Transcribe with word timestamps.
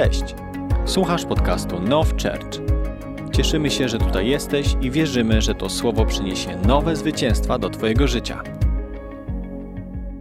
Cześć! 0.00 0.22
Słuchasz 0.86 1.24
podcastu 1.24 1.80
Now 1.80 2.08
Church. 2.08 2.58
Cieszymy 3.36 3.70
się, 3.70 3.88
że 3.88 3.98
tutaj 3.98 4.26
jesteś 4.26 4.66
i 4.82 4.90
wierzymy, 4.90 5.42
że 5.42 5.54
to 5.54 5.70
słowo 5.70 6.06
przyniesie 6.06 6.56
nowe 6.56 6.96
zwycięstwa 6.96 7.58
do 7.58 7.70
Twojego 7.70 8.08
życia. 8.08 8.42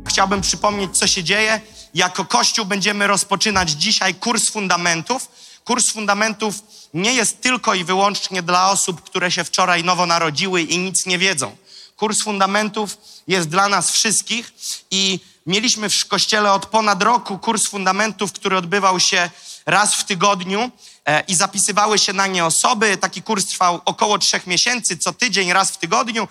Chciałbym 0.07 0.41
przypomnieć, 0.41 0.97
co 0.97 1.07
się 1.07 1.23
dzieje. 1.23 1.61
Jako 1.93 2.25
Kościół 2.25 2.65
będziemy 2.65 3.07
rozpoczynać 3.07 3.69
dzisiaj 3.69 4.15
kurs 4.15 4.49
fundamentów. 4.49 5.27
Kurs 5.65 5.91
fundamentów 5.91 6.55
nie 6.93 7.13
jest 7.13 7.41
tylko 7.41 7.73
i 7.73 7.83
wyłącznie 7.83 8.41
dla 8.41 8.71
osób, 8.71 9.01
które 9.01 9.31
się 9.31 9.43
wczoraj 9.43 9.83
nowo 9.83 10.05
narodziły 10.05 10.61
i 10.61 10.77
nic 10.77 11.05
nie 11.05 11.17
wiedzą. 11.17 11.55
Kurs 11.95 12.21
fundamentów 12.21 12.97
jest 13.27 13.49
dla 13.49 13.69
nas 13.69 13.91
wszystkich 13.91 14.53
i 14.91 15.19
mieliśmy 15.45 15.89
w 15.89 16.07
kościele 16.07 16.51
od 16.51 16.65
ponad 16.65 17.03
roku 17.03 17.37
kurs 17.37 17.67
fundamentów, 17.67 18.33
który 18.33 18.57
odbywał 18.57 18.99
się 18.99 19.29
raz 19.65 19.95
w 19.95 20.03
tygodniu 20.03 20.71
e, 21.05 21.23
i 21.27 21.35
zapisywały 21.35 21.99
się 21.99 22.13
na 22.13 22.27
nie 22.27 22.45
osoby. 22.45 22.97
Taki 22.97 23.21
kurs 23.21 23.45
trwał 23.45 23.81
około 23.85 24.17
trzech 24.17 24.47
miesięcy, 24.47 24.97
co 24.97 25.13
tydzień, 25.13 25.53
raz 25.53 25.71
w 25.71 25.77
tygodniu. 25.77 26.27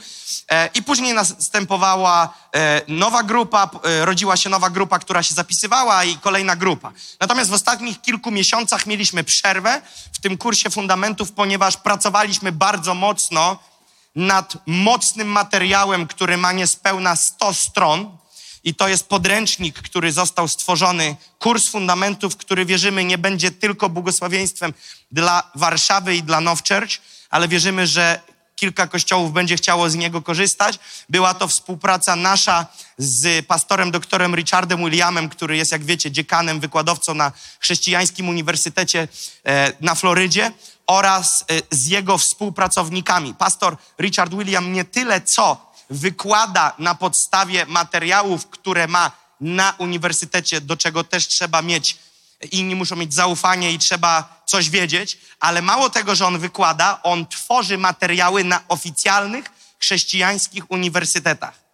E, 0.51 0.71
I 0.75 0.83
później 0.83 1.15
następowała 1.15 2.35
e, 2.55 2.83
nowa 2.89 3.23
grupa, 3.23 3.71
rodziła 4.01 4.37
się 4.37 4.51
nowa 4.51 4.71
grupa, 4.71 4.99
która 4.99 5.23
się 5.23 5.35
zapisywała 5.35 6.05
i 6.05 6.19
kolejna 6.19 6.57
grupa. 6.57 6.93
Natomiast 7.21 7.51
w 7.51 7.55
ostatnich 7.55 8.01
kilku 8.01 8.31
miesiącach 8.31 8.87
mieliśmy 8.87 9.25
przerwę 9.25 9.83
w 10.13 10.21
tym 10.21 10.39
kursie 10.39 10.71
fundamentów, 10.71 11.33
ponieważ 11.33 11.77
pracowaliśmy 11.77 12.53
bardzo 12.53 12.95
mocno 12.95 13.59
nad 14.15 14.57
mocnym 14.67 15.29
materiałem, 15.29 16.07
który 16.07 16.37
ma 16.37 16.53
niespełna 16.53 17.17
100 17.17 17.55
stron. 17.55 18.19
I 18.69 18.75
to 18.75 18.89
jest 18.89 19.09
podręcznik, 19.09 19.83
który 19.83 20.13
został 20.13 20.49
stworzony, 20.49 21.17
kurs 21.39 21.69
fundamentów, 21.69 22.37
który 22.37 22.67
wierzymy 22.67 23.05
nie 23.05 23.19
będzie 23.19 23.51
tylko 23.51 23.89
błogosławieństwem 23.89 24.75
dla 25.13 25.51
Warszawy 25.55 26.17
i 26.17 26.23
dla 26.23 26.41
Now 26.41 26.63
Church, 26.69 26.91
ale 27.31 27.49
wierzymy, 27.49 27.87
że 27.87 28.21
kilka 28.57 28.87
kościołów 28.87 29.33
będzie 29.33 29.57
chciało 29.57 29.91
z 29.91 29.95
niego 29.95 30.23
korzystać. 30.23 30.79
Była 31.09 31.35
to 31.35 31.49
współpraca 31.49 32.17
nasza 32.17 32.67
z 32.99 33.47
pastorem 33.47 33.91
doktorem 33.91 34.35
Richardem 34.35 34.85
Williamem, 34.85 35.29
który 35.29 35.57
jest, 35.57 35.73
jak 35.73 35.85
wiecie, 35.85 36.11
dziekanem, 36.11 36.61
wykładowcą 36.61 37.15
na 37.15 37.33
chrześcijańskim 37.61 38.29
uniwersytecie 38.29 39.09
e, 39.45 39.73
na 39.81 39.95
Florydzie 39.95 40.53
oraz 40.87 41.45
e, 41.51 41.77
z 41.77 41.87
jego 41.87 42.19
współpracownikami. 42.19 43.35
Pastor 43.35 43.77
Richard 44.01 44.35
William 44.35 44.73
nie 44.73 44.85
tyle 44.85 45.21
co 45.21 45.68
wykłada 45.91 46.73
na 46.79 46.95
podstawie 46.95 47.67
materiałów, 47.67 48.47
które 48.47 48.87
ma 48.89 49.11
na 49.41 49.75
uniwersytecie, 49.79 50.61
do 50.61 50.77
czego 50.77 51.05
też 51.05 51.27
trzeba 51.27 51.63
mieć, 51.63 51.99
inni 52.53 52.75
muszą 52.75 52.97
mieć 52.97 53.15
zaufanie 53.15 53.73
i 53.73 53.79
trzeba 53.79 54.43
coś 54.47 54.71
wiedzieć, 54.71 55.19
ale 55.41 55.63
mało 55.63 55.91
tego, 55.91 56.15
że 56.15 56.27
on 56.27 56.39
wykłada, 56.39 57.03
on 57.03 57.27
tworzy 57.27 57.79
materiały 57.79 58.45
na 58.45 58.61
oficjalnych 58.69 59.45
chrześcijańskich 59.79 60.71
uniwersytetach. 60.71 61.69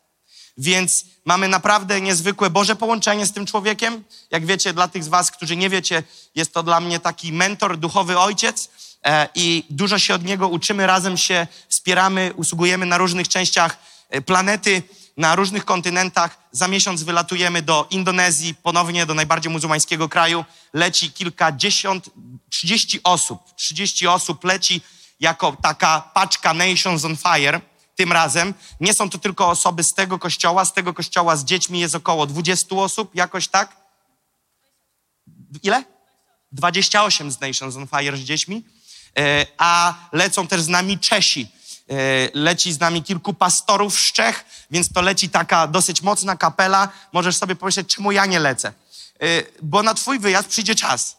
Więc 0.58 1.04
mamy 1.24 1.48
naprawdę 1.48 2.00
niezwykłe 2.00 2.50
Boże 2.50 2.76
połączenie 2.76 3.26
z 3.26 3.32
tym 3.32 3.46
człowiekiem. 3.46 4.04
Jak 4.30 4.46
wiecie, 4.46 4.72
dla 4.72 4.88
tych 4.88 5.04
z 5.04 5.08
Was, 5.08 5.30
którzy 5.30 5.56
nie 5.56 5.70
wiecie, 5.70 6.02
jest 6.34 6.54
to 6.54 6.62
dla 6.62 6.80
mnie 6.80 7.00
taki 7.00 7.32
mentor, 7.32 7.78
duchowy 7.78 8.18
ojciec 8.18 8.70
e, 9.04 9.28
i 9.34 9.64
dużo 9.70 9.98
się 9.98 10.14
od 10.14 10.24
niego 10.24 10.48
uczymy, 10.48 10.86
razem 10.86 11.16
się 11.16 11.46
wspieramy, 11.68 12.32
usługujemy 12.36 12.86
na 12.86 12.98
różnych 12.98 13.28
częściach 13.28 13.78
planety, 14.26 14.82
na 15.16 15.36
różnych 15.36 15.64
kontynentach. 15.64 16.38
Za 16.52 16.68
miesiąc 16.68 17.02
wylatujemy 17.02 17.62
do 17.62 17.86
Indonezji, 17.90 18.54
ponownie 18.54 19.06
do 19.06 19.14
najbardziej 19.14 19.52
muzułmańskiego 19.52 20.08
kraju. 20.08 20.44
Leci 20.72 21.12
kilkadziesiąt, 21.12 22.10
trzydzieści 22.50 23.00
osób. 23.04 23.54
Trzydzieści 23.54 24.06
osób 24.06 24.44
leci 24.44 24.80
jako 25.20 25.56
taka 25.62 26.10
paczka 26.14 26.54
Nations 26.54 27.04
on 27.04 27.16
Fire 27.16 27.60
tym 27.96 28.12
razem. 28.12 28.54
Nie 28.80 28.94
są 28.94 29.10
to 29.10 29.18
tylko 29.18 29.48
osoby 29.48 29.84
z 29.84 29.94
tego 29.94 30.18
kościoła. 30.18 30.64
Z 30.64 30.72
tego 30.72 30.94
kościoła 30.94 31.36
z 31.36 31.44
dziećmi 31.44 31.80
jest 31.80 31.94
około 31.94 32.26
20 32.26 32.76
osób, 32.76 33.14
jakoś 33.14 33.48
tak. 33.48 33.76
Ile? 35.62 35.84
28 36.52 37.30
z 37.30 37.40
Nations 37.40 37.76
on 37.76 37.86
Fire 37.86 38.16
z 38.16 38.20
dziećmi. 38.20 38.64
E, 39.18 39.46
a 39.58 39.94
lecą 40.12 40.46
też 40.46 40.62
z 40.62 40.68
nami 40.68 40.98
Czesi. 40.98 41.48
E, 41.90 41.94
leci 42.34 42.72
z 42.72 42.80
nami 42.80 43.02
kilku 43.02 43.34
pastorów 43.34 43.98
z 43.98 44.12
Czech, 44.12 44.44
więc 44.70 44.92
to 44.92 45.02
leci 45.02 45.28
taka 45.28 45.66
dosyć 45.66 46.02
mocna 46.02 46.36
kapela. 46.36 46.88
Możesz 47.12 47.36
sobie 47.36 47.56
pomyśleć, 47.56 47.94
czemu 47.94 48.12
ja 48.12 48.26
nie 48.26 48.40
lecę? 48.40 48.68
E, 48.68 49.26
bo 49.62 49.82
na 49.82 49.94
twój 49.94 50.18
wyjazd 50.18 50.48
przyjdzie 50.48 50.74
czas. 50.74 51.16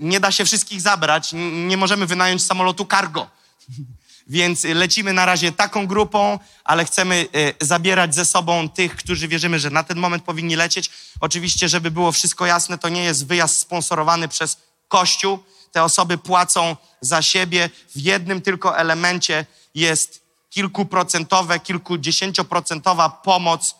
Nie 0.00 0.20
da 0.20 0.32
się 0.32 0.44
wszystkich 0.44 0.80
zabrać, 0.80 1.30
nie 1.66 1.76
możemy 1.76 2.06
wynająć 2.06 2.42
samolotu 2.42 2.86
cargo. 2.86 3.30
Więc 4.26 4.64
lecimy 4.64 5.12
na 5.12 5.26
razie 5.26 5.52
taką 5.52 5.86
grupą, 5.86 6.38
ale 6.64 6.84
chcemy 6.84 7.26
zabierać 7.60 8.14
ze 8.14 8.24
sobą 8.24 8.68
tych, 8.68 8.96
którzy 8.96 9.28
wierzymy, 9.28 9.58
że 9.58 9.70
na 9.70 9.82
ten 9.82 9.98
moment 9.98 10.24
powinni 10.24 10.56
lecieć. 10.56 10.90
Oczywiście, 11.20 11.68
żeby 11.68 11.90
było 11.90 12.12
wszystko 12.12 12.46
jasne, 12.46 12.78
to 12.78 12.88
nie 12.88 13.04
jest 13.04 13.26
wyjazd 13.26 13.58
sponsorowany 13.58 14.28
przez 14.28 14.56
Kościół. 14.88 15.38
Te 15.72 15.82
osoby 15.82 16.18
płacą 16.18 16.76
za 17.00 17.22
siebie. 17.22 17.70
W 17.94 18.00
jednym 18.00 18.40
tylko 18.40 18.78
elemencie 18.78 19.46
jest 19.74 20.22
kilkuprocentowe, 20.50 21.60
kilkudziesięcioprocentowa 21.60 23.08
pomoc 23.08 23.74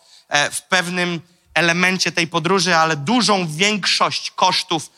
w 0.51 0.61
pewnym 0.61 1.21
elemencie 1.53 2.11
tej 2.11 2.27
podróży, 2.27 2.75
ale 2.75 2.95
dużą 2.95 3.47
większość 3.47 4.31
kosztów, 4.31 4.91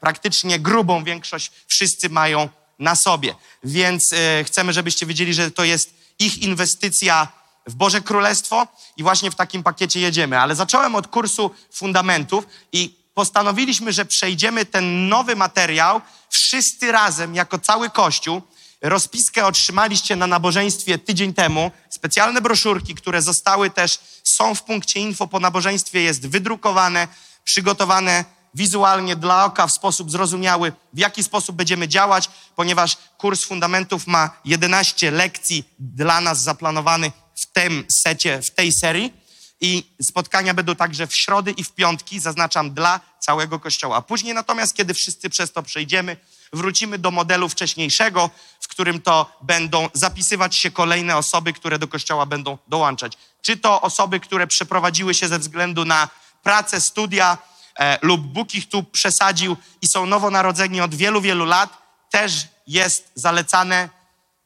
praktycznie 0.00 0.58
grubą 0.58 1.04
większość 1.04 1.52
wszyscy 1.66 2.08
mają 2.08 2.48
na 2.78 2.96
sobie. 2.96 3.34
Więc 3.64 4.12
e, 4.12 4.44
chcemy, 4.44 4.72
żebyście 4.72 5.06
wiedzieli, 5.06 5.34
że 5.34 5.50
to 5.50 5.64
jest 5.64 5.94
ich 6.18 6.38
inwestycja 6.42 7.28
w 7.66 7.74
Boże 7.74 8.00
Królestwo 8.00 8.66
i 8.96 9.02
właśnie 9.02 9.30
w 9.30 9.34
takim 9.34 9.62
pakiecie 9.62 10.00
jedziemy. 10.00 10.38
Ale 10.38 10.54
zacząłem 10.54 10.94
od 10.94 11.08
kursu 11.08 11.50
fundamentów 11.72 12.46
i 12.72 12.94
postanowiliśmy, 13.14 13.92
że 13.92 14.04
przejdziemy 14.04 14.64
ten 14.64 15.08
nowy 15.08 15.36
materiał 15.36 16.00
wszyscy 16.30 16.92
razem, 16.92 17.34
jako 17.34 17.58
cały 17.58 17.90
Kościół. 17.90 18.42
Rozpiskę 18.82 19.46
otrzymaliście 19.46 20.16
na 20.16 20.26
nabożeństwie 20.26 20.98
tydzień 20.98 21.34
temu. 21.34 21.70
Specjalne 21.90 22.40
broszurki, 22.40 22.94
które 22.94 23.22
zostały 23.22 23.70
też, 23.70 23.98
są 24.24 24.54
w 24.54 24.62
punkcie 24.62 25.00
info 25.00 25.26
po 25.26 25.40
nabożeństwie, 25.40 26.00
jest 26.00 26.28
wydrukowane, 26.28 27.08
przygotowane 27.44 28.24
wizualnie 28.54 29.16
dla 29.16 29.44
oka 29.44 29.66
w 29.66 29.72
sposób 29.72 30.10
zrozumiały, 30.10 30.72
w 30.92 30.98
jaki 30.98 31.24
sposób 31.24 31.56
będziemy 31.56 31.88
działać, 31.88 32.30
ponieważ 32.56 32.96
kurs 33.18 33.44
fundamentów 33.44 34.06
ma 34.06 34.30
11 34.44 35.10
lekcji 35.10 35.64
dla 35.78 36.20
nas 36.20 36.42
zaplanowany 36.42 37.12
w 37.34 37.46
tym 37.46 37.84
secie, 37.88 38.42
w 38.42 38.50
tej 38.50 38.72
serii. 38.72 39.22
I 39.60 39.94
spotkania 40.02 40.54
będą 40.54 40.76
także 40.76 41.06
w 41.06 41.16
środy 41.16 41.50
i 41.50 41.64
w 41.64 41.72
piątki, 41.72 42.20
zaznaczam, 42.20 42.74
dla 42.74 43.00
całego 43.20 43.60
kościoła. 43.60 44.02
Później 44.02 44.34
natomiast, 44.34 44.76
kiedy 44.76 44.94
wszyscy 44.94 45.30
przez 45.30 45.52
to 45.52 45.62
przejdziemy, 45.62 46.16
wrócimy 46.52 46.98
do 46.98 47.10
modelu 47.10 47.48
wcześniejszego, 47.48 48.30
w 48.60 48.68
którym 48.68 49.00
to 49.00 49.38
będą 49.40 49.88
zapisywać 49.92 50.56
się 50.56 50.70
kolejne 50.70 51.16
osoby, 51.16 51.52
które 51.52 51.78
do 51.78 51.88
kościoła 51.88 52.26
będą 52.26 52.58
dołączać. 52.68 53.18
Czy 53.42 53.56
to 53.56 53.80
osoby, 53.80 54.20
które 54.20 54.46
przeprowadziły 54.46 55.14
się 55.14 55.28
ze 55.28 55.38
względu 55.38 55.84
na 55.84 56.08
pracę, 56.42 56.80
studia, 56.80 57.38
e, 57.78 57.98
lub 58.02 58.20
Bóg 58.20 58.54
ich 58.54 58.68
tu 58.68 58.82
przesadził 58.82 59.56
i 59.82 59.86
są 59.86 60.06
nowonarodzeni 60.06 60.80
od 60.80 60.94
wielu, 60.94 61.20
wielu 61.20 61.44
lat, 61.44 61.78
też 62.10 62.46
jest 62.66 63.10
zalecane, 63.14 63.88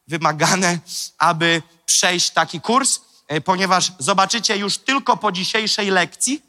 wymagane, 0.09 0.79
aby 1.19 1.63
przejść 1.87 2.31
taki 2.31 2.61
kurs, 2.61 3.01
e, 3.29 3.41
ponieważ 3.41 3.93
zobaczycie 3.99 4.57
już 4.57 4.79
tylko 4.79 5.17
po 5.17 5.33
dzisiejszej 5.33 5.91
lekcji, 5.91 6.43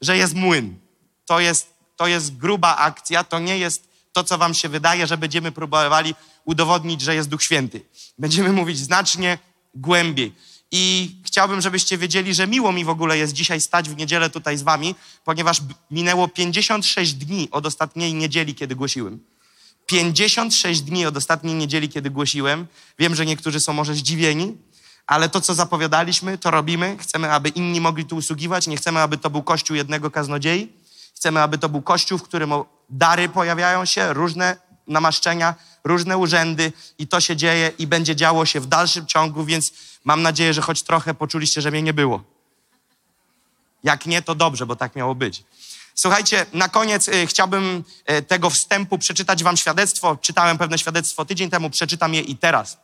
że 0.00 0.16
jest 0.16 0.34
młyn. 0.34 0.78
To 1.26 1.40
jest, 1.40 1.74
to 1.96 2.06
jest 2.06 2.36
gruba 2.36 2.76
akcja, 2.76 3.24
to 3.24 3.38
nie 3.38 3.58
jest 3.58 3.91
to, 4.12 4.24
co 4.24 4.38
wam 4.38 4.54
się 4.54 4.68
wydaje, 4.68 5.06
że 5.06 5.18
będziemy 5.18 5.52
próbowali 5.52 6.14
udowodnić, 6.44 7.00
że 7.00 7.14
jest 7.14 7.28
Duch 7.28 7.42
Święty. 7.42 7.80
Będziemy 8.18 8.52
mówić 8.52 8.78
znacznie 8.78 9.38
głębiej. 9.74 10.34
I 10.74 11.16
chciałbym, 11.24 11.60
żebyście 11.60 11.98
wiedzieli, 11.98 12.34
że 12.34 12.46
miło 12.46 12.72
mi 12.72 12.84
w 12.84 12.88
ogóle 12.88 13.18
jest 13.18 13.32
dzisiaj 13.32 13.60
stać 13.60 13.88
w 13.88 13.96
niedzielę 13.96 14.30
tutaj 14.30 14.56
z 14.56 14.62
wami, 14.62 14.94
ponieważ 15.24 15.60
minęło 15.90 16.28
56 16.28 17.14
dni 17.14 17.48
od 17.50 17.66
ostatniej 17.66 18.14
niedzieli, 18.14 18.54
kiedy 18.54 18.74
głosiłem. 18.76 19.20
56 19.86 20.80
dni 20.80 21.06
od 21.06 21.16
ostatniej 21.16 21.54
niedzieli, 21.54 21.88
kiedy 21.88 22.10
głosiłem. 22.10 22.66
Wiem, 22.98 23.14
że 23.14 23.26
niektórzy 23.26 23.60
są 23.60 23.72
może 23.72 23.94
zdziwieni, 23.94 24.56
ale 25.06 25.28
to, 25.28 25.40
co 25.40 25.54
zapowiadaliśmy, 25.54 26.38
to 26.38 26.50
robimy. 26.50 26.96
Chcemy, 27.00 27.32
aby 27.32 27.48
inni 27.48 27.80
mogli 27.80 28.04
tu 28.04 28.16
usługiwać. 28.16 28.66
Nie 28.66 28.76
chcemy, 28.76 29.00
aby 29.00 29.18
to 29.18 29.30
był 29.30 29.42
kościół 29.42 29.76
jednego 29.76 30.10
kaznodziei. 30.10 30.72
Chcemy, 31.14 31.42
aby 31.42 31.58
to 31.58 31.68
był 31.68 31.82
kościół, 31.82 32.18
w 32.18 32.22
którym 32.22 32.52
dary 32.92 33.28
pojawiają 33.28 33.84
się, 33.84 34.12
różne 34.12 34.56
namaszczenia, 34.86 35.54
różne 35.84 36.18
urzędy 36.18 36.72
i 36.98 37.06
to 37.06 37.20
się 37.20 37.36
dzieje 37.36 37.72
i 37.78 37.86
będzie 37.86 38.16
działo 38.16 38.46
się 38.46 38.60
w 38.60 38.66
dalszym 38.66 39.06
ciągu, 39.06 39.44
więc 39.44 39.72
mam 40.04 40.22
nadzieję, 40.22 40.54
że 40.54 40.62
choć 40.62 40.82
trochę 40.82 41.14
poczuliście, 41.14 41.60
że 41.60 41.70
mnie 41.70 41.82
nie 41.82 41.94
było. 41.94 42.22
Jak 43.84 44.06
nie, 44.06 44.22
to 44.22 44.34
dobrze, 44.34 44.66
bo 44.66 44.76
tak 44.76 44.96
miało 44.96 45.14
być. 45.14 45.44
Słuchajcie, 45.94 46.46
na 46.52 46.68
koniec 46.68 47.08
y, 47.08 47.26
chciałbym 47.26 47.84
y, 48.10 48.22
tego 48.22 48.50
wstępu 48.50 48.98
przeczytać 48.98 49.44
wam 49.44 49.56
świadectwo. 49.56 50.16
Czytałem 50.16 50.58
pewne 50.58 50.78
świadectwo 50.78 51.24
tydzień 51.24 51.50
temu, 51.50 51.70
przeczytam 51.70 52.14
je 52.14 52.20
i 52.20 52.36
teraz. 52.36 52.78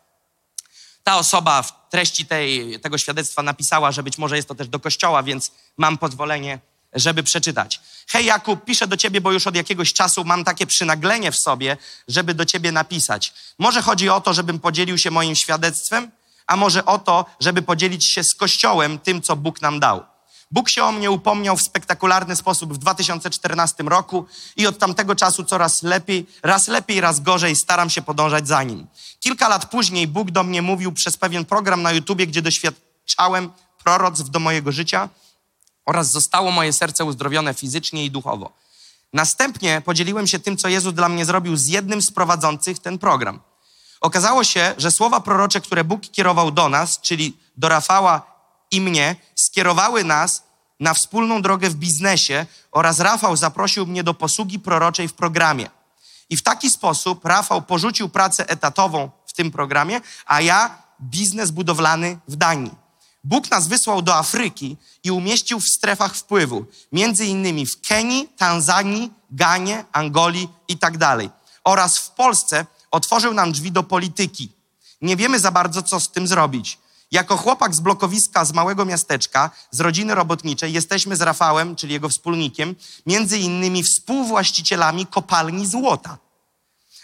Ta 1.03 1.17
osoba 1.17 1.63
w 1.63 1.89
treści 1.91 2.27
tej, 2.27 2.81
tego 2.81 2.99
świadectwa 2.99 3.43
napisała, 3.43 3.93
że 3.93 4.03
być 4.03 4.19
może 4.19 4.37
jest 4.37 4.49
to 4.49 4.55
też 4.55 4.69
do 4.69 4.81
kościoła, 4.81 5.23
więc 5.23 5.53
mam 5.77 5.99
pozwolenie, 5.99 6.59
żeby 6.93 7.23
przeczytać. 7.23 7.81
Hej 8.09 8.25
Jakub, 8.25 8.65
piszę 8.65 8.87
do 8.87 8.97
ciebie, 8.97 9.21
bo 9.21 9.33
już 9.33 9.47
od 9.47 9.57
jakiegoś 9.57 9.93
czasu 9.93 10.25
mam 10.25 10.45
takie 10.45 10.67
przynaglenie 10.67 11.33
w 11.33 11.37
sobie, 11.37 11.77
żeby 12.09 12.35
do 12.35 12.45
ciebie 12.45 12.73
napisać. 12.73 13.33
Może 13.59 13.83
chodzi 13.83 14.09
o 14.09 14.21
to, 14.21 14.35
żebym 14.35 14.59
podzielił 14.59 14.99
się 14.99 15.11
moim 15.11 15.35
świadectwem, 15.35 16.11
a 16.47 16.57
może 16.57 16.85
o 16.85 16.99
to, 16.99 17.25
żeby 17.41 17.63
podzielić 17.63 18.05
się 18.05 18.25
z 18.25 18.35
Kościołem 18.35 18.99
tym, 18.99 19.23
co 19.23 19.37
Bóg 19.37 19.63
nam 19.63 19.81
dał. 19.81 20.05
Bóg 20.51 20.69
się 20.69 20.85
o 20.85 20.93
mnie 20.93 21.11
upomniał 21.11 21.57
w 21.57 21.63
spektakularny 21.63 22.37
sposób 22.37 22.75
w 22.75 22.79
2014 22.79 23.83
roku 23.83 24.27
i 24.57 24.67
od 24.67 24.79
tamtego 24.79 25.15
czasu 25.15 25.45
coraz 25.45 25.83
lepiej, 25.83 26.27
raz 26.43 26.69
lepiej, 26.69 27.01
raz 27.01 27.21
gorzej 27.21 27.57
staram 27.57 27.91
się 27.91 28.03
podążać 28.03 28.49
za 28.49 28.63
nim. 28.63 28.87
Kilka 29.21 29.49
lat 29.49 29.71
później 29.71 30.07
Bóg 30.07 30.31
do 30.31 30.45
mnie 30.45 30.63
mówił 30.63 30.93
przez 30.93 31.17
pewien 31.17 31.45
program 31.45 31.83
na 31.83 31.93
YouTubie, 31.93 32.27
gdzie 32.27 32.43
doświadczałem 32.43 33.51
proroctw 33.85 34.31
do 34.31 34.39
mojego 34.39 34.73
życia 34.73 35.09
oraz 35.89 36.11
zostało 36.11 36.51
moje 36.51 36.73
serce 36.73 37.05
uzdrowione 37.05 37.55
fizycznie 37.55 38.05
i 38.05 38.11
duchowo. 38.11 38.53
Następnie 39.13 39.83
podzieliłem 39.85 40.27
się 40.27 40.39
tym, 40.39 40.57
co 40.57 40.69
Jezus 40.69 40.95
dla 40.95 41.09
mnie 41.09 41.25
zrobił 41.25 41.57
z 41.57 41.67
jednym 41.67 42.03
z 42.03 42.11
prowadzących 42.11 42.79
ten 42.79 42.99
program. 42.99 43.41
Okazało 44.01 44.45
się, 44.45 44.75
że 44.79 44.91
słowa 44.91 45.21
prorocze, 45.21 45.61
które 45.61 45.85
Bóg 45.85 46.01
kierował 46.01 46.51
do 46.51 46.69
nas, 46.69 47.01
czyli 47.01 47.37
do 47.57 47.69
Rafała 47.69 48.23
i 48.71 48.81
mnie 48.81 49.17
skierowały 49.35 50.05
nas 50.05 50.43
na 50.81 50.95
wspólną 50.95 51.43
drogę 51.43 51.71
w 51.71 51.75
biznesie 51.75 52.47
oraz 52.73 53.01
Rafał 53.01 53.37
zaprosił 53.37 53.87
mnie 53.87 54.05
do 54.05 54.15
posługi 54.15 54.59
proroczej 54.59 55.09
w 55.09 55.13
programie. 55.13 55.71
I 56.31 56.37
w 56.37 56.43
taki 56.43 56.71
sposób 56.71 57.25
Rafał 57.25 57.63
porzucił 57.63 58.09
pracę 58.09 58.49
etatową 58.49 59.11
w 59.27 59.33
tym 59.33 59.51
programie, 59.51 60.01
a 60.27 60.41
ja 60.41 60.83
biznes 61.01 61.51
budowlany 61.51 62.19
w 62.29 62.37
Danii. 62.37 62.88
Bóg 63.29 63.51
nas 63.51 63.69
wysłał 63.69 64.03
do 64.03 64.15
Afryki 64.15 64.77
i 65.05 65.11
umieścił 65.11 65.61
w 65.61 65.69
strefach 65.69 66.15
wpływu, 66.15 66.65
między 66.93 67.27
innymi 67.27 67.67
w 67.67 67.81
Kenii, 67.81 68.29
Tanzanii, 68.37 69.13
Ganie, 69.31 69.85
Angolii 69.93 70.49
i 70.69 70.79
tak 70.79 70.99
dalej. 70.99 71.31
Oraz 71.65 71.99
w 71.99 72.11
Polsce 72.11 72.67
otworzył 72.91 73.35
nam 73.35 73.53
drzwi 73.53 73.73
do 73.73 73.83
polityki. 73.83 74.53
Nie 75.03 75.17
wiemy 75.17 75.41
za 75.41 75.51
bardzo, 75.51 75.83
co 75.83 76.01
z 76.01 76.11
tym 76.11 76.27
zrobić. 76.27 76.79
Jako 77.11 77.37
chłopak 77.37 77.75
z 77.75 77.81
blokowiska 77.81 78.45
z 78.45 78.53
małego 78.53 78.85
miasteczka, 78.85 79.51
z 79.71 79.81
rodziny 79.81 80.15
robotniczej, 80.15 80.73
jesteśmy 80.73 81.17
z 81.17 81.21
Rafałem, 81.21 81.77
czyli 81.77 81.93
jego 81.93 82.09
wspólnikiem, 82.09 82.75
między 83.07 83.39
innymi 83.39 83.83
współwłaścicielami 83.83 85.07
kopalni 85.07 85.67
złota. 85.67 86.19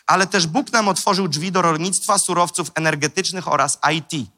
Ale 0.06 0.26
też 0.26 0.46
Bóg 0.46 0.72
nam 0.72 0.88
otworzył 0.88 1.28
drzwi 1.28 1.52
do 1.52 1.62
rolnictwa, 1.62 2.18
surowców 2.18 2.70
energetycznych 2.74 3.48
oraz 3.48 3.78
IT. 3.92 4.33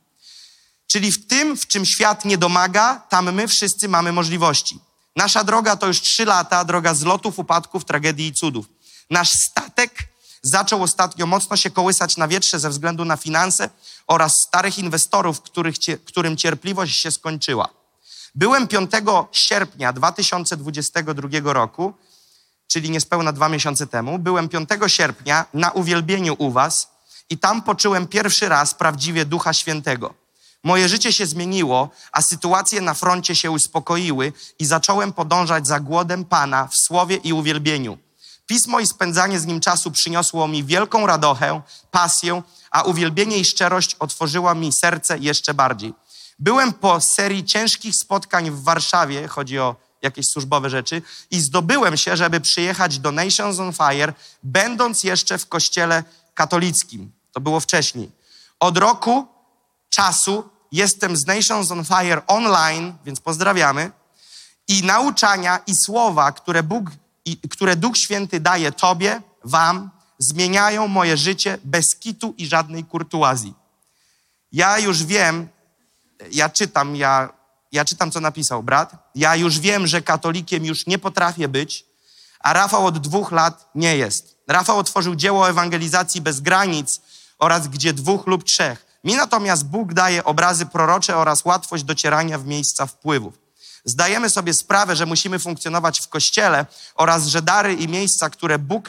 Czyli 0.86 1.12
w 1.12 1.26
tym, 1.26 1.56
w 1.56 1.66
czym 1.66 1.84
świat 1.84 2.24
nie 2.24 2.38
domaga, 2.38 3.02
tam 3.08 3.32
my 3.32 3.48
wszyscy 3.48 3.88
mamy 3.88 4.12
możliwości. 4.12 4.78
Nasza 5.16 5.44
droga 5.44 5.76
to 5.76 5.86
już 5.86 6.00
trzy 6.00 6.24
lata, 6.24 6.64
droga 6.64 6.94
zlotów, 6.94 7.38
upadków, 7.38 7.84
tragedii 7.84 8.26
i 8.26 8.32
cudów. 8.32 8.66
Nasz 9.10 9.30
statek 9.30 10.08
zaczął 10.42 10.82
ostatnio 10.82 11.26
mocno 11.26 11.56
się 11.56 11.70
kołysać 11.70 12.16
na 12.16 12.28
wietrze 12.28 12.60
ze 12.60 12.70
względu 12.70 13.04
na 13.04 13.16
finanse 13.16 13.70
oraz 14.06 14.32
starych 14.40 14.78
inwestorów, 14.78 15.42
których, 15.42 15.74
którym 16.04 16.36
cierpliwość 16.36 17.00
się 17.00 17.10
skończyła. 17.10 17.68
Byłem 18.34 18.68
5 18.68 18.90
sierpnia 19.32 19.92
2022 19.92 21.52
roku, 21.52 21.94
czyli 22.68 22.90
niespełna 22.90 23.32
dwa 23.32 23.48
miesiące 23.48 23.86
temu, 23.86 24.18
byłem 24.18 24.48
5 24.48 24.68
sierpnia 24.86 25.44
na 25.54 25.70
uwielbieniu 25.70 26.36
u 26.38 26.50
Was 26.50 26.88
i 27.30 27.38
tam 27.38 27.62
poczułem 27.62 28.06
pierwszy 28.06 28.48
raz 28.48 28.74
prawdziwie 28.74 29.24
Ducha 29.24 29.52
Świętego. 29.52 30.25
Moje 30.66 30.88
życie 30.88 31.12
się 31.12 31.26
zmieniło, 31.26 31.90
a 32.12 32.22
sytuacje 32.22 32.80
na 32.80 32.94
froncie 32.94 33.36
się 33.36 33.50
uspokoiły 33.50 34.32
i 34.58 34.66
zacząłem 34.66 35.12
podążać 35.12 35.66
za 35.66 35.80
głodem 35.80 36.24
Pana 36.24 36.66
w 36.66 36.76
słowie 36.76 37.16
i 37.16 37.32
uwielbieniu. 37.32 37.98
Pismo 38.46 38.80
i 38.80 38.86
spędzanie 38.86 39.40
z 39.40 39.46
nim 39.46 39.60
czasu 39.60 39.90
przyniosło 39.90 40.48
mi 40.48 40.64
wielką 40.64 41.06
radochę, 41.06 41.60
pasję, 41.90 42.42
a 42.70 42.82
uwielbienie 42.82 43.38
i 43.38 43.44
szczerość 43.44 43.94
otworzyło 43.94 44.54
mi 44.54 44.72
serce 44.72 45.18
jeszcze 45.18 45.54
bardziej. 45.54 45.94
Byłem 46.38 46.72
po 46.72 47.00
serii 47.00 47.44
ciężkich 47.44 47.94
spotkań 47.94 48.50
w 48.50 48.62
Warszawie, 48.62 49.28
chodzi 49.28 49.58
o 49.58 49.76
jakieś 50.02 50.26
służbowe 50.26 50.70
rzeczy, 50.70 51.02
i 51.30 51.40
zdobyłem 51.40 51.96
się, 51.96 52.16
żeby 52.16 52.40
przyjechać 52.40 52.98
do 52.98 53.12
Nations 53.12 53.58
on 53.58 53.72
Fire, 53.72 54.14
będąc 54.42 55.04
jeszcze 55.04 55.38
w 55.38 55.48
kościele 55.48 56.04
katolickim. 56.34 57.12
To 57.32 57.40
było 57.40 57.60
wcześniej. 57.60 58.10
Od 58.60 58.78
roku 58.78 59.26
czasu 59.90 60.55
jestem 60.76 61.16
z 61.16 61.26
Nations 61.26 61.70
on 61.70 61.84
Fire 61.84 62.26
online, 62.26 62.94
więc 63.04 63.20
pozdrawiamy. 63.20 63.90
I 64.68 64.82
nauczania 64.82 65.60
i 65.66 65.76
słowa, 65.76 66.32
które 66.32 66.62
Bóg 66.62 66.90
i, 67.24 67.36
które 67.48 67.76
Duch 67.76 67.98
Święty 67.98 68.40
daje 68.40 68.72
Tobie, 68.72 69.22
Wam, 69.44 69.90
zmieniają 70.18 70.88
moje 70.88 71.16
życie 71.16 71.58
bez 71.64 71.96
kitu 71.96 72.34
i 72.38 72.46
żadnej 72.46 72.84
kurtuazji. 72.84 73.54
Ja 74.52 74.78
już 74.78 75.04
wiem, 75.04 75.48
ja 76.32 76.48
czytam, 76.48 76.96
ja, 76.96 77.28
ja 77.72 77.84
czytam, 77.84 78.10
co 78.10 78.20
napisał 78.20 78.62
brat. 78.62 79.10
Ja 79.14 79.36
już 79.36 79.58
wiem, 79.58 79.86
że 79.86 80.02
katolikiem 80.02 80.64
już 80.64 80.86
nie 80.86 80.98
potrafię 80.98 81.48
być, 81.48 81.84
a 82.40 82.52
Rafał 82.52 82.86
od 82.86 82.98
dwóch 82.98 83.32
lat 83.32 83.70
nie 83.74 83.96
jest. 83.96 84.36
Rafał 84.48 84.78
otworzył 84.78 85.14
dzieło 85.14 85.48
ewangelizacji 85.48 86.20
bez 86.20 86.40
granic 86.40 87.00
oraz 87.38 87.68
gdzie 87.68 87.92
dwóch 87.92 88.26
lub 88.26 88.44
trzech. 88.44 88.85
Mi 89.06 89.16
natomiast 89.16 89.66
Bóg 89.66 89.94
daje 89.94 90.24
obrazy 90.24 90.66
prorocze 90.66 91.16
oraz 91.16 91.44
łatwość 91.44 91.84
docierania 91.84 92.38
w 92.38 92.46
miejsca 92.46 92.86
wpływów. 92.86 93.38
Zdajemy 93.84 94.30
sobie 94.30 94.54
sprawę, 94.54 94.96
że 94.96 95.06
musimy 95.06 95.38
funkcjonować 95.38 96.00
w 96.00 96.08
kościele 96.08 96.66
oraz 96.94 97.26
że 97.26 97.42
dary 97.42 97.74
i 97.74 97.88
miejsca, 97.88 98.30
które 98.30 98.58
Bóg 98.58 98.88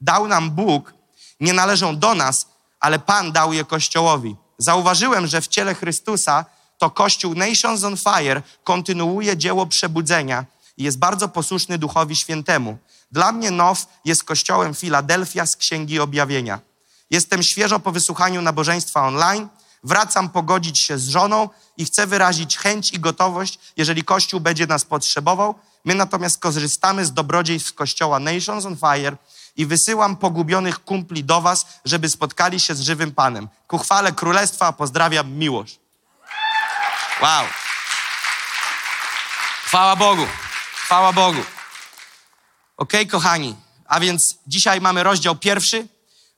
dał 0.00 0.28
nam 0.28 0.50
Bóg, 0.50 0.94
nie 1.40 1.52
należą 1.52 1.98
do 1.98 2.14
nas, 2.14 2.46
ale 2.80 2.98
Pan 2.98 3.32
dał 3.32 3.52
je 3.52 3.64
Kościołowi. 3.64 4.36
Zauważyłem, 4.58 5.26
że 5.26 5.40
w 5.40 5.48
ciele 5.48 5.74
Chrystusa 5.74 6.44
to 6.78 6.90
Kościół 6.90 7.34
Nations 7.34 7.84
on 7.84 7.96
Fire 7.96 8.42
kontynuuje 8.64 9.36
dzieło 9.36 9.66
przebudzenia 9.66 10.44
i 10.76 10.84
jest 10.84 10.98
bardzo 10.98 11.28
posłuszny 11.28 11.78
Duchowi 11.78 12.16
Świętemu. 12.16 12.78
Dla 13.12 13.32
mnie 13.32 13.50
Now 13.50 13.86
jest 14.04 14.24
kościołem 14.24 14.74
Filadelfia 14.74 15.46
z 15.46 15.56
Księgi 15.56 16.00
Objawienia. 16.00 16.69
Jestem 17.10 17.42
świeżo 17.42 17.80
po 17.80 17.92
wysłuchaniu 17.92 18.42
nabożeństwa 18.42 19.06
online– 19.06 19.48
wracam 19.84 20.28
pogodzić 20.28 20.84
się 20.84 20.98
z 20.98 21.08
żoną 21.08 21.48
i 21.76 21.84
chcę 21.84 22.06
wyrazić 22.06 22.58
chęć 22.58 22.92
i 22.92 23.00
gotowość, 23.00 23.58
jeżeli 23.76 24.04
Kościół 24.04 24.40
będzie 24.40 24.66
nas 24.66 24.84
potrzebował. 24.84 25.54
My 25.84 25.94
natomiast 25.94 26.38
korzystamy 26.38 27.06
z 27.06 27.12
dobrodziejstw 27.12 27.74
Kościoła 27.74 28.18
Nations 28.18 28.66
on 28.66 28.76
Fire 28.76 29.16
i 29.56 29.66
wysyłam 29.66 30.16
pogubionych 30.16 30.84
kumpli 30.84 31.24
do 31.24 31.40
was, 31.40 31.66
żeby 31.84 32.08
spotkali 32.08 32.60
się 32.60 32.74
z 32.74 32.80
żywym 32.80 33.12
Panem. 33.12 33.48
Ku 33.66 33.78
chwale 33.78 34.12
Królestwa 34.12 34.72
pozdrawiam 34.72 35.32
miłość. 35.32 35.80
Wow. 37.22 37.44
Chwała 39.64 39.96
Bogu. 39.96 40.26
Chwała 40.74 41.12
Bogu. 41.12 41.40
Ok, 42.76 42.92
kochani. 43.10 43.56
A 43.86 44.00
więc 44.00 44.38
dzisiaj 44.46 44.80
mamy 44.80 45.02
rozdział 45.02 45.36
pierwszy. 45.36 45.88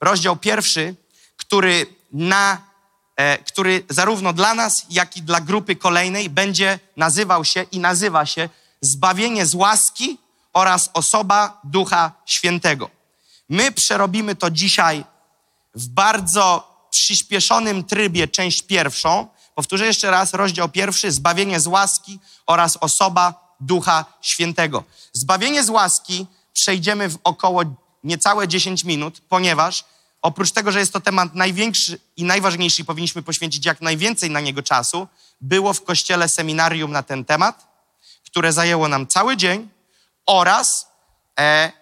Rozdział 0.02 0.36
pierwszy, 0.36 0.94
który 1.36 1.86
na 2.12 2.72
E, 3.16 3.38
który 3.38 3.84
zarówno 3.88 4.32
dla 4.32 4.54
nas, 4.54 4.86
jak 4.90 5.16
i 5.16 5.22
dla 5.22 5.40
grupy 5.40 5.76
kolejnej 5.76 6.30
będzie 6.30 6.78
nazywał 6.96 7.44
się 7.44 7.62
i 7.62 7.78
nazywa 7.78 8.26
się 8.26 8.48
Zbawienie 8.84 9.46
z 9.46 9.54
łaski 9.54 10.18
oraz 10.52 10.90
osoba 10.92 11.60
Ducha 11.64 12.12
Świętego. 12.26 12.90
My 13.48 13.72
przerobimy 13.72 14.34
to 14.34 14.50
dzisiaj 14.50 15.04
w 15.74 15.88
bardzo 15.88 16.76
przyspieszonym 16.90 17.84
trybie, 17.84 18.28
część 18.28 18.62
pierwszą. 18.62 19.28
Powtórzę 19.54 19.86
jeszcze 19.86 20.10
raz, 20.10 20.34
rozdział 20.34 20.68
pierwszy, 20.68 21.12
zbawienie 21.12 21.60
z 21.60 21.66
łaski 21.66 22.18
oraz 22.46 22.76
osoba 22.76 23.54
Ducha 23.60 24.04
Świętego. 24.22 24.84
Zbawienie 25.12 25.64
z 25.64 25.68
łaski 25.68 26.26
przejdziemy 26.52 27.08
w 27.08 27.18
około 27.24 27.62
niecałe 28.04 28.48
10 28.48 28.84
minut, 28.84 29.20
ponieważ 29.28 29.84
oprócz 30.22 30.50
tego, 30.50 30.72
że 30.72 30.78
jest 30.78 30.92
to 30.92 31.00
temat 31.00 31.34
największy 31.34 31.98
i 32.16 32.24
najważniejszy 32.24 32.84
powinniśmy 32.84 33.22
poświęcić 33.22 33.66
jak 33.66 33.80
najwięcej 33.80 34.30
na 34.30 34.40
niego 34.40 34.62
czasu, 34.62 35.08
było 35.40 35.72
w 35.72 35.84
kościele 35.84 36.28
seminarium 36.28 36.92
na 36.92 37.02
ten 37.02 37.24
temat, 37.24 37.66
które 38.26 38.52
zajęło 38.52 38.88
nam 38.88 39.06
cały 39.06 39.36
dzień 39.36 39.68
oraz 40.26 40.86
e, 41.40 41.72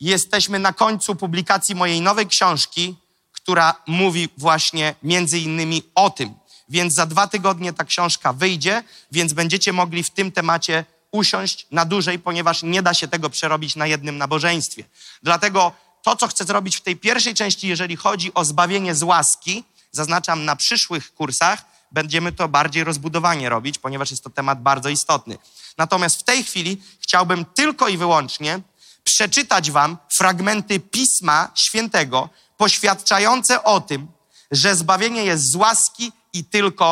jesteśmy 0.00 0.58
na 0.58 0.72
końcu 0.72 1.14
publikacji 1.14 1.74
mojej 1.74 2.00
nowej 2.00 2.26
książki, 2.26 2.96
która 3.32 3.74
mówi 3.86 4.28
właśnie 4.36 4.94
między 5.02 5.38
innymi 5.38 5.82
o 5.94 6.10
tym. 6.10 6.34
Więc 6.68 6.94
za 6.94 7.06
dwa 7.06 7.26
tygodnie 7.26 7.72
ta 7.72 7.84
książka 7.84 8.32
wyjdzie, 8.32 8.82
więc 9.12 9.32
będziecie 9.32 9.72
mogli 9.72 10.02
w 10.02 10.10
tym 10.10 10.32
temacie 10.32 10.84
usiąść 11.14 11.66
na 11.70 11.84
dłużej, 11.84 12.18
ponieważ 12.18 12.62
nie 12.62 12.82
da 12.82 12.94
się 12.94 13.08
tego 13.08 13.30
przerobić 13.30 13.76
na 13.76 13.86
jednym 13.86 14.18
nabożeństwie. 14.18 14.84
Dlatego 15.22 15.72
to, 16.02 16.16
co 16.16 16.28
chcę 16.28 16.44
zrobić 16.44 16.76
w 16.76 16.80
tej 16.80 16.96
pierwszej 16.96 17.34
części, 17.34 17.68
jeżeli 17.68 17.96
chodzi 17.96 18.34
o 18.34 18.44
zbawienie 18.44 18.94
z 18.94 19.02
łaski, 19.02 19.64
zaznaczam 19.92 20.44
na 20.44 20.56
przyszłych 20.56 21.14
kursach, 21.14 21.64
będziemy 21.92 22.32
to 22.32 22.48
bardziej 22.48 22.84
rozbudowanie 22.84 23.48
robić, 23.48 23.78
ponieważ 23.78 24.10
jest 24.10 24.24
to 24.24 24.30
temat 24.30 24.62
bardzo 24.62 24.88
istotny. 24.88 25.38
Natomiast 25.78 26.20
w 26.20 26.22
tej 26.22 26.44
chwili 26.44 26.82
chciałbym 27.00 27.44
tylko 27.44 27.88
i 27.88 27.96
wyłącznie 27.96 28.60
przeczytać 29.04 29.70
Wam 29.70 29.98
fragmenty 30.16 30.80
Pisma 30.80 31.50
Świętego 31.54 32.28
poświadczające 32.56 33.64
o 33.64 33.80
tym, 33.80 34.08
że 34.50 34.76
zbawienie 34.76 35.24
jest 35.24 35.50
z 35.50 35.54
łaski 35.54 36.12
i 36.32 36.44
tylko 36.44 36.86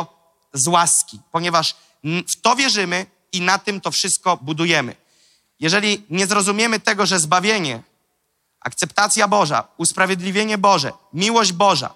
z 0.52 0.66
łaski, 0.66 1.20
ponieważ 1.32 1.76
w 2.04 2.40
to 2.40 2.56
wierzymy 2.56 3.06
i 3.32 3.40
na 3.40 3.58
tym 3.58 3.80
to 3.80 3.90
wszystko 3.90 4.36
budujemy. 4.36 4.96
Jeżeli 5.60 6.02
nie 6.10 6.26
zrozumiemy 6.26 6.80
tego, 6.80 7.06
że 7.06 7.20
zbawienie, 7.20 7.82
akceptacja 8.60 9.28
Boża, 9.28 9.68
usprawiedliwienie 9.76 10.58
Boże, 10.58 10.92
miłość 11.12 11.52
Boża 11.52 11.94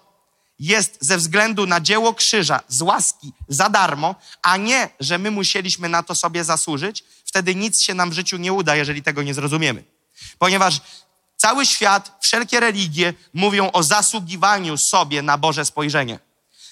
jest 0.58 0.98
ze 1.00 1.18
względu 1.18 1.66
na 1.66 1.80
dzieło 1.80 2.14
krzyża 2.14 2.60
z 2.68 2.82
łaski 2.82 3.32
za 3.48 3.70
darmo, 3.70 4.14
a 4.42 4.56
nie, 4.56 4.88
że 5.00 5.18
my 5.18 5.30
musieliśmy 5.30 5.88
na 5.88 6.02
to 6.02 6.14
sobie 6.14 6.44
zasłużyć, 6.44 7.04
wtedy 7.24 7.54
nic 7.54 7.82
się 7.82 7.94
nam 7.94 8.10
w 8.10 8.12
życiu 8.12 8.36
nie 8.36 8.52
uda, 8.52 8.76
jeżeli 8.76 9.02
tego 9.02 9.22
nie 9.22 9.34
zrozumiemy. 9.34 9.84
Ponieważ 10.38 10.80
cały 11.36 11.66
świat, 11.66 12.18
wszelkie 12.20 12.60
religie 12.60 13.14
mówią 13.34 13.72
o 13.72 13.82
zasługiwaniu 13.82 14.76
sobie 14.78 15.22
na 15.22 15.38
Boże 15.38 15.64
spojrzenie, 15.64 16.18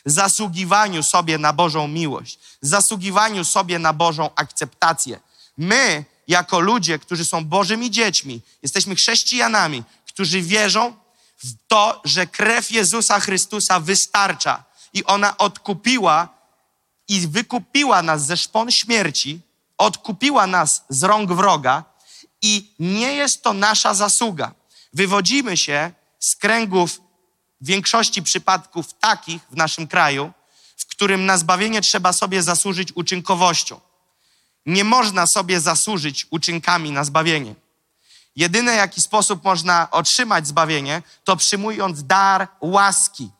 zasługiwaniu 0.04 1.02
sobie 1.02 1.38
na 1.38 1.52
Bożą 1.52 1.88
miłość, 1.88 2.38
zasługiwaniu 2.60 3.44
sobie 3.44 3.78
na 3.78 3.92
Bożą 3.92 4.30
akceptację. 4.36 5.20
My, 5.58 6.04
jako 6.28 6.60
ludzie, 6.60 6.98
którzy 6.98 7.24
są 7.24 7.44
Bożymi 7.44 7.90
dziećmi, 7.90 8.40
jesteśmy 8.62 8.94
chrześcijanami, 8.94 9.82
którzy 10.06 10.42
wierzą 10.42 10.94
w 11.44 11.48
to, 11.68 12.00
że 12.04 12.26
krew 12.26 12.70
Jezusa 12.70 13.20
Chrystusa 13.20 13.80
wystarcza 13.80 14.64
i 14.92 15.04
ona 15.04 15.36
odkupiła 15.36 16.28
i 17.08 17.28
wykupiła 17.28 18.02
nas 18.02 18.26
ze 18.26 18.36
szpon 18.36 18.70
śmierci, 18.70 19.40
odkupiła 19.78 20.46
nas 20.46 20.84
z 20.88 21.02
rąk 21.02 21.32
wroga 21.32 21.84
i 22.42 22.74
nie 22.78 23.14
jest 23.14 23.42
to 23.42 23.52
nasza 23.52 23.94
zasługa. 23.94 24.54
Wywodzimy 24.92 25.56
się 25.56 25.92
z 26.18 26.36
kręgów 26.36 27.00
w 27.60 27.66
większości 27.66 28.22
przypadków 28.22 28.94
takich 28.94 29.42
w 29.50 29.56
naszym 29.56 29.86
kraju, 29.86 30.32
w 30.76 30.86
którym 30.86 31.26
na 31.26 31.38
zbawienie 31.38 31.80
trzeba 31.80 32.12
sobie 32.12 32.42
zasłużyć 32.42 32.92
uczynkowością. 32.94 33.80
Nie 34.66 34.84
można 34.84 35.26
sobie 35.26 35.60
zasłużyć 35.60 36.26
uczynkami 36.30 36.90
na 36.90 37.04
zbawienie. 37.04 37.54
Jedyny, 38.36 38.74
jaki 38.74 39.00
sposób 39.00 39.44
można 39.44 39.90
otrzymać 39.90 40.46
zbawienie, 40.46 41.02
to 41.24 41.36
przyjmując 41.36 42.06
dar 42.06 42.48
łaski. 42.60 43.30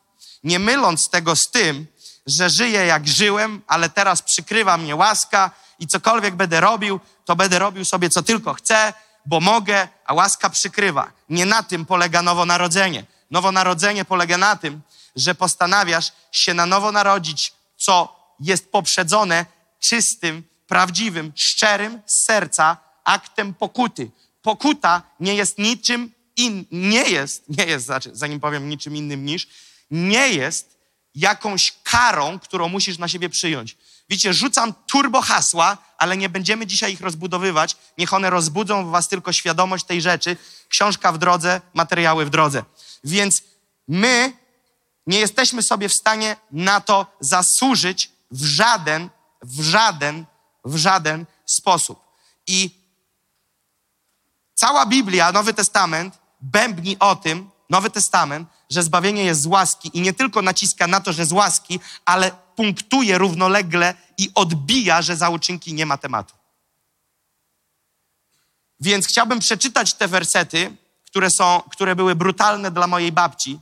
Nie 0.43 0.59
myląc 0.59 1.09
tego 1.09 1.35
z 1.35 1.51
tym, 1.51 1.87
że 2.25 2.49
żyję 2.49 2.85
jak 2.85 3.07
żyłem, 3.07 3.61
ale 3.67 3.89
teraz 3.89 4.21
przykrywa 4.21 4.77
mnie 4.77 4.95
łaska 4.95 5.51
i 5.79 5.87
cokolwiek 5.87 6.35
będę 6.35 6.59
robił, 6.59 6.99
to 7.25 7.35
będę 7.35 7.59
robił 7.59 7.85
sobie 7.85 8.09
co 8.09 8.23
tylko 8.23 8.53
chcę, 8.53 8.93
bo 9.25 9.39
mogę, 9.39 9.87
a 10.05 10.13
łaska 10.13 10.49
przykrywa. 10.49 11.11
Nie 11.29 11.45
na 11.45 11.63
tym 11.63 11.85
polega 11.85 12.21
nowonarodzenie. 12.21 13.05
Nowonarodzenie 13.31 14.05
polega 14.05 14.37
na 14.37 14.55
tym, 14.55 14.81
że 15.15 15.35
postanawiasz 15.35 16.11
się 16.31 16.53
na 16.53 16.65
nowo 16.65 16.91
narodzić, 16.91 17.53
co 17.77 18.19
jest 18.39 18.71
poprzedzone 18.71 19.45
czystym, 19.79 20.43
prawdziwym, 20.67 21.33
szczerym 21.35 22.01
z 22.05 22.23
serca 22.23 22.77
aktem 23.03 23.53
pokuty. 23.53 24.11
Pokuta 24.41 25.01
nie 25.19 25.35
jest 25.35 25.57
niczym 25.57 26.11
in, 26.35 26.65
nie 26.71 27.09
jest, 27.09 27.43
nie 27.49 27.65
jest, 27.65 27.85
znaczy, 27.85 28.09
zanim 28.13 28.39
powiem 28.39 28.69
niczym 28.69 28.95
innym 28.95 29.25
niż, 29.25 29.47
nie 29.91 30.27
jest 30.27 30.77
jakąś 31.15 31.73
karą, 31.83 32.39
którą 32.39 32.69
musisz 32.69 32.97
na 32.97 33.07
siebie 33.07 33.29
przyjąć. 33.29 33.77
Wiecie, 34.09 34.33
rzucam 34.33 34.73
turbo 34.87 35.21
hasła, 35.21 35.77
ale 35.97 36.17
nie 36.17 36.29
będziemy 36.29 36.67
dzisiaj 36.67 36.93
ich 36.93 37.01
rozbudowywać. 37.01 37.77
Niech 37.97 38.13
one 38.13 38.29
rozbudzą 38.29 38.85
w 38.85 38.89
was 38.89 39.07
tylko 39.07 39.33
świadomość 39.33 39.85
tej 39.85 40.01
rzeczy. 40.01 40.37
Książka 40.69 41.11
w 41.11 41.17
drodze, 41.17 41.61
materiały 41.73 42.25
w 42.25 42.29
drodze. 42.29 42.63
Więc 43.05 43.43
my 43.87 44.33
nie 45.07 45.19
jesteśmy 45.19 45.63
sobie 45.63 45.89
w 45.89 45.93
stanie 45.93 46.37
na 46.51 46.81
to 46.81 47.05
zasłużyć 47.19 48.11
w 48.31 48.45
żaden, 48.45 49.09
w 49.41 49.61
żaden, 49.61 50.25
w 50.65 50.77
żaden 50.77 51.25
sposób. 51.45 51.99
I 52.47 52.69
cała 54.53 54.85
Biblia, 54.85 55.31
Nowy 55.31 55.53
Testament, 55.53 56.17
bębni 56.41 56.99
o 56.99 57.15
tym, 57.15 57.49
Nowy 57.69 57.89
Testament, 57.89 58.49
że 58.69 58.83
zbawienie 58.83 59.23
jest 59.23 59.41
z 59.41 59.45
łaski 59.45 59.91
i 59.93 60.01
nie 60.01 60.13
tylko 60.13 60.41
naciska 60.41 60.87
na 60.87 61.01
to, 61.01 61.13
że 61.13 61.25
z 61.25 61.31
łaski, 61.31 61.79
ale 62.05 62.31
punktuje 62.55 63.17
równolegle 63.17 63.93
i 64.17 64.31
odbija, 64.35 65.01
że 65.01 65.17
za 65.17 65.29
uczynki 65.29 65.73
nie 65.73 65.85
ma 65.85 65.97
tematu. 65.97 66.35
Więc 68.79 69.07
chciałbym 69.07 69.39
przeczytać 69.39 69.93
te 69.93 70.07
wersety, 70.07 70.77
które, 71.15 71.29
są, 71.29 71.61
które 71.71 71.95
były 71.95 72.15
brutalne 72.15 72.71
dla 72.71 72.87
mojej 72.87 73.11
babci, 73.11 73.59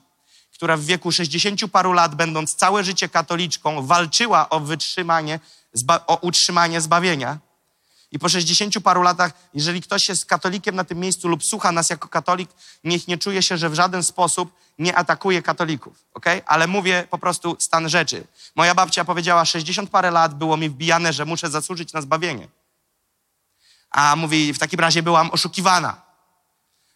która 0.53 0.77
w 0.77 0.81
wieku 0.81 1.11
60 1.11 1.71
paru 1.71 1.93
lat, 1.93 2.15
będąc 2.15 2.55
całe 2.55 2.83
życie 2.83 3.09
katoliczką, 3.09 3.85
walczyła 3.85 4.49
o 4.49 4.59
wytrzymanie, 4.59 5.39
o 6.07 6.17
utrzymanie 6.21 6.81
zbawienia. 6.81 7.37
I 8.11 8.19
po 8.19 8.29
60 8.29 8.73
paru 8.83 9.01
latach, 9.01 9.31
jeżeli 9.53 9.81
ktoś 9.81 10.09
jest 10.09 10.25
katolikiem 10.25 10.75
na 10.75 10.83
tym 10.83 10.99
miejscu 10.99 11.27
lub 11.27 11.43
słucha 11.43 11.71
nas 11.71 11.89
jako 11.89 12.07
katolik, 12.07 12.49
niech 12.83 13.07
nie 13.07 13.17
czuje 13.17 13.41
się, 13.41 13.57
że 13.57 13.69
w 13.69 13.73
żaden 13.73 14.03
sposób 14.03 14.53
nie 14.79 14.95
atakuje 14.95 15.41
katolików, 15.41 16.05
ok? 16.13 16.25
Ale 16.45 16.67
mówię 16.67 17.07
po 17.09 17.17
prostu 17.17 17.57
stan 17.59 17.89
rzeczy. 17.89 18.27
Moja 18.55 18.75
babcia 18.75 19.05
powiedziała, 19.05 19.45
60 19.45 19.89
parę 19.89 20.11
lat 20.11 20.33
było 20.33 20.57
mi 20.57 20.69
wbijane, 20.69 21.13
że 21.13 21.25
muszę 21.25 21.49
zasłużyć 21.49 21.93
na 21.93 22.01
zbawienie. 22.01 22.47
A 23.91 24.15
mówi, 24.15 24.53
w 24.53 24.59
takim 24.59 24.79
razie 24.79 25.03
byłam 25.03 25.31
oszukiwana 25.31 26.12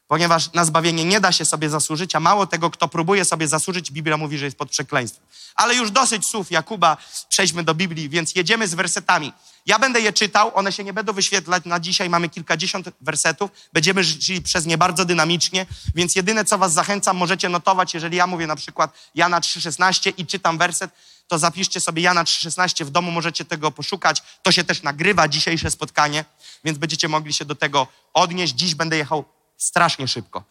ponieważ 0.07 0.53
na 0.53 0.65
zbawienie 0.65 1.05
nie 1.05 1.19
da 1.19 1.31
się 1.31 1.45
sobie 1.45 1.69
zasłużyć, 1.69 2.15
a 2.15 2.19
mało 2.19 2.47
tego, 2.47 2.71
kto 2.71 2.87
próbuje 2.87 3.25
sobie 3.25 3.47
zasłużyć, 3.47 3.91
Biblia 3.91 4.17
mówi, 4.17 4.37
że 4.37 4.45
jest 4.45 4.57
pod 4.57 4.69
przekleństwem. 4.69 5.25
Ale 5.55 5.75
już 5.75 5.91
dosyć 5.91 6.25
słów 6.25 6.51
Jakuba, 6.51 6.97
przejdźmy 7.29 7.63
do 7.63 7.75
Biblii, 7.75 8.09
więc 8.09 8.35
jedziemy 8.35 8.67
z 8.67 8.73
wersetami. 8.73 9.33
Ja 9.65 9.79
będę 9.79 10.01
je 10.01 10.13
czytał, 10.13 10.51
one 10.55 10.71
się 10.71 10.83
nie 10.83 10.93
będą 10.93 11.13
wyświetlać 11.13 11.65
na 11.65 11.79
dzisiaj, 11.79 12.09
mamy 12.09 12.29
kilkadziesiąt 12.29 12.89
wersetów, 13.01 13.51
będziemy 13.73 14.03
żyli 14.03 14.41
przez 14.41 14.65
nie 14.65 14.77
bardzo 14.77 15.05
dynamicznie, 15.05 15.65
więc 15.95 16.15
jedyne, 16.15 16.45
co 16.45 16.57
was 16.57 16.73
zachęcam, 16.73 17.17
możecie 17.17 17.49
notować, 17.49 17.93
jeżeli 17.93 18.17
ja 18.17 18.27
mówię 18.27 18.47
na 18.47 18.55
przykład 18.55 18.91
Jana 19.15 19.39
3,16 19.39 20.13
i 20.17 20.25
czytam 20.25 20.57
werset, 20.57 20.91
to 21.27 21.39
zapiszcie 21.39 21.79
sobie 21.79 22.01
Jana 22.01 22.23
3,16 22.23 22.85
w 22.85 22.89
domu, 22.89 23.11
możecie 23.11 23.45
tego 23.45 23.71
poszukać. 23.71 24.23
To 24.41 24.51
się 24.51 24.63
też 24.63 24.83
nagrywa, 24.83 25.27
dzisiejsze 25.27 25.71
spotkanie, 25.71 26.25
więc 26.63 26.77
będziecie 26.77 27.07
mogli 27.07 27.33
się 27.33 27.45
do 27.45 27.55
tego 27.55 27.87
odnieść. 28.13 28.53
Dziś 28.53 28.75
będę 28.75 28.97
jechał 28.97 29.25
strasznie 29.57 30.07
szybko, 30.07 30.43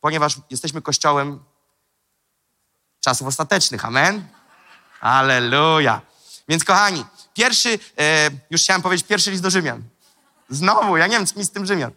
ponieważ 0.00 0.36
jesteśmy 0.50 0.82
kościołem 0.82 1.44
czasów 3.00 3.26
ostatecznych. 3.26 3.84
Amen? 3.84 4.28
Aleluja. 5.00 6.00
Więc 6.48 6.64
kochani, 6.64 7.04
pierwszy, 7.34 7.78
e, 7.98 8.30
już 8.50 8.62
chciałem 8.62 8.82
powiedzieć, 8.82 9.06
pierwszy 9.06 9.30
list 9.30 9.42
do 9.42 9.50
Rzymian. 9.50 9.82
Znowu, 10.48 10.96
ja 10.96 11.06
nie 11.06 11.16
wiem, 11.16 11.26
co 11.26 11.38
mi 11.38 11.44
z 11.44 11.50
tym 11.50 11.66
Rzymian. 11.66 11.90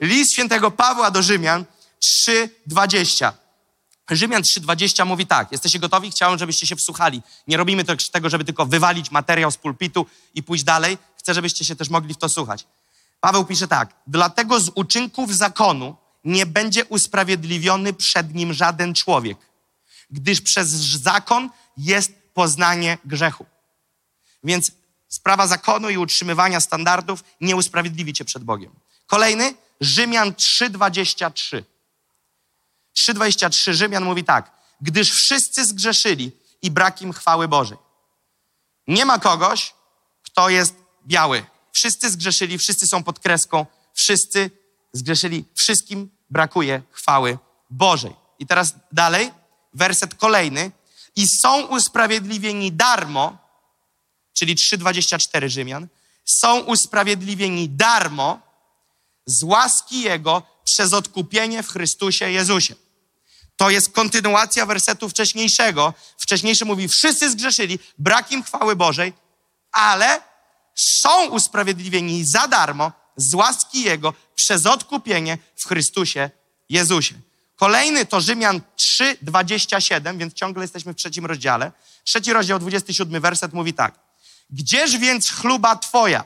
List 0.00 0.32
świętego 0.32 0.70
Pawła 0.70 1.10
do 1.10 1.22
Rzymian 1.22 1.64
3,20. 2.28 3.32
Rzymian 4.10 4.42
3,20 4.42 5.06
mówi 5.06 5.26
tak. 5.26 5.52
Jesteście 5.52 5.78
gotowi? 5.78 6.10
Chciałem, 6.10 6.38
żebyście 6.38 6.66
się 6.66 6.76
wsłuchali. 6.76 7.22
Nie 7.46 7.56
robimy 7.56 7.84
tego, 8.12 8.28
żeby 8.28 8.44
tylko 8.44 8.66
wywalić 8.66 9.10
materiał 9.10 9.50
z 9.50 9.56
pulpitu 9.56 10.06
i 10.34 10.42
pójść 10.42 10.64
dalej. 10.64 10.98
Chcę, 11.18 11.34
żebyście 11.34 11.64
się 11.64 11.76
też 11.76 11.88
mogli 11.88 12.14
w 12.14 12.18
to 12.18 12.28
słuchać. 12.28 12.66
Paweł 13.24 13.44
pisze 13.44 13.68
tak: 13.68 13.94
Dlatego 14.06 14.60
z 14.60 14.70
uczynków 14.74 15.36
zakonu 15.36 15.96
nie 16.24 16.46
będzie 16.46 16.84
usprawiedliwiony 16.84 17.92
przed 17.92 18.34
nim 18.34 18.52
żaden 18.52 18.94
człowiek, 18.94 19.38
gdyż 20.10 20.40
przez 20.40 20.68
zakon 20.68 21.50
jest 21.76 22.12
poznanie 22.34 22.98
grzechu. 23.04 23.46
Więc 24.42 24.72
sprawa 25.08 25.46
zakonu 25.46 25.90
i 25.90 25.98
utrzymywania 25.98 26.60
standardów 26.60 27.24
nie 27.40 27.56
usprawiedliwi 27.56 28.12
cię 28.12 28.24
przed 28.24 28.44
Bogiem. 28.44 28.72
Kolejny, 29.06 29.54
Rzymian 29.80 30.30
3,23. 30.30 31.62
3,23 32.96 33.72
Rzymian 33.72 34.04
mówi 34.04 34.24
tak, 34.24 34.50
gdyż 34.80 35.10
wszyscy 35.10 35.64
zgrzeszyli 35.64 36.32
i 36.62 36.70
brak 36.70 37.02
im 37.02 37.12
chwały 37.12 37.48
Bożej. 37.48 37.78
Nie 38.86 39.04
ma 39.04 39.18
kogoś, 39.18 39.74
kto 40.22 40.48
jest 40.48 40.74
biały, 41.06 41.53
Wszyscy 41.74 42.10
zgrzeszyli, 42.10 42.58
wszyscy 42.58 42.86
są 42.86 43.02
pod 43.02 43.20
kreską, 43.20 43.66
wszyscy 43.94 44.50
zgrzeszyli, 44.92 45.44
wszystkim 45.54 46.10
brakuje 46.30 46.82
chwały 46.90 47.38
Bożej. 47.70 48.14
I 48.38 48.46
teraz 48.46 48.74
dalej, 48.92 49.30
werset 49.72 50.14
kolejny. 50.14 50.70
I 51.16 51.28
są 51.28 51.66
usprawiedliwieni 51.66 52.72
darmo, 52.72 53.38
czyli 54.32 54.56
3,24 54.56 55.48
Rzymian, 55.48 55.88
są 56.24 56.60
usprawiedliwieni 56.60 57.68
darmo 57.68 58.40
z 59.26 59.42
łaski 59.42 60.00
Jego 60.00 60.42
przez 60.64 60.92
odkupienie 60.92 61.62
w 61.62 61.68
Chrystusie 61.68 62.30
Jezusie. 62.30 62.74
To 63.56 63.70
jest 63.70 63.92
kontynuacja 63.92 64.66
wersetu 64.66 65.08
wcześniejszego. 65.08 65.94
Wcześniejszy 66.18 66.64
mówi, 66.64 66.88
wszyscy 66.88 67.30
zgrzeszyli, 67.30 67.78
brak 67.98 68.32
im 68.32 68.42
chwały 68.42 68.76
Bożej, 68.76 69.12
ale 69.72 70.33
są 70.74 71.28
usprawiedliwieni 71.28 72.24
za 72.24 72.48
darmo 72.48 72.92
z 73.16 73.34
łaski 73.34 73.82
Jego 73.82 74.14
przez 74.34 74.66
odkupienie 74.66 75.38
w 75.56 75.66
Chrystusie 75.66 76.30
Jezusie. 76.68 77.14
Kolejny 77.56 78.06
to 78.06 78.20
Rzymian 78.20 78.60
3, 78.76 79.16
27, 79.22 80.18
więc 80.18 80.34
ciągle 80.34 80.64
jesteśmy 80.64 80.92
w 80.92 80.96
trzecim 80.96 81.26
rozdziale. 81.26 81.72
Trzeci 82.04 82.32
rozdział, 82.32 82.58
27 82.58 83.22
werset 83.22 83.52
mówi 83.52 83.74
tak. 83.74 83.94
Gdzież 84.50 84.98
więc 84.98 85.30
chluba 85.30 85.76
Twoja? 85.76 86.24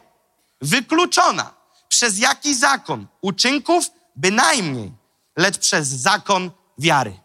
Wykluczona. 0.60 1.54
Przez 1.88 2.18
jaki 2.18 2.54
zakon? 2.54 3.06
Uczynków? 3.20 3.84
Bynajmniej, 4.16 4.92
lecz 5.36 5.58
przez 5.58 5.88
zakon 5.88 6.50
wiary. 6.78 7.20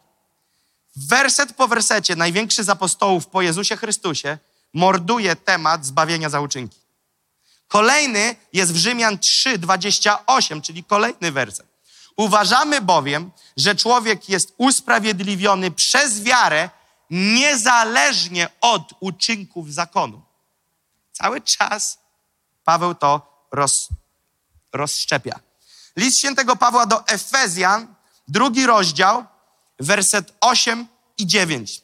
Werset 0.96 1.54
po 1.54 1.68
wersecie, 1.68 2.16
największy 2.16 2.64
z 2.64 2.70
apostołów 2.70 3.28
po 3.28 3.42
Jezusie 3.42 3.78
Chrystusie, 3.78 4.38
morduje 4.74 5.36
temat 5.36 5.86
zbawienia 5.86 6.30
za 6.30 6.42
uczynki. 6.42 6.83
Kolejny 7.74 8.36
jest 8.54 8.74
w 8.74 8.76
Rzymian 8.76 9.20
3, 9.20 9.58
28, 9.58 10.62
czyli 10.62 10.84
kolejny 10.84 11.32
werset. 11.32 11.68
Uważamy 12.16 12.82
bowiem, 12.82 13.32
że 13.58 13.76
człowiek 13.76 14.30
jest 14.30 14.54
usprawiedliwiony 14.58 15.72
przez 15.72 16.24
wiarę 16.24 16.70
niezależnie 17.10 18.50
od 18.62 18.94
uczynków 19.00 19.74
zakonu. 19.74 20.22
Cały 21.12 21.42
czas 21.42 22.00
Paweł 22.64 22.96
to 22.96 23.44
roz, 23.52 23.90
rozszczepia. 24.74 25.40
List 25.96 26.18
świętego 26.18 26.56
Pawła 26.56 26.86
do 26.86 27.08
Efezjan, 27.08 27.96
drugi 28.28 28.66
rozdział, 28.66 29.26
werset 29.80 30.34
8 30.42 30.88
i 31.18 31.28
9. 31.28 31.82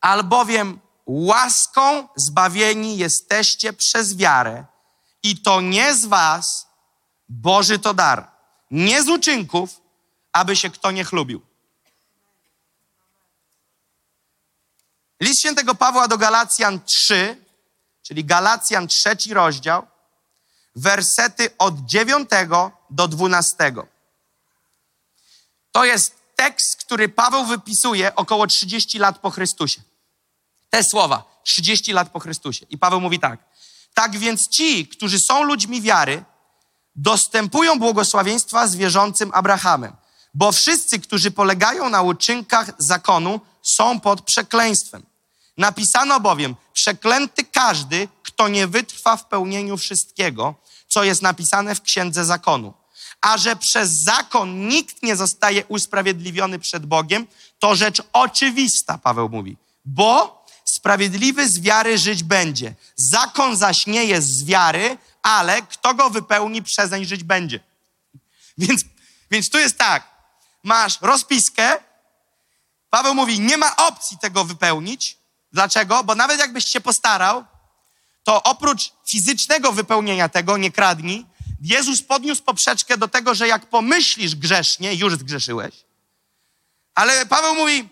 Albowiem 0.00 0.80
łaską 1.06 2.08
zbawieni 2.16 2.96
jesteście 2.96 3.72
przez 3.72 4.16
wiarę 4.16 4.64
i 5.22 5.42
to 5.42 5.60
nie 5.60 5.94
z 5.94 6.06
was, 6.06 6.66
Boży 7.28 7.78
to 7.78 7.94
dar, 7.94 8.30
nie 8.70 9.02
z 9.02 9.08
uczynków, 9.08 9.80
aby 10.32 10.56
się 10.56 10.70
kto 10.70 10.90
nie 10.90 11.04
chlubił. 11.04 11.42
List 15.20 15.40
świętego 15.40 15.74
Pawła 15.74 16.08
do 16.08 16.18
Galacjan 16.18 16.80
3, 16.80 17.44
czyli 18.02 18.24
Galacjan 18.24 18.88
trzeci 18.88 19.34
rozdział, 19.34 19.86
wersety 20.76 21.56
od 21.58 21.78
9 21.78 22.30
do 22.90 23.08
12. 23.08 23.72
To 25.72 25.84
jest 25.84 26.14
tekst, 26.36 26.76
który 26.76 27.08
Paweł 27.08 27.44
wypisuje 27.44 28.14
około 28.14 28.46
30 28.46 28.98
lat 28.98 29.18
po 29.18 29.30
Chrystusie. 29.30 29.82
Te 30.74 30.84
słowa, 30.84 31.24
30 31.44 31.92
lat 31.92 32.08
po 32.10 32.20
Chrystusie. 32.20 32.66
I 32.70 32.78
Paweł 32.78 33.00
mówi 33.00 33.18
tak. 33.18 33.40
Tak 33.94 34.18
więc 34.18 34.48
ci, 34.48 34.88
którzy 34.88 35.20
są 35.20 35.42
ludźmi 35.42 35.82
wiary, 35.82 36.24
dostępują 36.96 37.78
błogosławieństwa 37.78 38.68
z 38.68 38.76
wierzącym 38.76 39.30
Abrahamem. 39.34 39.92
Bo 40.34 40.52
wszyscy, 40.52 41.00
którzy 41.00 41.30
polegają 41.30 41.90
na 41.90 42.02
uczynkach 42.02 42.70
zakonu, 42.78 43.40
są 43.62 44.00
pod 44.00 44.22
przekleństwem. 44.22 45.02
Napisano 45.56 46.20
bowiem, 46.20 46.56
przeklęty 46.72 47.44
każdy, 47.44 48.08
kto 48.22 48.48
nie 48.48 48.66
wytrwa 48.66 49.16
w 49.16 49.26
pełnieniu 49.26 49.76
wszystkiego, 49.76 50.54
co 50.88 51.04
jest 51.04 51.22
napisane 51.22 51.74
w 51.74 51.82
księdze 51.82 52.24
zakonu. 52.24 52.74
A 53.20 53.38
że 53.38 53.56
przez 53.56 53.90
zakon 53.90 54.68
nikt 54.68 55.02
nie 55.02 55.16
zostaje 55.16 55.64
usprawiedliwiony 55.66 56.58
przed 56.58 56.86
Bogiem, 56.86 57.26
to 57.58 57.74
rzecz 57.74 58.02
oczywista, 58.12 58.98
Paweł 58.98 59.28
mówi. 59.28 59.56
Bo 59.84 60.43
sprawiedliwy 60.74 61.48
z 61.48 61.60
wiary 61.60 61.98
żyć 61.98 62.22
będzie. 62.22 62.74
Zakon 62.96 63.56
zaś 63.56 63.86
nie 63.86 64.04
jest 64.04 64.28
z 64.28 64.44
wiary, 64.44 64.98
ale 65.22 65.62
kto 65.62 65.94
go 65.94 66.10
wypełni, 66.10 66.62
przezeń 66.62 67.04
żyć 67.04 67.24
będzie. 67.24 67.60
Więc, 68.58 68.84
więc 69.30 69.50
tu 69.50 69.58
jest 69.58 69.78
tak, 69.78 70.08
masz 70.62 70.98
rozpiskę, 71.00 71.78
Paweł 72.90 73.14
mówi, 73.14 73.40
nie 73.40 73.56
ma 73.56 73.76
opcji 73.76 74.18
tego 74.18 74.44
wypełnić. 74.44 75.18
Dlaczego? 75.52 76.04
Bo 76.04 76.14
nawet 76.14 76.40
jakbyś 76.40 76.66
się 76.66 76.80
postarał, 76.80 77.44
to 78.24 78.42
oprócz 78.42 78.92
fizycznego 79.06 79.72
wypełnienia 79.72 80.28
tego, 80.28 80.56
nie 80.56 80.72
kradnij, 80.72 81.26
Jezus 81.60 82.02
podniósł 82.02 82.42
poprzeczkę 82.42 82.98
do 82.98 83.08
tego, 83.08 83.34
że 83.34 83.48
jak 83.48 83.66
pomyślisz 83.66 84.34
grzesznie, 84.34 84.94
już 84.94 85.14
zgrzeszyłeś. 85.14 85.74
Ale 86.94 87.26
Paweł 87.26 87.54
mówi, 87.54 87.88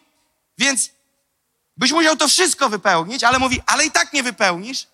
więc 0.59 0.91
byś 1.77 1.93
musiał 1.93 2.17
to 2.17 2.29
wszystko 2.29 2.69
wypełnić, 2.69 3.25
ale 3.25 3.39
mówi, 3.39 3.63
ale 3.67 3.87
i 3.87 3.91
tak 3.91 4.13
nie 4.13 4.23
wypełnisz. 4.23 4.87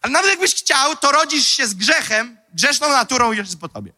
Ale 0.00 0.12
nawet 0.12 0.30
jakbyś 0.30 0.54
chciał, 0.54 0.96
to 0.96 1.12
rodzisz 1.12 1.46
się 1.46 1.66
z 1.66 1.74
grzechem, 1.74 2.38
grzeszną 2.54 2.88
naturą 2.88 3.32
już 3.32 3.46
jest 3.46 3.60
po 3.60 3.68
tobie. 3.68 3.92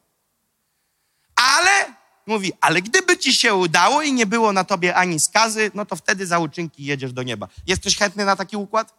Ale, 1.37 1.95
mówi, 2.27 2.53
ale 2.61 2.83
gdyby 2.83 3.19
ci 3.19 3.35
się 3.35 3.55
udało 3.55 4.03
i 4.03 4.13
nie 4.13 4.27
było 4.27 4.53
na 4.53 4.65
tobie 4.65 4.97
ani 4.97 5.21
skazy, 5.21 5.71
no 5.75 5.87
to 5.87 5.97
wtedy 5.97 6.27
za 6.27 6.39
uczynki 6.39 6.85
jedziesz 6.85 7.13
do 7.13 7.23
nieba. 7.23 7.49
Jest 7.67 7.81
ktoś 7.81 7.97
chętny 7.97 8.25
na 8.25 8.37
taki 8.37 8.57
układ? 8.57 8.95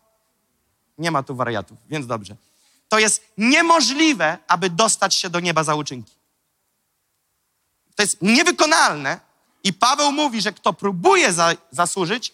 Nie 0.98 1.12
ma 1.12 1.24
tu 1.24 1.36
wariatów, 1.36 1.78
więc 1.90 2.08
dobrze. 2.08 2.36
To 2.90 3.00
jest 3.00 3.24
niemożliwe, 3.38 4.38
aby 4.48 4.70
dostać 4.70 5.16
się 5.16 5.30
do 5.30 5.40
nieba 5.40 5.64
za 5.64 5.76
uczynki. 5.76 6.14
To 7.96 8.04
jest 8.04 8.22
niewykonalne. 8.22 9.20
I 9.66 9.74
Paweł 9.74 10.12
mówi, 10.12 10.42
że 10.42 10.54
kto 10.54 10.74
próbuje 10.74 11.34
za, 11.34 11.54
zasłużyć, 11.72 12.34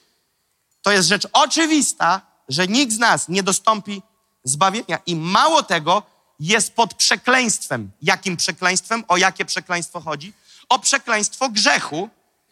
to 0.81 0.91
jest 0.91 1.09
rzecz 1.09 1.27
oczywista, 1.33 2.21
że 2.49 2.67
nikt 2.67 2.93
z 2.93 2.99
nas 2.99 3.29
nie 3.29 3.43
dostąpi 3.43 4.01
zbawienia. 4.43 4.99
I 5.05 5.15
mało 5.15 5.63
tego, 5.63 6.03
jest 6.39 6.73
pod 6.73 6.93
przekleństwem. 6.93 7.91
Jakim 8.01 8.37
przekleństwem? 8.37 9.03
O 9.07 9.17
jakie 9.17 9.45
przekleństwo 9.45 10.01
chodzi? 10.01 10.33
O 10.69 10.79
przekleństwo 10.79 11.49
grzechu, 11.49 12.09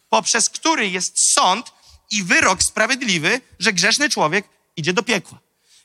poprzez 0.08 0.50
który 0.50 0.88
jest 0.88 1.32
sąd 1.32 1.72
i 2.10 2.22
wyrok 2.22 2.62
sprawiedliwy, 2.62 3.40
że 3.58 3.72
grzeszny 3.72 4.08
człowiek 4.08 4.48
idzie 4.76 4.92
do 4.92 5.02
piekła. 5.02 5.38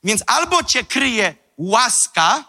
Więc 0.03 0.23
albo 0.27 0.63
cię 0.63 0.83
kryje 0.83 1.35
łaska, 1.57 2.43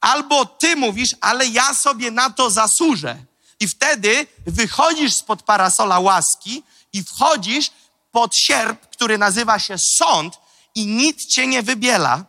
albo 0.00 0.46
ty 0.46 0.76
mówisz, 0.76 1.16
ale 1.20 1.46
ja 1.46 1.74
sobie 1.74 2.10
na 2.10 2.30
to 2.30 2.50
zasłużę. 2.50 3.27
I 3.60 3.68
wtedy 3.68 4.26
wychodzisz 4.46 5.14
spod 5.14 5.42
parasola 5.42 5.98
łaski 5.98 6.62
i 6.92 7.04
wchodzisz 7.04 7.70
pod 8.12 8.36
sierp, 8.36 8.90
który 8.90 9.18
nazywa 9.18 9.58
się 9.58 9.78
sąd 9.78 10.38
i 10.74 10.86
nic 10.86 11.26
cię 11.26 11.46
nie 11.46 11.62
wybiela, 11.62 12.24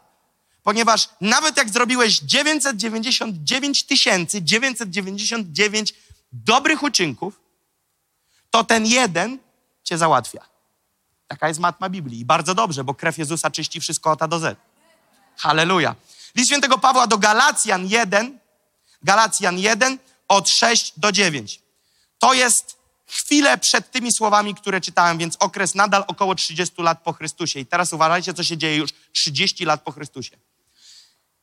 ponieważ 0.64 1.10
nawet 1.22 1.58
jak 1.58 1.70
zrobiłeś 1.70 2.20
999 2.20 3.86
tysięcy 3.86 4.42
999 4.42 5.94
dobrych 6.32 6.84
uczynków, 6.84 7.42
to 8.50 8.64
ten 8.64 8.86
jeden 8.86 9.40
cię 9.84 9.98
załatwia. 9.98 10.46
Taka 11.28 11.48
jest 11.48 11.60
matma 11.60 11.90
Biblii. 11.90 12.20
I 12.20 12.26
bardzo 12.26 12.56
dobrze, 12.56 12.84
bo 12.84 12.94
krew 12.94 13.18
Jezusa 13.18 13.52
czyści 13.52 13.80
wszystko 13.80 14.12
od 14.12 14.22
A 14.22 14.28
do 14.28 14.40
Z. 14.40 14.58
Halleluja. 15.38 15.96
List 16.36 16.50
świętego 16.50 16.78
Pawła 16.78 17.08
do 17.08 17.18
Galacjan 17.18 17.88
1, 17.88 18.40
Galacjan 19.04 19.60
1 19.60 19.98
od 20.30 20.50
6 20.50 20.94
do 20.98 21.12
9. 21.12 21.62
To 22.20 22.34
jest 22.34 22.80
chwilę 23.08 23.58
przed 23.58 23.92
tymi 23.92 24.12
słowami, 24.12 24.56
które 24.56 24.82
czytałem, 24.82 25.18
więc 25.18 25.36
okres 25.40 25.76
nadal 25.76 26.04
około 26.08 26.36
30 26.36 26.82
lat 26.82 27.04
po 27.04 27.14
Chrystusie. 27.14 27.60
I 27.60 27.66
teraz 27.66 27.94
uważajcie, 27.94 28.34
co 28.34 28.44
się 28.44 28.58
dzieje 28.58 28.78
już 28.78 28.90
30 29.12 29.66
lat 29.66 29.82
po 29.82 29.92
Chrystusie. 29.92 30.38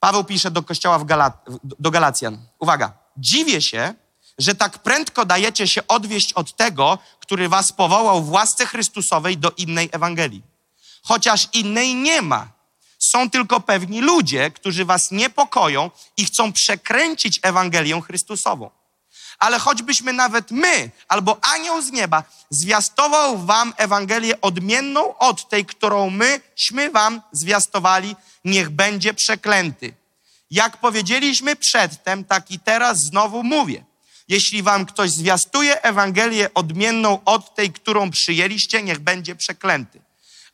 Paweł 0.00 0.24
pisze 0.24 0.50
do 0.50 0.62
kościoła 0.62 0.98
w 0.98 1.04
Gala 1.04 1.32
do 1.62 1.90
Galacjan. 1.90 2.38
Uwaga. 2.58 2.92
Dziwię 3.16 3.62
się, 3.62 3.94
że 4.38 4.54
tak 4.54 4.78
prędko 4.78 5.24
dajecie 5.24 5.68
się 5.68 5.86
odwieść 5.86 6.32
od 6.32 6.56
tego, 6.56 6.98
który 7.20 7.48
was 7.48 7.72
powołał 7.72 8.24
w 8.24 8.30
łasce 8.30 8.66
Chrystusowej 8.66 9.38
do 9.38 9.50
innej 9.50 9.88
Ewangelii. 9.92 10.42
Chociaż 11.02 11.48
innej 11.52 11.94
nie 11.94 12.22
ma. 12.22 12.55
Są 12.98 13.30
tylko 13.30 13.60
pewni 13.60 14.00
ludzie, 14.00 14.50
którzy 14.50 14.84
was 14.84 15.10
niepokoją 15.10 15.90
i 16.16 16.24
chcą 16.24 16.52
przekręcić 16.52 17.40
Ewangelię 17.42 18.00
Chrystusową. 18.00 18.70
Ale 19.38 19.58
choćbyśmy 19.58 20.12
nawet 20.12 20.50
my, 20.50 20.90
albo 21.08 21.38
anioł 21.44 21.82
z 21.82 21.92
nieba, 21.92 22.24
zwiastował 22.50 23.38
wam 23.38 23.74
Ewangelię 23.76 24.40
odmienną 24.40 25.18
od 25.18 25.48
tej, 25.48 25.66
którą 25.66 26.10
myśmy 26.10 26.90
wam 26.90 27.22
zwiastowali, 27.32 28.16
niech 28.44 28.70
będzie 28.70 29.14
przeklęty. 29.14 29.94
Jak 30.50 30.76
powiedzieliśmy 30.76 31.56
przedtem, 31.56 32.24
tak 32.24 32.50
i 32.50 32.58
teraz 32.58 33.00
znowu 33.04 33.42
mówię. 33.42 33.84
Jeśli 34.28 34.62
wam 34.62 34.86
ktoś 34.86 35.10
zwiastuje 35.10 35.82
Ewangelię 35.82 36.54
odmienną 36.54 37.24
od 37.24 37.54
tej, 37.54 37.72
którą 37.72 38.10
przyjęliście, 38.10 38.82
niech 38.82 38.98
będzie 38.98 39.36
przeklęty. 39.36 40.05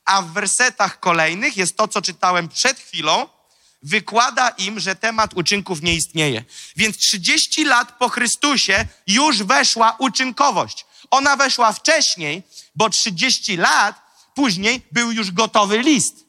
A 0.04 0.22
w 0.22 0.32
wersetach 0.32 1.00
kolejnych 1.00 1.56
jest 1.56 1.76
to, 1.76 1.88
co 1.88 2.02
czytałem 2.02 2.48
przed 2.48 2.80
chwilą, 2.80 3.28
wykłada 3.82 4.48
im, 4.48 4.80
że 4.80 4.96
temat 4.96 5.34
uczynków 5.34 5.82
nie 5.82 5.94
istnieje. 5.94 6.44
Więc 6.76 6.96
30 6.96 7.64
lat 7.64 7.98
po 7.98 8.08
Chrystusie 8.08 8.86
już 9.06 9.42
weszła 9.42 9.96
uczynkowość. 9.98 10.86
Ona 11.10 11.36
weszła 11.36 11.72
wcześniej, 11.72 12.42
bo 12.74 12.90
30 12.90 13.56
lat 13.56 14.02
później 14.34 14.80
był 14.92 15.12
już 15.12 15.30
gotowy 15.30 15.78
list. 15.78 16.24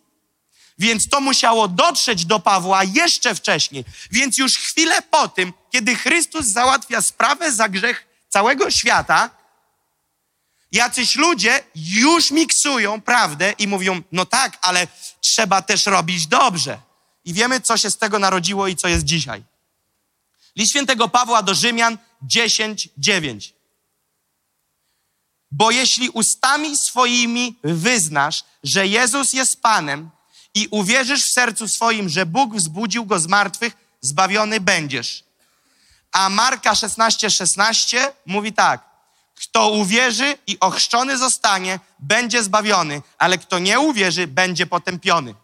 Więc 0.80 1.10
to 1.10 1.22
musiało 1.22 1.68
dotrzeć 1.68 2.26
do 2.26 2.40
Pawła 2.40 2.84
jeszcze 2.84 3.36
wcześniej. 3.36 3.86
Więc 4.12 4.38
już 4.38 4.58
chwilę 4.58 5.02
po 5.02 5.28
tym, 5.28 5.54
kiedy 5.72 5.96
Chrystus 5.96 6.46
załatwia 6.46 7.02
sprawę 7.02 7.52
za 7.52 7.70
grzech 7.70 8.08
całego 8.30 8.72
świata, 8.72 9.30
jacyś 10.74 11.16
ludzie 11.16 11.64
już 11.76 12.32
miksują 12.32 13.02
prawdę 13.02 13.52
i 13.52 13.68
mówią, 13.68 14.02
no 14.12 14.26
tak, 14.26 14.58
ale 14.62 14.88
trzeba 15.22 15.62
też 15.62 15.86
robić 15.86 16.28
dobrze. 16.28 16.80
I 17.26 17.34
wiemy, 17.34 17.62
co 17.62 17.78
się 17.78 17.92
z 17.92 17.98
tego 17.98 18.20
narodziło 18.20 18.68
i 18.68 18.76
co 18.76 18.88
jest 18.88 19.04
dzisiaj. 19.04 19.44
List 20.56 20.72
świętego 20.72 21.10
Pawła 21.10 21.44
do 21.44 21.54
Rzymian 21.54 21.98
10, 22.22 22.90
9. 22.98 23.54
Bo 25.52 25.72
jeśli 25.72 26.10
ustami 26.10 26.78
swoimi 26.78 27.60
wyznasz, 27.64 28.44
że 28.64 28.88
Jezus 28.88 29.34
jest 29.34 29.62
Panem 29.62 30.10
i 30.54 30.68
uwierzysz 30.72 31.24
w 31.24 31.32
sercu 31.32 31.68
swoim, 31.68 32.10
że 32.10 32.26
Bóg 32.26 32.56
wzbudził 32.56 33.06
go 33.06 33.20
z 33.20 33.28
martwych, 33.28 33.74
zbawiony 34.02 34.60
będziesz. 34.60 35.24
A 36.12 36.30
Marka 36.30 36.76
16, 36.76 37.30
16 37.30 38.12
mówi 38.26 38.54
tak. 38.54 38.93
Kto 39.36 39.70
uwierzy 39.70 40.38
i 40.48 40.60
ochrzczony 40.60 41.18
zostanie, 41.18 41.80
będzie 42.00 42.44
zbawiony, 42.44 43.02
ale 43.18 43.38
kto 43.38 43.60
nie 43.60 43.80
uwierzy, 43.80 44.28
będzie 44.28 44.66
potępiony. 44.68 45.36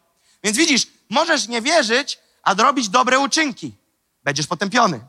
Więc 0.43 0.57
widzisz, 0.57 0.87
możesz 1.09 1.47
nie 1.47 1.61
wierzyć, 1.61 2.19
a 2.43 2.53
robić 2.53 2.89
dobre 2.89 3.19
uczynki. 3.19 3.75
Będziesz 4.23 4.47
potępiony. 4.47 4.99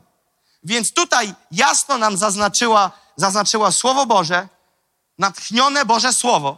Więc 0.63 0.93
tutaj 0.93 1.33
jasno 1.51 1.97
nam 1.97 2.17
zaznaczyła, 2.17 2.91
zaznaczyła 3.15 3.71
Słowo 3.71 4.05
Boże, 4.05 4.47
natchnione 5.17 5.85
Boże 5.85 6.13
Słowo, 6.13 6.57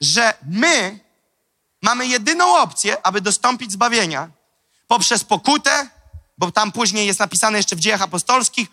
że 0.00 0.34
my 0.42 1.00
mamy 1.82 2.06
jedyną 2.06 2.56
opcję, 2.56 3.06
aby 3.06 3.20
dostąpić 3.20 3.72
zbawienia 3.72 4.30
poprzez 4.86 5.24
pokutę, 5.24 5.88
bo 6.38 6.52
tam 6.52 6.72
później 6.72 7.06
jest 7.06 7.20
napisane 7.20 7.58
jeszcze 7.58 7.76
w 7.76 7.80
dziejach 7.80 8.02
apostolskich, 8.02 8.68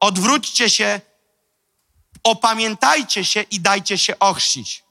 odwróćcie 0.00 0.70
się, 0.70 1.00
opamiętajcie 2.26 3.24
się 3.24 3.40
i 3.40 3.60
dajcie 3.60 3.98
się 3.98 4.18
ochrzcić. 4.18 4.82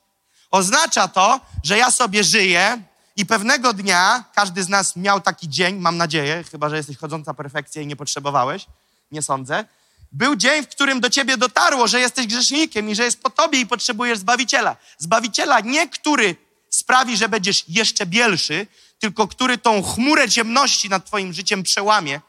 Oznacza 0.51 1.07
to, 1.07 1.39
że 1.63 1.77
ja 1.77 1.91
sobie 1.91 2.23
żyję 2.23 2.81
i 3.15 3.25
pewnego 3.25 3.73
dnia, 3.73 4.23
każdy 4.35 4.63
z 4.63 4.69
nas 4.69 4.95
miał 4.95 5.21
taki 5.21 5.49
dzień, 5.49 5.75
mam 5.75 5.97
nadzieję, 5.97 6.43
chyba 6.51 6.69
że 6.69 6.77
jesteś 6.77 6.97
chodząca 6.97 7.33
perfekcja 7.33 7.81
i 7.81 7.87
nie 7.87 7.95
potrzebowałeś, 7.95 8.65
nie 9.11 9.21
sądzę, 9.21 9.65
był 10.11 10.35
dzień, 10.35 10.63
w 10.63 10.67
którym 10.67 10.99
do 10.99 11.09
ciebie 11.09 11.37
dotarło, 11.37 11.87
że 11.87 11.99
jesteś 11.99 12.27
grzesznikiem 12.27 12.89
i 12.89 12.95
że 12.95 13.03
jest 13.03 13.21
po 13.21 13.29
tobie 13.29 13.59
i 13.59 13.65
potrzebujesz 13.65 14.19
Zbawiciela. 14.19 14.77
Zbawiciela 14.97 15.59
nie, 15.59 15.89
który 15.89 16.35
sprawi, 16.69 17.17
że 17.17 17.29
będziesz 17.29 17.63
jeszcze 17.67 18.05
bielszy, 18.05 18.67
tylko 18.99 19.27
który 19.27 19.57
tą 19.57 19.83
chmurę 19.83 20.29
ciemności 20.29 20.89
nad 20.89 21.05
twoim 21.05 21.33
życiem 21.33 21.63
przełamie 21.63 22.21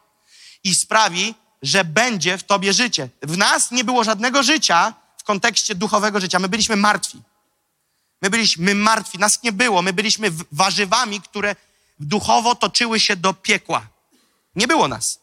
i 0.64 0.74
sprawi, 0.74 1.34
że 1.62 1.84
będzie 1.84 2.38
w 2.38 2.44
tobie 2.44 2.72
życie. 2.72 3.08
W 3.22 3.36
nas 3.36 3.70
nie 3.70 3.84
było 3.84 4.04
żadnego 4.04 4.42
życia 4.42 4.94
w 5.18 5.24
kontekście 5.24 5.74
duchowego 5.74 6.20
życia. 6.20 6.38
My 6.38 6.48
byliśmy 6.48 6.76
martwi. 6.76 7.22
My 8.22 8.30
byliśmy 8.30 8.74
martwi, 8.74 9.18
nas 9.18 9.42
nie 9.42 9.52
było. 9.52 9.82
My 9.82 9.92
byliśmy 9.92 10.30
warzywami, 10.52 11.20
które 11.20 11.56
duchowo 11.98 12.54
toczyły 12.54 13.00
się 13.00 13.16
do 13.16 13.34
piekła. 13.34 13.86
Nie 14.56 14.66
było 14.68 14.88
nas. 14.88 15.18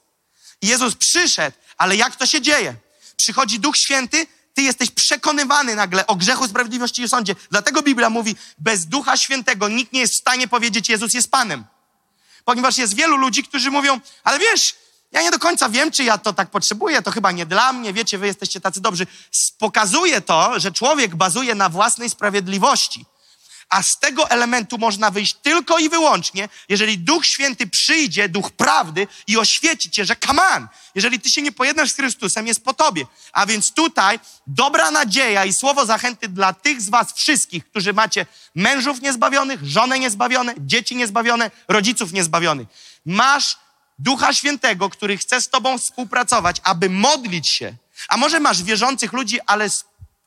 Jezus 0.62 0.96
przyszedł, 0.96 1.58
ale 1.78 1.96
jak 1.96 2.16
to 2.16 2.26
się 2.26 2.42
dzieje? 2.42 2.76
Przychodzi 3.18 3.60
Duch 3.60 3.78
Święty, 3.78 4.28
ty 4.54 4.62
jesteś 4.62 4.92
przekonywany 4.92 5.76
nagle 5.76 6.08
o 6.08 6.16
grzechu, 6.16 6.48
sprawiedliwości 6.48 7.02
i 7.02 7.10
sądzie. 7.10 7.36
Dlatego 7.52 7.82
Biblia 7.82 8.10
mówi, 8.10 8.36
bez 8.58 8.86
Ducha 8.86 9.18
Świętego 9.18 9.68
nikt 9.68 9.94
nie 9.94 10.00
jest 10.00 10.14
w 10.14 10.18
stanie 10.18 10.48
powiedzieć, 10.48 10.90
Jezus 10.90 11.14
jest 11.14 11.32
Panem. 11.32 11.66
Ponieważ 12.46 12.78
jest 12.78 12.96
wielu 12.96 13.18
ludzi, 13.18 13.44
którzy 13.44 13.72
mówią, 13.72 14.00
ale 14.24 14.40
wiesz, 14.40 14.76
ja 15.14 15.22
nie 15.22 15.32
do 15.32 15.40
końca 15.40 15.70
wiem, 15.70 15.92
czy 15.92 16.04
ja 16.04 16.18
to 16.18 16.34
tak 16.34 16.50
potrzebuję, 16.50 17.02
to 17.02 17.12
chyba 17.12 17.32
nie 17.32 17.46
dla 17.46 17.74
mnie, 17.74 17.94
wiecie, 17.94 18.18
wy 18.18 18.28
jesteście 18.28 18.62
tacy 18.62 18.82
dobrzy. 18.82 19.08
Pokazuje 19.60 20.22
to, 20.22 20.60
że 20.60 20.72
człowiek 20.72 21.16
bazuje 21.16 21.56
na 21.56 21.70
własnej 21.70 22.10
sprawiedliwości. 22.10 23.06
A 23.70 23.84
z 23.84 24.00
tego 24.00 24.30
elementu 24.30 24.78
można 24.78 25.12
wyjść 25.12 25.34
tylko 25.34 25.78
i 25.78 25.90
wyłącznie, 25.90 26.50
jeżeli 26.70 26.98
Duch 26.98 27.26
Święty 27.26 27.68
przyjdzie, 27.68 28.30
Duch 28.30 28.52
Prawdy 28.52 29.08
i 29.28 29.38
oświeci 29.38 29.90
cię, 29.90 30.06
że 30.06 30.16
on, 30.56 30.68
jeżeli 30.96 31.20
ty 31.20 31.30
się 31.30 31.42
nie 31.42 31.52
pojednasz 31.52 31.92
z 31.92 31.96
Chrystusem, 31.96 32.48
jest 32.48 32.64
po 32.64 32.74
tobie. 32.74 33.06
A 33.32 33.46
więc 33.46 33.72
tutaj 33.72 34.20
dobra 34.48 34.92
nadzieja 34.92 35.46
i 35.46 35.54
słowo 35.54 35.86
zachęty 35.86 36.28
dla 36.28 36.54
tych 36.54 36.82
z 36.82 36.90
was 36.90 37.14
wszystkich, 37.14 37.66
którzy 37.70 37.94
macie 37.94 38.26
mężów 38.56 39.02
niezbawionych, 39.02 39.66
żonę 39.66 40.00
niezbawione, 40.00 40.54
dzieci 40.58 40.96
niezbawione, 40.96 41.52
rodziców 41.68 42.14
niezbawionych. 42.14 42.68
Masz 43.06 43.58
Ducha 44.00 44.34
Świętego, 44.34 44.90
który 44.90 45.18
chce 45.18 45.42
z 45.42 45.50
tobą 45.50 45.78
współpracować, 45.78 46.58
aby 46.64 46.90
modlić 46.90 47.48
się. 47.48 47.76
A 48.10 48.18
może 48.18 48.40
masz 48.40 48.64
wierzących 48.64 49.14
ludzi, 49.14 49.40
ale 49.46 49.68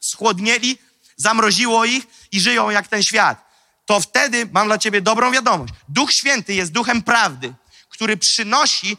schłodnieli, 0.01 0.79
zamroziło 1.17 1.85
ich 1.85 2.07
i 2.33 2.41
żyją 2.41 2.71
jak 2.71 2.89
ten 2.89 3.03
świat. 3.03 3.47
To 3.87 4.01
wtedy 4.01 4.49
mam 4.53 4.67
dla 4.67 4.79
ciebie 4.79 5.01
dobrą 5.01 5.33
wiadomość. 5.33 5.75
Duch 5.89 6.13
Święty 6.13 6.55
jest 6.55 6.73
duchem 6.73 7.03
prawdy, 7.03 7.55
który 7.89 8.17
przynosi 8.17 8.97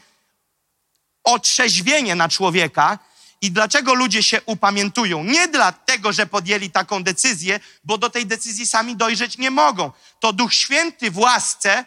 otrzeźwienie 1.24 2.14
na 2.14 2.28
człowieka. 2.28 2.98
I 3.40 3.50
dlaczego 3.50 3.94
ludzie 3.94 4.22
się 4.22 4.42
upamiętują? 4.46 5.24
Nie 5.24 5.48
dlatego, 5.48 6.12
że 6.12 6.26
podjęli 6.26 6.70
taką 6.70 7.02
decyzję, 7.02 7.60
bo 7.84 7.98
do 7.98 8.10
tej 8.10 8.26
decyzji 8.26 8.66
sami 8.66 8.96
dojrzeć 8.96 9.38
nie 9.38 9.50
mogą. 9.50 9.92
To 10.20 10.32
Duch 10.32 10.54
Święty 10.54 11.10
w 11.10 11.18
łasce 11.18 11.84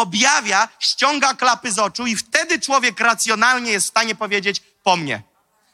objawia, 0.00 0.68
ściąga 0.78 1.34
klapy 1.34 1.72
z 1.72 1.78
oczu 1.78 2.06
i 2.06 2.16
wtedy 2.16 2.60
człowiek 2.60 3.00
racjonalnie 3.00 3.72
jest 3.72 3.86
w 3.86 3.90
stanie 3.90 4.14
powiedzieć 4.14 4.62
po 4.82 4.96
mnie. 4.96 5.22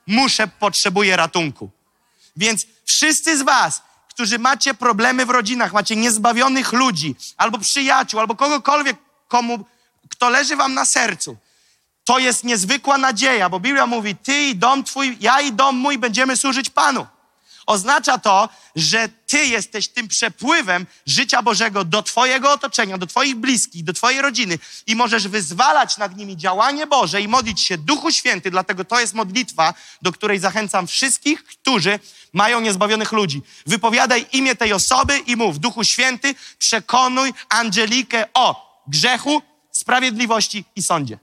Muszę, 0.07 0.49
potrzebuję 0.49 1.17
ratunku. 1.17 1.71
Więc 2.37 2.67
wszyscy 2.85 3.39
z 3.39 3.43
was, 3.43 3.83
którzy 4.09 4.39
macie 4.39 4.75
problemy 4.75 5.27
w 5.27 5.31
rodzinach, 5.31 5.73
macie 5.73 5.97
niezbawionych 5.97 6.73
ludzi, 6.73 7.17
albo 7.37 7.59
przyjaciół, 7.59 8.21
albo 8.21 8.37
kogokolwiek, 8.37 8.97
komu, 9.29 9.65
kto 10.11 10.29
leży 10.29 10.57
wam 10.57 10.75
na 10.75 10.85
sercu, 10.85 11.37
to 12.05 12.19
jest 12.19 12.45
niezwykła 12.45 12.99
nadzieja, 12.99 13.49
bo 13.49 13.61
Biblia 13.61 13.87
mówi, 13.87 14.17
ty 14.17 14.43
i 14.43 14.57
dom 14.57 14.85
twój, 14.85 15.17
ja 15.21 15.41
i 15.41 15.53
dom 15.53 15.77
mój 15.77 15.99
będziemy 15.99 16.37
służyć 16.37 16.71
Panu. 16.71 17.07
Oznacza 17.67 18.19
to, 18.19 18.49
że 18.77 19.09
Ty 19.27 19.47
jesteś 19.47 19.89
tym 19.89 20.09
przepływem 20.09 20.87
życia 21.07 21.43
Bożego 21.43 21.85
do 21.85 22.03
Twojego 22.03 22.53
otoczenia, 22.53 22.99
do 22.99 23.07
Twoich 23.07 23.37
bliskich, 23.37 23.85
do 23.85 23.93
Twojej 23.93 24.23
rodziny 24.23 24.59
i 24.87 24.97
możesz 24.97 25.29
wyzwalać 25.29 25.97
nad 25.97 26.17
nimi 26.17 26.37
działanie 26.37 26.87
Boże 26.87 27.21
i 27.21 27.29
modlić 27.29 27.61
się 27.61 27.79
Duchu 27.79 28.13
Święty, 28.13 28.51
dlatego 28.51 28.85
to 28.85 29.01
jest 29.01 29.15
modlitwa, 29.15 29.75
do 30.03 30.13
której 30.13 30.39
zachęcam 30.39 30.87
wszystkich, 30.87 31.45
którzy 31.45 31.99
mają 32.33 32.61
niezbawionych 32.61 33.13
ludzi. 33.13 33.43
Wypowiadaj 33.67 34.27
imię 34.33 34.57
tej 34.57 34.73
osoby 34.73 35.19
i 35.19 35.37
mów, 35.37 35.59
Duchu 35.59 35.85
Święty, 35.85 36.35
przekonuj 36.59 37.35
Angelikę 37.49 38.25
o 38.35 38.83
grzechu, 38.87 39.43
sprawiedliwości 39.71 40.65
i 40.77 40.83
sądzie. 40.83 41.19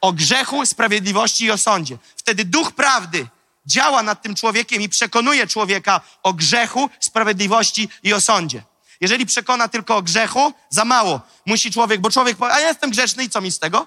O 0.00 0.12
grzechu, 0.12 0.66
sprawiedliwości 0.66 1.44
i 1.44 1.50
o 1.50 1.58
sądzie. 1.58 1.98
Wtedy 2.16 2.44
Duch 2.44 2.72
Prawdy 2.72 3.26
działa 3.66 4.02
nad 4.02 4.22
tym 4.22 4.34
człowiekiem 4.34 4.82
i 4.82 4.88
przekonuje 4.88 5.46
człowieka 5.46 6.00
o 6.22 6.32
grzechu, 6.32 6.90
sprawiedliwości 7.00 7.88
i 8.02 8.12
o 8.12 8.20
sądzie. 8.20 8.62
Jeżeli 9.00 9.26
przekona 9.26 9.68
tylko 9.68 9.96
o 9.96 10.02
grzechu, 10.02 10.52
za 10.70 10.84
mało. 10.84 11.20
Musi 11.46 11.70
człowiek, 11.70 12.00
bo 12.00 12.10
człowiek 12.10 12.36
powie, 12.36 12.52
a 12.52 12.60
ja 12.60 12.68
jestem 12.68 12.90
grzeszny 12.90 13.24
i 13.24 13.30
co 13.30 13.40
mi 13.40 13.52
z 13.52 13.58
tego? 13.58 13.86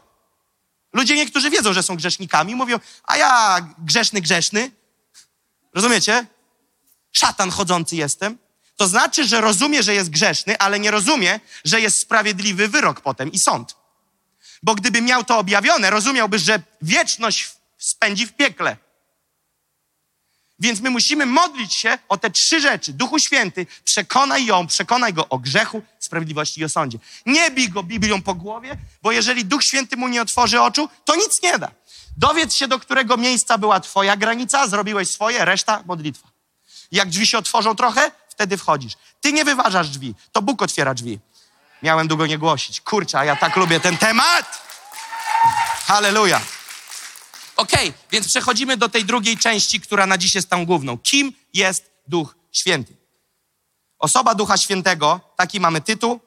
Ludzie 0.93 1.15
niektórzy 1.15 1.49
wiedzą, 1.49 1.73
że 1.73 1.83
są 1.83 1.95
grzesznikami, 1.95 2.55
mówią, 2.55 2.79
a 3.03 3.17
ja 3.17 3.59
grzeszny, 3.77 4.21
grzeszny. 4.21 4.71
Rozumiecie? 5.73 6.25
Szatan 7.11 7.51
chodzący 7.51 7.95
jestem. 7.95 8.37
To 8.75 8.87
znaczy, 8.87 9.27
że 9.27 9.41
rozumie, 9.41 9.83
że 9.83 9.93
jest 9.93 10.09
grzeszny, 10.09 10.57
ale 10.57 10.79
nie 10.79 10.91
rozumie, 10.91 11.39
że 11.65 11.81
jest 11.81 11.99
sprawiedliwy 11.99 12.67
wyrok 12.67 13.01
potem 13.01 13.31
i 13.31 13.39
sąd. 13.39 13.75
Bo 14.63 14.75
gdyby 14.75 15.01
miał 15.01 15.23
to 15.23 15.37
objawione, 15.37 15.89
rozumiałby, 15.89 16.39
że 16.39 16.61
wieczność 16.81 17.51
spędzi 17.77 18.27
w 18.27 18.33
piekle. 18.33 18.77
Więc 20.59 20.81
my 20.81 20.89
musimy 20.89 21.25
modlić 21.25 21.75
się 21.75 21.97
o 22.09 22.17
te 22.17 22.29
trzy 22.29 22.61
rzeczy. 22.61 22.93
Duchu 22.93 23.19
Święty, 23.19 23.67
przekonaj 23.83 24.45
ją, 24.45 24.67
przekonaj 24.67 25.13
go 25.13 25.29
o 25.29 25.39
grzechu, 25.39 25.81
sprawiedliwości 25.99 26.61
i 26.61 26.65
o 26.65 26.69
sądzie. 26.69 26.97
Nie 27.25 27.51
bij 27.51 27.69
go 27.69 27.83
Biblią 27.83 28.21
po 28.21 28.33
głowie, 28.33 28.77
bo 29.01 29.11
jeżeli 29.11 29.45
Duch 29.45 29.63
Święty 29.63 29.97
mu 29.97 30.07
nie 30.07 30.21
otworzy 30.21 30.61
oczu, 30.61 30.89
to 31.05 31.15
nic 31.15 31.41
nie 31.43 31.59
da. 31.59 31.71
Dowiedz 32.17 32.55
się, 32.55 32.67
do 32.67 32.79
którego 32.79 33.17
miejsca 33.17 33.57
była 33.57 33.79
twoja 33.79 34.17
granica, 34.17 34.67
zrobiłeś 34.67 35.09
swoje, 35.09 35.45
reszta 35.45 35.83
modlitwa. 35.85 36.27
Jak 36.91 37.09
drzwi 37.09 37.27
się 37.27 37.37
otworzą 37.37 37.75
trochę, 37.75 38.11
wtedy 38.29 38.57
wchodzisz. 38.57 38.93
Ty 39.21 39.33
nie 39.33 39.45
wyważasz 39.45 39.89
drzwi, 39.89 40.15
to 40.31 40.41
Bóg 40.41 40.61
otwiera 40.61 40.93
drzwi. 40.93 41.19
Miałem 41.83 42.07
długo 42.07 42.27
nie 42.27 42.37
głosić. 42.37 42.81
Kurczę, 42.81 43.19
a 43.19 43.25
ja 43.25 43.35
tak 43.35 43.55
lubię 43.55 43.79
ten 43.79 43.97
temat. 43.97 44.63
Halleluja. 45.85 46.41
Okej, 47.55 47.93
więc 48.11 48.27
przechodzimy 48.27 48.77
do 48.77 48.89
tej 48.89 49.05
drugiej 49.05 49.37
części, 49.37 49.81
która 49.81 50.05
na 50.05 50.17
dziś 50.17 50.35
jest 50.35 50.49
tą 50.49 50.65
główną. 50.65 50.97
Kim 50.97 51.33
jest 51.53 51.91
Duch 52.07 52.35
Święty? 52.51 52.95
Osoba 53.99 54.35
Ducha 54.35 54.57
Świętego, 54.57 55.21
taki 55.35 55.59
mamy 55.59 55.81
tytuł. 55.81 56.19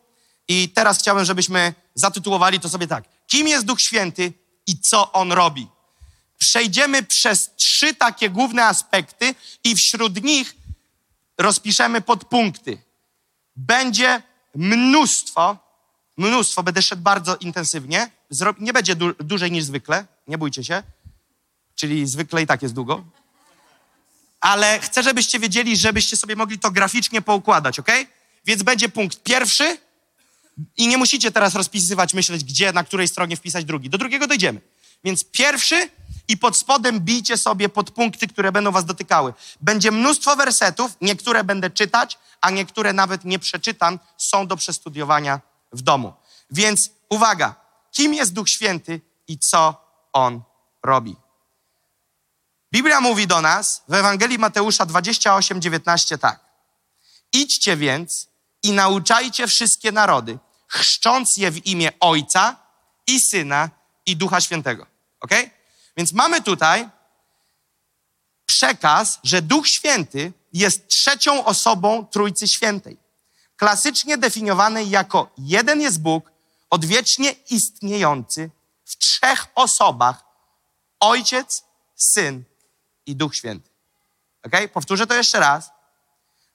I 0.49 0.69
teraz 0.69 0.99
chciałbym, 0.99 1.25
żebyśmy 1.25 1.75
zatytułowali 1.95 2.61
to 2.61 2.69
sobie 2.69 2.87
tak. 2.87 3.05
Kim 3.27 3.49
jest 3.49 3.65
Duch 3.65 3.81
Święty 3.81 4.33
i 4.67 4.81
co 4.81 5.13
On 5.13 5.33
robi? 5.33 5.69
Przejdziemy 6.39 7.03
przez 7.03 7.51
trzy 7.57 7.95
takie 7.95 8.31
główne 8.31 8.65
aspekty 8.65 9.35
i 9.65 9.77
wśród 9.77 10.25
nich 10.25 10.57
rozpiszemy 11.39 12.01
podpunkty. 12.01 12.83
Będzie 13.57 14.23
mnóstwo, 14.55 15.57
mnóstwo, 16.17 16.63
będę 16.63 16.83
szedł 16.83 17.03
bardzo 17.03 17.37
intensywnie. 17.37 18.11
Nie 18.59 18.73
będzie 18.73 18.97
dłużej 19.21 19.53
niż 19.53 19.65
zwykle, 19.65 20.07
nie 20.27 20.39
bójcie 20.39 20.65
się. 20.65 20.83
Czyli 21.79 22.07
zwykle 22.07 22.43
i 22.43 22.47
tak 22.47 22.63
jest 22.63 22.75
długo. 22.75 23.05
Ale 24.41 24.81
chcę, 24.81 25.03
żebyście 25.03 25.39
wiedzieli, 25.39 25.77
żebyście 25.77 26.17
sobie 26.17 26.37
mogli 26.37 26.59
to 26.59 26.71
graficznie 26.71 27.23
poukładać, 27.23 27.79
ok? 27.79 27.89
Więc 28.47 28.63
będzie 28.63 28.89
punkt 28.89 29.23
pierwszy 29.23 29.79
i 30.77 30.89
nie 30.89 30.99
musicie 30.99 31.31
teraz 31.31 31.55
rozpisywać, 31.55 32.15
myśleć, 32.15 32.45
gdzie, 32.45 32.73
na 32.73 32.85
której 32.85 33.09
stronie 33.09 33.37
wpisać 33.37 33.65
drugi. 33.65 33.91
Do 33.91 33.99
drugiego 33.99 34.27
dojdziemy. 34.27 34.61
Więc 35.05 35.25
pierwszy 35.25 35.91
i 36.29 36.37
pod 36.37 36.57
spodem 36.57 37.01
bijcie 37.01 37.37
sobie 37.37 37.69
podpunkty, 37.69 38.29
które 38.29 38.53
będą 38.53 38.71
was 38.71 38.85
dotykały. 38.85 39.35
Będzie 39.61 39.91
mnóstwo 39.91 40.37
wersetów, 40.37 40.97
niektóre 41.01 41.45
będę 41.45 41.71
czytać, 41.71 42.19
a 42.41 42.51
niektóre 42.51 42.93
nawet 42.93 43.25
nie 43.25 43.39
przeczytam, 43.39 43.99
są 44.17 44.47
do 44.47 44.57
przestudiowania 44.57 45.41
w 45.73 45.83
domu. 45.83 46.13
Więc 46.51 46.91
uwaga, 47.09 47.55
kim 47.91 48.15
jest 48.15 48.33
Duch 48.33 48.49
Święty 48.49 49.01
i 49.29 49.39
co 49.39 49.85
On 50.13 50.43
robi? 50.83 51.28
Biblia 52.73 53.01
mówi 53.01 53.27
do 53.27 53.41
nas 53.41 53.83
w 53.89 53.95
Ewangelii 53.95 54.39
Mateusza 54.39 54.87
28, 54.87 55.63
19 55.63 56.19
tak. 56.19 56.41
Idźcie 57.33 57.77
więc 57.77 58.29
i 58.63 58.73
nauczajcie 58.73 59.47
wszystkie 59.47 59.93
narody, 59.93 60.39
chrzcząc 60.67 61.37
je 61.37 61.51
w 61.51 61.67
imię 61.67 61.93
Ojca 62.01 62.57
i 63.07 63.21
Syna 63.21 63.71
i 64.07 64.17
Ducha 64.17 64.41
Świętego. 64.41 64.87
Ok? 65.21 65.31
Więc 65.97 66.13
mamy 66.13 66.43
tutaj 66.43 66.89
przekaz, 68.47 69.19
że 69.23 69.43
Duch 69.43 69.69
Święty 69.69 70.33
jest 70.53 70.89
trzecią 70.89 71.45
osobą 71.45 72.07
Trójcy 72.07 72.49
Świętej. 72.49 72.97
Klasycznie 73.57 74.19
definiowanej 74.19 74.91
jako 74.91 75.31
jeden 75.39 75.81
jest 75.81 76.01
Bóg, 76.01 76.33
odwiecznie 76.71 77.31
istniejący 77.51 78.51
w 78.85 78.97
trzech 78.97 79.47
osobach 79.55 80.25
Ojciec, 81.01 81.65
Syn 81.97 82.45
i 83.09 83.17
Duch 83.17 83.37
Święty. 83.37 83.71
Ok? 84.47 84.53
Powtórzę 84.73 85.07
to 85.07 85.15
jeszcze 85.15 85.41
raz. 85.41 85.71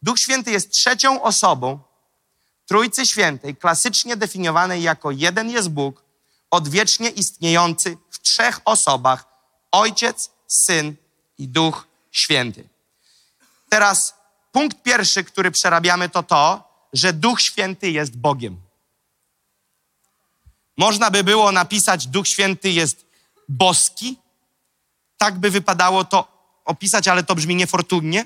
Duch 0.02 0.20
Święty 0.20 0.52
jest 0.52 0.72
trzecią 0.72 1.22
osobą 1.22 1.80
Trójcy 2.66 3.06
Świętej, 3.06 3.56
klasycznie 3.56 4.18
definiowanej 4.18 4.84
jako 4.84 5.12
jeden 5.12 5.50
jest 5.50 5.70
Bóg, 5.70 6.04
odwiecznie 6.52 7.10
istniejący 7.10 7.98
w 8.10 8.20
trzech 8.20 8.62
osobach 8.66 9.26
Ojciec, 9.72 10.32
Syn 10.48 10.96
i 11.38 11.48
Duch 11.48 11.88
Święty. 12.12 12.70
Teraz 13.70 14.14
punkt 14.52 14.84
pierwszy, 14.84 15.24
który 15.24 15.52
przerabiamy, 15.52 16.10
to 16.10 16.24
to, 16.24 16.64
że 16.94 17.14
Duch 17.14 17.42
Święty 17.42 17.92
jest 17.92 18.18
Bogiem. 18.18 18.62
Można 20.78 21.12
by 21.12 21.24
było 21.24 21.52
napisać, 21.52 22.08
Duch 22.08 22.28
Święty 22.28 22.70
jest 22.70 23.06
boski. 23.50 24.18
Tak 25.18 25.40
by 25.40 25.50
wypadało 25.50 26.06
to 26.06 26.33
opisać, 26.66 27.08
ale 27.08 27.24
to 27.24 27.36
brzmi 27.36 27.56
niefortunnie 27.56 28.26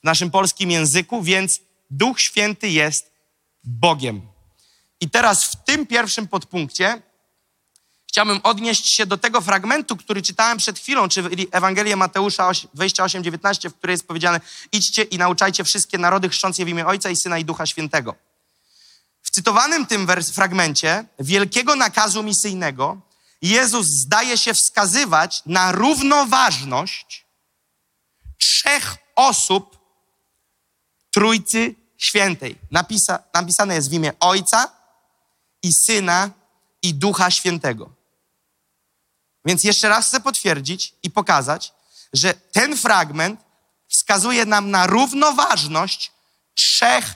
w 0.00 0.04
naszym 0.04 0.30
polskim 0.30 0.70
języku, 0.70 1.22
więc 1.22 1.60
Duch 1.90 2.20
Święty 2.20 2.68
jest 2.68 3.10
Bogiem. 3.64 4.22
I 5.00 5.10
teraz 5.10 5.44
w 5.44 5.64
tym 5.64 5.86
pierwszym 5.86 6.28
podpunkcie 6.28 7.02
chciałbym 8.08 8.40
odnieść 8.42 8.94
się 8.94 9.06
do 9.06 9.18
tego 9.18 9.40
fragmentu, 9.40 9.96
który 9.96 10.22
czytałem 10.22 10.58
przed 10.58 10.78
chwilą, 10.78 11.08
czyli 11.08 11.48
Ewangelię 11.50 11.96
Mateusza 11.96 12.50
28, 12.74 13.24
19, 13.24 13.70
w 13.70 13.74
której 13.74 13.94
jest 13.94 14.06
powiedziane 14.06 14.40
idźcie 14.72 15.02
i 15.02 15.18
nauczajcie 15.18 15.64
wszystkie 15.64 15.98
narody, 15.98 16.28
chrząc 16.28 16.58
je 16.58 16.64
w 16.64 16.68
imię 16.68 16.86
Ojca 16.86 17.10
i 17.10 17.16
Syna 17.16 17.38
i 17.38 17.44
Ducha 17.44 17.66
Świętego. 17.66 18.14
W 19.22 19.30
cytowanym 19.30 19.86
tym 19.86 20.06
fragmencie 20.32 21.04
wielkiego 21.18 21.76
nakazu 21.76 22.22
misyjnego 22.22 23.00
Jezus 23.42 23.86
zdaje 23.86 24.38
się 24.38 24.54
wskazywać 24.54 25.42
na 25.46 25.72
równoważność 25.72 27.23
trzech 28.38 28.96
osób 29.16 29.78
Trójcy 31.10 31.74
Świętej. 31.98 32.58
Napisa, 32.70 33.18
napisane 33.34 33.74
jest 33.74 33.90
w 33.90 33.92
imię 33.92 34.12
Ojca 34.20 34.72
i 35.62 35.72
Syna 35.72 36.30
i 36.82 36.94
Ducha 36.94 37.30
Świętego. 37.30 37.90
Więc 39.44 39.64
jeszcze 39.64 39.88
raz 39.88 40.08
chcę 40.08 40.20
potwierdzić 40.20 40.94
i 41.02 41.10
pokazać, 41.10 41.72
że 42.12 42.34
ten 42.34 42.76
fragment 42.76 43.40
wskazuje 43.88 44.44
nam 44.44 44.70
na 44.70 44.86
równoważność 44.86 46.12
trzech 46.54 47.14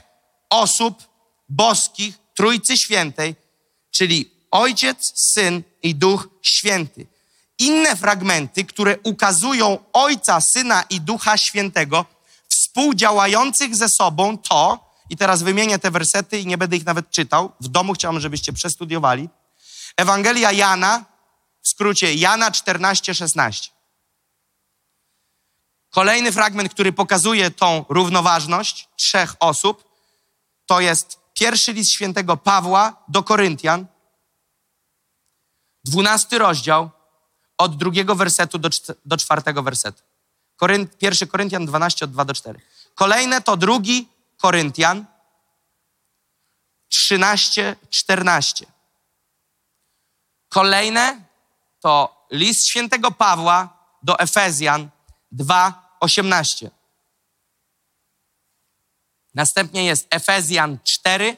osób 0.49 1.09
boskich 1.49 2.19
Trójcy 2.35 2.77
Świętej, 2.77 3.35
czyli 3.91 4.31
Ojciec, 4.51 5.13
Syn 5.15 5.63
i 5.83 5.95
Duch 5.95 6.29
Święty. 6.41 7.07
Inne 7.59 7.95
fragmenty, 7.95 8.65
które 8.65 8.97
ukazują 9.03 9.77
Ojca, 9.93 10.41
Syna 10.41 10.83
i 10.89 11.01
Ducha 11.01 11.37
Świętego, 11.37 12.05
współdziałających 12.47 13.75
ze 13.75 13.89
sobą, 13.89 14.37
to, 14.37 14.89
i 15.09 15.17
teraz 15.17 15.43
wymienię 15.43 15.79
te 15.79 15.91
wersety 15.91 16.39
i 16.39 16.45
nie 16.45 16.57
będę 16.57 16.77
ich 16.77 16.85
nawet 16.85 17.09
czytał, 17.09 17.51
w 17.59 17.67
domu 17.67 17.93
chciałbym, 17.93 18.21
żebyście 18.21 18.53
przestudiowali. 18.53 19.29
Ewangelia 19.97 20.51
Jana, 20.51 21.05
w 21.61 21.69
skrócie 21.69 22.13
Jana 22.13 22.51
14, 22.51 23.15
16. 23.15 23.71
Kolejny 25.89 26.31
fragment, 26.31 26.73
który 26.73 26.93
pokazuje 26.93 27.51
tą 27.51 27.85
równoważność 27.89 28.89
trzech 28.95 29.35
osób, 29.39 29.89
to 30.65 30.79
jest 30.79 31.19
pierwszy 31.33 31.73
list 31.73 31.91
świętego 31.91 32.37
Pawła 32.37 33.03
do 33.07 33.23
Koryntian, 33.23 33.85
dwunasty 35.83 36.37
rozdział, 36.37 36.89
od 37.59 37.75
drugiego 37.77 38.15
wersetu 38.15 38.57
do, 38.57 38.69
do 39.05 39.17
czwartego 39.17 39.63
wersetu. 39.63 40.03
Koryn, 40.55 40.87
pierwszy 40.87 41.27
Koryntian 41.27 41.65
12, 41.65 42.05
od 42.05 42.11
2 42.11 42.25
do 42.25 42.33
4. 42.33 42.59
Kolejne 42.95 43.41
to 43.41 43.57
drugi 43.57 44.07
Koryntian 44.37 45.05
13, 46.87 47.75
14. 47.89 48.65
Kolejne 50.49 51.25
to 51.79 52.25
list 52.31 52.67
świętego 52.67 53.11
Pawła 53.11 53.69
do 54.03 54.19
Efezjan 54.19 54.89
2, 55.31 55.97
18. 55.99 56.71
Następnie 59.33 59.85
jest 59.85 60.07
Efezjan 60.09 60.77
4, 60.83 61.37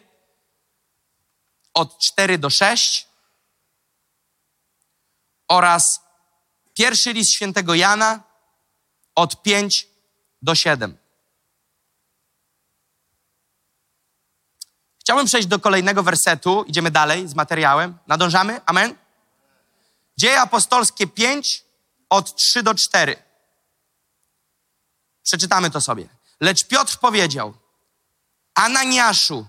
od 1.73 1.99
4 1.99 2.37
do 2.37 2.49
6 2.49 3.07
oraz 5.47 6.00
pierwszy 6.81 7.13
list 7.13 7.31
świętego 7.31 7.75
Jana 7.75 8.23
od 9.15 9.41
5 9.41 9.87
do 10.41 10.55
7. 10.55 10.97
Chciałbym 14.99 15.25
przejść 15.25 15.47
do 15.47 15.59
kolejnego 15.59 16.03
wersetu. 16.03 16.63
Idziemy 16.67 16.91
dalej 16.91 17.27
z 17.27 17.35
materiałem. 17.35 17.97
Nadążamy? 18.07 18.61
Amen? 18.65 18.95
Dzieje 20.17 20.41
apostolskie 20.41 21.07
5 21.07 21.65
od 22.09 22.35
3 22.35 22.63
do 22.63 22.75
4. 22.75 23.23
Przeczytamy 25.23 25.69
to 25.69 25.81
sobie. 25.81 26.07
Lecz 26.39 26.67
Piotr 26.67 26.97
powiedział, 26.97 27.53
Ananiaszu, 28.53 29.45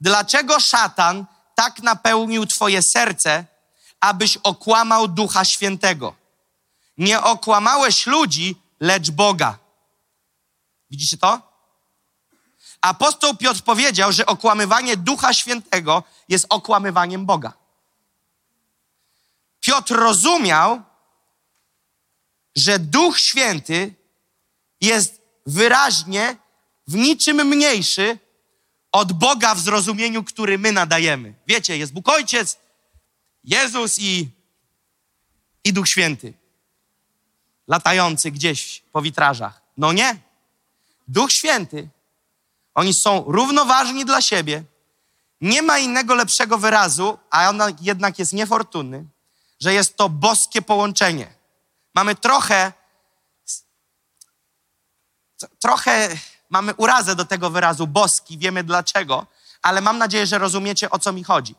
dlaczego 0.00 0.60
szatan 0.60 1.26
tak 1.54 1.82
napełnił 1.82 2.46
twoje 2.46 2.82
serce, 2.82 3.44
abyś 4.00 4.36
okłamał 4.36 5.08
Ducha 5.08 5.44
Świętego? 5.44 6.19
Nie 7.00 7.22
okłamałeś 7.22 8.06
ludzi, 8.06 8.56
lecz 8.80 9.10
Boga. 9.10 9.58
Widzicie 10.90 11.16
to? 11.16 11.42
Apostoł 12.80 13.36
Piotr 13.36 13.62
powiedział, 13.62 14.12
że 14.12 14.26
okłamywanie 14.26 14.96
Ducha 14.96 15.34
Świętego 15.34 16.02
jest 16.28 16.46
okłamywaniem 16.48 17.26
Boga. 17.26 17.52
Piotr 19.60 19.94
rozumiał, 19.94 20.82
że 22.56 22.78
Duch 22.78 23.18
Święty 23.18 23.94
jest 24.80 25.20
wyraźnie 25.46 26.36
w 26.86 26.94
niczym 26.94 27.46
mniejszy 27.46 28.18
od 28.92 29.12
Boga 29.12 29.54
w 29.54 29.60
zrozumieniu, 29.60 30.24
który 30.24 30.58
my 30.58 30.72
nadajemy. 30.72 31.34
Wiecie, 31.46 31.78
jest 31.78 31.92
Bóg 31.92 32.08
Ojciec, 32.08 32.58
Jezus 33.44 33.98
i, 33.98 34.28
i 35.64 35.72
Duch 35.72 35.88
Święty. 35.88 36.39
Latający 37.70 38.30
gdzieś 38.30 38.82
po 38.92 39.02
witrażach. 39.02 39.60
No 39.76 39.92
nie. 39.92 40.16
Duch 41.08 41.32
Święty, 41.32 41.88
oni 42.74 42.94
są 42.94 43.24
równoważni 43.26 44.04
dla 44.04 44.22
siebie. 44.22 44.64
Nie 45.40 45.62
ma 45.62 45.78
innego 45.78 46.14
lepszego 46.14 46.58
wyrazu, 46.58 47.18
a 47.30 47.48
on 47.48 47.60
jednak 47.80 48.18
jest 48.18 48.32
niefortunny, 48.32 49.04
że 49.60 49.72
jest 49.74 49.96
to 49.96 50.08
boskie 50.08 50.62
połączenie. 50.62 51.34
Mamy 51.94 52.14
trochę, 52.14 52.72
trochę 55.58 56.08
mamy 56.48 56.74
urazę 56.74 57.16
do 57.16 57.24
tego 57.24 57.50
wyrazu 57.50 57.86
boski, 57.86 58.38
wiemy 58.38 58.64
dlaczego, 58.64 59.26
ale 59.62 59.80
mam 59.80 59.98
nadzieję, 59.98 60.26
że 60.26 60.38
rozumiecie 60.38 60.90
o 60.90 60.98
co 60.98 61.12
mi 61.12 61.24
chodzi. 61.24 61.54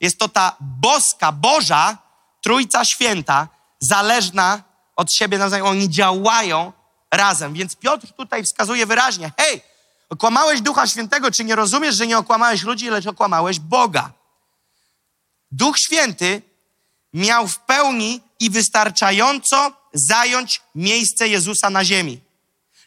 Jest 0.00 0.18
to 0.18 0.28
ta 0.28 0.56
boska, 0.60 1.32
Boża, 1.32 1.98
Trójca 2.40 2.84
Święta, 2.84 3.48
zależna 3.78 4.71
od 5.02 5.12
siebie 5.12 5.38
nawzajem. 5.38 5.66
Oni 5.66 5.90
działają 5.90 6.72
razem. 7.10 7.54
Więc 7.54 7.76
Piotr 7.76 8.12
tutaj 8.12 8.44
wskazuje 8.44 8.86
wyraźnie: 8.86 9.32
hej, 9.36 9.62
okłamałeś 10.08 10.60
Ducha 10.60 10.86
Świętego, 10.86 11.30
czy 11.30 11.44
nie 11.44 11.54
rozumiesz, 11.54 11.94
że 11.94 12.06
nie 12.06 12.18
okłamałeś 12.18 12.62
ludzi, 12.62 12.90
lecz 12.90 13.06
okłamałeś 13.06 13.58
Boga? 13.60 14.12
Duch 15.50 15.78
Święty 15.78 16.42
miał 17.12 17.48
w 17.48 17.58
pełni 17.58 18.20
i 18.40 18.50
wystarczająco 18.50 19.72
zająć 19.92 20.60
miejsce 20.74 21.28
Jezusa 21.28 21.70
na 21.70 21.84
ziemi. 21.84 22.20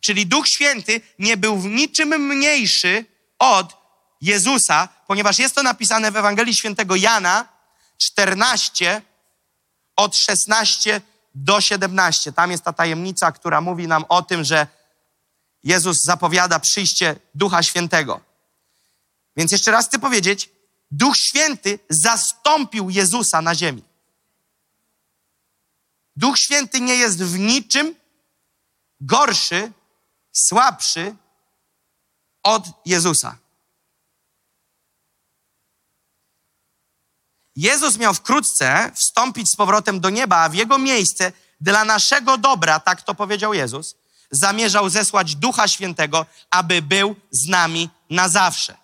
Czyli 0.02 0.26
Duch 0.26 0.48
Święty 0.48 1.02
nie 1.20 1.38
był 1.38 1.58
w 1.58 1.66
niczym 1.66 2.10
mniejszy 2.10 3.06
od 3.40 3.78
Jezusa, 4.22 4.90
ponieważ 5.08 5.40
jest 5.40 5.56
to 5.56 5.64
napisane 5.64 6.12
w 6.12 6.16
Ewangelii 6.16 6.56
Świętego 6.56 6.96
Jana 6.96 7.48
14, 7.98 9.02
od 9.96 10.16
16 10.16 11.02
do 11.36 11.62
17. 11.62 12.32
Tam 12.34 12.52
jest 12.52 12.64
ta 12.64 12.74
tajemnica, 12.74 13.32
która 13.32 13.62
mówi 13.62 13.88
nam 13.88 14.06
o 14.10 14.22
tym, 14.22 14.44
że 14.44 14.68
Jezus 15.64 16.02
zapowiada 16.02 16.60
przyjście 16.60 17.16
Ducha 17.36 17.64
Świętego. 17.64 18.22
Więc 19.38 19.52
jeszcze 19.52 19.72
raz 19.72 19.88
chcę 19.88 20.00
powiedzieć, 20.00 20.50
Duch 20.92 21.18
Święty 21.18 21.80
zastąpił 21.90 22.90
Jezusa 22.90 23.42
na 23.42 23.56
ziemi. 23.56 23.84
Duch 26.16 26.40
Święty 26.40 26.82
nie 26.82 26.96
jest 26.96 27.24
w 27.24 27.40
niczym 27.40 27.96
gorszy, 29.02 29.72
słabszy 30.32 31.16
od 32.44 32.64
Jezusa. 32.86 33.38
Jezus 37.56 37.98
miał 37.98 38.14
wkrótce 38.14 38.92
wstąpić 38.96 39.50
z 39.50 39.56
powrotem 39.56 40.00
do 40.00 40.10
nieba, 40.10 40.38
a 40.38 40.50
w 40.50 40.54
jego 40.54 40.78
miejsce 40.78 41.32
dla 41.62 41.86
naszego 41.86 42.38
dobra, 42.38 42.80
tak 42.80 43.02
to 43.02 43.16
powiedział 43.16 43.54
Jezus, 43.54 43.96
zamierzał 44.32 44.90
zesłać 44.90 45.36
Ducha 45.36 45.68
Świętego, 45.68 46.26
aby 46.50 46.82
był 46.82 47.16
z 47.32 47.48
nami 47.48 47.90
na 48.10 48.30
zawsze. 48.30 48.78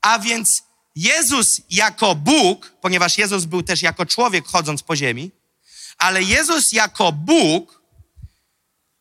A 0.00 0.18
więc 0.18 0.62
Jezus 0.96 1.60
jako 1.70 2.14
Bóg, 2.14 2.72
ponieważ 2.80 3.18
Jezus 3.18 3.44
był 3.44 3.62
też 3.62 3.82
jako 3.82 4.06
człowiek 4.06 4.46
chodząc 4.46 4.82
po 4.82 4.96
ziemi, 4.96 5.30
ale 5.98 6.22
Jezus 6.22 6.72
jako 6.72 7.12
Bóg 7.12 7.82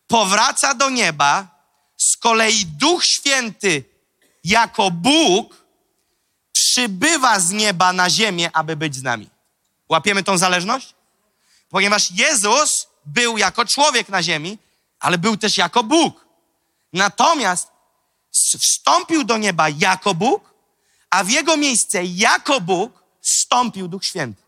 powraca 0.07 0.73
do 0.73 0.89
nieba, 0.89 1.55
z 1.97 2.17
kolei 2.17 2.65
Duch 2.65 3.05
Święty 3.05 3.83
jako 4.43 4.91
Bóg 4.91 5.64
przybywa 6.75 7.39
z 7.39 7.51
nieba 7.51 7.93
na 7.93 8.09
ziemię, 8.09 8.49
aby 8.53 8.75
być 8.75 8.95
z 8.95 9.03
nami. 9.03 9.29
Łapiemy 9.89 10.23
tą 10.23 10.37
zależność? 10.37 10.95
Ponieważ 11.69 12.11
Jezus 12.11 12.87
był 13.05 13.37
jako 13.37 13.65
człowiek 13.65 14.09
na 14.09 14.23
ziemi, 14.23 14.57
ale 14.99 15.17
był 15.17 15.37
też 15.37 15.57
jako 15.57 15.83
Bóg. 15.83 16.25
Natomiast 16.93 17.67
wstąpił 18.59 19.23
do 19.23 19.37
nieba 19.37 19.69
jako 19.69 20.13
Bóg, 20.13 20.53
a 21.09 21.23
w 21.23 21.29
jego 21.29 21.57
miejsce 21.57 22.03
jako 22.03 22.61
Bóg 22.61 23.03
wstąpił 23.21 23.87
Duch 23.87 24.05
Święty. 24.05 24.43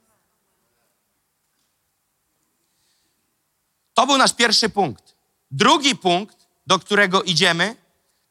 To 3.93 4.07
był 4.07 4.17
nasz 4.17 4.33
pierwszy 4.33 4.69
punkt. 4.69 5.15
Drugi 5.51 5.95
punkt, 5.95 6.37
do 6.67 6.79
którego 6.79 7.23
idziemy, 7.23 7.75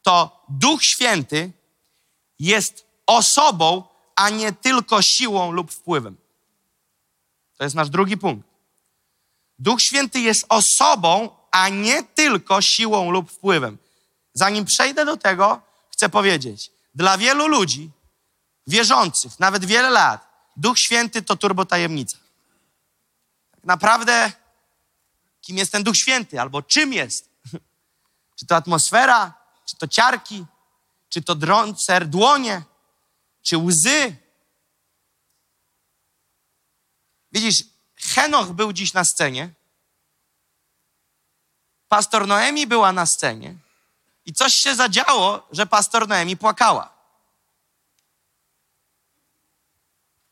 to 0.01 0.45
Duch 0.49 0.83
Święty 0.83 1.51
jest 2.39 2.86
osobą, 3.07 3.83
a 4.15 4.29
nie 4.29 4.53
tylko 4.53 5.01
siłą 5.01 5.51
lub 5.51 5.71
wpływem. 5.71 6.17
To 7.57 7.63
jest 7.63 7.75
nasz 7.75 7.89
drugi 7.89 8.17
punkt. 8.17 8.47
Duch 9.59 9.81
Święty 9.81 10.19
jest 10.19 10.45
osobą, 10.49 11.29
a 11.51 11.69
nie 11.69 12.03
tylko 12.03 12.61
siłą 12.61 13.11
lub 13.11 13.31
wpływem. 13.31 13.77
Zanim 14.33 14.65
przejdę 14.65 15.05
do 15.05 15.17
tego, 15.17 15.61
chcę 15.91 16.09
powiedzieć, 16.09 16.71
dla 16.95 17.17
wielu 17.17 17.47
ludzi 17.47 17.91
wierzących, 18.67 19.39
nawet 19.39 19.65
wiele 19.65 19.89
lat, 19.89 20.27
Duch 20.55 20.79
Święty 20.79 21.21
to 21.21 21.35
turbotajemnica. 21.35 22.17
Tak 23.51 23.63
naprawdę, 23.63 24.31
kim 25.41 25.57
jest 25.57 25.71
ten 25.71 25.83
Duch 25.83 25.97
Święty, 25.97 26.41
albo 26.41 26.61
czym 26.61 26.93
jest? 26.93 27.29
Czy 28.39 28.45
to 28.45 28.55
atmosfera, 28.55 29.33
czy 29.65 29.77
to 29.77 29.87
ciarki, 29.87 30.45
czy 31.09 31.21
to 31.21 31.35
drące 31.35 32.05
dłonie, 32.05 32.63
czy 33.47 33.57
łzy. 33.57 34.15
Widzisz, 37.31 37.63
Henoch 37.95 38.51
był 38.51 38.73
dziś 38.73 38.93
na 38.93 39.05
scenie, 39.05 39.53
pastor 41.87 42.27
Noemi 42.27 42.67
była 42.67 42.91
na 42.91 43.05
scenie 43.05 43.55
i 44.25 44.33
coś 44.33 44.53
się 44.53 44.75
zadziało, 44.75 45.47
że 45.51 45.65
pastor 45.65 46.07
Noemi 46.07 46.37
płakała. 46.37 46.97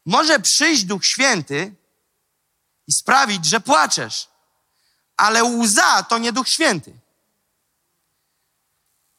Może 0.06 0.40
przyjść 0.40 0.84
Duch 0.84 1.06
Święty 1.06 1.76
i 2.88 2.94
sprawić, 2.94 3.46
że 3.46 3.60
płaczesz, 3.60 4.28
ale 5.18 5.44
łza 5.44 6.04
to 6.04 6.18
nie 6.18 6.34
Duch 6.34 6.50
Święty. 6.50 7.00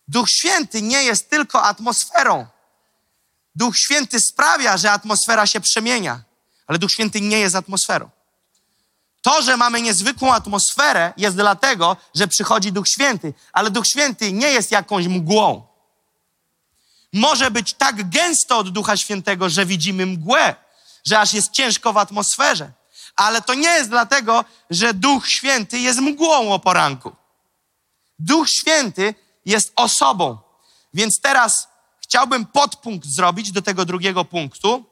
Duch 0.08 0.30
Święty 0.30 0.82
nie 0.82 1.02
jest 1.02 1.30
tylko 1.30 1.62
atmosferą. 1.62 2.55
Duch 3.56 3.78
Święty 3.78 4.20
sprawia, 4.20 4.76
że 4.76 4.92
atmosfera 4.92 5.46
się 5.46 5.60
przemienia, 5.60 6.22
ale 6.66 6.78
Duch 6.78 6.90
Święty 6.90 7.20
nie 7.20 7.38
jest 7.38 7.54
atmosferą. 7.56 8.10
To, 9.22 9.42
że 9.42 9.56
mamy 9.56 9.82
niezwykłą 9.82 10.32
atmosferę, 10.32 11.12
jest 11.16 11.36
dlatego, 11.36 11.96
że 12.14 12.28
przychodzi 12.28 12.72
Duch 12.72 12.88
Święty, 12.88 13.34
ale 13.52 13.70
Duch 13.70 13.86
Święty 13.86 14.32
nie 14.32 14.48
jest 14.48 14.70
jakąś 14.70 15.06
mgłą. 15.06 15.66
Może 17.12 17.50
być 17.50 17.74
tak 17.74 18.10
gęsto 18.10 18.58
od 18.58 18.68
Ducha 18.68 18.96
Świętego, 18.96 19.48
że 19.48 19.66
widzimy 19.66 20.06
mgłę, 20.06 20.54
że 21.06 21.20
aż 21.20 21.32
jest 21.32 21.52
ciężko 21.52 21.92
w 21.92 21.96
atmosferze. 21.96 22.72
Ale 23.16 23.42
to 23.42 23.54
nie 23.54 23.68
jest 23.68 23.90
dlatego, 23.90 24.44
że 24.70 24.94
Duch 24.94 25.28
Święty 25.28 25.78
jest 25.78 25.98
mgłą 25.98 26.52
o 26.52 26.58
poranku. 26.58 27.16
Duch 28.18 28.50
Święty 28.50 29.14
jest 29.44 29.72
osobą. 29.76 30.38
Więc 30.94 31.20
teraz 31.20 31.68
chciałbym 32.06 32.46
podpunkt 32.46 33.06
zrobić 33.06 33.52
do 33.52 33.62
tego 33.62 33.84
drugiego 33.84 34.24
punktu. 34.24 34.84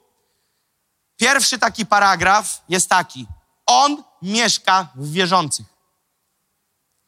Pierwszy 1.17 1.59
taki 1.59 1.87
paragraf 1.87 2.63
jest 2.69 2.89
taki. 2.89 3.27
On 3.67 4.03
mieszka 4.23 4.89
w 4.95 5.13
wierzących. 5.13 5.67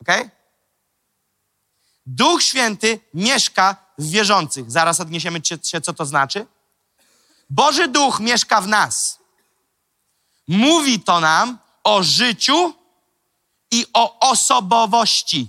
Ok? 0.01 0.09
Duch 2.07 2.43
Święty 2.43 3.01
mieszka 3.15 3.77
w 3.99 4.11
wierzących. 4.11 4.71
Zaraz 4.71 5.01
odniesiemy 5.01 5.41
się, 5.63 5.81
co 5.81 5.93
to 5.93 6.07
znaczy. 6.07 6.47
Boży 7.51 7.89
Duch 7.89 8.21
mieszka 8.21 8.61
w 8.61 8.69
nas. 8.69 9.19
Mówi 10.49 11.01
to 11.01 11.21
nam 11.21 11.59
o 11.85 12.03
życiu 12.03 12.75
i 13.71 13.87
o 13.95 14.19
osobowości. 14.19 15.49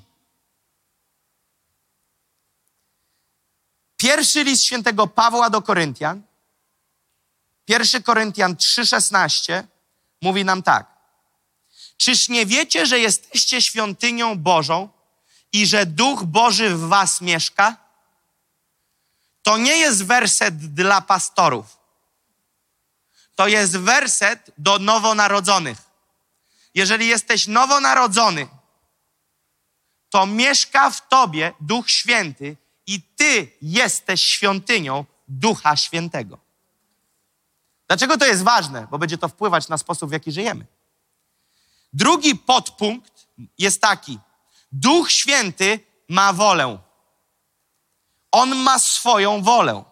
Pierwszy 3.98 4.44
list 4.44 4.64
świętego 4.64 5.08
Pawła 5.08 5.50
do 5.50 5.62
Koryntian, 5.62 6.22
1 7.68 8.04
Koryntian 8.04 8.56
3,16 8.56 9.64
mówi 10.22 10.46
nam 10.46 10.64
tak. 10.64 10.98
Czyż 11.98 12.30
nie 12.30 12.46
wiecie, 12.46 12.86
że 12.86 13.00
jesteście 13.00 13.62
świątynią 13.62 14.38
Bożą 14.38 14.90
i 15.54 15.68
że 15.68 15.86
Duch 15.86 16.24
Boży 16.24 16.76
w 16.76 16.80
was 16.80 17.22
mieszka? 17.22 17.78
To 19.42 19.58
nie 19.58 19.78
jest 19.78 20.06
werset 20.06 20.74
dla 20.74 21.02
pastorów. 21.02 21.78
To 23.36 23.48
jest 23.48 23.78
werset 23.78 24.52
do 24.58 24.80
nowonarodzonych. 24.80 25.78
Jeżeli 26.74 27.08
jesteś 27.08 27.48
nowonarodzony, 27.48 28.48
to 30.10 30.26
mieszka 30.26 30.90
w 30.90 31.08
tobie 31.08 31.54
Duch 31.60 31.90
Święty 31.90 32.58
i 32.88 33.02
ty 33.02 33.52
jesteś 33.62 34.22
świątynią 34.22 35.06
Ducha 35.28 35.76
Świętego. 35.76 36.40
Dlaczego 37.88 38.18
to 38.18 38.26
jest 38.26 38.44
ważne? 38.44 38.88
Bo 38.92 38.98
będzie 38.98 39.18
to 39.18 39.28
wpływać 39.28 39.68
na 39.68 39.78
sposób, 39.78 40.10
w 40.10 40.14
jaki 40.14 40.32
żyjemy. 40.32 40.66
Drugi 41.94 42.36
podpunkt 42.36 43.28
jest 43.58 43.82
taki. 43.82 44.20
Duch 44.72 45.12
Święty 45.12 45.80
ma 46.10 46.34
wolę. 46.34 46.78
On 48.32 48.56
ma 48.56 48.80
swoją 48.80 49.44
wolę. 49.44 49.84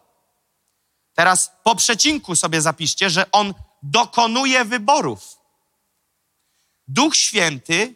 Teraz 1.13 1.51
po 1.63 1.75
przecinku 1.75 2.35
sobie 2.35 2.61
zapiszcie, 2.61 3.09
że 3.09 3.31
on 3.31 3.53
dokonuje 3.83 4.65
wyborów. 4.65 5.37
Duch 6.87 7.15
Święty 7.15 7.95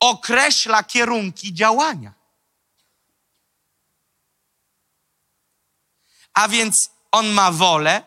określa 0.00 0.82
kierunki 0.82 1.54
działania. 1.54 2.17
A 6.38 6.48
więc 6.48 6.90
on 7.12 7.26
ma 7.26 7.52
wolę, 7.52 8.02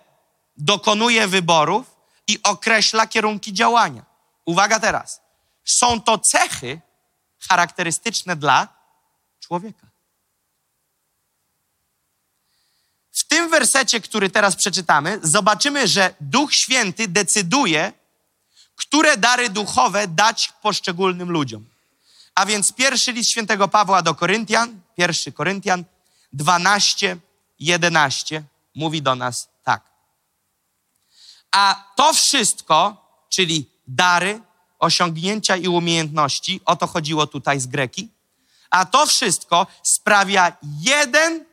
dokonuje 0.57 1.27
wyborów 1.27 1.95
i 2.27 2.43
określa 2.43 3.07
kierunki 3.07 3.53
działania. 3.53 4.05
Uwaga 4.45 4.79
teraz. 4.79 5.21
Są 5.65 6.01
to 6.01 6.17
cechy 6.17 6.81
charakterystyczne 7.39 8.35
dla 8.35 8.67
człowieka. 9.39 9.87
W 13.11 13.23
tym 13.27 13.49
wersecie, 13.49 14.01
który 14.01 14.29
teraz 14.29 14.55
przeczytamy, 14.55 15.19
zobaczymy, 15.23 15.87
że 15.87 16.15
Duch 16.21 16.53
Święty 16.53 17.07
decyduje, 17.07 17.93
które 18.75 19.17
dary 19.17 19.49
duchowe 19.49 20.07
dać 20.07 20.53
poszczególnym 20.61 21.31
ludziom. 21.31 21.65
A 22.35 22.45
więc 22.45 22.73
pierwszy 22.73 23.11
list 23.11 23.29
świętego 23.29 23.67
Pawła 23.67 24.01
do 24.01 24.15
Koryntian, 24.15 24.81
pierwszy 24.95 25.31
Koryntian 25.31 25.83
12, 26.33 27.17
11 27.61 28.43
mówi 28.75 29.01
do 29.01 29.15
nas 29.15 29.49
tak. 29.63 29.91
A 31.51 31.85
to 31.95 32.13
wszystko, 32.13 32.97
czyli 33.29 33.69
dary, 33.87 34.41
osiągnięcia 34.79 35.57
i 35.57 35.67
umiejętności, 35.67 36.61
o 36.65 36.75
to 36.75 36.87
chodziło 36.87 37.27
tutaj 37.27 37.59
z 37.59 37.67
Greki, 37.67 38.09
a 38.69 38.85
to 38.85 39.05
wszystko 39.05 39.67
sprawia 39.83 40.57
jeden 40.79 41.45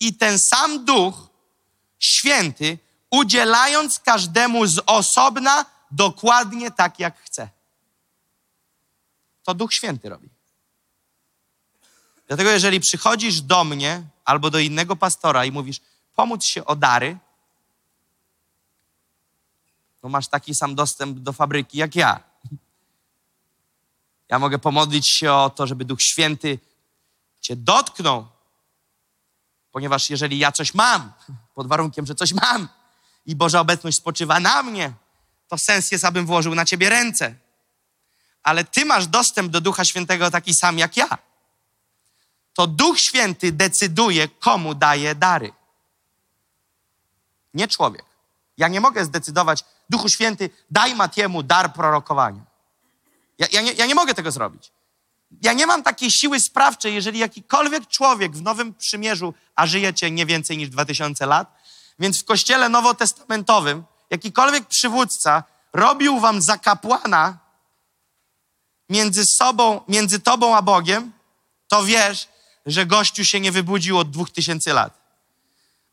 i 0.00 0.14
ten 0.14 0.38
sam 0.38 0.84
Duch 0.84 1.14
Święty, 1.98 2.78
udzielając 3.10 3.98
każdemu 4.00 4.66
z 4.66 4.80
osobna 4.86 5.64
dokładnie 5.90 6.70
tak, 6.70 6.98
jak 6.98 7.20
chce. 7.20 7.48
To 9.44 9.54
Duch 9.54 9.74
Święty 9.74 10.08
robi. 10.08 10.28
Dlatego, 12.26 12.50
jeżeli 12.50 12.80
przychodzisz 12.80 13.40
do 13.40 13.64
mnie 13.64 14.02
albo 14.28 14.50
do 14.50 14.58
innego 14.58 14.96
pastora 14.96 15.44
i 15.44 15.52
mówisz, 15.52 15.80
pomóc 16.14 16.44
się 16.44 16.64
o 16.64 16.76
dary, 16.76 17.18
no 20.02 20.08
masz 20.08 20.28
taki 20.28 20.54
sam 20.54 20.74
dostęp 20.74 21.18
do 21.18 21.32
fabryki 21.32 21.78
jak 21.78 21.96
ja. 21.96 22.20
Ja 24.28 24.38
mogę 24.38 24.58
pomodlić 24.58 25.08
się 25.08 25.32
o 25.32 25.50
to, 25.50 25.66
żeby 25.66 25.84
Duch 25.84 26.02
Święty 26.02 26.58
Cię 27.40 27.56
dotknął, 27.56 28.26
ponieważ 29.72 30.10
jeżeli 30.10 30.38
ja 30.38 30.52
coś 30.52 30.74
mam, 30.74 31.12
pod 31.54 31.66
warunkiem, 31.66 32.06
że 32.06 32.14
coś 32.14 32.32
mam 32.32 32.68
i 33.26 33.36
Boża 33.36 33.60
obecność 33.60 33.98
spoczywa 33.98 34.40
na 34.40 34.62
mnie, 34.62 34.92
to 35.48 35.58
sens 35.58 35.92
jest, 35.92 36.04
abym 36.04 36.26
włożył 36.26 36.54
na 36.54 36.64
Ciebie 36.64 36.88
ręce. 36.88 37.34
Ale 38.42 38.64
Ty 38.64 38.84
masz 38.84 39.06
dostęp 39.06 39.52
do 39.52 39.60
Ducha 39.60 39.84
Świętego 39.84 40.30
taki 40.30 40.54
sam 40.54 40.78
jak 40.78 40.96
ja. 40.96 41.18
To 42.58 42.66
Duch 42.66 42.98
Święty 42.98 43.52
decyduje, 43.52 44.28
komu 44.28 44.74
daje 44.74 45.14
dary. 45.14 45.52
Nie 47.54 47.68
człowiek. 47.68 48.04
Ja 48.56 48.68
nie 48.68 48.80
mogę 48.80 49.04
zdecydować, 49.04 49.64
Duchu 49.90 50.08
Święty, 50.08 50.50
daj 50.70 50.94
Matiemu 50.94 51.42
dar 51.42 51.72
prorokowania. 51.72 52.40
Ja, 53.38 53.46
ja, 53.52 53.60
nie, 53.60 53.72
ja 53.72 53.86
nie 53.86 53.94
mogę 53.94 54.14
tego 54.14 54.30
zrobić. 54.30 54.72
Ja 55.42 55.52
nie 55.52 55.66
mam 55.66 55.82
takiej 55.82 56.10
siły 56.10 56.40
sprawczej, 56.40 56.94
jeżeli 56.94 57.18
jakikolwiek 57.18 57.86
człowiek 57.86 58.32
w 58.36 58.42
Nowym 58.42 58.74
Przymierzu, 58.74 59.34
a 59.54 59.66
żyjecie 59.66 60.10
nie 60.10 60.26
więcej 60.26 60.58
niż 60.58 60.68
2000 60.68 61.26
lat, 61.26 61.62
więc 61.98 62.22
w 62.22 62.24
kościele 62.24 62.68
nowotestamentowym 62.68 63.84
jakikolwiek 64.10 64.66
przywódca 64.66 65.42
robił 65.72 66.20
wam 66.20 66.42
za 66.42 66.58
kapłana 66.58 67.38
między 68.88 69.24
sobą, 69.24 69.80
między 69.88 70.20
tobą 70.20 70.56
a 70.56 70.62
Bogiem, 70.62 71.12
to 71.68 71.84
wiesz, 71.84 72.28
że 72.68 72.86
gościu 72.86 73.24
się 73.24 73.40
nie 73.40 73.52
wybudził 73.52 73.98
od 73.98 74.10
2000 74.10 74.72
lat. 74.72 74.98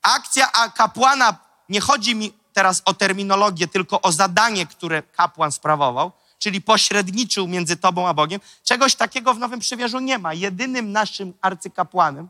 Akcja 0.01 0.51
a 0.51 0.69
kapłana, 0.69 1.37
nie 1.69 1.81
chodzi 1.81 2.15
mi 2.15 2.33
teraz 2.53 2.81
o 2.85 2.93
terminologię, 2.93 3.67
tylko 3.67 4.01
o 4.01 4.11
zadanie, 4.11 4.67
które 4.67 5.03
kapłan 5.03 5.51
sprawował, 5.51 6.11
czyli 6.39 6.61
pośredniczył 6.61 7.47
między 7.47 7.77
tobą 7.77 8.07
a 8.07 8.13
Bogiem. 8.13 8.41
Czegoś 8.63 8.95
takiego 8.95 9.33
w 9.33 9.39
Nowym 9.39 9.59
Przymierzu 9.59 9.99
nie 9.99 10.19
ma. 10.19 10.33
Jedynym 10.33 10.91
naszym 10.91 11.33
arcykapłanem 11.41 12.29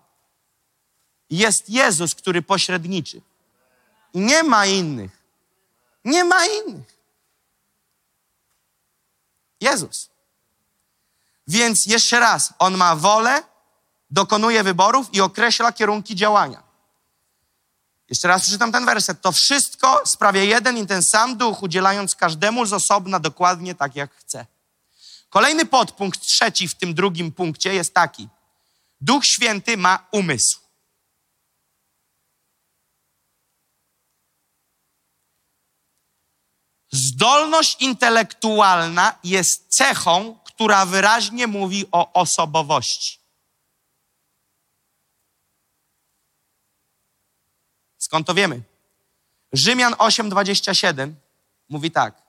jest 1.29 1.69
Jezus, 1.69 2.15
który 2.15 2.41
pośredniczy. 2.41 3.21
Nie 4.13 4.43
ma 4.43 4.65
innych. 4.65 5.21
Nie 6.05 6.23
ma 6.23 6.45
innych. 6.45 6.97
Jezus. 9.61 10.09
Więc 11.47 11.85
jeszcze 11.85 12.19
raz, 12.19 12.53
on 12.59 12.77
ma 12.77 12.95
wolę, 12.95 13.43
dokonuje 14.15 14.63
wyborów 14.63 15.13
i 15.13 15.21
określa 15.21 15.71
kierunki 15.71 16.15
działania. 16.15 16.63
Jeszcze 18.09 18.27
raz 18.27 18.41
przeczytam 18.41 18.71
ten 18.71 18.85
werset. 18.85 19.21
To 19.21 19.31
wszystko 19.31 20.01
sprawia 20.05 20.43
jeden 20.43 20.77
i 20.77 20.87
ten 20.87 21.03
sam 21.03 21.37
duch, 21.37 21.63
udzielając 21.63 22.15
każdemu 22.15 22.65
z 22.65 22.73
osobna 22.73 23.19
dokładnie 23.19 23.75
tak, 23.75 23.95
jak 23.95 24.15
chce. 24.15 24.45
Kolejny 25.29 25.65
podpunkt, 25.65 26.21
trzeci 26.21 26.67
w 26.67 26.75
tym 26.75 26.93
drugim 26.93 27.31
punkcie 27.31 27.73
jest 27.73 27.93
taki. 27.93 28.29
Duch 29.01 29.25
Święty 29.25 29.77
ma 29.77 30.07
umysł. 30.11 30.59
Zdolność 36.91 37.81
intelektualna 37.81 39.19
jest 39.23 39.67
cechą, 39.69 40.39
która 40.43 40.85
wyraźnie 40.85 41.47
mówi 41.47 41.85
o 41.91 42.13
osobowości. 42.13 43.24
Skąd 48.05 48.27
to 48.27 48.33
wiemy? 48.33 48.61
Rzymian 49.53 49.93
8:27 49.93 51.13
mówi 51.69 51.91
tak. 51.91 52.21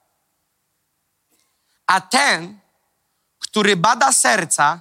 A 1.87 2.01
ten, 2.01 2.59
który 3.39 3.77
bada 3.77 4.13
serca, 4.13 4.81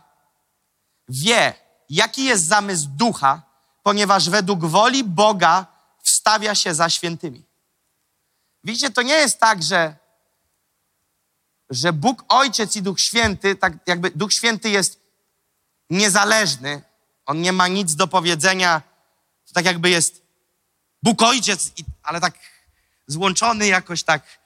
wie, 1.10 1.54
jaki 1.90 2.24
jest 2.24 2.46
zamysł 2.46 2.88
ducha, 2.90 3.42
ponieważ 3.84 4.30
według 4.30 4.66
woli 4.66 5.04
Boga 5.04 5.66
wstawia 6.02 6.56
się 6.56 6.74
za 6.74 6.90
świętymi. 6.90 7.44
Widzicie, 8.64 8.90
to 8.90 9.02
nie 9.02 9.14
jest 9.14 9.40
tak, 9.40 9.64
że, 9.64 9.96
że 11.70 11.94
Bóg 11.94 12.26
Ojciec 12.30 12.76
i 12.76 12.82
Duch 12.82 13.00
Święty, 13.00 13.56
tak 13.56 13.74
jakby 13.88 14.12
Duch 14.12 14.34
Święty 14.34 14.70
jest 14.70 15.00
niezależny, 15.90 16.82
on 17.26 17.42
nie 17.42 17.52
ma 17.52 17.68
nic 17.68 17.96
do 17.96 18.08
powiedzenia, 18.08 18.82
tak 19.54 19.66
jakby 19.66 19.90
jest 19.90 20.25
Bóg 21.06 21.22
Ojciec, 21.22 21.72
ale 22.04 22.22
tak 22.22 22.34
złączony 23.08 23.68
jakoś 23.68 24.04
tak, 24.04 24.40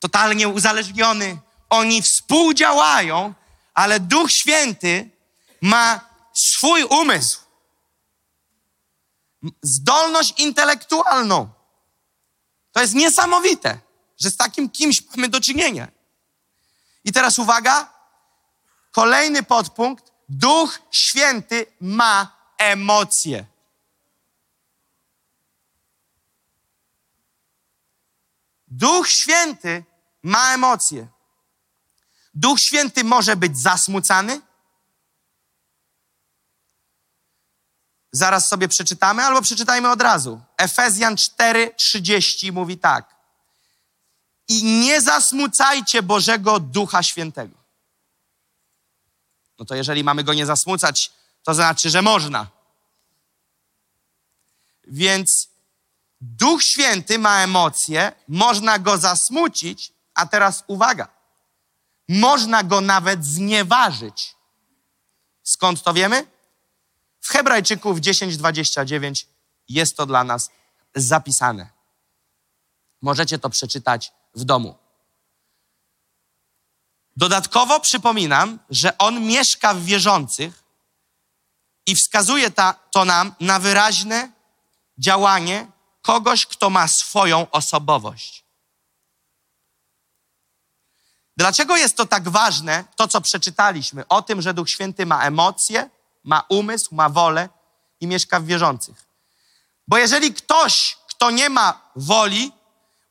totalnie 0.00 0.48
uzależniony. 0.48 1.38
Oni 1.70 2.02
współdziałają, 2.02 3.34
ale 3.74 4.00
Duch 4.00 4.32
Święty 4.32 5.10
ma 5.60 6.00
swój 6.34 6.84
umysł, 6.84 7.40
zdolność 9.62 10.34
intelektualną. 10.36 11.48
To 12.72 12.80
jest 12.80 12.94
niesamowite, 12.94 13.78
że 14.20 14.30
z 14.30 14.36
takim 14.36 14.70
kimś 14.70 15.02
mamy 15.10 15.28
do 15.28 15.40
czynienia. 15.40 15.88
I 17.04 17.12
teraz 17.12 17.38
uwaga, 17.38 17.92
kolejny 18.92 19.42
podpunkt. 19.42 20.12
Duch 20.28 20.80
Święty 20.90 21.66
ma 21.80 22.36
emocje. 22.58 23.57
Duch 28.78 29.08
Święty 29.08 29.84
ma 30.22 30.54
emocje. 30.54 31.08
Duch 32.34 32.60
Święty 32.60 33.04
może 33.04 33.36
być 33.36 33.58
zasmucany. 33.58 34.40
Zaraz 38.12 38.48
sobie 38.48 38.68
przeczytamy, 38.68 39.22
albo 39.22 39.42
przeczytajmy 39.42 39.90
od 39.90 40.02
razu. 40.02 40.40
Efezjan 40.56 41.14
4:30 41.14 42.52
mówi 42.52 42.78
tak. 42.78 43.14
I 44.48 44.64
nie 44.64 45.00
zasmucajcie 45.00 46.02
Bożego 46.02 46.60
Ducha 46.60 47.02
Świętego. 47.02 47.58
No 49.58 49.64
to 49.64 49.74
jeżeli 49.74 50.04
mamy 50.04 50.24
go 50.24 50.34
nie 50.34 50.46
zasmucać, 50.46 51.12
to 51.42 51.54
znaczy, 51.54 51.90
że 51.90 52.02
można. 52.02 52.46
Więc 54.86 55.47
Duch 56.20 56.62
Święty 56.62 57.18
ma 57.18 57.42
emocje, 57.42 58.12
można 58.28 58.78
go 58.78 58.98
zasmucić, 58.98 59.92
a 60.14 60.26
teraz 60.26 60.64
uwaga, 60.66 61.08
można 62.08 62.62
go 62.62 62.80
nawet 62.80 63.24
znieważyć. 63.24 64.36
Skąd 65.42 65.82
to 65.82 65.94
wiemy? 65.94 66.26
W 67.20 67.28
Hebrajczyków 67.28 67.98
10:29 67.98 69.26
jest 69.68 69.96
to 69.96 70.06
dla 70.06 70.24
nas 70.24 70.50
zapisane. 70.94 71.70
Możecie 73.02 73.38
to 73.38 73.50
przeczytać 73.50 74.12
w 74.34 74.44
domu. 74.44 74.78
Dodatkowo 77.16 77.80
przypominam, 77.80 78.58
że 78.70 78.98
on 78.98 79.26
mieszka 79.26 79.74
w 79.74 79.82
wierzących 79.82 80.62
i 81.86 81.96
wskazuje 81.96 82.50
ta, 82.50 82.72
to 82.72 83.04
nam 83.04 83.34
na 83.40 83.58
wyraźne 83.58 84.32
działanie 84.98 85.66
kogoś, 86.02 86.46
kto 86.46 86.70
ma 86.70 86.88
swoją 86.88 87.50
osobowość. 87.50 88.44
Dlaczego 91.36 91.76
jest 91.76 91.96
to 91.96 92.06
tak 92.06 92.28
ważne, 92.28 92.84
to 92.96 93.08
co 93.08 93.20
przeczytaliśmy, 93.20 94.08
o 94.08 94.22
tym, 94.22 94.42
że 94.42 94.54
Duch 94.54 94.70
Święty 94.70 95.06
ma 95.06 95.22
emocje, 95.22 95.90
ma 96.24 96.44
umysł, 96.48 96.94
ma 96.94 97.08
wolę 97.08 97.48
i 98.00 98.06
mieszka 98.06 98.40
w 98.40 98.44
wierzących? 98.44 99.08
Bo 99.88 99.98
jeżeli 99.98 100.34
ktoś, 100.34 100.98
kto 101.06 101.30
nie 101.30 101.50
ma 101.50 101.90
woli, 101.96 102.52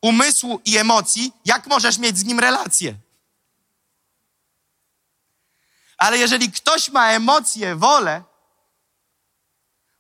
umysłu 0.01 0.61
i 0.65 0.77
emocji, 0.77 1.33
jak 1.45 1.67
możesz 1.67 1.97
mieć 1.97 2.17
z 2.17 2.23
nim 2.23 2.39
relację? 2.39 2.95
Ale 5.97 6.17
jeżeli 6.17 6.51
ktoś 6.51 6.89
ma 6.89 7.11
emocje, 7.11 7.75
wolę, 7.75 8.23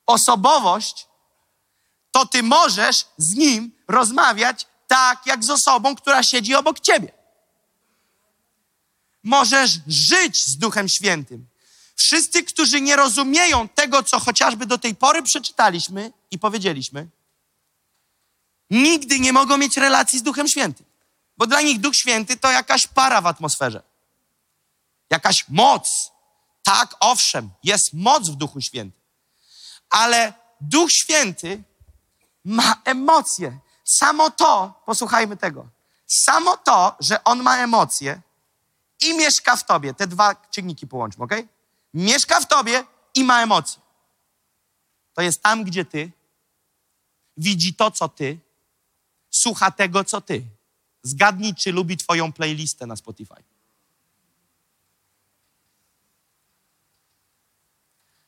osobowość, 0.05 1.07
to 2.17 2.25
ty 2.25 2.43
możesz 2.43 3.05
z 3.17 3.35
nim 3.35 3.71
rozmawiać 3.87 4.67
tak, 4.87 5.25
jak 5.25 5.43
z 5.43 5.49
osobą, 5.49 5.95
która 5.95 6.23
siedzi 6.23 6.55
obok 6.55 6.79
ciebie. 6.79 7.11
Możesz 9.23 9.71
żyć 9.87 10.45
z 10.45 10.57
Duchem 10.57 10.89
Świętym. 10.89 11.47
Wszyscy, 11.95 12.43
którzy 12.43 12.81
nie 12.81 12.95
rozumieją 12.95 13.69
tego, 13.69 14.03
co 14.03 14.19
chociażby 14.19 14.65
do 14.65 14.77
tej 14.77 14.95
pory 14.95 15.23
przeczytaliśmy 15.23 16.13
i 16.31 16.39
powiedzieliśmy, 16.39 17.07
nigdy 18.69 19.19
nie 19.19 19.33
mogą 19.33 19.57
mieć 19.57 19.77
relacji 19.77 20.19
z 20.19 20.23
Duchem 20.23 20.47
Świętym. 20.47 20.85
Bo 21.37 21.47
dla 21.47 21.61
nich 21.61 21.79
Duch 21.79 21.95
Święty 21.95 22.37
to 22.37 22.51
jakaś 22.51 22.87
para 22.87 23.21
w 23.21 23.27
atmosferze. 23.27 23.83
Jakaś 25.09 25.45
moc. 25.49 26.11
Tak, 26.63 26.95
owszem, 26.99 27.49
jest 27.63 27.93
moc 27.93 28.29
w 28.29 28.35
Duchu 28.35 28.61
Świętym. 28.61 29.01
Ale 29.89 30.33
Duch 30.61 30.91
Święty 30.91 31.63
ma 32.47 32.81
emocje. 32.85 33.59
Samo 33.83 34.31
to, 34.31 34.81
posłuchajmy 34.85 35.37
tego, 35.37 35.67
samo 36.07 36.57
to, 36.57 36.95
że 36.99 37.23
On 37.23 37.43
ma 37.43 37.57
emocje 37.57 38.21
i 38.99 39.17
mieszka 39.17 39.55
w 39.55 39.65
tobie, 39.65 39.93
te 39.93 40.07
dwa 40.07 40.35
czynniki 40.35 40.87
połączmy, 40.87 41.23
ok? 41.23 41.31
Mieszka 41.93 42.39
w 42.39 42.47
tobie 42.47 42.83
i 43.15 43.23
ma 43.23 43.43
emocje. 43.43 43.81
To 45.13 45.21
jest 45.21 45.41
tam, 45.41 45.63
gdzie 45.63 45.85
ty, 45.85 46.11
widzi 47.37 47.73
to, 47.73 47.91
co 47.91 48.09
ty, 48.09 48.39
słucha 49.29 49.71
tego, 49.71 50.03
co 50.03 50.21
ty. 50.21 50.45
Zgadnij, 51.03 51.55
czy 51.55 51.71
lubi 51.71 51.97
twoją 51.97 52.33
playlistę 52.33 52.85
na 52.85 52.95
Spotify. 52.95 53.43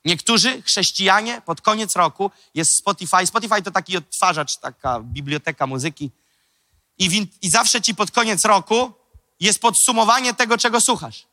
Niektórzy 0.06 0.62
chrześcijanie 0.62 1.42
pod 1.42 1.62
koniec 1.62 1.96
roku 1.96 2.32
jest 2.54 2.76
Spotify. 2.76 3.28
Spotify 3.28 3.62
to 3.62 3.72
taki 3.72 3.98
odtwarzacz, 3.98 4.58
taka 4.58 5.00
biblioteka 5.00 5.68
muzyki. 5.68 6.12
I, 6.98 7.10
w, 7.10 7.28
I 7.42 7.50
zawsze 7.50 7.82
ci 7.82 7.96
pod 7.96 8.12
koniec 8.12 8.46
roku 8.46 8.92
jest 9.40 9.60
podsumowanie 9.60 10.34
tego, 10.34 10.58
czego 10.58 10.82
słuchasz. 10.82 11.28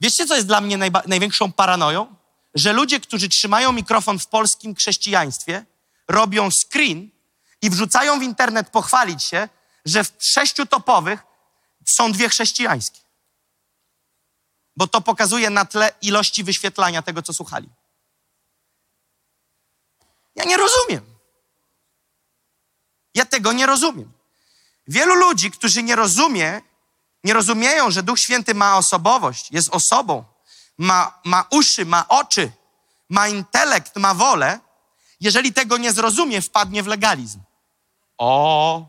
Wiecie, 0.00 0.26
co 0.26 0.34
jest 0.34 0.46
dla 0.46 0.60
mnie 0.60 0.78
największą 1.06 1.52
paranoją? 1.52 2.14
Że 2.54 2.72
ludzie, 2.72 3.00
którzy 3.00 3.28
trzymają 3.28 3.72
mikrofon 3.72 4.18
w 4.18 4.26
polskim 4.26 4.74
chrześcijaństwie, 4.74 5.64
robią 6.08 6.48
screen 6.50 7.10
i 7.62 7.70
wrzucają 7.70 8.20
w 8.20 8.22
internet 8.22 8.70
pochwalić 8.70 9.22
się, 9.22 9.48
że 9.84 10.04
w 10.04 10.12
sześciu 10.18 10.66
topowych 10.66 11.22
są 11.84 12.12
dwie 12.12 12.28
chrześcijańskie. 12.28 13.03
Bo 14.76 14.86
to 14.86 15.00
pokazuje 15.00 15.50
na 15.50 15.64
tle 15.64 15.92
ilości 16.02 16.44
wyświetlania 16.44 17.02
tego, 17.02 17.22
co 17.22 17.32
słuchali. 17.32 17.68
Ja 20.34 20.44
nie 20.44 20.56
rozumiem. 20.56 21.14
Ja 23.14 23.24
tego 23.24 23.52
nie 23.52 23.66
rozumiem. 23.66 24.12
Wielu 24.88 25.14
ludzi, 25.14 25.50
którzy 25.50 25.82
nie 25.82 25.96
rozumie, 25.96 26.62
nie 27.24 27.32
rozumieją, 27.34 27.90
że 27.90 28.02
Duch 28.02 28.18
Święty 28.18 28.54
ma 28.54 28.76
osobowość, 28.76 29.50
jest 29.50 29.68
osobą, 29.68 30.24
ma, 30.78 31.20
ma 31.24 31.44
uszy, 31.50 31.86
ma 31.86 32.08
oczy, 32.08 32.52
ma 33.08 33.28
intelekt, 33.28 33.96
ma 33.96 34.14
wolę, 34.14 34.60
jeżeli 35.20 35.52
tego 35.52 35.76
nie 35.76 35.92
zrozumie, 35.92 36.42
wpadnie 36.42 36.82
w 36.82 36.86
legalizm. 36.86 37.40
O, 38.18 38.88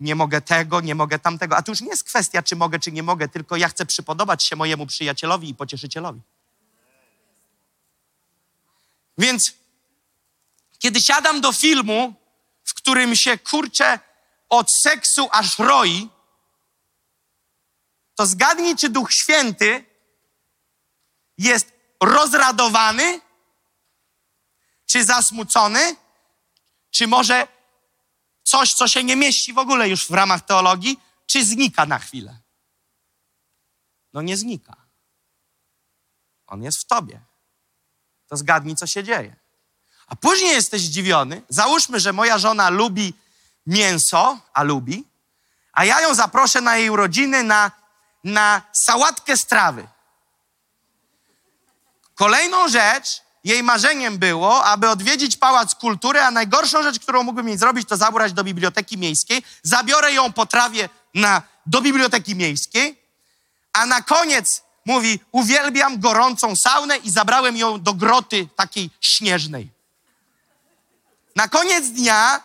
nie 0.00 0.14
mogę 0.14 0.40
tego, 0.40 0.80
nie 0.80 0.94
mogę 0.94 1.18
tamtego. 1.18 1.56
A 1.56 1.62
to 1.62 1.72
już 1.72 1.80
nie 1.80 1.88
jest 1.88 2.04
kwestia, 2.04 2.42
czy 2.42 2.56
mogę, 2.56 2.78
czy 2.78 2.92
nie 2.92 3.02
mogę, 3.02 3.28
tylko 3.28 3.56
ja 3.56 3.68
chcę 3.68 3.86
przypodobać 3.86 4.44
się 4.44 4.56
mojemu 4.56 4.86
przyjacielowi 4.86 5.48
i 5.48 5.54
pocieszycielowi. 5.54 6.20
Więc 9.18 9.52
kiedy 10.78 11.00
siadam 11.00 11.40
do 11.40 11.52
filmu, 11.52 12.14
w 12.64 12.74
którym 12.74 13.16
się 13.16 13.38
kurczę 13.38 13.98
od 14.48 14.72
seksu 14.82 15.28
aż 15.32 15.58
roi, 15.58 16.08
to 18.14 18.26
zgadnij, 18.26 18.76
czy 18.76 18.88
Duch 18.88 19.12
Święty 19.12 19.84
jest 21.38 21.72
rozradowany, 22.02 23.20
czy 24.86 25.04
zasmucony, 25.04 25.96
czy 26.90 27.06
może 27.06 27.55
coś, 28.46 28.74
co 28.74 28.88
się 28.88 29.04
nie 29.04 29.16
mieści 29.16 29.52
w 29.52 29.58
ogóle 29.58 29.88
już 29.88 30.06
w 30.06 30.10
ramach 30.10 30.40
teologii, 30.44 31.00
czy 31.26 31.44
znika 31.44 31.86
na 31.86 31.98
chwilę? 31.98 32.38
No 34.12 34.22
nie 34.22 34.36
znika. 34.36 34.76
On 36.46 36.62
jest 36.62 36.78
w 36.78 36.84
tobie. 36.84 37.20
To 38.28 38.36
zgadnij, 38.36 38.76
co 38.76 38.86
się 38.86 39.04
dzieje. 39.04 39.36
A 40.06 40.16
później 40.16 40.50
jesteś 40.50 40.82
zdziwiony. 40.82 41.42
Załóżmy, 41.48 42.00
że 42.00 42.12
moja 42.12 42.38
żona 42.38 42.70
lubi 42.70 43.14
mięso, 43.66 44.38
a 44.52 44.62
lubi, 44.62 45.04
a 45.72 45.84
ja 45.84 46.00
ją 46.00 46.14
zaproszę 46.14 46.60
na 46.60 46.76
jej 46.76 46.90
urodziny 46.90 47.42
na, 47.42 47.70
na 48.24 48.62
sałatkę 48.72 49.36
strawy. 49.36 49.88
Kolejną 52.14 52.68
rzecz, 52.68 53.22
jej 53.46 53.62
marzeniem 53.62 54.18
było, 54.18 54.64
aby 54.64 54.88
odwiedzić 54.88 55.36
Pałac 55.36 55.74
Kultury, 55.74 56.20
a 56.20 56.30
najgorszą 56.30 56.82
rzecz, 56.82 56.98
którą 56.98 57.22
mógłbym 57.22 57.48
jej 57.48 57.58
zrobić, 57.58 57.88
to 57.88 57.96
zabrać 57.96 58.32
do 58.32 58.44
Biblioteki 58.44 58.98
Miejskiej. 58.98 59.42
Zabiorę 59.62 60.12
ją 60.12 60.32
po 60.32 60.46
trawie 60.46 60.88
na, 61.14 61.42
do 61.66 61.82
Biblioteki 61.82 62.34
Miejskiej, 62.34 63.02
a 63.72 63.86
na 63.86 64.02
koniec 64.02 64.62
mówi, 64.86 65.20
uwielbiam 65.32 66.00
gorącą 66.00 66.56
saunę 66.56 66.96
i 66.96 67.10
zabrałem 67.10 67.56
ją 67.56 67.82
do 67.82 67.94
groty 67.94 68.48
takiej 68.56 68.90
śnieżnej. 69.00 69.70
Na 71.36 71.48
koniec 71.48 71.88
dnia 71.88 72.42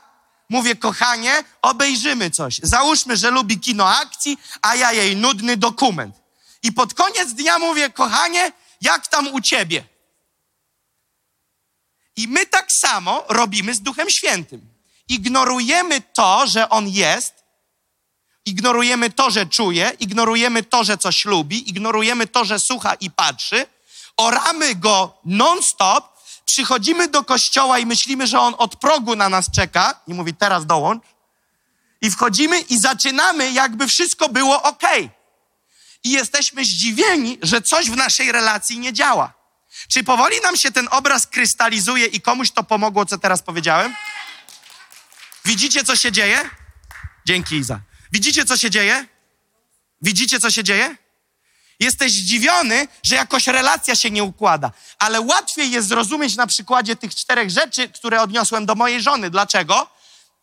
mówię, 0.50 0.76
kochanie, 0.76 1.44
obejrzymy 1.62 2.32
coś. 2.32 2.60
Załóżmy, 2.64 3.18
że 3.18 3.32
lubi 3.32 3.60
kino 3.60 3.90
akcji, 3.90 4.38
a 4.62 4.76
ja 4.76 4.92
jej 4.92 5.16
nudny 5.16 5.58
dokument. 5.58 6.16
I 6.64 6.72
pod 6.72 6.94
koniec 6.94 7.34
dnia 7.34 7.60
mówię, 7.60 7.90
kochanie, 7.90 8.52
jak 8.82 9.08
tam 9.08 9.28
u 9.28 9.42
ciebie? 9.42 9.91
I 12.22 12.28
my 12.28 12.46
tak 12.46 12.72
samo 12.72 13.26
robimy 13.30 13.74
z 13.74 13.82
Duchem 13.82 14.10
Świętym. 14.10 14.62
Ignorujemy 15.08 16.02
to, 16.02 16.48
że 16.48 16.70
On 16.70 16.90
jest, 16.90 17.34
ignorujemy 18.46 19.10
to, 19.10 19.32
że 19.32 19.46
czuje, 19.46 19.92
ignorujemy 20.00 20.64
to, 20.64 20.84
że 20.84 20.98
coś 20.98 21.26
lubi, 21.26 21.70
ignorujemy 21.70 22.28
to, 22.28 22.46
że 22.46 22.60
słucha 22.60 22.94
i 22.94 23.12
patrzy, 23.12 23.66
oramy 24.18 24.76
Go 24.76 25.18
non-stop, 25.26 26.22
przychodzimy 26.46 27.08
do 27.08 27.24
kościoła 27.24 27.80
i 27.80 27.86
myślimy, 27.86 28.28
że 28.28 28.40
On 28.40 28.56
od 28.58 28.76
progu 28.76 29.16
na 29.16 29.30
nas 29.30 29.52
czeka 29.52 30.02
i 30.08 30.14
mówi, 30.14 30.34
teraz 30.34 30.66
dołącz. 30.66 31.04
I 32.02 32.12
wchodzimy 32.12 32.60
i 32.60 32.80
zaczynamy, 32.80 33.52
jakby 33.52 33.88
wszystko 33.88 34.30
było 34.30 34.64
ok. 34.64 34.84
I 36.04 36.12
jesteśmy 36.12 36.66
zdziwieni, 36.66 37.38
że 37.42 37.62
coś 37.62 37.90
w 37.90 37.96
naszej 37.96 38.32
relacji 38.32 38.80
nie 38.80 38.94
działa. 38.94 39.41
Czy 39.88 40.04
powoli 40.04 40.42
nam 40.42 40.58
się 40.58 40.72
ten 40.72 40.88
obraz 40.92 41.28
krystalizuje 41.28 42.06
i 42.06 42.22
komuś 42.22 42.52
to 42.52 42.64
pomogło, 42.64 43.06
co 43.06 43.18
teraz 43.18 43.42
powiedziałem? 43.42 43.96
Widzicie, 45.46 45.84
co 45.84 45.96
się 45.96 46.12
dzieje? 46.12 46.50
Dzięki, 47.26 47.56
Iza. 47.56 47.80
Widzicie, 48.12 48.46
co 48.46 48.58
się 48.58 48.70
dzieje? 48.70 49.06
Widzicie, 50.02 50.40
co 50.40 50.52
się 50.52 50.64
dzieje? 50.64 50.96
Jesteś 51.80 52.12
zdziwiony, 52.12 52.88
że 53.04 53.16
jakoś 53.16 53.48
relacja 53.48 53.96
się 53.96 54.12
nie 54.12 54.24
układa. 54.24 54.72
Ale 55.00 55.22
łatwiej 55.22 55.72
jest 55.72 55.88
zrozumieć 55.88 56.36
na 56.36 56.48
przykładzie 56.48 56.96
tych 56.96 57.16
czterech 57.16 57.50
rzeczy, 57.50 57.90
które 57.90 58.22
odniosłem 58.22 58.66
do 58.66 58.76
mojej 58.76 59.02
żony. 59.02 59.30
Dlaczego? 59.30 59.90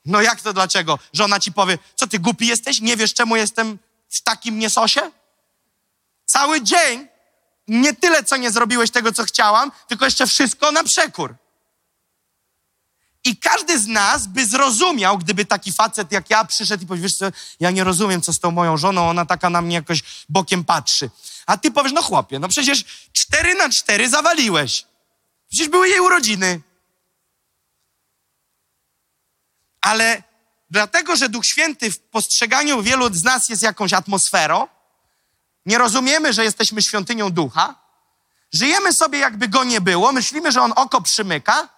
No 0.04 0.22
jak 0.22 0.40
to 0.40 0.52
dlaczego? 0.52 0.98
Żona 1.12 1.40
ci 1.40 1.52
powie, 1.52 1.78
co 1.94 2.06
ty 2.06 2.18
głupi 2.18 2.46
jesteś? 2.46 2.80
Nie 2.80 2.96
wiesz, 2.96 3.14
czemu 3.14 3.36
jestem 3.36 3.78
w 4.08 4.20
takim 4.20 4.58
niesosie? 4.58 5.10
Cały 6.24 6.62
dzień 6.62 7.07
nie 7.68 7.94
tyle, 7.94 8.24
co 8.24 8.36
nie 8.36 8.50
zrobiłeś 8.50 8.90
tego, 8.90 9.12
co 9.12 9.24
chciałam, 9.24 9.72
tylko 9.88 10.04
jeszcze 10.04 10.26
wszystko 10.26 10.72
na 10.72 10.84
przekór. 10.84 11.34
I 13.24 13.36
każdy 13.36 13.78
z 13.78 13.86
nas 13.86 14.26
by 14.26 14.46
zrozumiał, 14.46 15.18
gdyby 15.18 15.44
taki 15.44 15.72
facet 15.72 16.12
jak 16.12 16.30
ja 16.30 16.44
przyszedł 16.44 16.84
i 16.84 16.86
powiedział, 16.86 17.02
wiesz 17.02 17.16
co, 17.16 17.26
ja 17.60 17.70
nie 17.70 17.84
rozumiem, 17.84 18.22
co 18.22 18.32
z 18.32 18.40
tą 18.40 18.50
moją 18.50 18.76
żoną, 18.76 19.10
ona 19.10 19.26
taka 19.26 19.50
na 19.50 19.62
mnie 19.62 19.74
jakoś 19.74 20.02
bokiem 20.28 20.64
patrzy. 20.64 21.10
A 21.46 21.56
ty 21.56 21.70
powiesz, 21.70 21.92
no 21.92 22.02
chłopie, 22.02 22.38
no 22.38 22.48
przecież 22.48 22.84
cztery 23.12 23.54
na 23.54 23.68
cztery 23.68 24.08
zawaliłeś. 24.08 24.86
Przecież 25.48 25.68
były 25.68 25.88
jej 25.88 26.00
urodziny. 26.00 26.60
Ale 29.80 30.22
dlatego, 30.70 31.16
że 31.16 31.28
Duch 31.28 31.46
Święty 31.46 31.90
w 31.90 32.00
postrzeganiu 32.00 32.82
wielu 32.82 33.14
z 33.14 33.24
nas 33.24 33.48
jest 33.48 33.62
jakąś 33.62 33.92
atmosferą, 33.92 34.68
nie 35.68 35.78
rozumiemy, 35.78 36.32
że 36.32 36.44
jesteśmy 36.44 36.82
świątynią 36.82 37.30
Ducha, 37.30 37.74
żyjemy 38.52 38.92
sobie 38.92 39.18
jakby 39.18 39.48
Go 39.48 39.64
nie 39.64 39.80
było, 39.80 40.12
myślimy, 40.12 40.52
że 40.52 40.62
On 40.62 40.72
oko 40.76 41.00
przymyka 41.00 41.68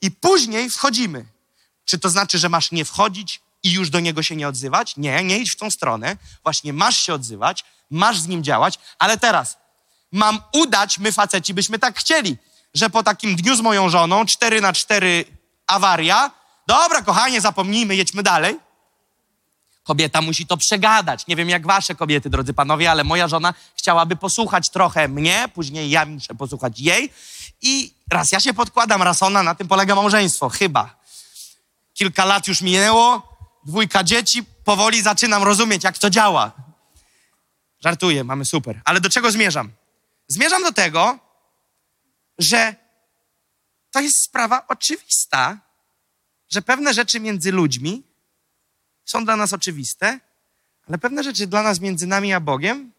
i 0.00 0.10
później 0.10 0.70
wchodzimy. 0.70 1.24
Czy 1.84 1.98
to 1.98 2.10
znaczy, 2.10 2.38
że 2.38 2.48
masz 2.48 2.72
nie 2.72 2.84
wchodzić 2.84 3.40
i 3.62 3.72
już 3.72 3.90
do 3.90 4.00
Niego 4.00 4.22
się 4.22 4.36
nie 4.36 4.48
odzywać? 4.48 4.96
Nie, 4.96 5.24
nie 5.24 5.38
idź 5.38 5.52
w 5.52 5.56
tą 5.56 5.70
stronę. 5.70 6.16
Właśnie 6.42 6.72
masz 6.72 6.98
się 6.98 7.14
odzywać, 7.14 7.64
masz 7.90 8.20
z 8.20 8.26
Nim 8.26 8.44
działać, 8.44 8.78
ale 8.98 9.18
teraz 9.18 9.56
mam 10.12 10.42
udać, 10.52 10.98
my 10.98 11.12
faceci 11.12 11.54
byśmy 11.54 11.78
tak 11.78 11.98
chcieli, 11.98 12.36
że 12.74 12.90
po 12.90 13.02
takim 13.02 13.36
dniu 13.36 13.56
z 13.56 13.60
moją 13.60 13.88
żoną, 13.88 14.26
cztery 14.26 14.60
na 14.60 14.72
cztery 14.72 15.24
awaria, 15.66 16.30
dobra 16.66 17.02
kochanie, 17.02 17.40
zapomnijmy, 17.40 17.96
jedźmy 17.96 18.22
dalej. 18.22 18.69
Kobieta 19.82 20.20
musi 20.20 20.46
to 20.46 20.56
przegadać. 20.56 21.26
Nie 21.26 21.36
wiem 21.36 21.48
jak 21.48 21.66
wasze 21.66 21.94
kobiety, 21.94 22.30
drodzy 22.30 22.54
panowie, 22.54 22.90
ale 22.90 23.04
moja 23.04 23.28
żona 23.28 23.54
chciałaby 23.74 24.16
posłuchać 24.16 24.70
trochę 24.70 25.08
mnie, 25.08 25.48
później 25.54 25.90
ja 25.90 26.06
muszę 26.06 26.34
posłuchać 26.34 26.80
jej. 26.80 27.12
I 27.62 27.94
raz 28.10 28.32
ja 28.32 28.40
się 28.40 28.54
podkładam, 28.54 29.02
raz 29.02 29.22
ona, 29.22 29.42
na 29.42 29.54
tym 29.54 29.68
polega 29.68 29.94
małżeństwo, 29.94 30.48
chyba. 30.48 31.00
Kilka 31.94 32.24
lat 32.24 32.46
już 32.46 32.60
minęło, 32.60 33.36
dwójka 33.66 34.04
dzieci, 34.04 34.44
powoli 34.64 35.02
zaczynam 35.02 35.42
rozumieć, 35.42 35.84
jak 35.84 35.98
to 35.98 36.10
działa. 36.10 36.52
Żartuję, 37.84 38.24
mamy 38.24 38.44
super. 38.44 38.80
Ale 38.84 39.00
do 39.00 39.10
czego 39.10 39.30
zmierzam? 39.30 39.72
Zmierzam 40.28 40.62
do 40.62 40.72
tego, 40.72 41.18
że 42.38 42.74
to 43.90 44.00
jest 44.00 44.24
sprawa 44.24 44.66
oczywista, 44.68 45.58
że 46.50 46.62
pewne 46.62 46.94
rzeczy 46.94 47.20
między 47.20 47.52
ludźmi 47.52 48.09
są 49.10 49.24
dla 49.24 49.36
nas 49.36 49.52
oczywiste, 49.52 50.20
ale 50.88 50.98
pewne 50.98 51.24
rzeczy 51.24 51.46
dla 51.46 51.62
nas 51.62 51.80
między 51.80 52.06
nami 52.06 52.32
a 52.32 52.40
Bogiem. 52.40 52.92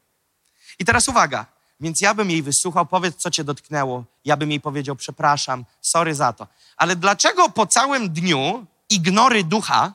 I 0.79 0.85
teraz 0.85 1.07
uwaga, 1.07 1.45
więc 1.79 2.01
ja 2.01 2.13
bym 2.13 2.31
jej 2.31 2.43
wysłuchał, 2.43 2.85
powiedz, 2.85 3.15
co 3.15 3.31
cię 3.31 3.43
dotknęło. 3.43 4.03
Ja 4.25 4.37
bym 4.37 4.51
jej 4.51 4.61
powiedział, 4.61 4.95
przepraszam, 4.95 5.65
sorry 5.81 6.15
za 6.15 6.33
to. 6.33 6.47
Ale 6.77 6.95
dlaczego 6.95 7.49
po 7.49 7.67
całym 7.67 8.09
dniu 8.09 8.65
ignory 8.89 9.43
ducha, 9.43 9.93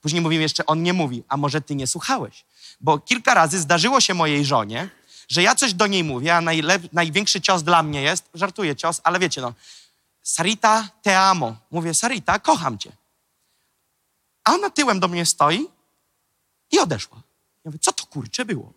później 0.00 0.22
mówimy 0.22 0.42
jeszcze, 0.42 0.66
on 0.66 0.82
nie 0.82 0.92
mówi, 0.92 1.22
a 1.28 1.36
może 1.36 1.60
ty 1.60 1.74
nie 1.74 1.86
słuchałeś? 1.86 2.44
Bo 2.80 2.98
kilka 2.98 3.34
razy 3.34 3.60
zdarzyło 3.60 4.00
się 4.00 4.14
mojej 4.14 4.44
żonie, 4.44 4.88
że 5.28 5.42
ja 5.42 5.54
coś 5.54 5.74
do 5.74 5.86
niej 5.86 6.04
mówię, 6.04 6.36
a 6.36 6.40
najlep- 6.40 6.88
największy 6.92 7.40
cios 7.40 7.62
dla 7.62 7.82
mnie 7.82 8.02
jest, 8.02 8.24
żartuję 8.34 8.76
cios, 8.76 9.00
ale 9.04 9.18
wiecie 9.18 9.40
no, 9.40 9.52
Sarita, 10.22 10.88
te 11.02 11.20
amo. 11.20 11.56
Mówię, 11.70 11.94
Sarita, 11.94 12.38
kocham 12.38 12.78
cię. 12.78 12.92
A 14.46 14.54
ona 14.54 14.70
tyłem 14.70 15.00
do 15.00 15.08
mnie 15.08 15.26
stoi 15.26 15.68
i 16.70 16.78
odeszła. 16.78 17.16
Ja 17.16 17.62
mówię, 17.64 17.78
co 17.78 17.92
to 17.92 18.06
kurcze 18.06 18.44
było? 18.44 18.72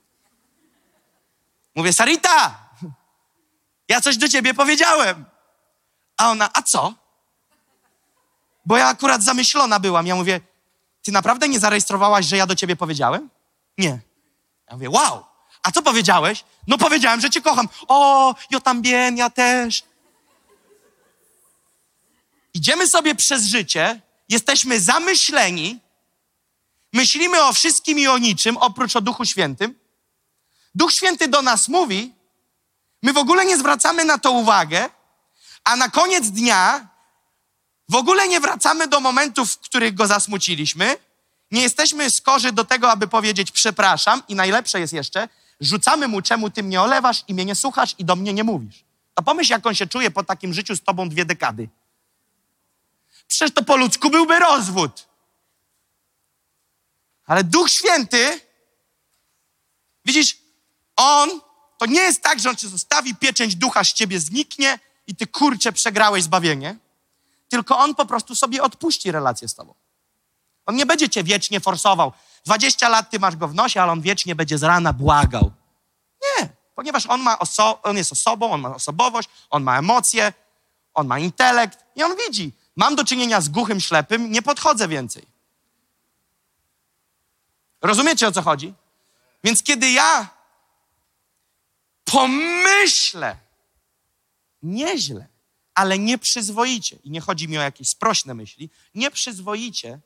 Mówię, 1.76 1.93
Sarita, 1.93 2.70
ja 3.89 4.01
coś 4.01 4.17
do 4.17 4.30
ciebie 4.30 4.53
powiedziałem. 4.53 5.26
A 6.17 6.30
ona, 6.30 6.49
a 6.53 6.61
co? 6.61 6.93
Bo 8.65 8.78
ja 8.78 8.88
akurat 8.88 9.24
zamyślona 9.24 9.80
byłam. 9.80 10.07
Ja 10.07 10.15
mówię, 10.15 10.41
ty 11.01 11.11
naprawdę 11.11 11.47
nie 11.47 11.59
zarejestrowałaś, 11.59 12.26
że 12.26 12.38
ja 12.38 12.47
do 12.47 12.55
ciebie 12.55 12.76
powiedziałem? 12.76 13.30
Nie. 13.78 13.99
Ja 14.67 14.74
mówię, 14.74 14.89
wow, 14.89 15.26
a 15.63 15.72
co 15.72 15.82
powiedziałeś? 15.82 16.45
No 16.67 16.78
powiedziałem, 16.78 17.22
że 17.22 17.30
cię 17.30 17.41
kocham. 17.41 17.70
O, 17.88 18.36
yo 18.51 18.61
también, 18.61 19.17
ja 19.17 19.30
też. 19.30 19.84
Idziemy 22.53 22.88
sobie 22.88 23.15
przez 23.15 23.45
życie, 23.45 24.01
jesteśmy 24.30 24.80
zamyśleni, 24.80 25.80
myślimy 26.93 27.43
o 27.43 27.53
wszystkim 27.53 27.99
i 27.99 28.07
o 28.07 28.17
niczym, 28.17 28.57
oprócz 28.57 28.95
o 28.95 29.01
Duchu 29.01 29.25
Świętym. 29.25 29.75
Duch 30.75 30.91
Święty 30.91 31.27
do 31.27 31.41
nas 31.41 31.67
mówi, 31.67 32.13
my 33.03 33.13
w 33.13 33.17
ogóle 33.17 33.45
nie 33.45 33.57
zwracamy 33.57 34.05
na 34.05 34.17
to 34.17 34.32
uwagę, 34.32 34.89
a 35.63 35.75
na 35.75 35.89
koniec 35.89 36.32
dnia 36.32 36.88
w 37.89 37.95
ogóle 37.95 38.27
nie 38.27 38.39
wracamy 38.39 38.88
do 38.88 38.99
momentów, 38.99 39.51
w 39.51 39.59
których 39.59 39.93
go 39.93 40.07
zasmuciliśmy, 40.07 40.97
nie 41.51 41.61
jesteśmy 41.61 42.09
skorzy 42.09 42.51
do 42.51 42.65
tego, 42.65 42.91
aby 42.91 43.07
powiedzieć 43.07 43.51
przepraszam 43.51 44.23
i 44.27 44.36
najlepsze 44.36 44.80
jest 44.80 44.93
jeszcze, 44.93 45.30
rzucamy 45.59 46.07
mu, 46.07 46.21
czemu 46.21 46.49
ty 46.49 46.63
mnie 46.63 46.82
olewasz 46.82 47.23
i 47.27 47.34
mnie 47.34 47.45
nie 47.45 47.55
słuchasz 47.55 47.95
i 47.97 48.05
do 48.05 48.15
mnie 48.15 48.34
nie 48.34 48.43
mówisz. 48.43 48.84
To 49.13 49.23
pomyśl, 49.23 49.51
jak 49.51 49.65
on 49.65 49.75
się 49.75 49.88
czuje 49.88 50.11
po 50.11 50.23
takim 50.23 50.53
życiu 50.53 50.75
z 50.75 50.82
tobą 50.82 51.09
dwie 51.09 51.25
dekady. 51.25 51.69
Przecież 53.30 53.53
to 53.53 53.63
po 53.63 53.75
ludzku 53.75 54.09
byłby 54.09 54.39
rozwód. 54.39 55.07
Ale 57.25 57.43
Duch 57.43 57.69
Święty, 57.69 58.41
widzisz, 60.05 60.38
On, 60.95 61.30
to 61.77 61.86
nie 61.86 62.01
jest 62.01 62.21
tak, 62.21 62.39
że 62.39 62.49
On 62.49 62.55
cię 62.55 62.67
zostawi, 62.67 63.15
pieczęć 63.15 63.55
ducha 63.55 63.84
z 63.84 63.93
ciebie 63.93 64.19
zniknie 64.19 64.80
i 65.07 65.15
ty 65.15 65.27
kurczę 65.27 65.71
przegrałeś 65.71 66.23
zbawienie, 66.23 66.77
tylko 67.49 67.77
On 67.77 67.95
po 67.95 68.05
prostu 68.05 68.36
sobie 68.36 68.63
odpuści 68.63 69.11
relację 69.11 69.47
z 69.47 69.55
tobą. 69.55 69.73
On 70.65 70.75
nie 70.75 70.86
będzie 70.86 71.09
cię 71.09 71.23
wiecznie 71.23 71.59
forsował. 71.59 72.11
20 72.45 72.89
lat 72.89 73.09
ty 73.09 73.19
masz 73.19 73.36
go 73.36 73.47
w 73.47 73.53
nosie, 73.53 73.82
ale 73.82 73.91
On 73.91 74.01
wiecznie 74.01 74.36
będzie 74.36 74.57
z 74.57 74.63
rana 74.63 74.93
błagał. 74.93 75.51
Nie, 76.21 76.49
ponieważ 76.75 77.05
On, 77.05 77.21
ma 77.21 77.36
oso- 77.38 77.77
on 77.84 77.97
jest 77.97 78.11
osobą, 78.11 78.51
On 78.51 78.61
ma 78.61 78.75
osobowość, 78.75 79.30
On 79.49 79.63
ma 79.63 79.77
emocje, 79.77 80.34
On 80.93 81.07
ma 81.07 81.19
intelekt 81.19 81.80
i 81.95 82.03
On 82.03 82.15
widzi, 82.27 82.51
mam 82.80 82.95
do 82.95 83.05
czynienia 83.05 83.41
z 83.41 83.49
głuchym, 83.49 83.80
ślepym, 83.80 84.32
nie 84.32 84.41
podchodzę 84.41 84.88
więcej. 84.88 85.25
Rozumiecie 87.82 88.27
o 88.27 88.32
co 88.32 88.41
chodzi? 88.41 88.73
Więc 89.43 89.63
kiedy 89.63 89.91
ja 89.91 90.30
pomyślę 92.05 93.38
nieźle, 94.63 95.27
ale 95.75 95.99
nieprzyzwoicie, 95.99 96.97
i 97.03 97.09
nie 97.11 97.21
chodzi 97.21 97.47
mi 97.47 97.57
o 97.57 97.61
jakieś 97.61 97.89
sprośne 97.89 98.34
myśli, 98.34 98.69
nieprzyzwoicie, 98.95 99.99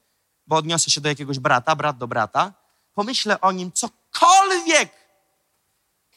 bo 0.48 0.56
odniosę 0.56 0.92
się 0.92 1.02
do 1.02 1.10
jakiegoś 1.10 1.40
brata, 1.40 1.76
brat 1.76 1.98
do 1.98 2.08
brata, 2.08 2.54
pomyślę 2.94 3.42
o 3.42 3.52
nim 3.52 3.72
cokolwiek, 3.72 4.92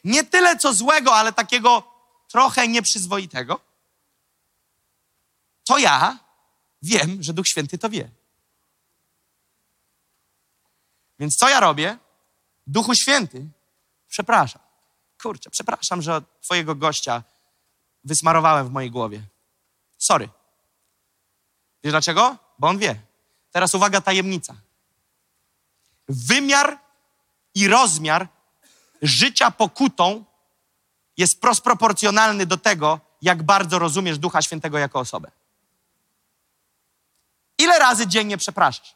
nie 0.03 0.23
tyle 0.23 0.57
co 0.57 0.73
złego, 0.73 1.15
ale 1.15 1.33
takiego 1.33 1.83
trochę 2.27 2.67
nieprzyzwoitego, 2.67 3.59
to 5.63 5.77
ja 5.77 6.26
wiem, 6.81 7.23
że 7.23 7.33
Duch 7.33 7.47
Święty 7.47 7.77
to 7.77 7.89
wie. 7.89 8.09
Więc 11.19 11.35
co 11.35 11.49
ja 11.49 11.59
robię? 11.59 11.97
Duchu 12.67 12.95
Święty, 12.95 13.47
przepraszam. 14.07 14.61
Kurczę, 15.21 15.49
przepraszam, 15.49 16.01
że 16.01 16.21
twojego 16.41 16.75
gościa 16.75 17.23
wysmarowałem 18.03 18.67
w 18.67 18.71
mojej 18.71 18.91
głowie. 18.91 19.21
Sorry. 19.97 20.29
Wiesz 21.83 21.93
dlaczego? 21.93 22.37
Bo 22.59 22.67
on 22.67 22.77
wie. 22.77 23.01
Teraz 23.51 23.75
uwaga, 23.75 24.01
tajemnica. 24.01 24.55
Wymiar 26.09 26.79
i 27.55 27.67
rozmiar 27.67 28.27
życia 29.01 29.51
pokutą 29.51 30.25
jest 31.17 31.41
prosproporcjonalny 31.41 32.45
do 32.45 32.57
tego, 32.57 32.99
jak 33.21 33.43
bardzo 33.43 33.79
rozumiesz 33.79 34.17
Ducha 34.17 34.41
Świętego 34.41 34.77
jako 34.77 34.99
osobę. 34.99 35.31
Ile 37.57 37.79
razy 37.79 38.07
dziennie 38.07 38.37
przepraszasz? 38.37 38.95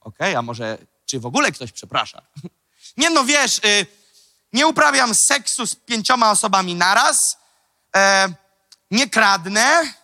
Okej, 0.00 0.28
okay, 0.28 0.38
a 0.38 0.42
może 0.42 0.78
czy 1.06 1.20
w 1.20 1.26
ogóle 1.26 1.52
ktoś 1.52 1.72
przeprasza? 1.72 2.22
Nie 2.96 3.10
no, 3.10 3.24
wiesz, 3.24 3.58
y, 3.58 3.86
nie 4.54 4.66
uprawiam 4.66 5.14
seksu 5.14 5.66
z 5.66 5.74
pięcioma 5.74 6.30
osobami 6.30 6.74
naraz, 6.74 7.38
e, 7.96 8.28
nie 8.90 9.10
kradnę, 9.10 9.94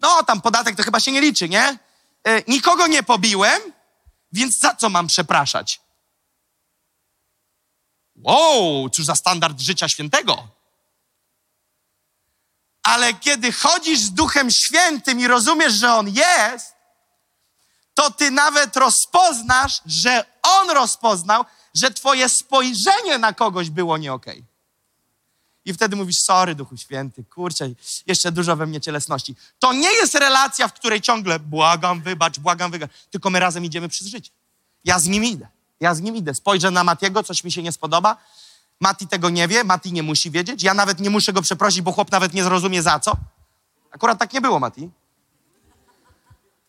no 0.00 0.22
tam 0.22 0.40
podatek 0.40 0.76
to 0.76 0.82
chyba 0.82 1.00
się 1.00 1.12
nie 1.12 1.20
liczy, 1.20 1.48
nie? 1.48 1.78
E, 2.24 2.42
nikogo 2.48 2.86
nie 2.86 3.02
pobiłem, 3.02 3.62
więc 4.32 4.58
za 4.58 4.74
co 4.74 4.88
mam 4.88 5.06
przepraszać? 5.06 5.80
Wow, 8.16 8.90
cóż 8.90 9.04
za 9.04 9.14
standard 9.14 9.60
życia 9.60 9.88
świętego. 9.88 10.48
Ale 12.84 13.14
kiedy 13.14 13.52
chodzisz 13.52 14.00
z 14.00 14.10
Duchem 14.10 14.50
Świętym 14.50 15.20
i 15.20 15.26
rozumiesz, 15.26 15.72
że 15.72 15.94
On 15.94 16.08
jest, 16.08 16.74
to 17.94 18.10
ty 18.10 18.30
nawet 18.30 18.76
rozpoznasz, 18.76 19.80
że 19.86 20.24
On 20.42 20.70
rozpoznał, 20.70 21.44
że 21.74 21.90
twoje 21.90 22.28
spojrzenie 22.28 23.18
na 23.18 23.32
kogoś 23.32 23.70
było 23.70 23.98
nie 23.98 24.12
okej. 24.12 24.44
I 25.64 25.74
wtedy 25.74 25.96
mówisz, 25.96 26.20
sorry 26.20 26.54
Duchu 26.54 26.76
Święty, 26.76 27.24
kurczę, 27.24 27.70
jeszcze 28.06 28.32
dużo 28.32 28.56
we 28.56 28.66
mnie 28.66 28.80
cielesności. 28.80 29.36
To 29.58 29.72
nie 29.72 29.92
jest 29.92 30.14
relacja, 30.14 30.68
w 30.68 30.72
której 30.72 31.00
ciągle 31.00 31.38
błagam, 31.38 32.02
wybacz, 32.02 32.38
błagam, 32.38 32.70
wybacz, 32.70 32.90
tylko 33.10 33.30
my 33.30 33.40
razem 33.40 33.64
idziemy 33.64 33.88
przez 33.88 34.06
życie. 34.06 34.30
Ja 34.84 34.98
z 34.98 35.06
nim 35.06 35.24
idę, 35.24 35.48
ja 35.80 35.94
z 35.94 36.00
nim 36.00 36.16
idę. 36.16 36.34
Spojrzę 36.34 36.70
na 36.70 36.84
Matiego, 36.84 37.22
coś 37.22 37.44
mi 37.44 37.52
się 37.52 37.62
nie 37.62 37.72
spodoba, 37.72 38.16
Mati 38.80 39.08
tego 39.08 39.30
nie 39.30 39.48
wie, 39.48 39.64
Mati 39.64 39.92
nie 39.92 40.02
musi 40.02 40.30
wiedzieć, 40.30 40.62
ja 40.62 40.74
nawet 40.74 41.00
nie 41.00 41.10
muszę 41.10 41.32
go 41.32 41.42
przeprosić, 41.42 41.80
bo 41.82 41.92
chłop 41.92 42.12
nawet 42.12 42.34
nie 42.34 42.44
zrozumie 42.44 42.82
za 42.82 43.00
co. 43.00 43.16
Akurat 43.90 44.18
tak 44.18 44.32
nie 44.32 44.40
było, 44.40 44.60
Mati. 44.60 44.90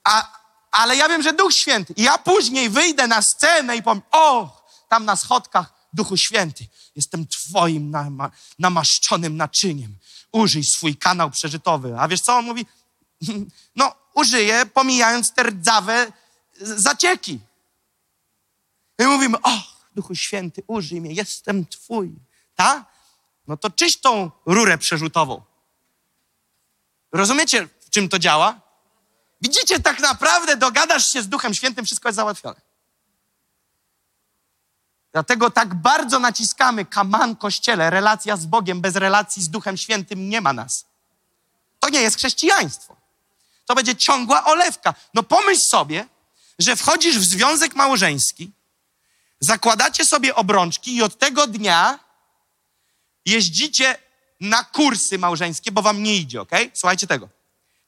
A, 0.03 0.39
ale 0.71 0.95
ja 0.95 1.09
wiem, 1.09 1.23
że 1.23 1.33
Duch 1.33 1.53
Święty. 1.53 1.93
I 1.97 2.03
ja 2.03 2.17
później 2.17 2.69
wyjdę 2.69 3.07
na 3.07 3.21
scenę 3.21 3.77
i 3.77 3.83
powiem, 3.83 4.01
o, 4.11 4.49
tam 4.89 5.05
na 5.05 5.15
schodkach, 5.15 5.73
Duchu 5.93 6.17
Święty, 6.17 6.67
jestem 6.95 7.27
Twoim 7.27 7.91
nama, 7.91 8.31
namaszczonym 8.59 9.37
naczyniem. 9.37 9.97
Użyj 10.31 10.63
swój 10.63 10.97
kanał 10.97 11.31
przeżytowy. 11.31 11.99
A 11.99 12.07
wiesz 12.07 12.21
co 12.21 12.37
on 12.37 12.45
mówi? 12.45 12.65
No, 13.75 13.95
użyję, 14.13 14.65
pomijając 14.65 15.33
te 15.33 15.43
rdzawe 15.43 16.11
zacieki. 16.61 17.39
I 18.99 19.03
mówimy, 19.03 19.37
o, 19.43 19.74
Duchu 19.95 20.15
Święty, 20.15 20.63
użyj 20.67 21.01
mnie, 21.01 21.13
jestem 21.13 21.65
Twój. 21.65 22.15
Tak? 22.55 22.85
No 23.47 23.57
to 23.57 23.69
czyść 23.69 24.01
tą 24.01 24.31
rurę 24.45 24.77
przerzutową. 24.77 25.41
Rozumiecie, 27.11 27.67
w 27.81 27.89
czym 27.89 28.09
to 28.09 28.19
działa? 28.19 28.61
Widzicie, 29.41 29.79
tak 29.79 29.99
naprawdę 29.99 30.57
dogadasz 30.57 31.11
się 31.11 31.21
z 31.21 31.27
Duchem 31.27 31.53
Świętym, 31.53 31.85
wszystko 31.85 32.09
jest 32.09 32.15
załatwione. 32.15 32.61
Dlatego 35.11 35.49
tak 35.49 35.75
bardzo 35.75 36.19
naciskamy 36.19 36.85
kaman 36.85 37.35
kościele, 37.35 37.89
relacja 37.89 38.37
z 38.37 38.45
Bogiem, 38.45 38.81
bez 38.81 38.95
relacji 38.95 39.43
z 39.43 39.49
Duchem 39.49 39.77
Świętym 39.77 40.29
nie 40.29 40.41
ma 40.41 40.53
nas. 40.53 40.85
To 41.79 41.89
nie 41.89 42.01
jest 42.01 42.17
chrześcijaństwo. 42.17 42.95
To 43.65 43.75
będzie 43.75 43.95
ciągła 43.95 44.45
olewka. 44.45 44.93
No 45.13 45.23
pomyśl 45.23 45.61
sobie, 45.61 46.07
że 46.59 46.75
wchodzisz 46.75 47.19
w 47.19 47.23
związek 47.23 47.75
małżeński, 47.75 48.51
zakładacie 49.39 50.05
sobie 50.05 50.35
obrączki 50.35 50.95
i 50.95 51.03
od 51.03 51.19
tego 51.19 51.47
dnia 51.47 51.99
jeździcie 53.25 53.97
na 54.39 54.63
kursy 54.63 55.17
małżeńskie, 55.17 55.71
bo 55.71 55.81
wam 55.81 56.03
nie 56.03 56.15
idzie, 56.15 56.41
ok? 56.41 56.51
Słuchajcie 56.73 57.07
tego. 57.07 57.29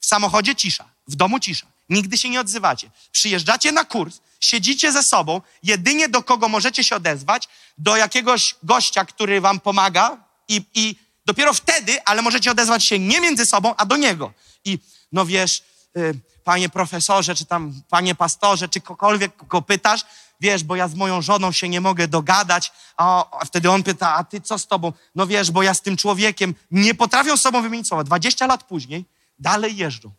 W 0.00 0.06
samochodzie 0.06 0.56
cisza, 0.56 0.88
w 1.08 1.14
domu 1.14 1.40
cisza. 1.40 1.66
Nigdy 1.88 2.18
się 2.18 2.28
nie 2.28 2.40
odzywacie. 2.40 2.90
Przyjeżdżacie 3.12 3.72
na 3.72 3.84
kurs, 3.84 4.20
siedzicie 4.40 4.92
ze 4.92 5.02
sobą, 5.02 5.40
jedynie 5.62 6.08
do 6.08 6.22
kogo 6.22 6.48
możecie 6.48 6.84
się 6.84 6.96
odezwać, 6.96 7.48
do 7.78 7.96
jakiegoś 7.96 8.54
gościa, 8.62 9.04
który 9.04 9.40
wam 9.40 9.60
pomaga 9.60 10.24
i, 10.48 10.62
i 10.74 10.96
dopiero 11.26 11.54
wtedy, 11.54 12.04
ale 12.04 12.22
możecie 12.22 12.50
odezwać 12.50 12.84
się 12.84 12.98
nie 12.98 13.20
między 13.20 13.46
sobą, 13.46 13.74
a 13.76 13.86
do 13.86 13.96
niego. 13.96 14.32
I 14.64 14.78
no 15.12 15.26
wiesz, 15.26 15.62
y, 15.96 16.18
panie 16.44 16.68
profesorze, 16.68 17.34
czy 17.34 17.44
tam 17.44 17.82
panie 17.88 18.14
pastorze, 18.14 18.68
czy 18.68 18.80
kogokolwiek 18.80 19.46
go 19.46 19.62
pytasz, 19.62 20.04
wiesz, 20.40 20.64
bo 20.64 20.76
ja 20.76 20.88
z 20.88 20.94
moją 20.94 21.22
żoną 21.22 21.52
się 21.52 21.68
nie 21.68 21.80
mogę 21.80 22.08
dogadać, 22.08 22.72
a, 22.96 23.38
a 23.40 23.44
wtedy 23.44 23.70
on 23.70 23.82
pyta, 23.82 24.14
a 24.14 24.24
ty 24.24 24.40
co 24.40 24.58
z 24.58 24.66
tobą? 24.66 24.92
No 25.14 25.26
wiesz, 25.26 25.50
bo 25.50 25.62
ja 25.62 25.74
z 25.74 25.82
tym 25.82 25.96
człowiekiem 25.96 26.54
nie 26.70 26.94
potrafią 26.94 27.36
z 27.36 27.40
sobą 27.40 27.62
wymienić 27.62 27.88
słowa. 27.88 28.04
20 28.04 28.46
lat 28.46 28.64
później 28.64 29.04
dalej 29.38 29.76
jeżdżą. 29.76 30.12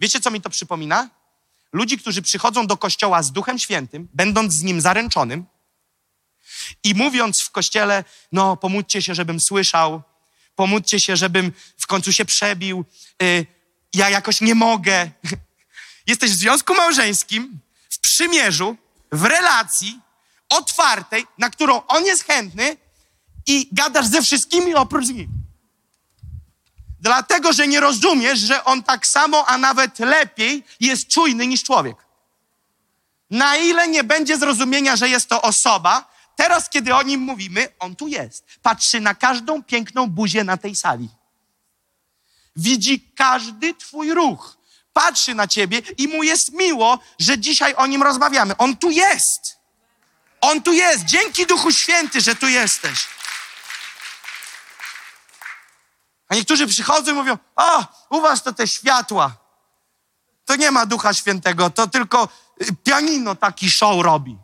Wiecie, 0.00 0.20
co 0.20 0.30
mi 0.30 0.40
to 0.40 0.50
przypomina? 0.50 1.10
Ludzi, 1.72 1.98
którzy 1.98 2.22
przychodzą 2.22 2.66
do 2.66 2.76
kościoła 2.76 3.22
z 3.22 3.32
Duchem 3.32 3.58
Świętym, 3.58 4.08
będąc 4.14 4.52
z 4.54 4.62
nim 4.62 4.80
zaręczonym 4.80 5.46
i 6.84 6.94
mówiąc 6.94 7.42
w 7.42 7.50
kościele, 7.50 8.04
no 8.32 8.56
pomódźcie 8.56 9.02
się, 9.02 9.14
żebym 9.14 9.40
słyszał, 9.40 10.02
pomódźcie 10.56 11.00
się, 11.00 11.16
żebym 11.16 11.52
w 11.76 11.86
końcu 11.86 12.12
się 12.12 12.24
przebił, 12.24 12.84
y, 13.22 13.46
ja 13.94 14.10
jakoś 14.10 14.40
nie 14.40 14.54
mogę. 14.54 15.10
Jesteś 16.06 16.30
w 16.30 16.34
związku 16.34 16.74
małżeńskim, 16.74 17.58
w 17.90 17.98
przymierzu, 17.98 18.76
w 19.12 19.24
relacji 19.24 20.00
otwartej, 20.48 21.26
na 21.38 21.50
którą 21.50 21.86
on 21.86 22.04
jest 22.04 22.24
chętny 22.24 22.76
i 23.46 23.68
gadasz 23.72 24.06
ze 24.06 24.22
wszystkimi 24.22 24.74
oprócz 24.74 25.08
nim. 25.08 25.28
Dlatego, 27.00 27.52
że 27.52 27.68
nie 27.68 27.80
rozumiesz, 27.80 28.38
że 28.38 28.64
on 28.64 28.82
tak 28.82 29.06
samo, 29.06 29.46
a 29.46 29.58
nawet 29.58 29.98
lepiej 29.98 30.64
jest 30.80 31.08
czujny 31.08 31.46
niż 31.46 31.64
człowiek. 31.64 31.96
Na 33.30 33.56
ile 33.56 33.88
nie 33.88 34.04
będzie 34.04 34.38
zrozumienia, 34.38 34.96
że 34.96 35.08
jest 35.08 35.28
to 35.28 35.42
osoba, 35.42 36.10
teraz, 36.36 36.70
kiedy 36.70 36.94
o 36.94 37.02
nim 37.02 37.20
mówimy, 37.20 37.68
on 37.78 37.96
tu 37.96 38.08
jest. 38.08 38.46
Patrzy 38.62 39.00
na 39.00 39.14
każdą 39.14 39.62
piękną 39.62 40.06
buzię 40.06 40.44
na 40.44 40.56
tej 40.56 40.76
sali. 40.76 41.08
Widzi 42.56 43.12
każdy 43.16 43.74
twój 43.74 44.14
ruch. 44.14 44.56
Patrzy 45.00 45.34
na 45.34 45.48
ciebie 45.48 45.78
i 45.98 46.08
mu 46.08 46.22
jest 46.22 46.52
miło, 46.52 46.98
że 47.18 47.38
dzisiaj 47.38 47.74
o 47.74 47.86
nim 47.86 48.02
rozmawiamy. 48.02 48.56
On 48.56 48.76
tu 48.76 48.90
jest. 48.90 49.58
On 50.40 50.62
tu 50.62 50.72
jest. 50.72 51.04
Dzięki 51.04 51.46
Duchu 51.46 51.72
Święty, 51.72 52.20
że 52.20 52.34
tu 52.34 52.48
jesteś. 52.48 53.06
A 56.28 56.34
niektórzy 56.34 56.66
przychodzą 56.66 57.12
i 57.12 57.14
mówią, 57.14 57.38
a, 57.56 57.86
u 58.10 58.20
was 58.20 58.42
to 58.42 58.52
te 58.52 58.68
światła. 58.68 59.36
To 60.44 60.56
nie 60.56 60.70
ma 60.70 60.86
Ducha 60.86 61.14
Świętego, 61.14 61.70
to 61.70 61.86
tylko 61.86 62.28
y, 62.62 62.76
pianino 62.84 63.34
taki 63.34 63.70
show 63.70 64.04
robi. 64.04 64.38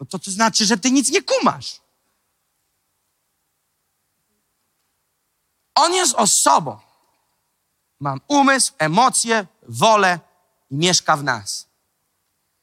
No 0.00 0.06
to 0.06 0.18
to 0.18 0.30
znaczy, 0.30 0.64
że 0.64 0.76
ty 0.76 0.90
nic 0.90 1.10
nie 1.10 1.22
kumasz. 1.22 1.80
On 5.74 5.94
jest 5.94 6.14
osobą. 6.14 6.89
Mam 8.00 8.20
umysł, 8.28 8.72
emocje, 8.78 9.46
wolę 9.62 10.20
i 10.70 10.76
mieszka 10.76 11.16
w 11.16 11.24
nas. 11.24 11.68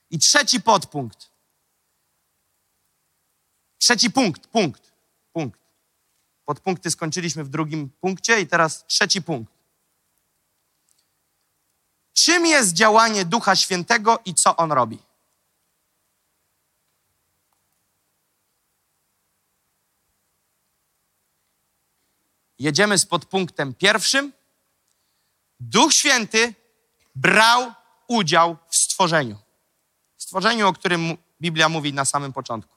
I 0.10 0.20
trzeci 0.20 0.62
podpunkt. 0.62 1.32
Trzeci 3.78 4.12
punkt, 4.12 4.48
punkt, 4.48 4.92
punkt. 5.34 5.60
Podpunkty 6.46 6.92
skończyliśmy 6.92 7.44
w 7.44 7.50
drugim 7.50 7.90
punkcie 7.90 8.42
i 8.42 8.48
teraz 8.48 8.86
trzeci 8.88 9.22
punkt. 9.22 9.54
Czym 12.14 12.46
jest 12.46 12.74
działanie 12.74 13.26
Ducha 13.26 13.56
Świętego 13.56 14.20
i 14.26 14.34
co 14.34 14.56
on 14.56 14.72
robi? 14.72 15.00
Jedziemy 22.60 22.98
z 22.98 23.06
podpunktem 23.06 23.74
pierwszym. 23.74 24.37
Duch 25.60 25.94
Święty 25.94 26.54
brał 27.16 27.74
udział 28.08 28.58
w 28.70 28.76
stworzeniu. 28.76 29.38
Stworzeniu, 30.18 30.68
o 30.68 30.74
którym 30.74 31.18
Biblia 31.42 31.70
mówi 31.70 31.94
na 31.94 32.06
samym 32.06 32.34
początku. 32.34 32.76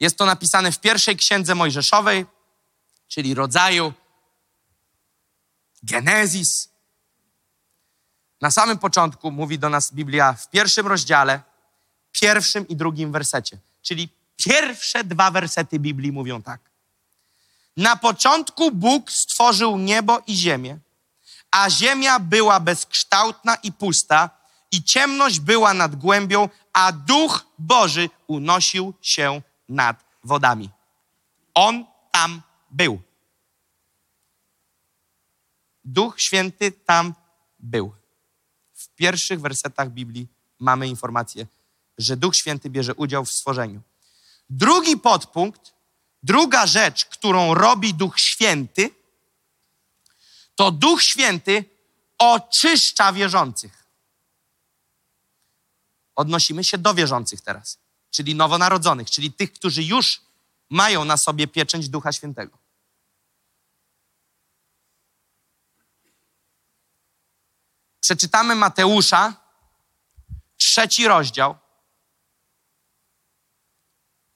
Jest 0.00 0.16
to 0.16 0.26
napisane 0.26 0.72
w 0.72 0.80
pierwszej 0.80 1.16
księdze 1.16 1.54
Mojżeszowej, 1.54 2.26
czyli 3.08 3.34
rodzaju 3.34 3.92
Genezis. 5.82 6.68
Na 8.40 8.50
samym 8.50 8.78
początku 8.78 9.30
mówi 9.30 9.58
do 9.58 9.68
nas 9.68 9.92
Biblia 9.92 10.32
w 10.32 10.50
pierwszym 10.50 10.86
rozdziale, 10.86 11.42
pierwszym 12.12 12.68
i 12.68 12.76
drugim 12.76 13.12
wersecie. 13.12 13.58
Czyli 13.82 14.08
pierwsze 14.36 15.04
dwa 15.04 15.30
wersety 15.30 15.78
Biblii 15.78 16.12
mówią 16.12 16.42
tak. 16.42 16.60
Na 17.76 17.96
początku 17.96 18.70
Bóg 18.70 19.10
stworzył 19.12 19.78
niebo 19.78 20.22
i 20.26 20.36
ziemię, 20.36 20.78
a 21.50 21.70
ziemia 21.70 22.18
była 22.18 22.60
bezkształtna 22.60 23.54
i 23.54 23.72
pusta, 23.72 24.30
i 24.70 24.82
ciemność 24.82 25.40
była 25.40 25.74
nad 25.74 25.96
głębią, 25.96 26.48
a 26.72 26.92
duch 26.92 27.46
Boży 27.58 28.10
unosił 28.26 28.94
się 29.00 29.42
nad 29.68 30.04
wodami. 30.24 30.70
On 31.54 31.84
tam 32.12 32.42
był. 32.70 33.02
Duch 35.84 36.20
Święty 36.20 36.72
tam 36.72 37.14
był. 37.58 37.94
W 38.74 38.88
pierwszych 38.88 39.40
wersetach 39.40 39.90
Biblii 39.90 40.28
mamy 40.58 40.88
informację, 40.88 41.46
że 41.98 42.16
Duch 42.16 42.36
Święty 42.36 42.70
bierze 42.70 42.94
udział 42.94 43.24
w 43.24 43.32
stworzeniu. 43.32 43.80
Drugi 44.50 44.96
podpunkt, 44.96 45.74
druga 46.22 46.66
rzecz, 46.66 47.04
którą 47.04 47.54
robi 47.54 47.94
Duch 47.94 48.20
Święty, 48.20 48.90
to 50.58 50.70
Duch 50.70 51.02
Święty 51.02 51.64
oczyszcza 52.18 53.12
wierzących. 53.12 53.84
Odnosimy 56.14 56.64
się 56.64 56.78
do 56.78 56.94
wierzących 56.94 57.40
teraz. 57.40 57.78
czyli 58.10 58.34
nowonarodzonych, 58.34 59.10
czyli 59.10 59.32
tych, 59.32 59.52
którzy 59.52 59.82
już 59.82 60.20
mają 60.70 61.04
na 61.04 61.16
sobie 61.16 61.46
pieczęć 61.46 61.88
Ducha 61.88 62.12
Świętego. 62.12 62.58
Przeczytamy 68.00 68.54
Mateusza, 68.54 69.34
trzeci 70.56 71.08
rozdział, 71.08 71.58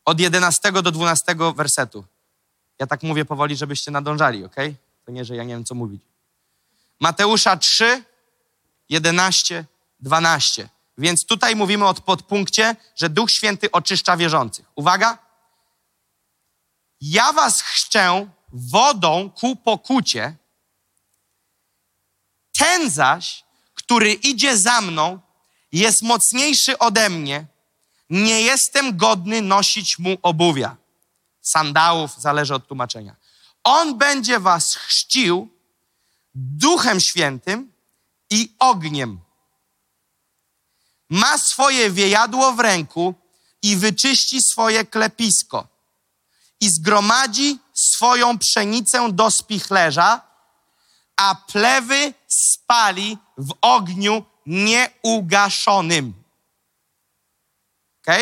od 0.04 0.20
11 0.20 0.72
do 0.72 0.92
12 0.92 1.36
wersetu. 1.56 2.04
Ja 2.78 2.86
tak 2.86 3.02
mówię 3.02 3.24
powoli, 3.24 3.56
żebyście 3.56 3.90
nadążali, 3.90 4.44
ok? 4.44 4.56
To 5.04 5.12
nie, 5.12 5.24
że 5.24 5.36
ja 5.36 5.44
nie 5.44 5.54
wiem, 5.54 5.64
co 5.64 5.74
mówić. 5.74 6.11
Mateusza 7.02 7.56
3, 7.56 8.04
11, 8.88 9.64
12. 10.00 10.68
Więc 10.98 11.26
tutaj 11.26 11.56
mówimy 11.56 11.86
o 11.86 11.94
podpunkcie, 11.94 12.76
że 12.96 13.08
Duch 13.08 13.30
Święty 13.30 13.70
oczyszcza 13.70 14.16
wierzących. 14.16 14.66
Uwaga. 14.74 15.18
Ja 17.00 17.32
was 17.32 17.62
chrzczę 17.62 18.28
wodą 18.52 19.30
ku 19.30 19.56
pokucie, 19.56 20.36
ten 22.58 22.90
zaś, 22.90 23.44
który 23.74 24.12
idzie 24.12 24.58
za 24.58 24.80
mną, 24.80 25.20
jest 25.72 26.02
mocniejszy 26.02 26.78
ode 26.78 27.08
mnie, 27.08 27.46
nie 28.10 28.42
jestem 28.42 28.96
godny 28.96 29.42
nosić 29.42 29.98
mu 29.98 30.18
obuwia. 30.22 30.76
Sandałów, 31.40 32.20
zależy 32.20 32.54
od 32.54 32.66
tłumaczenia. 32.66 33.16
On 33.64 33.98
będzie 33.98 34.40
was 34.40 34.74
chrzcił 34.74 35.61
Duchem 36.34 37.00
Świętym 37.00 37.72
i 38.30 38.54
ogniem. 38.58 39.20
Ma 41.10 41.38
swoje 41.38 41.90
wiejadło 41.90 42.52
w 42.52 42.60
ręku 42.60 43.14
i 43.62 43.76
wyczyści 43.76 44.42
swoje 44.42 44.84
klepisko 44.84 45.68
i 46.60 46.68
zgromadzi 46.68 47.58
swoją 47.72 48.38
pszenicę 48.38 49.12
do 49.12 49.30
spichlerza, 49.30 50.20
a 51.16 51.34
plewy 51.34 52.14
spali 52.28 53.18
w 53.38 53.54
ogniu 53.60 54.24
nieugaszonym. 54.46 56.14
Ok? 58.00 58.16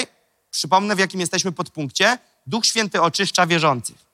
Przypomnę, 0.50 0.96
w 0.96 0.98
jakim 0.98 1.20
jesteśmy 1.20 1.52
podpunkcie. 1.52 2.18
Duch 2.46 2.66
Święty 2.66 3.02
oczyszcza 3.02 3.46
wierzących. 3.46 4.09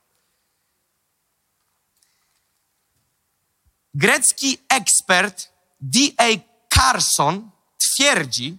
Grecki 3.96 4.58
ekspert 4.68 5.52
D.A. 5.80 6.28
Carson 6.74 7.50
twierdzi, 7.78 8.56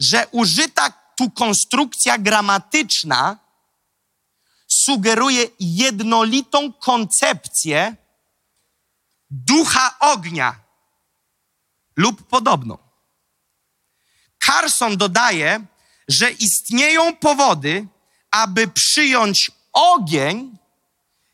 że 0.00 0.26
użyta 0.30 0.92
tu 1.16 1.30
konstrukcja 1.30 2.18
gramatyczna 2.18 3.38
sugeruje 4.68 5.46
jednolitą 5.60 6.72
koncepcję 6.72 7.96
ducha 9.30 9.98
ognia 10.00 10.60
lub 11.96 12.28
podobną. 12.28 12.78
Carson 14.46 14.96
dodaje, 14.96 15.66
że 16.08 16.30
istnieją 16.30 17.16
powody, 17.16 17.86
aby 18.30 18.68
przyjąć 18.68 19.50
ogień 19.72 20.58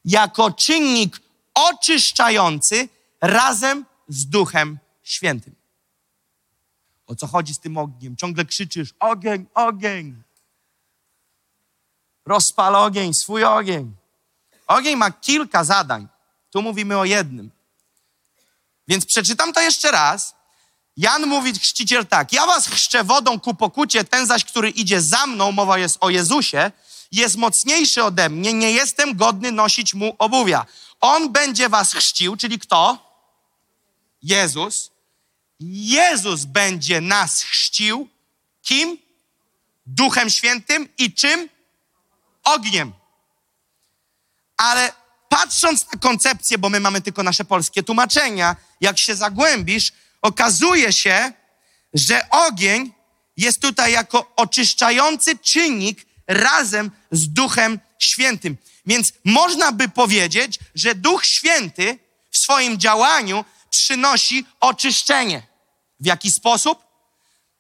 jako 0.04 0.50
czynnik 0.50 1.20
oczyszczający 1.54 2.88
razem 3.20 3.84
z 4.08 4.26
Duchem 4.26 4.78
Świętym. 5.02 5.54
O 7.06 7.14
co 7.14 7.26
chodzi 7.26 7.54
z 7.54 7.58
tym 7.58 7.78
ogniem? 7.78 8.16
Ciągle 8.16 8.44
krzyczysz: 8.44 8.94
ogień, 9.00 9.46
ogień. 9.54 10.22
Rozpal 12.26 12.76
ogień, 12.76 13.14
swój 13.14 13.44
ogień. 13.44 13.96
Ogień 14.66 14.96
ma 14.96 15.10
kilka 15.10 15.64
zadań. 15.64 16.08
Tu 16.50 16.62
mówimy 16.62 16.98
o 16.98 17.04
jednym. 17.04 17.50
Więc 18.88 19.06
przeczytam 19.06 19.52
to 19.52 19.60
jeszcze 19.60 19.90
raz. 19.90 20.34
Jan 20.96 21.26
mówi, 21.26 21.52
chrzciciel 21.52 22.06
tak, 22.06 22.32
ja 22.32 22.46
was 22.46 22.66
chrzczę 22.66 23.04
wodą 23.04 23.40
ku 23.40 23.54
pokucie, 23.54 24.04
ten 24.04 24.26
zaś, 24.26 24.44
który 24.44 24.70
idzie 24.70 25.00
za 25.00 25.26
mną, 25.26 25.52
mowa 25.52 25.78
jest 25.78 25.96
o 26.00 26.10
Jezusie, 26.10 26.72
jest 27.12 27.36
mocniejszy 27.36 28.04
ode 28.04 28.28
mnie, 28.28 28.52
nie 28.52 28.70
jestem 28.70 29.16
godny 29.16 29.52
nosić 29.52 29.94
mu 29.94 30.14
obuwia. 30.18 30.66
On 31.04 31.32
będzie 31.32 31.68
was 31.68 31.92
chrzcił, 31.92 32.36
czyli 32.36 32.58
kto? 32.58 32.98
Jezus. 34.22 34.90
Jezus 35.60 36.44
będzie 36.44 37.00
nas 37.00 37.42
chrzcił. 37.42 38.08
Kim? 38.62 38.98
Duchem 39.86 40.30
Świętym 40.30 40.88
i 40.98 41.14
czym? 41.14 41.48
Ogniem. 42.44 42.92
Ale 44.56 44.92
patrząc 45.28 45.92
na 45.92 45.98
koncepcję, 45.98 46.58
bo 46.58 46.68
my 46.68 46.80
mamy 46.80 47.00
tylko 47.00 47.22
nasze 47.22 47.44
polskie 47.44 47.82
tłumaczenia, 47.82 48.56
jak 48.80 48.98
się 48.98 49.16
zagłębisz, 49.16 49.92
okazuje 50.22 50.92
się, 50.92 51.32
że 51.94 52.30
ogień 52.30 52.92
jest 53.36 53.60
tutaj 53.60 53.92
jako 53.92 54.32
oczyszczający 54.36 55.38
czynnik 55.38 56.06
razem 56.26 56.90
z 57.10 57.28
Duchem 57.28 57.80
Świętym. 57.98 58.56
Więc 58.86 59.12
można 59.24 59.72
by 59.72 59.88
powiedzieć, 59.88 60.58
że 60.74 60.94
Duch 60.94 61.24
Święty 61.24 61.98
w 62.30 62.38
swoim 62.38 62.78
działaniu 62.78 63.44
przynosi 63.70 64.46
oczyszczenie. 64.60 65.46
W 66.00 66.06
jaki 66.06 66.30
sposób? 66.30 66.84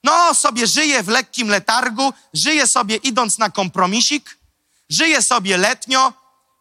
No, 0.04 0.34
sobie 0.34 0.66
żyje 0.66 1.02
w 1.02 1.08
lekkim 1.08 1.48
letargu, 1.48 2.12
żyje 2.34 2.66
sobie 2.66 2.96
idąc 2.96 3.38
na 3.38 3.50
kompromisik, 3.50 4.38
żyje 4.88 5.22
sobie 5.22 5.56
letnio, 5.56 6.12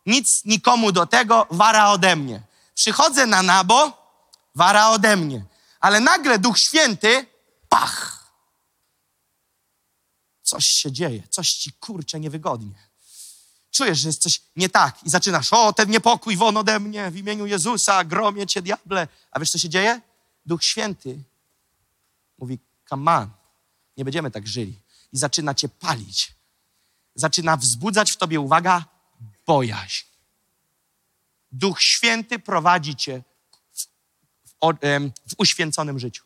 nic 0.06 0.46
nikomu 0.46 0.92
do 0.92 1.06
tego, 1.06 1.48
wara 1.52 1.90
ode 1.90 2.16
mnie. 2.16 2.42
Przychodzę 2.76 3.26
na 3.26 3.44
nabo, 3.44 3.92
wara 4.56 4.90
ode 4.90 5.16
mnie. 5.16 5.46
Ale 5.80 6.00
nagle 6.00 6.40
Duch 6.40 6.60
Święty, 6.60 7.26
pach! 7.70 8.24
Coś 10.44 10.66
się 10.66 10.92
dzieje, 10.92 11.24
coś 11.30 11.50
ci 11.50 11.74
kurcze 11.74 12.20
niewygodnie. 12.20 12.93
Czujesz, 13.74 14.00
że 14.00 14.10
jest 14.10 14.22
coś 14.22 14.42
nie 14.56 14.70
tak 14.70 15.04
i 15.04 15.10
zaczynasz, 15.10 15.54
o, 15.54 15.74
ten 15.74 15.90
niepokój 15.90 16.38
won 16.38 16.58
ode 16.58 16.80
mnie 16.80 17.12
w 17.12 17.18
imieniu 17.18 17.46
Jezusa, 17.46 18.04
gromie 18.04 18.48
cię 18.48 18.62
diable. 18.62 19.08
A 19.32 19.40
wiesz, 19.40 19.52
co 19.52 19.58
się 19.58 19.70
dzieje? 19.70 20.02
Duch 20.46 20.64
Święty 20.64 21.24
mówi, 22.38 22.60
come 22.90 23.12
on, 23.12 23.30
nie 23.98 24.04
będziemy 24.04 24.32
tak 24.32 24.48
żyli. 24.48 24.80
I 25.14 25.18
zaczyna 25.18 25.54
cię 25.54 25.70
palić. 25.70 26.34
Zaczyna 27.16 27.58
wzbudzać 27.58 28.12
w 28.12 28.18
tobie, 28.18 28.40
uwaga, 28.40 28.86
bojaźń. 29.48 30.06
Duch 31.52 31.82
Święty 31.82 32.40
prowadzi 32.40 32.96
cię 32.96 33.22
w, 33.74 33.86
w, 34.46 34.52
w 35.30 35.34
uświęconym 35.38 36.00
życiu. 36.00 36.24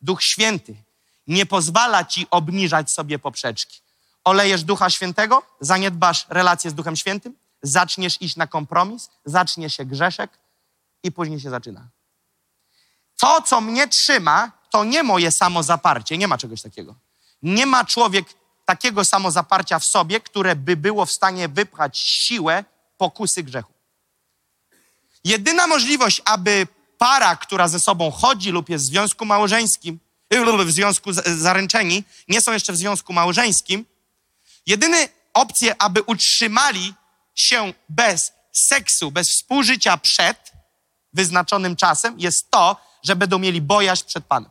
Duch 0.00 0.22
Święty 0.22 0.76
nie 1.26 1.46
pozwala 1.46 2.04
ci 2.04 2.26
obniżać 2.30 2.90
sobie 2.90 3.18
poprzeczki. 3.18 3.80
Olejesz 4.28 4.64
Ducha 4.64 4.90
Świętego, 4.90 5.42
zaniedbasz 5.60 6.26
relację 6.28 6.70
z 6.70 6.74
Duchem 6.74 6.96
Świętym, 6.96 7.34
zaczniesz 7.62 8.22
iść 8.22 8.36
na 8.36 8.46
kompromis, 8.46 9.10
zacznie 9.24 9.70
się 9.70 9.84
grzeszek 9.84 10.30
i 11.02 11.12
później 11.12 11.40
się 11.40 11.50
zaczyna. 11.50 11.88
To, 13.16 13.42
co 13.42 13.60
mnie 13.60 13.88
trzyma, 13.88 14.52
to 14.70 14.84
nie 14.84 15.02
moje 15.02 15.30
samozaparcie, 15.30 16.18
nie 16.18 16.28
ma 16.28 16.38
czegoś 16.38 16.62
takiego. 16.62 16.94
Nie 17.42 17.66
ma 17.66 17.84
człowiek 17.84 18.26
takiego 18.64 19.04
samozaparcia 19.04 19.78
w 19.78 19.84
sobie, 19.84 20.20
które 20.20 20.56
by 20.56 20.76
było 20.76 21.06
w 21.06 21.12
stanie 21.12 21.48
wypchać 21.48 21.98
siłę 21.98 22.64
pokusy 22.96 23.42
grzechu. 23.42 23.72
Jedyna 25.24 25.66
możliwość, 25.66 26.22
aby 26.24 26.66
para, 26.98 27.36
która 27.36 27.68
ze 27.68 27.80
sobą 27.80 28.10
chodzi 28.10 28.50
lub 28.50 28.68
jest 28.68 28.84
w 28.84 28.88
związku 28.88 29.24
małżeńskim, 29.24 29.98
lub 30.30 30.62
w 30.62 30.72
związku 30.72 31.12
zaręczeni, 31.12 32.04
nie 32.28 32.40
są 32.40 32.52
jeszcze 32.52 32.72
w 32.72 32.76
związku 32.76 33.12
małżeńskim, 33.12 33.84
jedyne 34.68 35.08
opcje, 35.34 35.82
aby 35.82 36.02
utrzymali 36.02 36.94
się 37.34 37.72
bez 37.88 38.32
seksu, 38.52 39.10
bez 39.10 39.30
współżycia 39.30 39.96
przed 39.96 40.52
wyznaczonym 41.12 41.76
czasem, 41.76 42.20
jest 42.20 42.50
to, 42.50 42.76
że 43.02 43.16
będą 43.16 43.38
mieli 43.38 43.60
bojaźń 43.62 44.04
przed 44.06 44.26
Panem. 44.26 44.50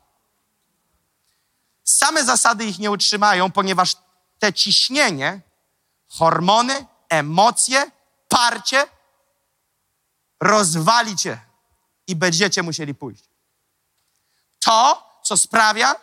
Same 1.84 2.24
zasady 2.24 2.66
ich 2.66 2.80
nie 2.80 2.92
utrzymają, 2.92 3.52
ponieważ 3.52 3.96
te 4.40 4.54
ciśnienie, 4.54 5.42
hormony, 6.08 6.86
emocje, 7.10 7.92
parcie 8.28 8.88
rozwali 10.40 11.16
cię 11.16 11.42
i 12.08 12.16
będziecie 12.16 12.64
musieli 12.64 12.96
pójść. 12.96 13.24
To, 14.60 15.10
co 15.24 15.38
sprawia, 15.38 15.96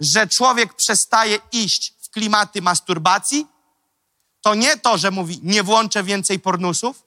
że 0.00 0.26
człowiek 0.26 0.74
przestaje 0.74 1.38
iść 1.52 1.97
klimaty 2.18 2.62
masturbacji, 2.62 3.46
to 4.40 4.54
nie 4.54 4.76
to, 4.76 4.98
że 4.98 5.10
mówi, 5.10 5.40
nie 5.42 5.62
włączę 5.62 6.02
więcej 6.02 6.40
pornusów, 6.40 7.02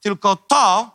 tylko 0.00 0.36
to, 0.36 0.90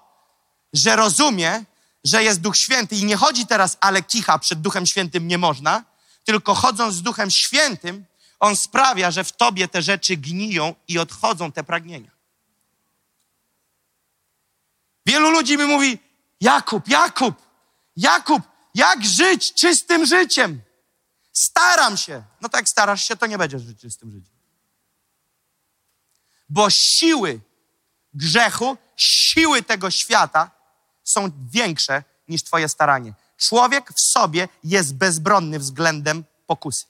że 0.74 0.96
rozumie, 0.96 1.64
że 2.04 2.24
jest 2.24 2.42
Duch 2.42 2.58
Święty 2.58 2.96
i 2.96 3.06
nie 3.06 3.16
chodzi 3.16 3.48
teraz, 3.48 3.78
ale 3.80 4.04
kicha 4.04 4.40
przed 4.40 4.62
Duchem 4.62 4.86
Świętym 4.86 5.28
nie 5.28 5.38
można, 5.38 5.84
tylko 6.24 6.56
chodząc 6.56 6.96
z 6.96 7.02
Duchem 7.02 7.32
Świętym, 7.32 8.06
On 8.40 8.56
sprawia, 8.56 9.12
że 9.12 9.24
w 9.24 9.32
tobie 9.32 9.68
te 9.68 9.82
rzeczy 9.82 10.18
gniją 10.18 10.76
i 10.88 11.00
odchodzą 11.00 11.52
te 11.52 11.64
pragnienia. 11.64 12.12
Wielu 15.06 15.30
ludzi 15.30 15.58
mi 15.58 15.66
mówi: 15.66 16.00
Jakub, 16.42 16.88
Jakub, 16.88 17.36
Jakub, 17.98 18.42
jak 18.76 19.06
żyć 19.06 19.54
czystym 19.54 20.06
życiem? 20.06 20.62
Staram 21.42 21.98
się. 21.98 22.24
No 22.42 22.50
tak, 22.50 22.70
starasz 22.70 23.08
się, 23.08 23.16
to 23.16 23.26
nie 23.26 23.38
będziesz 23.38 23.62
żyć 23.62 23.82
czystym 23.82 24.12
życiem. 24.12 24.36
Bo 26.50 26.70
siły 26.70 27.42
grzechu, 28.14 28.78
siły 28.98 29.64
tego 29.64 29.92
świata 29.92 30.52
są 31.04 31.32
większe 31.50 32.04
niż 32.28 32.44
Twoje 32.44 32.70
staranie. 32.70 33.14
Człowiek 33.38 33.94
w 33.94 34.02
sobie 34.02 34.48
jest 34.64 34.96
bezbronny 34.96 35.60
względem 35.60 36.24
pokusy. 36.48 36.86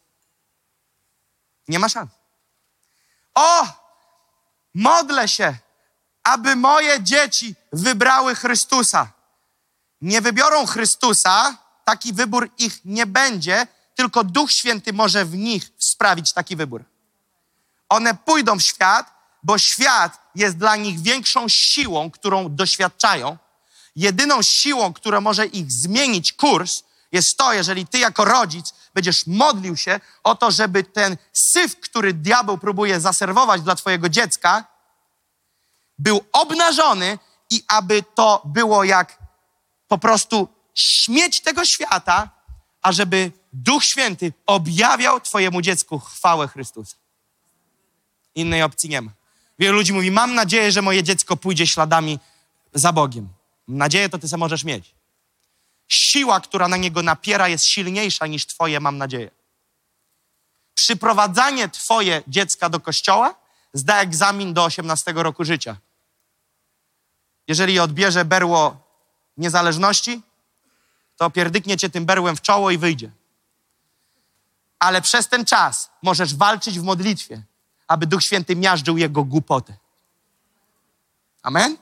Nie 1.67 1.79
ma 1.79 1.89
szans. 1.89 2.11
O! 3.33 3.67
Modlę 4.73 5.27
się, 5.27 5.55
aby 6.23 6.55
moje 6.55 7.03
dzieci 7.03 7.55
wybrały 7.73 8.35
Chrystusa. 8.35 9.11
Nie 10.01 10.21
wybiorą 10.21 10.65
Chrystusa, 10.65 11.57
taki 11.85 12.13
wybór 12.13 12.49
ich 12.57 12.85
nie 12.85 13.05
będzie, 13.05 13.67
tylko 14.01 14.23
Duch 14.23 14.51
Święty 14.51 14.93
może 14.93 15.25
w 15.25 15.37
nich 15.37 15.71
sprawić 15.77 16.33
taki 16.33 16.55
wybór. 16.55 16.83
One 17.89 18.15
pójdą 18.15 18.59
w 18.59 18.61
świat, 18.61 19.13
bo 19.43 19.57
świat 19.57 20.21
jest 20.35 20.57
dla 20.57 20.75
nich 20.75 20.99
większą 20.99 21.49
siłą, 21.49 22.11
którą 22.11 22.55
doświadczają. 22.55 23.37
Jedyną 23.95 24.41
siłą, 24.41 24.93
która 24.93 25.21
może 25.21 25.45
ich 25.45 25.71
zmienić 25.71 26.33
kurs, 26.33 26.83
jest 27.11 27.37
to, 27.37 27.53
jeżeli 27.53 27.87
ty 27.87 27.99
jako 27.99 28.25
rodzic 28.25 28.73
będziesz 28.93 29.27
modlił 29.27 29.77
się 29.77 29.99
o 30.23 30.35
to, 30.35 30.51
żeby 30.51 30.83
ten 30.83 31.17
syf, 31.33 31.79
który 31.79 32.13
diabeł 32.13 32.57
próbuje 32.57 32.99
zaserwować 32.99 33.61
dla 33.61 33.75
twojego 33.75 34.09
dziecka, 34.09 34.65
był 35.99 36.25
obnażony 36.31 37.19
i 37.49 37.63
aby 37.67 38.03
to 38.15 38.41
było 38.45 38.83
jak 38.83 39.17
po 39.87 39.97
prostu 39.97 40.47
śmieć 40.73 41.41
tego 41.41 41.65
świata, 41.65 42.29
a 42.81 42.91
żeby 42.91 43.31
Duch 43.53 43.83
Święty 43.83 44.33
objawiał 44.45 45.21
twojemu 45.21 45.61
dziecku 45.61 45.99
chwałę 45.99 46.47
Chrystusa. 46.47 46.95
Innej 48.35 48.63
opcji 48.63 48.89
nie 48.89 49.01
ma. 49.01 49.11
Wielu 49.59 49.77
ludzi 49.77 49.93
mówi, 49.93 50.11
mam 50.11 50.35
nadzieję, 50.35 50.71
że 50.71 50.81
moje 50.81 51.03
dziecko 51.03 51.37
pójdzie 51.37 51.67
śladami 51.67 52.19
za 52.73 52.93
Bogiem. 52.93 53.29
Nadzieję 53.67 54.09
to 54.09 54.17
ty 54.17 54.27
sobie 54.27 54.39
możesz 54.39 54.63
mieć. 54.63 54.95
Siła, 55.87 56.39
która 56.39 56.67
na 56.67 56.77
niego 56.77 57.03
napiera, 57.03 57.47
jest 57.47 57.65
silniejsza 57.65 58.27
niż 58.27 58.45
twoje, 58.45 58.79
mam 58.79 58.97
nadzieję. 58.97 59.31
Przyprowadzanie 60.73 61.69
twoje 61.69 62.23
dziecka 62.27 62.69
do 62.69 62.79
kościoła 62.79 63.35
zda 63.73 64.01
egzamin 64.01 64.53
do 64.53 64.63
18 64.63 65.13
roku 65.15 65.43
życia. 65.43 65.77
Jeżeli 67.47 67.79
odbierze 67.79 68.25
berło 68.25 68.77
niezależności, 69.37 70.21
to 71.17 71.29
pierdyknie 71.29 71.77
cię 71.77 71.89
tym 71.89 72.05
berłem 72.05 72.35
w 72.35 72.41
czoło 72.41 72.71
i 72.71 72.77
wyjdzie. 72.77 73.11
Ale 74.81 75.01
przez 75.01 75.27
ten 75.27 75.45
czas 75.45 75.89
możesz 76.01 76.35
walczyć 76.35 76.79
w 76.79 76.83
modlitwie, 76.83 77.43
aby 77.87 78.07
Duch 78.07 78.23
Święty 78.23 78.55
miażdżył 78.55 78.97
jego 78.97 79.23
głupotę. 79.23 79.73
Amen? 81.43 81.77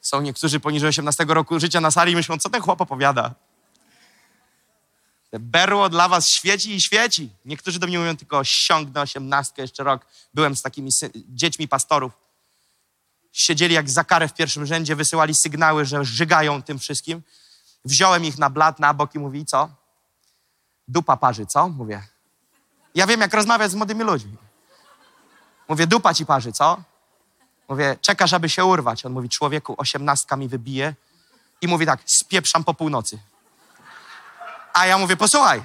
Są 0.00 0.20
niektórzy 0.20 0.60
poniżej 0.60 0.88
18 0.88 1.24
roku 1.28 1.60
życia 1.60 1.80
na 1.80 1.90
sali 1.90 2.12
i 2.12 2.16
myślą, 2.16 2.38
co 2.38 2.50
ten 2.50 2.62
chłop 2.62 2.80
opowiada. 2.80 3.34
Te 5.30 5.38
berło 5.38 5.88
dla 5.88 6.08
was 6.08 6.28
świeci 6.28 6.74
i 6.74 6.80
świeci. 6.80 7.30
Niektórzy 7.44 7.78
do 7.78 7.86
mnie 7.86 7.98
mówią 7.98 8.16
tylko 8.16 8.44
ściągnę 8.44 9.00
osiemnastkę 9.00 9.62
jeszcze 9.62 9.84
rok. 9.84 10.06
Byłem 10.34 10.56
z 10.56 10.62
takimi 10.62 10.90
dziećmi 11.14 11.68
pastorów. 11.68 12.12
Siedzieli 13.32 13.74
jak 13.74 13.90
za 13.90 14.04
karę 14.04 14.28
w 14.28 14.34
pierwszym 14.34 14.66
rzędzie, 14.66 14.96
wysyłali 14.96 15.34
sygnały, 15.34 15.84
że 15.84 16.04
żygają 16.04 16.62
tym 16.62 16.78
wszystkim. 16.78 17.22
Wziąłem 17.84 18.24
ich 18.24 18.38
na 18.38 18.50
blat, 18.50 18.78
na 18.80 18.94
bok 18.94 19.14
i 19.14 19.18
mówi, 19.18 19.46
co? 19.46 19.85
Dupa 20.88 21.16
parzy, 21.16 21.46
co? 21.46 21.68
Mówię. 21.68 22.02
Ja 22.94 23.06
wiem, 23.06 23.20
jak 23.20 23.34
rozmawiać 23.34 23.70
z 23.70 23.74
młodymi 23.74 24.04
ludźmi. 24.04 24.36
Mówię, 25.68 25.86
dupa 25.86 26.14
ci 26.14 26.26
parzy, 26.26 26.52
co? 26.52 26.82
Mówię, 27.68 27.96
czekasz, 28.00 28.32
aby 28.32 28.48
się 28.48 28.64
urwać. 28.64 29.06
On 29.06 29.12
mówi, 29.12 29.28
człowieku, 29.28 29.74
osiemnastka 29.78 30.36
mi 30.36 30.48
wybije. 30.48 30.94
I 31.60 31.68
mówi 31.68 31.86
tak, 31.86 32.00
spieprzam 32.06 32.64
po 32.64 32.74
północy. 32.74 33.18
A 34.72 34.86
ja 34.86 34.98
mówię, 34.98 35.16
posłuchaj, 35.16 35.62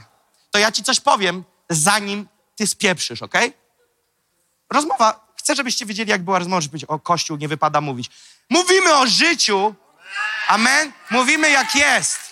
to 0.51 0.59
ja 0.59 0.72
ci 0.72 0.84
coś 0.84 0.99
powiem, 0.99 1.43
zanim 1.69 2.28
ty 2.55 2.67
spieprzysz, 2.67 3.22
ok? 3.22 3.34
Rozmowa, 4.69 5.28
chcę, 5.36 5.55
żebyście 5.55 5.86
wiedzieli, 5.86 6.09
jak 6.09 6.24
była 6.24 6.39
rozmowa, 6.39 6.61
żeby 6.61 6.78
o 6.88 6.99
Kościół 6.99 7.38
nie 7.38 7.47
wypada 7.47 7.82
mówić. 7.82 8.11
Mówimy 8.49 8.95
o 8.95 9.07
życiu, 9.07 9.76
amen? 10.47 10.91
Mówimy 11.09 11.49
jak 11.49 11.76
jest. 11.76 12.30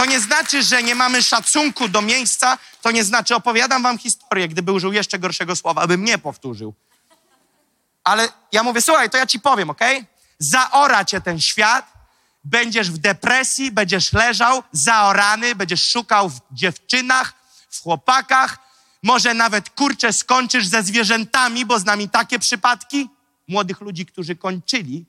To 0.00 0.06
nie 0.06 0.20
znaczy, 0.20 0.62
że 0.62 0.82
nie 0.82 0.94
mamy 0.94 1.22
szacunku 1.22 1.88
do 1.88 2.02
miejsca, 2.02 2.58
to 2.82 2.90
nie 2.90 3.04
znaczy, 3.04 3.34
opowiadam 3.34 3.82
wam 3.82 3.98
historię, 3.98 4.48
gdyby 4.48 4.72
użył 4.72 4.92
jeszcze 4.92 5.18
gorszego 5.18 5.56
słowa, 5.56 5.82
abym 5.82 6.04
nie 6.04 6.18
powtórzył. 6.18 6.74
Ale 8.04 8.28
ja 8.52 8.62
mówię, 8.62 8.82
słuchaj, 8.82 9.10
to 9.10 9.16
ja 9.16 9.26
ci 9.26 9.40
powiem, 9.40 9.70
ok? 9.70 9.80
Zaora 10.38 11.04
cię 11.04 11.20
ten 11.20 11.40
świat, 11.40 11.92
będziesz 12.44 12.90
w 12.90 12.98
depresji, 12.98 13.72
będziesz 13.72 14.12
leżał 14.12 14.62
zaorany, 14.72 15.54
będziesz 15.54 15.90
szukał 15.90 16.28
w 16.28 16.40
dziewczynach, 16.52 17.32
w 17.70 17.82
chłopakach, 17.82 18.58
może 19.02 19.34
nawet 19.34 19.70
kurczę 19.70 20.12
skończysz 20.12 20.66
ze 20.66 20.82
zwierzętami, 20.82 21.66
bo 21.66 21.78
z 21.78 21.84
nami 21.84 22.08
takie 22.08 22.38
przypadki 22.38 23.08
młodych 23.48 23.80
ludzi, 23.80 24.06
którzy 24.06 24.36
kończyli, 24.36 25.04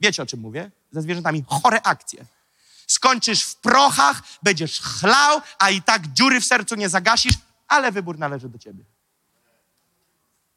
wiecie 0.00 0.22
o 0.22 0.26
czym 0.26 0.40
mówię, 0.40 0.70
ze 0.92 1.02
zwierzętami, 1.02 1.44
chore 1.48 1.82
akcje. 1.82 2.24
Skończysz 2.92 3.42
w 3.42 3.56
prochach, 3.56 4.22
będziesz 4.42 4.80
chlał, 4.80 5.40
a 5.58 5.70
i 5.70 5.82
tak 5.82 6.06
dziury 6.06 6.40
w 6.40 6.44
sercu 6.44 6.74
nie 6.74 6.88
zagasisz, 6.88 7.34
ale 7.68 7.92
wybór 7.92 8.18
należy 8.18 8.48
do 8.48 8.58
ciebie. 8.58 8.84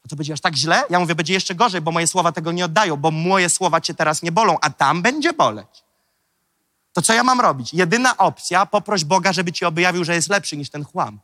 A 0.05 0.07
to 0.07 0.15
będzie 0.15 0.33
aż 0.33 0.41
tak 0.41 0.55
źle? 0.55 0.83
Ja 0.89 0.99
mówię, 0.99 1.15
będzie 1.15 1.33
jeszcze 1.33 1.55
gorzej, 1.55 1.81
bo 1.81 1.91
moje 1.91 2.07
słowa 2.07 2.31
tego 2.31 2.51
nie 2.51 2.65
oddają, 2.65 2.97
bo 2.97 3.11
moje 3.11 3.49
słowa 3.49 3.81
cię 3.81 3.93
teraz 3.93 4.21
nie 4.21 4.31
bolą, 4.31 4.57
a 4.61 4.69
tam 4.69 5.01
będzie 5.01 5.33
boleć. 5.33 5.83
To 6.93 7.01
co 7.01 7.13
ja 7.13 7.23
mam 7.23 7.41
robić? 7.41 7.73
Jedyna 7.73 8.17
opcja, 8.17 8.65
poproś 8.65 9.03
Boga, 9.03 9.33
żeby 9.33 9.51
ci 9.51 9.65
objawił, 9.65 10.03
że 10.03 10.15
jest 10.15 10.29
lepszy 10.29 10.57
niż 10.57 10.69
ten 10.69 10.85
chłam. 10.85 11.19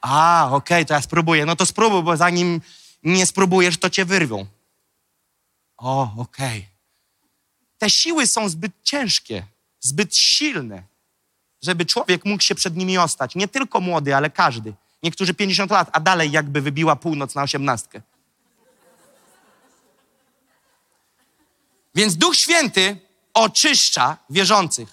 A, 0.00 0.46
okej, 0.46 0.56
okay, 0.56 0.84
to 0.84 0.94
ja 0.94 1.02
spróbuję. 1.02 1.46
No 1.46 1.56
to 1.56 1.66
spróbuj, 1.66 2.02
bo 2.02 2.16
zanim 2.16 2.60
nie 3.02 3.26
spróbujesz, 3.26 3.78
to 3.78 3.90
cię 3.90 4.04
wyrwią. 4.04 4.46
O, 5.76 6.02
okej. 6.16 6.58
Okay. 6.58 6.74
Te 7.78 7.90
siły 7.90 8.26
są 8.26 8.48
zbyt 8.48 8.72
ciężkie, 8.82 9.46
zbyt 9.84 10.16
silne, 10.16 10.82
żeby 11.62 11.86
człowiek 11.86 12.24
mógł 12.24 12.42
się 12.42 12.54
przed 12.54 12.76
nimi 12.76 12.98
ostać. 12.98 13.34
Nie 13.34 13.48
tylko 13.48 13.80
młody, 13.80 14.16
ale 14.16 14.30
każdy. 14.30 14.74
Niektórzy 15.02 15.34
50 15.34 15.70
lat, 15.70 15.90
a 15.92 16.00
dalej 16.00 16.30
jakby 16.30 16.60
wybiła 16.60 16.96
północ 16.96 17.34
na 17.34 17.42
osiemnastkę. 17.42 18.02
Więc 21.94 22.16
Duch 22.16 22.36
Święty 22.36 23.00
oczyszcza 23.34 24.16
wierzących. 24.30 24.88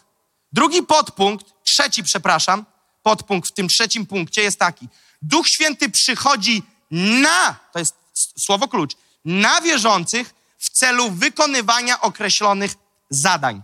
Drugi 0.53 0.83
podpunkt, 0.83 1.45
trzeci, 1.63 2.03
przepraszam, 2.03 2.65
podpunkt 3.03 3.49
w 3.49 3.53
tym 3.53 3.67
trzecim 3.67 4.05
punkcie 4.05 4.41
jest 4.41 4.59
taki. 4.59 4.87
Duch 5.21 5.47
Święty 5.47 5.89
przychodzi 5.89 6.63
na, 6.91 7.55
to 7.73 7.79
jest 7.79 7.95
słowo 8.37 8.67
klucz, 8.67 8.91
na 9.25 9.61
wierzących 9.61 10.33
w 10.57 10.69
celu 10.69 11.11
wykonywania 11.11 12.01
określonych 12.01 12.75
zadań. 13.09 13.61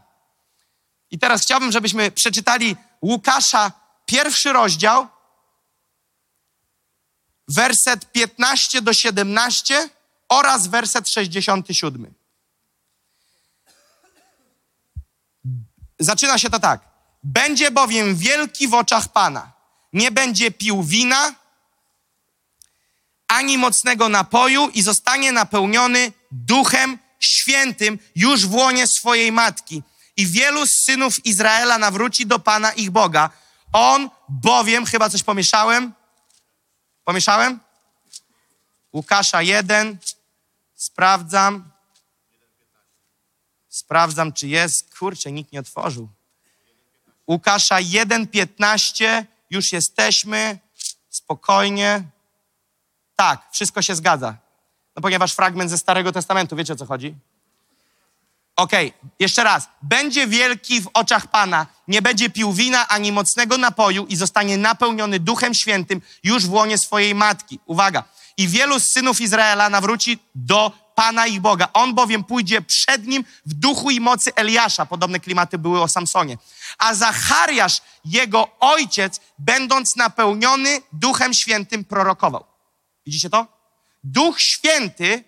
I 1.11 1.19
teraz 1.19 1.41
chciałbym, 1.41 1.71
żebyśmy 1.71 2.11
przeczytali 2.11 2.75
Łukasza, 3.01 3.71
pierwszy 4.05 4.53
rozdział, 4.53 5.07
werset 7.47 8.11
15 8.11 8.81
do 8.81 8.93
17 8.93 9.89
oraz 10.29 10.67
werset 10.67 11.09
67. 11.09 12.13
Zaczyna 15.99 16.37
się 16.37 16.49
to 16.49 16.59
tak. 16.59 16.81
Będzie 17.23 17.71
bowiem 17.71 18.15
wielki 18.15 18.67
w 18.67 18.73
oczach 18.73 19.07
Pana. 19.07 19.51
Nie 19.93 20.11
będzie 20.11 20.51
pił 20.51 20.83
wina 20.83 21.35
ani 23.27 23.57
mocnego 23.57 24.09
napoju 24.09 24.69
i 24.69 24.81
zostanie 24.81 25.31
napełniony 25.31 26.11
duchem 26.31 26.97
świętym 27.19 27.99
już 28.15 28.47
w 28.47 28.53
łonie 28.53 28.87
swojej 28.87 29.31
matki. 29.31 29.83
I 30.17 30.27
wielu 30.27 30.67
z 30.67 30.73
synów 30.83 31.25
Izraela 31.25 31.77
nawróci 31.77 32.25
do 32.25 32.39
Pana 32.39 32.71
ich 32.71 32.91
Boga. 32.91 33.29
On 33.73 34.09
bowiem, 34.29 34.85
chyba 34.85 35.09
coś 35.09 35.23
pomieszałem? 35.23 35.93
Pomieszałem? 37.03 37.59
Łukasza 38.93 39.41
1. 39.41 39.97
Sprawdzam. 40.75 41.71
Sprawdzam, 43.69 44.33
czy 44.33 44.47
jest. 44.47 44.97
Kurczę, 44.97 45.31
nikt 45.31 45.51
nie 45.51 45.59
otworzył. 45.59 46.09
Łukasza 47.27 47.75
1,15. 47.75 49.25
Już 49.49 49.71
jesteśmy. 49.71 50.59
Spokojnie. 51.09 52.03
Tak, 53.15 53.47
wszystko 53.51 53.81
się 53.81 53.95
zgadza. 53.95 54.37
No 54.95 55.01
ponieważ 55.01 55.33
fragment 55.33 55.69
ze 55.69 55.77
Starego 55.77 56.11
Testamentu, 56.11 56.55
wiecie 56.55 56.73
o 56.73 56.75
co 56.75 56.85
chodzi? 56.85 57.15
Okej, 58.57 58.93
jeszcze 59.19 59.43
raz. 59.43 59.69
Będzie 59.81 60.27
wielki 60.27 60.81
w 60.81 60.89
oczach 60.93 61.27
Pana, 61.27 61.67
nie 61.87 62.01
będzie 62.01 62.29
pił 62.29 62.53
wina 62.53 62.87
ani 62.87 63.11
mocnego 63.11 63.57
napoju 63.57 64.05
i 64.05 64.15
zostanie 64.15 64.57
napełniony 64.57 65.19
Duchem 65.19 65.53
Świętym 65.53 66.01
już 66.23 66.45
w 66.45 66.51
łonie 66.51 66.77
swojej 66.77 67.15
matki. 67.15 67.59
Uwaga. 67.65 68.03
I 68.37 68.47
wielu 68.47 68.79
z 68.79 68.89
synów 68.89 69.21
Izraela 69.21 69.69
nawróci 69.69 70.19
do 70.35 70.71
Pana 70.95 71.27
ich 71.27 71.41
Boga. 71.41 71.69
On 71.73 71.93
bowiem 71.93 72.23
pójdzie 72.23 72.61
przed 72.61 73.07
nim 73.07 73.25
w 73.45 73.53
duchu 73.53 73.91
i 73.91 73.99
mocy 73.99 74.35
Eliasza. 74.35 74.85
Podobne 74.85 75.19
klimaty 75.19 75.57
były 75.57 75.81
o 75.81 75.87
Samsonie. 75.87 76.37
A 76.77 76.93
Zachariasz, 76.93 77.81
jego 78.05 78.49
ojciec, 78.59 79.21
będąc 79.39 79.95
napełniony 79.95 80.81
Duchem 80.93 81.33
Świętym, 81.33 81.85
prorokował. 81.85 82.45
Widzicie 83.05 83.29
to? 83.29 83.47
Duch 84.03 84.41
Święty 84.41 85.23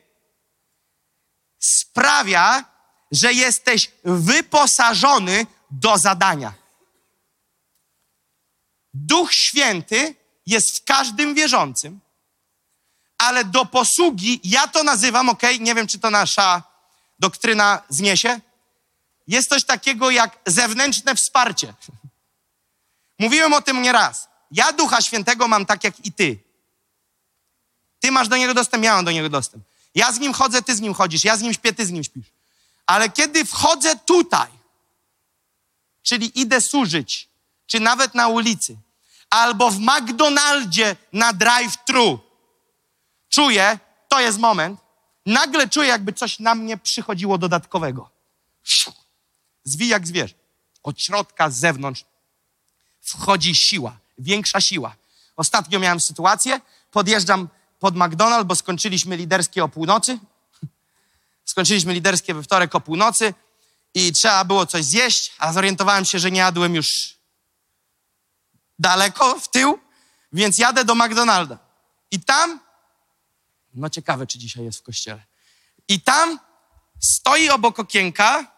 sprawia, 1.59 2.65
że 3.11 3.33
jesteś 3.33 3.91
wyposażony 4.03 5.45
do 5.71 5.97
zadania. 5.97 6.53
Duch 8.93 9.33
Święty 9.33 10.15
jest 10.45 10.77
w 10.77 10.83
każdym 10.83 11.35
wierzącym, 11.35 11.99
ale 13.17 13.45
do 13.45 13.65
posługi, 13.65 14.39
ja 14.43 14.67
to 14.67 14.83
nazywam, 14.83 15.29
ok, 15.29 15.43
nie 15.59 15.75
wiem, 15.75 15.87
czy 15.87 15.99
to 15.99 16.09
nasza 16.09 16.63
doktryna 17.19 17.81
zniesie, 17.89 18.39
jest 19.27 19.49
coś 19.49 19.63
takiego 19.63 20.11
jak 20.11 20.39
zewnętrzne 20.45 21.15
wsparcie. 21.15 21.73
Mówiłem 23.19 23.53
o 23.53 23.61
tym 23.61 23.81
nieraz. 23.81 24.27
Ja 24.51 24.73
Ducha 24.73 25.01
Świętego 25.01 25.47
mam 25.47 25.65
tak 25.65 25.83
jak 25.83 26.05
i 26.05 26.11
ty. 26.11 26.39
Ty 27.99 28.11
masz 28.11 28.27
do 28.27 28.37
niego 28.37 28.53
dostęp, 28.53 28.83
ja 28.83 28.95
mam 28.95 29.05
do 29.05 29.11
niego 29.11 29.29
dostęp. 29.29 29.63
Ja 29.95 30.11
z 30.11 30.19
nim 30.19 30.33
chodzę, 30.33 30.61
ty 30.61 30.75
z 30.75 30.81
nim 30.81 30.93
chodzisz. 30.93 31.23
Ja 31.23 31.37
z 31.37 31.41
nim 31.41 31.53
śpię, 31.53 31.73
ty 31.73 31.85
z 31.85 31.91
nim 31.91 32.03
śpisz. 32.03 32.38
Ale 32.89 33.09
kiedy 33.09 33.45
wchodzę 33.45 33.95
tutaj, 33.95 34.47
czyli 36.01 36.39
idę 36.39 36.61
służyć, 36.61 37.29
czy 37.67 37.79
nawet 37.79 38.15
na 38.15 38.27
ulicy, 38.27 38.77
albo 39.29 39.71
w 39.71 39.79
McDonaldzie 39.79 40.95
na 41.13 41.33
drive-thru, 41.33 42.19
czuję, 43.29 43.79
to 44.07 44.19
jest 44.19 44.39
moment, 44.39 44.79
nagle 45.25 45.69
czuję, 45.69 45.87
jakby 45.87 46.13
coś 46.13 46.39
na 46.39 46.55
mnie 46.55 46.77
przychodziło 46.77 47.37
dodatkowego. 47.37 48.09
Zwij 49.63 49.87
jak 49.87 50.07
zwierz. 50.07 50.35
Od 50.83 51.01
środka, 51.01 51.49
z 51.49 51.57
zewnątrz 51.57 52.05
wchodzi 53.01 53.55
siła, 53.55 53.97
większa 54.17 54.61
siła. 54.61 54.95
Ostatnio 55.35 55.79
miałem 55.79 55.99
sytuację, 55.99 56.61
podjeżdżam 56.91 57.49
pod 57.79 57.95
McDonald's, 57.95 58.45
bo 58.45 58.55
skończyliśmy 58.55 59.17
liderskie 59.17 59.63
o 59.63 59.69
północy. 59.69 60.19
Skończyliśmy 61.49 61.93
liderskie 61.93 62.33
we 62.33 62.43
wtorek 62.43 62.75
o 62.75 62.81
północy 62.81 63.33
i 63.93 64.11
trzeba 64.11 64.45
było 64.45 64.65
coś 64.65 64.85
zjeść, 64.85 65.33
a 65.37 65.53
zorientowałem 65.53 66.05
się, 66.05 66.19
że 66.19 66.31
nie 66.31 66.39
jadłem 66.39 66.75
już 66.75 67.17
daleko 68.79 69.39
w 69.39 69.49
tył, 69.49 69.79
więc 70.33 70.57
jadę 70.57 70.85
do 70.85 70.95
McDonalda. 70.95 71.57
I 72.11 72.19
tam, 72.19 72.59
no 73.73 73.89
ciekawe, 73.89 74.27
czy 74.27 74.39
dzisiaj 74.39 74.63
jest 74.63 74.79
w 74.79 74.83
kościele. 74.83 75.23
I 75.87 76.01
tam 76.01 76.39
stoi 76.99 77.49
obok 77.49 77.79
okienka 77.79 78.51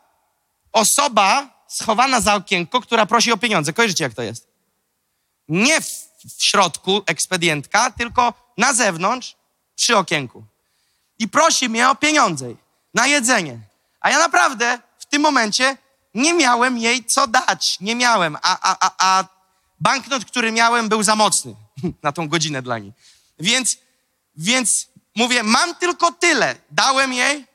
osoba 0.72 1.50
schowana 1.68 2.22
za 2.22 2.36
okienko, 2.36 2.82
która 2.82 3.06
prosi 3.06 3.32
o 3.32 3.38
pieniądze. 3.38 3.74
Kojarzycie, 3.74 4.04
jak 4.04 4.14
to 4.14 4.22
jest? 4.22 4.48
Nie 5.48 5.82
w, 5.82 5.88
w 6.38 6.44
środku 6.44 7.04
ekspedientka, 7.06 7.92
tylko 7.92 8.34
na 8.58 8.74
zewnątrz, 8.74 9.36
przy 9.76 9.98
okienku. 9.98 10.44
I 11.20 11.28
prosi 11.28 11.70
mnie 11.70 11.90
o 11.90 11.96
pieniądze 11.96 12.56
na 12.94 13.08
jedzenie. 13.08 13.60
A 14.00 14.10
ja 14.10 14.20
naprawdę 14.20 14.80
w 15.00 15.06
tym 15.06 15.22
momencie 15.22 15.78
nie 16.14 16.34
miałem 16.34 16.78
jej 16.78 17.06
co 17.06 17.28
dać. 17.28 17.78
Nie 17.80 17.96
miałem. 17.96 18.38
A, 18.42 18.60
a, 18.62 18.78
a, 18.80 18.92
a 18.98 19.26
banknot, 19.80 20.26
który 20.26 20.52
miałem, 20.52 20.90
był 20.90 21.04
za 21.04 21.16
mocny 21.16 21.56
na 22.04 22.12
tą 22.12 22.28
godzinę 22.28 22.62
dla 22.62 22.80
niej. 22.80 22.94
Więc, 23.40 23.78
więc 24.36 24.88
mówię, 25.16 25.44
mam 25.44 25.76
tylko 25.76 26.12
tyle. 26.12 26.56
Dałem 26.72 27.14
jej 27.14 27.46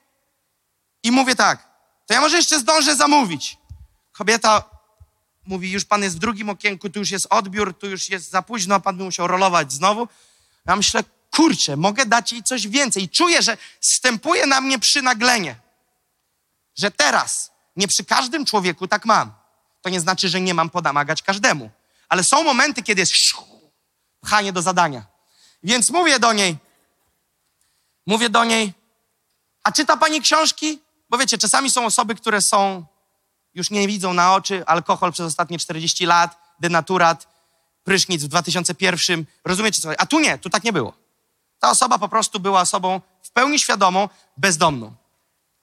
i 1.03 1.11
mówię 1.13 1.35
tak, 1.35 1.69
to 2.07 2.15
ja 2.15 2.21
może 2.21 2.37
jeszcze 2.37 2.59
zdążę 2.59 2.97
zamówić. 2.97 3.57
Kobieta 4.13 4.65
mówi, 5.47 5.71
już 5.71 5.85
pan 5.85 6.03
jest 6.03 6.17
w 6.17 6.19
drugim 6.19 6.51
okienku, 6.51 6.91
tu 6.91 6.99
już 6.99 7.11
jest 7.11 7.27
odbiór, 7.31 7.79
tu 7.79 7.87
już 7.87 8.11
jest 8.11 8.31
za 8.31 8.43
późno, 8.43 8.75
a 8.75 8.81
pan 8.81 8.97
by 8.97 9.05
musiał 9.05 9.27
rolować 9.27 9.73
znowu. 9.73 10.09
Ja 10.67 10.77
myślę, 10.77 11.05
kurczę, 11.37 11.77
mogę 11.77 12.07
dać 12.07 12.33
jej 12.33 12.43
coś 12.43 12.69
więcej. 12.69 13.09
Czuję, 13.09 13.43
że 13.43 13.57
wstępuje 13.81 14.47
na 14.47 14.61
mnie 14.61 14.79
przynaglenie, 14.79 15.57
że 16.77 16.91
teraz, 16.91 17.51
nie 17.77 17.89
przy 17.89 18.05
każdym 18.05 18.45
człowieku 18.45 18.89
tak 18.89 19.05
mam. 19.05 19.33
To 19.83 19.89
nie 19.89 20.01
znaczy, 20.01 20.29
że 20.29 20.41
nie 20.41 20.55
mam 20.55 20.71
podamagać 20.71 21.23
każdemu. 21.23 21.71
Ale 22.09 22.25
są 22.25 22.43
momenty, 22.45 22.83
kiedy 22.83 23.01
jest 23.01 23.13
pchanie 24.21 24.53
do 24.53 24.63
zadania. 24.63 25.07
Więc 25.63 25.91
mówię 25.91 26.19
do 26.19 26.33
niej, 26.33 26.57
mówię 28.07 28.31
do 28.31 28.45
niej, 28.45 28.73
a 29.63 29.73
czyta 29.73 29.97
pani 29.97 30.21
książki? 30.21 30.81
Bo 31.09 31.19
wiecie, 31.19 31.39
czasami 31.39 31.71
są 31.71 31.87
osoby, 31.87 32.15
które 32.15 32.43
są, 32.43 32.85
już 33.55 33.71
nie 33.71 33.87
widzą 33.87 34.13
na 34.13 34.35
oczy, 34.35 34.67
alkohol 34.67 35.13
przez 35.13 35.27
ostatnie 35.27 35.59
40 35.59 36.07
lat, 36.07 36.39
denaturat, 36.61 37.29
prysznic 37.85 38.25
w 38.25 38.29
2001. 38.29 39.27
Rozumiecie 39.45 39.83
co? 39.83 39.91
A 39.99 40.07
tu 40.07 40.21
nie, 40.21 40.39
tu 40.39 40.51
tak 40.51 40.65
nie 40.65 40.73
było. 40.73 41.06
Ta 41.67 41.71
osoba 41.71 41.99
po 41.99 42.09
prostu 42.09 42.41
była 42.41 42.61
osobą 42.61 43.01
w 43.23 43.31
pełni 43.31 43.59
świadomą, 43.59 44.09
bezdomną. 44.37 44.95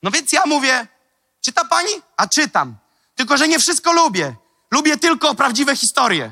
No 0.03 0.11
więc 0.11 0.33
ja 0.33 0.41
mówię, 0.45 0.87
czyta 1.41 1.65
pani? 1.65 1.91
A 2.17 2.27
czytam. 2.27 2.77
Tylko, 3.15 3.37
że 3.37 3.47
nie 3.47 3.59
wszystko 3.59 3.93
lubię. 3.93 4.35
Lubię 4.71 4.97
tylko 4.97 5.35
prawdziwe 5.35 5.75
historie. 5.75 6.31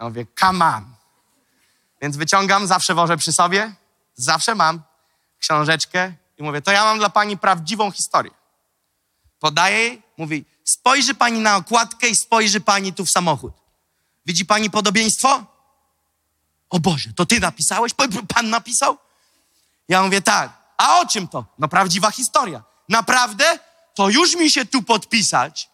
Ja 0.00 0.04
mówię, 0.04 0.26
come 0.40 0.64
on. 0.64 0.94
Więc 2.02 2.16
wyciągam, 2.16 2.66
zawsze 2.66 2.94
wożę 2.94 3.16
przy 3.16 3.32
sobie, 3.32 3.74
zawsze 4.14 4.54
mam 4.54 4.82
książeczkę 5.38 6.12
i 6.38 6.42
mówię, 6.42 6.62
to 6.62 6.72
ja 6.72 6.84
mam 6.84 6.98
dla 6.98 7.10
pani 7.10 7.38
prawdziwą 7.38 7.90
historię. 7.90 8.32
Podaję 9.38 9.78
jej, 9.78 10.02
mówi, 10.16 10.44
spojrzy 10.64 11.14
pani 11.14 11.40
na 11.40 11.56
okładkę 11.56 12.08
i 12.08 12.16
spojrzy 12.16 12.60
pani 12.60 12.92
tu 12.92 13.04
w 13.04 13.10
samochód. 13.10 13.52
Widzi 14.26 14.46
pani 14.46 14.70
podobieństwo? 14.70 15.55
O 16.70 16.80
Boże, 16.80 17.10
to 17.16 17.26
ty 17.26 17.40
napisałeś? 17.40 17.92
Pan 18.34 18.50
napisał? 18.50 18.98
Ja 19.88 20.02
mówię, 20.02 20.22
tak. 20.22 20.52
A 20.76 21.00
o 21.00 21.06
czym 21.06 21.28
to? 21.28 21.44
No 21.58 21.68
prawdziwa 21.68 22.10
historia. 22.10 22.62
Naprawdę? 22.88 23.58
To 23.94 24.08
już 24.08 24.36
mi 24.36 24.50
się 24.50 24.66
tu 24.66 24.82
podpisać. 24.82 25.70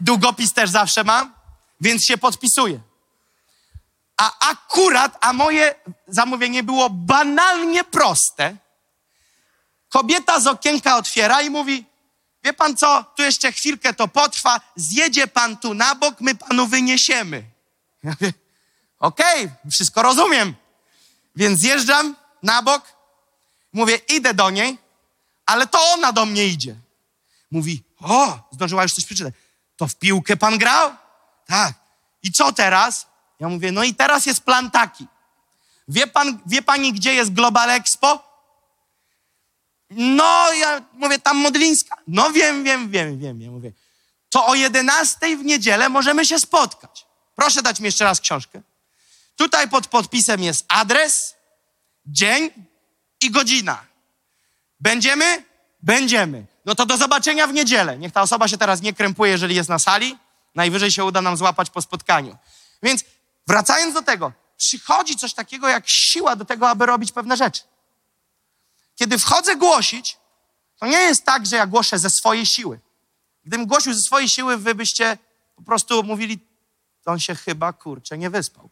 Długopis 0.00 0.52
też 0.52 0.70
zawsze 0.70 1.04
mam, 1.04 1.34
więc 1.80 2.04
się 2.04 2.18
podpisuję. 2.18 2.80
A 4.16 4.48
akurat, 4.50 5.18
a 5.20 5.32
moje 5.32 5.74
zamówienie 6.08 6.62
było 6.62 6.90
banalnie 6.90 7.84
proste. 7.84 8.56
Kobieta 9.88 10.40
z 10.40 10.46
okienka 10.46 10.96
otwiera 10.96 11.42
i 11.42 11.50
mówi, 11.50 11.84
wie 12.44 12.52
pan 12.52 12.76
co, 12.76 13.04
tu 13.16 13.22
jeszcze 13.22 13.52
chwilkę 13.52 13.94
to 13.94 14.08
potrwa, 14.08 14.60
zjedzie 14.76 15.26
pan 15.26 15.56
tu 15.56 15.74
na 15.74 15.94
bok, 15.94 16.20
my 16.20 16.34
panu 16.34 16.66
wyniesiemy. 16.66 17.44
Ja 18.02 18.10
mówię, 18.10 18.32
okej, 18.98 19.44
okay, 19.44 19.70
wszystko 19.70 20.02
rozumiem. 20.02 20.54
Więc 21.36 21.60
zjeżdżam 21.60 22.16
na 22.42 22.62
bok, 22.62 22.82
mówię, 23.72 23.96
idę 23.96 24.34
do 24.34 24.50
niej, 24.50 24.78
ale 25.46 25.66
to 25.66 25.92
ona 25.92 26.12
do 26.12 26.26
mnie 26.26 26.46
idzie. 26.46 26.76
Mówi, 27.50 27.82
o, 28.00 28.38
zdążyła 28.50 28.82
już 28.82 28.92
coś 28.92 29.04
przeczytać. 29.04 29.34
To 29.76 29.88
w 29.88 29.94
piłkę 29.94 30.36
pan 30.36 30.58
grał? 30.58 30.90
Tak. 31.46 31.74
I 32.22 32.32
co 32.32 32.52
teraz? 32.52 33.06
Ja 33.40 33.48
mówię, 33.48 33.72
no 33.72 33.84
i 33.84 33.94
teraz 33.94 34.26
jest 34.26 34.40
plan 34.40 34.70
taki. 34.70 35.06
Wie, 35.88 36.06
pan, 36.06 36.38
wie 36.46 36.62
pani, 36.62 36.92
gdzie 36.92 37.14
jest 37.14 37.32
Global 37.32 37.70
Expo? 37.70 38.34
No, 39.90 40.52
ja 40.52 40.82
mówię, 40.92 41.18
tam 41.18 41.36
Modlińska. 41.36 41.96
No 42.06 42.30
wiem, 42.30 42.64
wiem, 42.64 42.90
wiem, 42.90 43.18
wiem. 43.18 43.40
Ja 43.40 43.50
mówię, 43.50 43.72
to 44.30 44.46
o 44.46 44.54
11 44.54 45.36
w 45.36 45.44
niedzielę 45.44 45.88
możemy 45.88 46.26
się 46.26 46.38
spotkać. 46.38 47.06
Proszę 47.34 47.62
dać 47.62 47.80
mi 47.80 47.86
jeszcze 47.86 48.04
raz 48.04 48.20
książkę. 48.20 48.62
Tutaj 49.36 49.68
pod 49.68 49.86
podpisem 49.86 50.42
jest 50.42 50.64
adres, 50.68 51.34
dzień 52.06 52.50
i 53.20 53.30
godzina. 53.30 53.84
Będziemy? 54.80 55.44
Będziemy. 55.82 56.46
No 56.64 56.74
to 56.74 56.86
do 56.86 56.96
zobaczenia 56.96 57.46
w 57.46 57.52
niedzielę. 57.52 57.98
Niech 57.98 58.12
ta 58.12 58.22
osoba 58.22 58.48
się 58.48 58.58
teraz 58.58 58.82
nie 58.82 58.92
krępuje, 58.92 59.32
jeżeli 59.32 59.54
jest 59.54 59.68
na 59.68 59.78
sali. 59.78 60.18
Najwyżej 60.54 60.90
się 60.90 61.04
uda 61.04 61.22
nam 61.22 61.36
złapać 61.36 61.70
po 61.70 61.82
spotkaniu. 61.82 62.36
Więc 62.82 63.04
wracając 63.46 63.94
do 63.94 64.02
tego, 64.02 64.32
przychodzi 64.56 65.16
coś 65.16 65.34
takiego 65.34 65.68
jak 65.68 65.88
siła 65.88 66.36
do 66.36 66.44
tego, 66.44 66.68
aby 66.68 66.86
robić 66.86 67.12
pewne 67.12 67.36
rzeczy. 67.36 67.62
Kiedy 68.94 69.18
wchodzę 69.18 69.56
głosić, 69.56 70.18
to 70.78 70.86
nie 70.86 70.98
jest 70.98 71.24
tak, 71.24 71.46
że 71.46 71.56
ja 71.56 71.66
głoszę 71.66 71.98
ze 71.98 72.10
swojej 72.10 72.46
siły. 72.46 72.80
Gdybym 73.44 73.66
głosił 73.66 73.94
ze 73.94 74.00
swojej 74.00 74.28
siły, 74.28 74.56
wy 74.56 74.74
byście 74.74 75.18
po 75.56 75.62
prostu 75.62 76.02
mówili, 76.02 76.38
on 77.06 77.20
się 77.20 77.34
chyba, 77.34 77.72
kurczę, 77.72 78.18
nie 78.18 78.30
wyspał. 78.30 78.70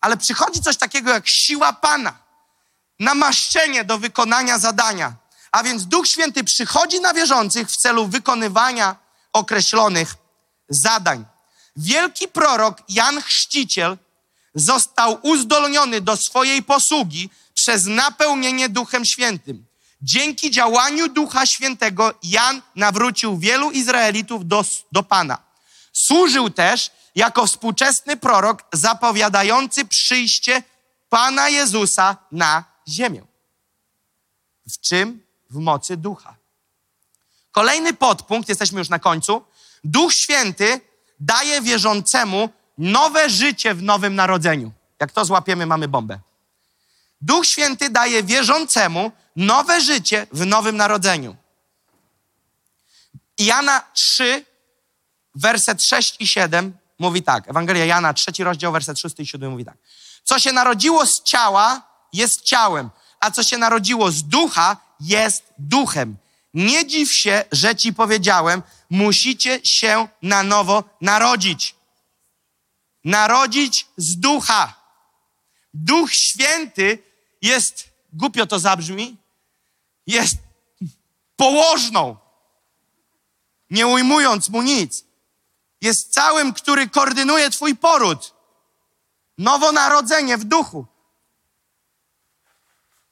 Ale 0.00 0.16
przychodzi 0.16 0.60
coś 0.60 0.76
takiego 0.76 1.10
jak 1.10 1.28
siła 1.28 1.72
Pana, 1.72 2.18
namaszczenie 2.98 3.84
do 3.84 3.98
wykonania 3.98 4.58
zadania. 4.58 5.12
A 5.52 5.62
więc 5.62 5.86
Duch 5.86 6.08
Święty 6.08 6.44
przychodzi 6.44 7.00
na 7.00 7.14
wierzących 7.14 7.70
w 7.70 7.76
celu 7.76 8.08
wykonywania 8.08 8.96
określonych 9.32 10.14
zadań. 10.68 11.24
Wielki 11.76 12.28
prorok 12.28 12.82
Jan 12.88 13.22
Chrzciciel 13.22 13.98
został 14.54 15.18
uzdolniony 15.22 16.00
do 16.00 16.16
swojej 16.16 16.62
posługi 16.62 17.30
przez 17.54 17.86
napełnienie 17.86 18.68
Duchem 18.68 19.04
Świętym. 19.04 19.66
Dzięki 20.02 20.50
działaniu 20.50 21.08
Ducha 21.08 21.46
Świętego 21.46 22.14
Jan 22.22 22.62
nawrócił 22.74 23.38
wielu 23.38 23.70
Izraelitów 23.70 24.46
do, 24.48 24.64
do 24.92 25.02
Pana. 25.02 25.38
Służył 25.92 26.50
też 26.50 26.90
jako 27.16 27.46
współczesny 27.46 28.16
prorok 28.16 28.64
zapowiadający 28.72 29.84
przyjście 29.84 30.62
Pana 31.08 31.48
Jezusa 31.48 32.16
na 32.32 32.64
ziemię. 32.88 33.22
W 34.68 34.80
czym? 34.80 35.26
W 35.50 35.56
mocy 35.56 35.96
Ducha. 35.96 36.36
Kolejny 37.52 37.92
podpunkt, 37.92 38.48
jesteśmy 38.48 38.78
już 38.78 38.88
na 38.88 38.98
końcu. 38.98 39.44
Duch 39.84 40.12
Święty 40.12 40.80
daje 41.20 41.62
wierzącemu 41.62 42.48
nowe 42.78 43.30
życie 43.30 43.74
w 43.74 43.82
nowym 43.82 44.14
narodzeniu. 44.14 44.72
Jak 45.00 45.12
to 45.12 45.24
złapiemy, 45.24 45.66
mamy 45.66 45.88
bombę. 45.88 46.18
Duch 47.20 47.46
Święty 47.46 47.90
daje 47.90 48.22
wierzącemu 48.22 49.12
nowe 49.36 49.80
życie 49.80 50.26
w 50.32 50.46
nowym 50.46 50.76
narodzeniu. 50.76 51.36
Jana 53.38 53.82
3, 53.92 54.44
werset 55.34 55.82
6 55.82 56.16
i 56.20 56.26
7 56.26 56.76
mówi 56.98 57.22
tak. 57.22 57.48
Ewangelia 57.48 57.84
Jana, 57.84 58.14
trzeci 58.14 58.44
rozdział, 58.44 58.72
werset 58.72 58.98
6 58.98 59.20
i 59.20 59.26
7 59.26 59.50
mówi 59.50 59.64
tak. 59.64 59.76
Co 60.24 60.38
się 60.38 60.52
narodziło 60.52 61.06
z 61.06 61.22
ciała, 61.22 61.82
jest 62.12 62.42
ciałem, 62.42 62.90
a 63.20 63.30
co 63.30 63.42
się 63.42 63.58
narodziło 63.58 64.10
z 64.10 64.22
ducha, 64.22 64.76
jest 65.00 65.44
duchem. 65.58 66.16
Nie 66.54 66.86
dziw 66.86 67.12
się, 67.14 67.44
że 67.52 67.76
ci 67.76 67.94
powiedziałem, 67.94 68.62
musicie 68.90 69.60
się 69.64 70.08
na 70.22 70.42
nowo 70.42 70.84
narodzić. 71.00 71.74
Narodzić 73.04 73.86
z 73.96 74.16
ducha. 74.16 74.74
Duch 75.74 76.12
Święty 76.12 76.98
jest, 77.42 77.88
głupio 78.12 78.46
to 78.46 78.58
zabrzmi, 78.58 79.16
jest 80.06 80.36
położną, 81.36 82.16
nie 83.70 83.86
ujmując 83.86 84.48
mu 84.48 84.62
nic. 84.62 85.05
Jest 85.80 86.12
całym, 86.12 86.52
który 86.52 86.88
koordynuje 86.88 87.50
Twój 87.50 87.76
poród. 87.76 88.34
Nowonarodzenie 89.38 90.38
w 90.38 90.44
duchu. 90.44 90.86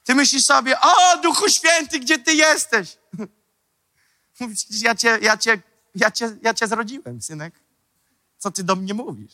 Ty 0.05 0.15
myślisz 0.15 0.45
sobie, 0.45 0.81
o 0.81 1.17
Duchu 1.23 1.49
Święty, 1.49 2.01
gdzie 2.01 2.19
Ty 2.19 2.35
jesteś? 2.35 2.97
Mówisz, 4.41 4.59
ja 4.71 4.95
cię, 4.95 5.19
ja, 5.23 5.37
cię, 5.37 5.63
ja, 5.95 6.11
cię, 6.11 6.37
ja 6.43 6.55
cię 6.55 6.67
zrodziłem, 6.67 7.23
synek. 7.23 7.55
Co 8.39 8.51
Ty 8.51 8.65
do 8.65 8.77
mnie 8.77 8.95
mówisz? 8.95 9.33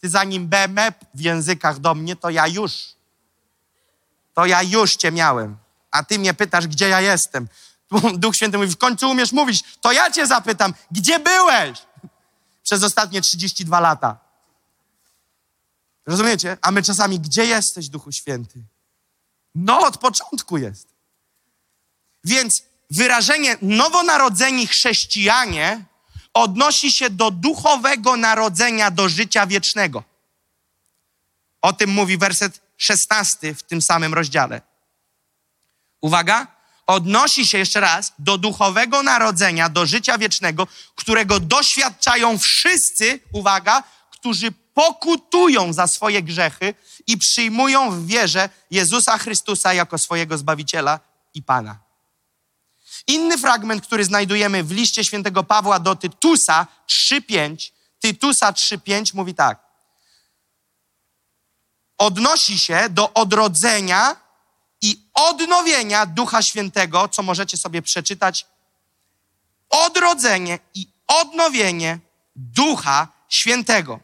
Ty 0.00 0.08
zanim 0.08 0.48
beme 0.48 0.92
w 1.14 1.20
językach 1.20 1.78
do 1.78 1.94
mnie, 1.94 2.16
to 2.16 2.30
ja 2.30 2.46
już. 2.46 2.72
To 4.34 4.46
ja 4.46 4.62
już 4.62 4.96
Cię 4.96 5.12
miałem. 5.12 5.56
A 5.90 6.02
Ty 6.02 6.18
mnie 6.18 6.34
pytasz, 6.34 6.66
gdzie 6.66 6.88
ja 6.88 7.00
jestem. 7.00 7.48
Duch 8.18 8.36
Święty 8.36 8.58
mówi, 8.58 8.70
w 8.70 8.76
końcu 8.76 9.10
umiesz 9.10 9.32
mówić. 9.32 9.64
To 9.80 9.92
ja 9.92 10.10
Cię 10.10 10.26
zapytam, 10.26 10.74
gdzie 10.90 11.18
byłeś? 11.18 11.78
Przez 12.70 12.82
ostatnie 12.82 13.20
32 13.20 13.80
lata. 13.80 14.18
Rozumiecie? 16.06 16.56
A 16.62 16.70
my 16.70 16.82
czasami, 16.82 17.20
gdzie 17.20 17.46
jesteś, 17.46 17.88
Duchu 17.88 18.12
Święty? 18.12 18.62
No, 19.54 19.80
od 19.80 19.98
początku 19.98 20.58
jest. 20.58 20.88
Więc 22.24 22.62
wyrażenie 22.90 23.56
nowonarodzeni 23.62 24.66
chrześcijanie 24.66 25.84
odnosi 26.34 26.92
się 26.92 27.10
do 27.10 27.30
duchowego 27.30 28.16
narodzenia 28.16 28.90
do 28.90 29.08
życia 29.08 29.46
wiecznego. 29.46 30.04
O 31.62 31.72
tym 31.72 31.90
mówi 31.90 32.18
werset 32.18 32.60
16 32.76 33.54
w 33.54 33.62
tym 33.62 33.82
samym 33.82 34.14
rozdziale. 34.14 34.62
Uwaga, 36.00 36.46
odnosi 36.86 37.46
się 37.46 37.58
jeszcze 37.58 37.80
raz 37.80 38.12
do 38.18 38.38
duchowego 38.38 39.02
narodzenia 39.02 39.68
do 39.68 39.86
życia 39.86 40.18
wiecznego, 40.18 40.66
którego 40.94 41.40
doświadczają 41.40 42.38
wszyscy, 42.38 43.20
uwaga, 43.32 43.82
którzy 44.10 44.52
pokutują 44.74 45.72
za 45.72 45.86
swoje 45.86 46.22
grzechy 46.22 46.74
i 47.06 47.18
przyjmują 47.18 47.90
w 47.90 48.06
wierze 48.06 48.48
Jezusa 48.70 49.18
Chrystusa 49.18 49.74
jako 49.74 49.98
swojego 49.98 50.38
Zbawiciela 50.38 51.00
i 51.34 51.42
Pana. 51.42 51.78
Inny 53.06 53.38
fragment, 53.38 53.86
który 53.86 54.04
znajdujemy 54.04 54.64
w 54.64 54.70
liście 54.70 55.04
świętego 55.04 55.44
Pawła 55.44 55.78
do 55.78 55.96
Tytusa 55.96 56.66
3:5, 56.86 57.72
Tytusa 58.00 58.52
3:5 58.52 59.14
mówi 59.14 59.34
tak. 59.34 59.58
Odnosi 61.98 62.58
się 62.58 62.88
do 62.90 63.12
odrodzenia 63.14 64.16
i 64.82 65.02
odnowienia 65.14 66.06
Ducha 66.06 66.42
Świętego, 66.42 67.08
co 67.08 67.22
możecie 67.22 67.56
sobie 67.56 67.82
przeczytać. 67.82 68.46
Odrodzenie 69.70 70.58
i 70.74 70.86
odnowienie 71.06 71.98
Ducha 72.36 73.08
Świętego. 73.28 74.00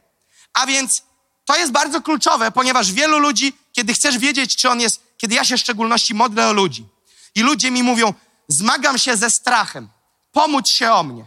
A 0.53 0.66
więc 0.66 1.03
to 1.44 1.57
jest 1.57 1.73
bardzo 1.73 2.03
kluczowe, 2.03 2.51
ponieważ 2.51 2.93
wielu 2.93 3.19
ludzi, 3.19 3.53
kiedy 3.73 3.94
chcesz 3.94 4.19
wiedzieć, 4.19 4.57
czy 4.57 4.70
on 4.70 4.81
jest, 4.81 5.03
kiedy 5.16 5.35
ja 5.35 5.44
się 5.44 5.57
w 5.57 5.61
szczególności 5.61 6.15
modlę 6.15 6.48
o 6.48 6.53
ludzi 6.53 6.86
i 7.35 7.43
ludzie 7.43 7.70
mi 7.70 7.82
mówią, 7.82 8.15
zmagam 8.48 8.98
się 8.98 9.16
ze 9.16 9.31
strachem, 9.31 9.89
pomóż 10.32 10.69
się 10.69 10.93
o 10.93 11.03
mnie. 11.03 11.24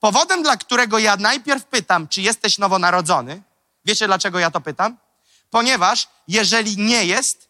Powodem, 0.00 0.42
dla 0.42 0.56
którego 0.56 0.98
ja 0.98 1.16
najpierw 1.16 1.64
pytam, 1.64 2.08
czy 2.08 2.22
jesteś 2.22 2.58
nowonarodzony, 2.58 3.42
wiecie 3.84 4.06
dlaczego 4.06 4.38
ja 4.38 4.50
to 4.50 4.60
pytam? 4.60 4.96
Ponieważ 5.50 6.08
jeżeli 6.28 6.76
nie 6.76 7.04
jest, 7.04 7.48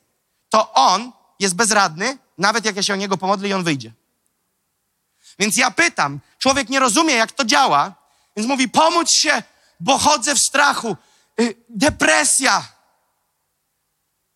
to 0.48 0.73
on 0.73 1.12
jest 1.43 1.55
bezradny, 1.55 2.19
nawet 2.39 2.64
jak 2.64 2.77
ja 2.77 2.82
się 2.82 2.93
o 2.93 2.97
niego 2.97 3.19
pomodlę 3.19 3.48
i 3.48 3.52
on 3.52 3.64
wyjdzie. 3.64 3.93
Więc 5.39 5.56
ja 5.56 5.70
pytam, 5.70 6.20
człowiek 6.39 6.69
nie 6.69 6.81
rozumie, 6.81 7.14
jak 7.14 7.32
to 7.32 7.44
działa, 7.44 7.94
więc 8.36 8.48
mówi, 8.48 8.69
pomóż 8.69 9.10
się, 9.10 9.43
bo 9.81 9.98
chodzę 9.98 10.35
w 10.35 10.39
strachu, 10.39 10.97
Y, 11.40 11.55
depresja. 11.69 12.69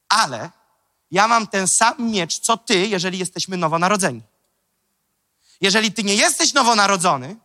Ale 0.08 0.50
ja 1.10 1.28
mam 1.28 1.46
ten 1.46 1.68
sam 1.68 1.94
miecz, 1.98 2.38
co 2.38 2.56
ty, 2.56 2.86
jeżeli 2.86 3.18
jesteśmy 3.18 3.56
nowonarodzeni. 3.56 4.22
Jeżeli 5.60 5.92
ty 5.92 6.04
nie 6.04 6.14
jesteś 6.14 6.54
nowonarodzony, 6.54 7.36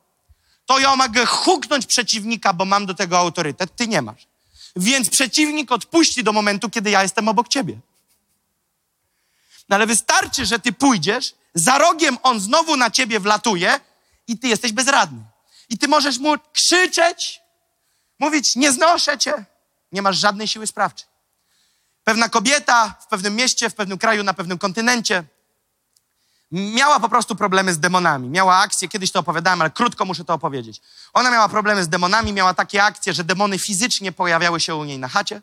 to 0.65 0.79
ja 0.79 0.95
mogę 0.95 1.25
huknąć 1.25 1.85
przeciwnika, 1.85 2.53
bo 2.53 2.65
mam 2.65 2.85
do 2.85 2.93
tego 2.93 3.17
autorytet, 3.17 3.75
ty 3.75 3.87
nie 3.87 4.01
masz. 4.01 4.27
Więc 4.75 5.09
przeciwnik 5.09 5.71
odpuści 5.71 6.23
do 6.23 6.33
momentu, 6.33 6.69
kiedy 6.69 6.89
ja 6.89 7.03
jestem 7.03 7.27
obok 7.27 7.47
ciebie. 7.47 7.79
No 9.69 9.75
ale 9.75 9.87
wystarczy, 9.87 10.45
że 10.45 10.59
ty 10.59 10.73
pójdziesz, 10.73 11.35
za 11.53 11.77
rogiem 11.77 12.17
on 12.23 12.39
znowu 12.39 12.75
na 12.75 12.91
ciebie 12.91 13.19
wlatuje 13.19 13.79
i 14.27 14.39
ty 14.39 14.47
jesteś 14.47 14.71
bezradny. 14.71 15.23
I 15.69 15.77
ty 15.77 15.87
możesz 15.87 16.17
mu 16.17 16.33
krzyczeć, 16.53 17.41
mówić, 18.19 18.55
nie 18.55 18.71
znoszę 18.71 19.17
cię. 19.17 19.45
Nie 19.91 20.01
masz 20.01 20.17
żadnej 20.17 20.47
siły 20.47 20.67
sprawczej. 20.67 21.07
Pewna 22.03 22.29
kobieta 22.29 22.95
w 23.01 23.07
pewnym 23.07 23.35
mieście, 23.35 23.69
w 23.69 23.75
pewnym 23.75 23.97
kraju, 23.97 24.23
na 24.23 24.33
pewnym 24.33 24.57
kontynencie 24.57 25.23
miała 26.51 26.99
po 26.99 27.09
prostu 27.09 27.35
problemy 27.35 27.73
z 27.73 27.79
demonami. 27.79 28.29
Miała 28.29 28.57
akcję, 28.57 28.87
kiedyś 28.87 29.11
to 29.11 29.19
opowiadałem, 29.19 29.61
ale 29.61 29.69
krótko 29.69 30.05
muszę 30.05 30.25
to 30.25 30.33
opowiedzieć. 30.33 30.81
Ona 31.13 31.31
miała 31.31 31.49
problemy 31.49 31.83
z 31.83 31.89
demonami, 31.89 32.33
miała 32.33 32.53
takie 32.53 32.83
akcje, 32.83 33.13
że 33.13 33.23
demony 33.23 33.59
fizycznie 33.59 34.11
pojawiały 34.11 34.59
się 34.59 34.75
u 34.75 34.83
niej 34.83 34.99
na 34.99 35.07
chacie. 35.07 35.41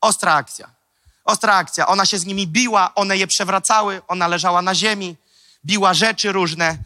Ostra 0.00 0.34
akcja. 0.34 0.70
Ostra 1.24 1.54
akcja. 1.54 1.86
Ona 1.86 2.06
się 2.06 2.18
z 2.18 2.26
nimi 2.26 2.46
biła, 2.46 2.94
one 2.94 3.16
je 3.16 3.26
przewracały, 3.26 4.02
ona 4.08 4.28
leżała 4.28 4.62
na 4.62 4.74
ziemi, 4.74 5.16
biła 5.64 5.94
rzeczy 5.94 6.32
różne. 6.32 6.78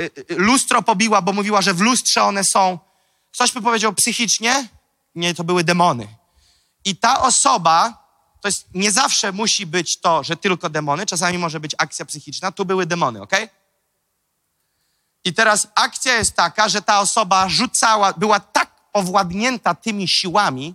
Y, 0.00 0.10
y, 0.18 0.24
lustro 0.28 0.82
pobiła, 0.82 1.22
bo 1.22 1.32
mówiła, 1.32 1.62
że 1.62 1.74
w 1.74 1.80
lustrze 1.80 2.22
one 2.22 2.44
są. 2.44 2.78
Ktoś 3.32 3.52
by 3.52 3.62
powiedział 3.62 3.92
psychicznie? 3.92 4.68
Nie, 5.14 5.34
to 5.34 5.44
były 5.44 5.64
demony. 5.64 6.08
I 6.84 6.96
ta 6.96 7.22
osoba, 7.22 8.04
to 8.40 8.48
jest 8.48 8.66
nie 8.74 8.90
zawsze 8.90 9.32
musi 9.32 9.66
być 9.66 10.00
to, 10.00 10.24
że 10.24 10.36
tylko 10.36 10.70
demony, 10.70 11.06
czasami 11.06 11.38
może 11.38 11.60
być 11.60 11.74
akcja 11.78 12.04
psychiczna. 12.04 12.52
Tu 12.52 12.64
były 12.64 12.86
demony, 12.86 13.22
ok? 13.22 13.32
I 15.24 15.34
teraz 15.34 15.68
akcja 15.74 16.14
jest 16.14 16.36
taka, 16.36 16.68
że 16.68 16.82
ta 16.82 17.00
osoba 17.00 17.48
rzucała, 17.48 18.12
była 18.12 18.40
tak 18.40 18.70
owładnięta 18.92 19.74
tymi 19.74 20.08
siłami, 20.08 20.74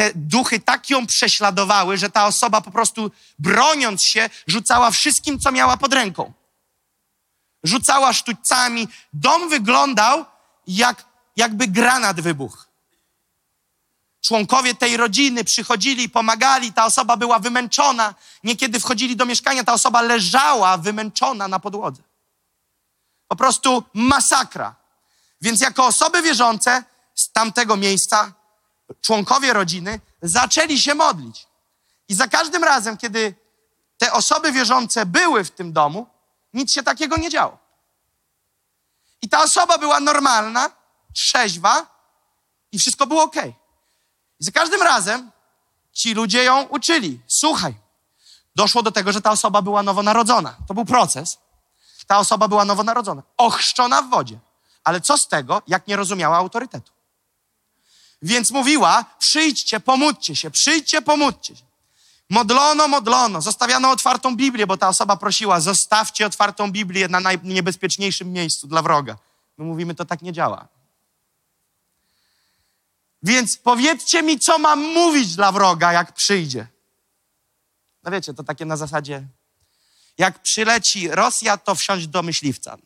te 0.00 0.12
duchy 0.14 0.60
tak 0.60 0.90
ją 0.90 1.06
prześladowały, 1.06 1.98
że 1.98 2.10
ta 2.10 2.26
osoba 2.26 2.60
po 2.60 2.70
prostu 2.70 3.10
broniąc 3.38 4.02
się, 4.02 4.30
rzucała 4.46 4.90
wszystkim, 4.90 5.38
co 5.38 5.52
miała 5.52 5.76
pod 5.76 5.92
ręką. 5.92 6.32
Rzucała 7.64 8.12
sztućcami. 8.12 8.88
Dom 9.12 9.48
wyglądał 9.48 10.24
jak, 10.66 11.04
jakby 11.36 11.66
granat 11.66 12.20
wybuchł. 12.20 12.58
członkowie 14.20 14.74
tej 14.74 14.96
rodziny 14.96 15.44
przychodzili, 15.44 16.08
pomagali, 16.08 16.72
ta 16.72 16.84
osoba 16.84 17.16
była 17.16 17.38
wymęczona. 17.38 18.14
Niekiedy 18.44 18.80
wchodzili 18.80 19.16
do 19.16 19.26
mieszkania, 19.26 19.64
ta 19.64 19.72
osoba 19.72 20.02
leżała 20.02 20.78
wymęczona 20.78 21.48
na 21.48 21.58
podłodze. 21.58 22.02
Po 23.28 23.36
prostu 23.36 23.84
masakra. 23.94 24.74
Więc 25.40 25.60
jako 25.60 25.86
osoby 25.86 26.22
wierzące 26.22 26.84
z 27.14 27.32
tamtego 27.32 27.76
miejsca, 27.76 28.39
członkowie 29.00 29.52
rodziny, 29.52 30.00
zaczęli 30.22 30.78
się 30.78 30.94
modlić. 30.94 31.46
I 32.08 32.14
za 32.14 32.28
każdym 32.28 32.64
razem, 32.64 32.96
kiedy 32.96 33.34
te 33.98 34.12
osoby 34.12 34.52
wierzące 34.52 35.06
były 35.06 35.44
w 35.44 35.50
tym 35.50 35.72
domu, 35.72 36.06
nic 36.52 36.72
się 36.72 36.82
takiego 36.82 37.16
nie 37.16 37.30
działo. 37.30 37.58
I 39.22 39.28
ta 39.28 39.42
osoba 39.42 39.78
była 39.78 40.00
normalna, 40.00 40.70
trzeźwa 41.14 41.86
i 42.72 42.78
wszystko 42.78 43.06
było 43.06 43.22
ok. 43.22 43.36
I 44.40 44.44
za 44.44 44.50
każdym 44.50 44.82
razem 44.82 45.30
ci 45.92 46.14
ludzie 46.14 46.44
ją 46.44 46.62
uczyli. 46.62 47.20
Słuchaj, 47.26 47.74
doszło 48.56 48.82
do 48.82 48.90
tego, 48.92 49.12
że 49.12 49.20
ta 49.20 49.30
osoba 49.30 49.62
była 49.62 49.82
nowonarodzona. 49.82 50.56
To 50.68 50.74
był 50.74 50.84
proces. 50.84 51.38
Ta 52.06 52.18
osoba 52.18 52.48
była 52.48 52.64
nowonarodzona, 52.64 53.22
ochrzczona 53.36 54.02
w 54.02 54.10
wodzie. 54.10 54.38
Ale 54.84 55.00
co 55.00 55.18
z 55.18 55.28
tego, 55.28 55.62
jak 55.66 55.86
nie 55.86 55.96
rozumiała 55.96 56.36
autorytetu? 56.36 56.92
Więc 58.22 58.50
mówiła, 58.50 59.04
przyjdźcie, 59.18 59.80
pomódźcie 59.80 60.36
się, 60.36 60.50
przyjdźcie, 60.50 61.02
pomódźcie 61.02 61.56
się. 61.56 61.64
Modlono, 62.30 62.88
modlono, 62.88 63.40
zostawiano 63.40 63.90
otwartą 63.90 64.36
Biblię, 64.36 64.66
bo 64.66 64.76
ta 64.76 64.88
osoba 64.88 65.16
prosiła, 65.16 65.60
zostawcie 65.60 66.26
otwartą 66.26 66.72
Biblię 66.72 67.08
na 67.08 67.20
najniebezpieczniejszym 67.20 68.32
miejscu 68.32 68.66
dla 68.66 68.82
wroga. 68.82 69.16
My 69.58 69.64
mówimy, 69.64 69.94
to 69.94 70.04
tak 70.04 70.22
nie 70.22 70.32
działa. 70.32 70.68
Więc 73.22 73.56
powiedzcie 73.56 74.22
mi, 74.22 74.38
co 74.38 74.58
mam 74.58 74.80
mówić 74.80 75.36
dla 75.36 75.52
wroga, 75.52 75.92
jak 75.92 76.12
przyjdzie. 76.12 76.66
No 78.02 78.10
wiecie, 78.10 78.34
to 78.34 78.44
takie 78.44 78.64
na 78.64 78.76
zasadzie, 78.76 79.26
jak 80.18 80.42
przyleci 80.42 81.08
Rosja, 81.08 81.56
to 81.56 81.74
wsiąść 81.74 82.06
do 82.06 82.22
myśliwca. 82.22 82.76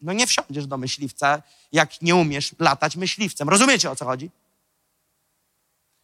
No 0.00 0.12
nie 0.12 0.26
wsiądziesz 0.26 0.66
do 0.66 0.78
myśliwca, 0.78 1.42
jak 1.72 2.02
nie 2.02 2.16
umiesz 2.16 2.54
latać 2.58 2.96
myśliwcem. 2.96 3.48
Rozumiecie, 3.48 3.90
o 3.90 3.96
co 3.96 4.04
chodzi? 4.04 4.30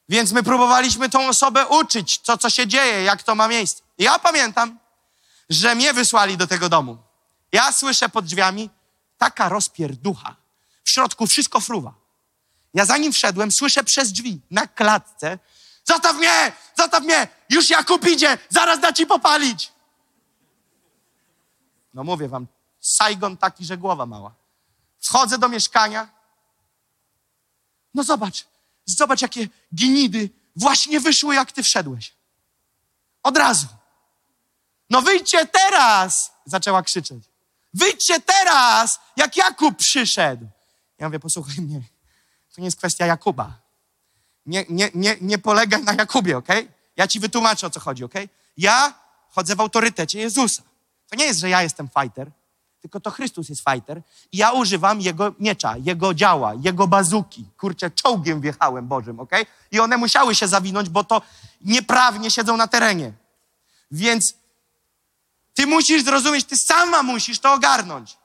Więc 0.08 0.32
my 0.32 0.42
próbowaliśmy 0.42 1.08
tą 1.08 1.28
osobę 1.28 1.66
uczyć, 1.66 2.18
co, 2.18 2.38
co 2.38 2.50
się 2.50 2.66
dzieje, 2.66 3.02
jak 3.02 3.22
to 3.22 3.34
ma 3.34 3.48
miejsce. 3.48 3.82
Ja 3.98 4.18
pamiętam, 4.18 4.78
że 5.50 5.74
mnie 5.74 5.92
wysłali 5.92 6.36
do 6.36 6.46
tego 6.46 6.68
domu. 6.68 6.98
Ja 7.52 7.72
słyszę 7.72 8.08
pod 8.08 8.24
drzwiami 8.24 8.70
taka 9.18 9.48
rozpierducha. 9.48 10.36
W 10.84 10.90
środku 10.90 11.26
wszystko 11.26 11.60
fruwa. 11.60 11.94
Ja 12.74 12.84
zanim 12.84 13.12
wszedłem, 13.12 13.52
słyszę 13.52 13.84
przez 13.84 14.12
drzwi 14.12 14.40
na 14.50 14.66
klatce 14.66 15.38
Zostaw 15.84 16.16
mnie! 16.16 16.52
Zostaw 16.78 17.04
mnie! 17.04 17.28
Już 17.50 17.70
Jakub 17.70 18.06
idzie! 18.06 18.38
Zaraz 18.48 18.80
da 18.80 18.92
ci 18.92 19.06
popalić! 19.06 19.72
No 21.94 22.04
mówię 22.04 22.28
wam, 22.28 22.46
Saigon 22.84 23.36
taki, 23.36 23.64
że 23.64 23.76
głowa 23.76 24.06
mała. 24.06 24.34
Wchodzę 25.00 25.38
do 25.38 25.48
mieszkania. 25.48 26.08
No 27.94 28.02
zobacz, 28.04 28.46
zobacz 28.86 29.22
jakie 29.22 29.48
ginidy 29.74 30.30
właśnie 30.56 31.00
wyszły, 31.00 31.34
jak 31.34 31.52
ty 31.52 31.62
wszedłeś. 31.62 32.14
Od 33.22 33.36
razu. 33.36 33.66
No 34.90 35.02
wyjdźcie 35.02 35.46
teraz! 35.46 36.32
Zaczęła 36.44 36.82
krzyczeć. 36.82 37.24
Wyjdźcie 37.74 38.20
teraz, 38.20 39.00
jak 39.16 39.36
Jakub 39.36 39.76
przyszedł. 39.76 40.46
Ja 40.98 41.06
mówię, 41.06 41.20
posłuchaj 41.20 41.56
mnie, 41.56 41.82
to 42.54 42.60
nie 42.60 42.64
jest 42.64 42.76
kwestia 42.76 43.06
Jakuba. 43.06 43.52
Nie, 44.46 44.64
nie, 44.68 44.90
nie, 44.94 45.16
nie 45.20 45.38
polegaj 45.38 45.84
na 45.84 45.92
Jakubie, 45.92 46.36
ok? 46.36 46.48
Ja 46.96 47.08
ci 47.08 47.20
wytłumaczę, 47.20 47.66
o 47.66 47.70
co 47.70 47.80
chodzi, 47.80 48.04
ok? 48.04 48.14
Ja 48.56 48.94
chodzę 49.30 49.56
w 49.56 49.60
autorytecie 49.60 50.20
Jezusa. 50.20 50.62
To 51.08 51.16
nie 51.16 51.24
jest, 51.24 51.40
że 51.40 51.48
ja 51.48 51.62
jestem 51.62 51.88
fighter, 52.00 52.30
tylko 52.84 53.00
to 53.00 53.10
Chrystus 53.10 53.48
jest 53.48 53.64
fighter 53.70 54.02
i 54.32 54.36
ja 54.36 54.52
używam 54.52 55.00
Jego 55.00 55.34
miecza, 55.40 55.76
Jego 55.76 56.14
działa, 56.14 56.54
Jego 56.54 56.86
bazuki. 56.86 57.44
Kurczę, 57.58 57.90
czołgiem 57.90 58.40
wjechałem 58.40 58.88
Bożym, 58.88 59.20
ok? 59.20 59.30
I 59.70 59.80
one 59.80 59.96
musiały 59.96 60.34
się 60.34 60.48
zawinąć, 60.48 60.88
bo 60.88 61.04
to 61.04 61.22
nieprawnie 61.60 62.30
siedzą 62.30 62.56
na 62.56 62.68
terenie. 62.68 63.12
Więc 63.90 64.34
ty 65.54 65.66
musisz 65.66 66.04
zrozumieć, 66.04 66.44
ty 66.44 66.56
sama 66.56 67.02
musisz 67.02 67.38
to 67.38 67.52
ogarnąć. 67.52 68.16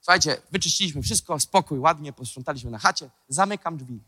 Słuchajcie, 0.00 0.42
wyczyściliśmy 0.50 1.02
wszystko, 1.02 1.40
spokój, 1.40 1.78
ładnie, 1.78 2.12
posprzątaliśmy 2.12 2.70
na 2.70 2.78
chacie, 2.78 3.10
zamykam 3.28 3.76
drzwi. 3.76 4.00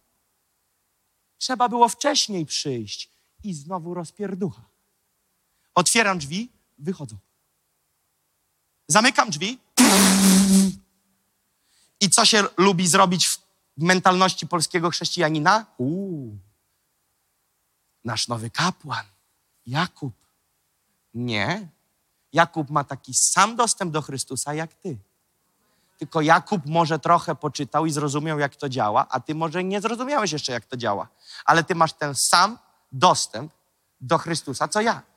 Trzeba 1.38 1.68
było 1.68 1.88
wcześniej 1.88 2.46
przyjść 2.46 3.10
i 3.44 3.54
znowu 3.54 3.94
rozpierducha. 3.94 4.62
Otwieram 5.74 6.18
drzwi, 6.18 6.48
wychodzą. 6.78 7.16
Zamykam 8.92 9.30
drzwi. 9.30 9.58
I 12.00 12.10
co 12.10 12.24
się 12.24 12.44
lubi 12.56 12.88
zrobić 12.88 13.28
w 13.28 13.38
mentalności 13.76 14.46
polskiego 14.46 14.90
chrześcijanina? 14.90 15.66
Uuu, 15.78 16.38
nasz 18.04 18.28
nowy 18.28 18.50
kapłan, 18.50 19.06
Jakub. 19.66 20.14
Nie. 21.14 21.68
Jakub 22.32 22.70
ma 22.70 22.84
taki 22.84 23.14
sam 23.14 23.56
dostęp 23.56 23.92
do 23.92 24.02
Chrystusa 24.02 24.54
jak 24.54 24.74
ty. 24.74 24.98
Tylko 25.98 26.20
Jakub 26.20 26.66
może 26.66 26.98
trochę 26.98 27.34
poczytał 27.34 27.86
i 27.86 27.92
zrozumiał, 27.92 28.38
jak 28.38 28.56
to 28.56 28.68
działa, 28.68 29.06
a 29.08 29.20
ty 29.20 29.34
może 29.34 29.64
nie 29.64 29.80
zrozumiałeś 29.80 30.32
jeszcze, 30.32 30.52
jak 30.52 30.66
to 30.66 30.76
działa. 30.76 31.08
Ale 31.44 31.64
ty 31.64 31.74
masz 31.74 31.92
ten 31.92 32.14
sam 32.14 32.58
dostęp 32.92 33.52
do 34.00 34.18
Chrystusa, 34.18 34.68
co 34.68 34.80
ja. 34.80 35.11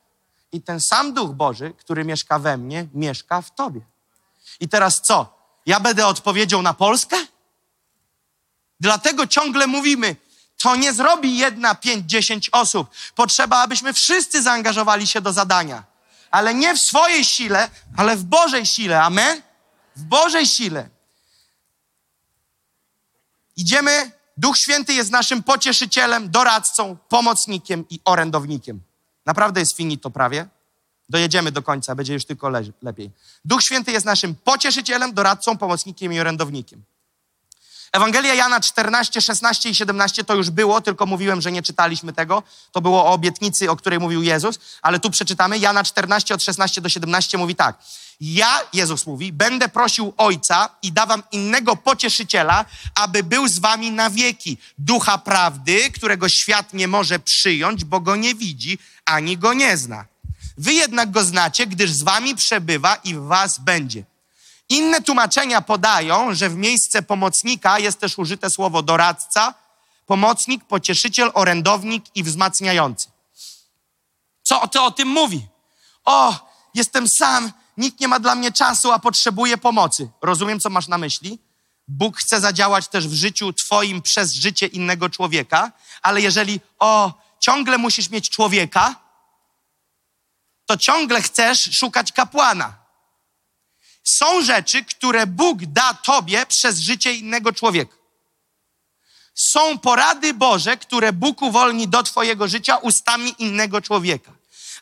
I 0.52 0.62
ten 0.62 0.80
sam 0.80 1.12
Duch 1.12 1.30
Boży, 1.30 1.74
który 1.78 2.04
mieszka 2.04 2.38
we 2.38 2.56
mnie, 2.56 2.86
mieszka 2.94 3.42
w 3.42 3.54
tobie. 3.54 3.80
I 4.60 4.68
teraz 4.68 5.02
co? 5.02 5.36
Ja 5.66 5.80
będę 5.80 6.06
odpowiedzią 6.06 6.62
na 6.62 6.74
Polskę? 6.74 7.16
Dlatego 8.80 9.26
ciągle 9.26 9.66
mówimy, 9.66 10.16
to 10.62 10.76
nie 10.76 10.92
zrobi 10.92 11.38
jedna, 11.38 11.74
pięć, 11.74 12.10
dziesięć 12.10 12.50
osób. 12.50 12.90
Potrzeba, 13.14 13.62
abyśmy 13.62 13.92
wszyscy 13.92 14.42
zaangażowali 14.42 15.06
się 15.06 15.20
do 15.20 15.32
zadania. 15.32 15.84
Ale 16.30 16.54
nie 16.54 16.74
w 16.74 16.78
swojej 16.78 17.24
sile, 17.24 17.70
ale 17.96 18.16
w 18.16 18.24
Bożej 18.24 18.66
sile. 18.66 19.02
Amen? 19.02 19.42
W 19.96 20.02
Bożej 20.02 20.46
sile. 20.46 20.88
Idziemy. 23.56 24.16
Duch 24.38 24.56
Święty 24.58 24.92
jest 24.92 25.10
naszym 25.10 25.42
pocieszycielem, 25.42 26.30
doradcą, 26.30 26.96
pomocnikiem 27.08 27.84
i 27.90 28.00
orędownikiem. 28.04 28.80
Naprawdę 29.26 29.60
jest 29.60 29.76
finito 29.76 30.10
prawie. 30.10 30.46
Dojedziemy 31.08 31.52
do 31.52 31.62
końca, 31.62 31.94
będzie 31.94 32.14
już 32.14 32.24
tylko 32.24 32.48
le 32.48 32.62
lepiej. 32.82 33.10
Duch 33.44 33.62
Święty 33.62 33.92
jest 33.92 34.06
naszym 34.06 34.34
pocieszycielem, 34.34 35.14
doradcą, 35.14 35.58
pomocnikiem 35.58 36.12
i 36.12 36.20
orędownikiem. 36.20 36.82
Ewangelia 37.96 38.34
Jana 38.34 38.60
14, 38.60 39.20
16 39.20 39.70
i 39.70 39.74
17 39.74 40.24
to 40.24 40.34
już 40.34 40.50
było, 40.50 40.80
tylko 40.80 41.06
mówiłem, 41.06 41.40
że 41.40 41.52
nie 41.52 41.62
czytaliśmy 41.62 42.12
tego. 42.12 42.42
To 42.72 42.80
było 42.80 43.04
o 43.04 43.12
obietnicy, 43.12 43.70
o 43.70 43.76
której 43.76 43.98
mówił 43.98 44.22
Jezus, 44.22 44.58
ale 44.82 45.00
tu 45.00 45.10
przeczytamy. 45.10 45.58
Jana 45.58 45.84
14 45.84 46.34
od 46.34 46.42
16 46.42 46.80
do 46.80 46.88
17 46.88 47.38
mówi 47.38 47.54
tak. 47.54 47.78
Ja, 48.20 48.60
Jezus 48.72 49.06
mówi, 49.06 49.32
będę 49.32 49.68
prosił 49.68 50.12
Ojca 50.16 50.68
i 50.82 50.92
dawam 50.92 51.22
innego 51.32 51.76
pocieszyciela, 51.76 52.64
aby 52.94 53.22
był 53.22 53.48
z 53.48 53.58
wami 53.58 53.90
na 53.90 54.10
wieki. 54.10 54.58
Ducha 54.78 55.18
prawdy, 55.18 55.90
którego 55.90 56.28
świat 56.28 56.72
nie 56.72 56.88
może 56.88 57.18
przyjąć, 57.18 57.84
bo 57.84 58.00
go 58.00 58.16
nie 58.16 58.34
widzi, 58.34 58.78
ani 59.04 59.38
go 59.38 59.52
nie 59.52 59.76
zna. 59.76 60.04
Wy 60.58 60.72
jednak 60.72 61.10
go 61.10 61.24
znacie, 61.24 61.66
gdyż 61.66 61.92
z 61.92 62.02
wami 62.02 62.34
przebywa 62.34 62.94
i 62.94 63.14
w 63.14 63.22
was 63.22 63.58
będzie. 63.58 64.04
Inne 64.68 65.02
tłumaczenia 65.02 65.60
podają, 65.60 66.34
że 66.34 66.48
w 66.48 66.56
miejsce 66.56 67.02
pomocnika 67.02 67.78
jest 67.78 68.00
też 68.00 68.18
użyte 68.18 68.50
słowo 68.50 68.82
doradca, 68.82 69.54
pomocnik, 70.06 70.64
pocieszyciel, 70.64 71.30
orędownik 71.34 72.04
i 72.14 72.22
wzmacniający. 72.22 73.08
Co 74.42 74.68
to 74.68 74.84
o 74.84 74.90
tym 74.90 75.08
mówi? 75.08 75.46
O, 76.04 76.34
jestem 76.74 77.08
sam, 77.08 77.52
nikt 77.76 78.00
nie 78.00 78.08
ma 78.08 78.20
dla 78.20 78.34
mnie 78.34 78.52
czasu, 78.52 78.92
a 78.92 78.98
potrzebuję 78.98 79.58
pomocy. 79.58 80.10
Rozumiem, 80.22 80.60
co 80.60 80.70
masz 80.70 80.88
na 80.88 80.98
myśli? 80.98 81.38
Bóg 81.88 82.18
chce 82.18 82.40
zadziałać 82.40 82.88
też 82.88 83.08
w 83.08 83.14
życiu 83.14 83.52
Twoim 83.52 84.02
przez 84.02 84.32
życie 84.32 84.66
innego 84.66 85.10
człowieka, 85.10 85.72
ale 86.02 86.20
jeżeli, 86.20 86.60
o, 86.78 87.12
ciągle 87.40 87.78
musisz 87.78 88.10
mieć 88.10 88.30
człowieka, 88.30 88.94
to 90.66 90.76
ciągle 90.76 91.22
chcesz 91.22 91.76
szukać 91.78 92.12
kapłana. 92.12 92.85
Są 94.08 94.42
rzeczy, 94.42 94.84
które 94.84 95.26
Bóg 95.26 95.58
da 95.64 95.94
Tobie 95.94 96.46
przez 96.46 96.78
życie 96.78 97.14
innego 97.14 97.52
człowieka. 97.52 97.96
Są 99.34 99.78
porady 99.78 100.34
Boże, 100.34 100.76
które 100.76 101.12
Bóg 101.12 101.42
uwolni 101.42 101.88
do 101.88 102.02
Twojego 102.02 102.48
życia 102.48 102.76
ustami 102.76 103.34
innego 103.38 103.80
człowieka. 103.80 104.32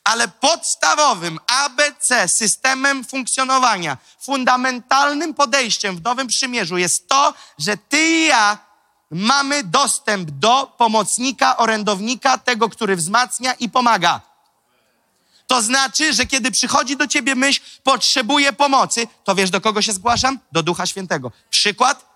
Ale 0.05 0.29
podstawowym 0.29 1.39
ABC 1.47 2.29
systemem 2.29 3.05
funkcjonowania, 3.05 3.99
fundamentalnym 4.21 5.35
podejściem 5.35 5.97
w 5.97 6.03
Nowym 6.03 6.27
Przymierzu 6.27 6.79
jest 6.79 7.09
to, 7.09 7.35
że 7.59 7.77
Ty 7.77 8.07
i 8.07 8.27
ja 8.27 8.59
mamy 9.11 9.63
dostęp 9.63 10.31
do 10.31 10.75
pomocnika, 10.79 11.57
orędownika, 11.57 12.39
tego, 12.39 12.69
który 12.69 12.97
wzmacnia 12.97 13.53
i 13.53 13.69
pomaga. 13.69 14.34
To 15.55 15.63
znaczy, 15.63 16.13
że 16.13 16.27
kiedy 16.27 16.51
przychodzi 16.51 16.97
do 16.97 17.07
ciebie 17.07 17.35
myśl, 17.35 17.61
potrzebuję 17.83 18.53
pomocy, 18.53 19.07
to 19.25 19.35
wiesz, 19.35 19.51
do 19.51 19.61
kogo 19.61 19.83
się 19.83 19.93
zgłaszam? 19.93 20.39
Do 20.53 20.63
Ducha 20.63 20.87
Świętego. 20.87 21.33
Przykład? 21.51 22.07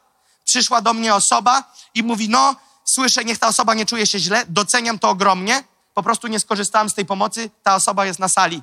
Przyszła 0.44 0.82
do 0.82 0.94
mnie 0.94 1.14
osoba 1.14 1.74
i 1.94 2.02
mówi, 2.02 2.28
no, 2.28 2.56
słyszę, 2.84 3.24
niech 3.24 3.38
ta 3.38 3.48
osoba 3.48 3.74
nie 3.74 3.86
czuje 3.86 4.06
się 4.06 4.18
źle, 4.18 4.44
doceniam 4.48 4.98
to 4.98 5.08
ogromnie, 5.08 5.64
po 5.94 6.02
prostu 6.02 6.26
nie 6.26 6.40
skorzystałem 6.40 6.90
z 6.90 6.94
tej 6.94 7.06
pomocy, 7.06 7.50
ta 7.62 7.74
osoba 7.74 8.06
jest 8.06 8.18
na 8.18 8.28
sali. 8.28 8.62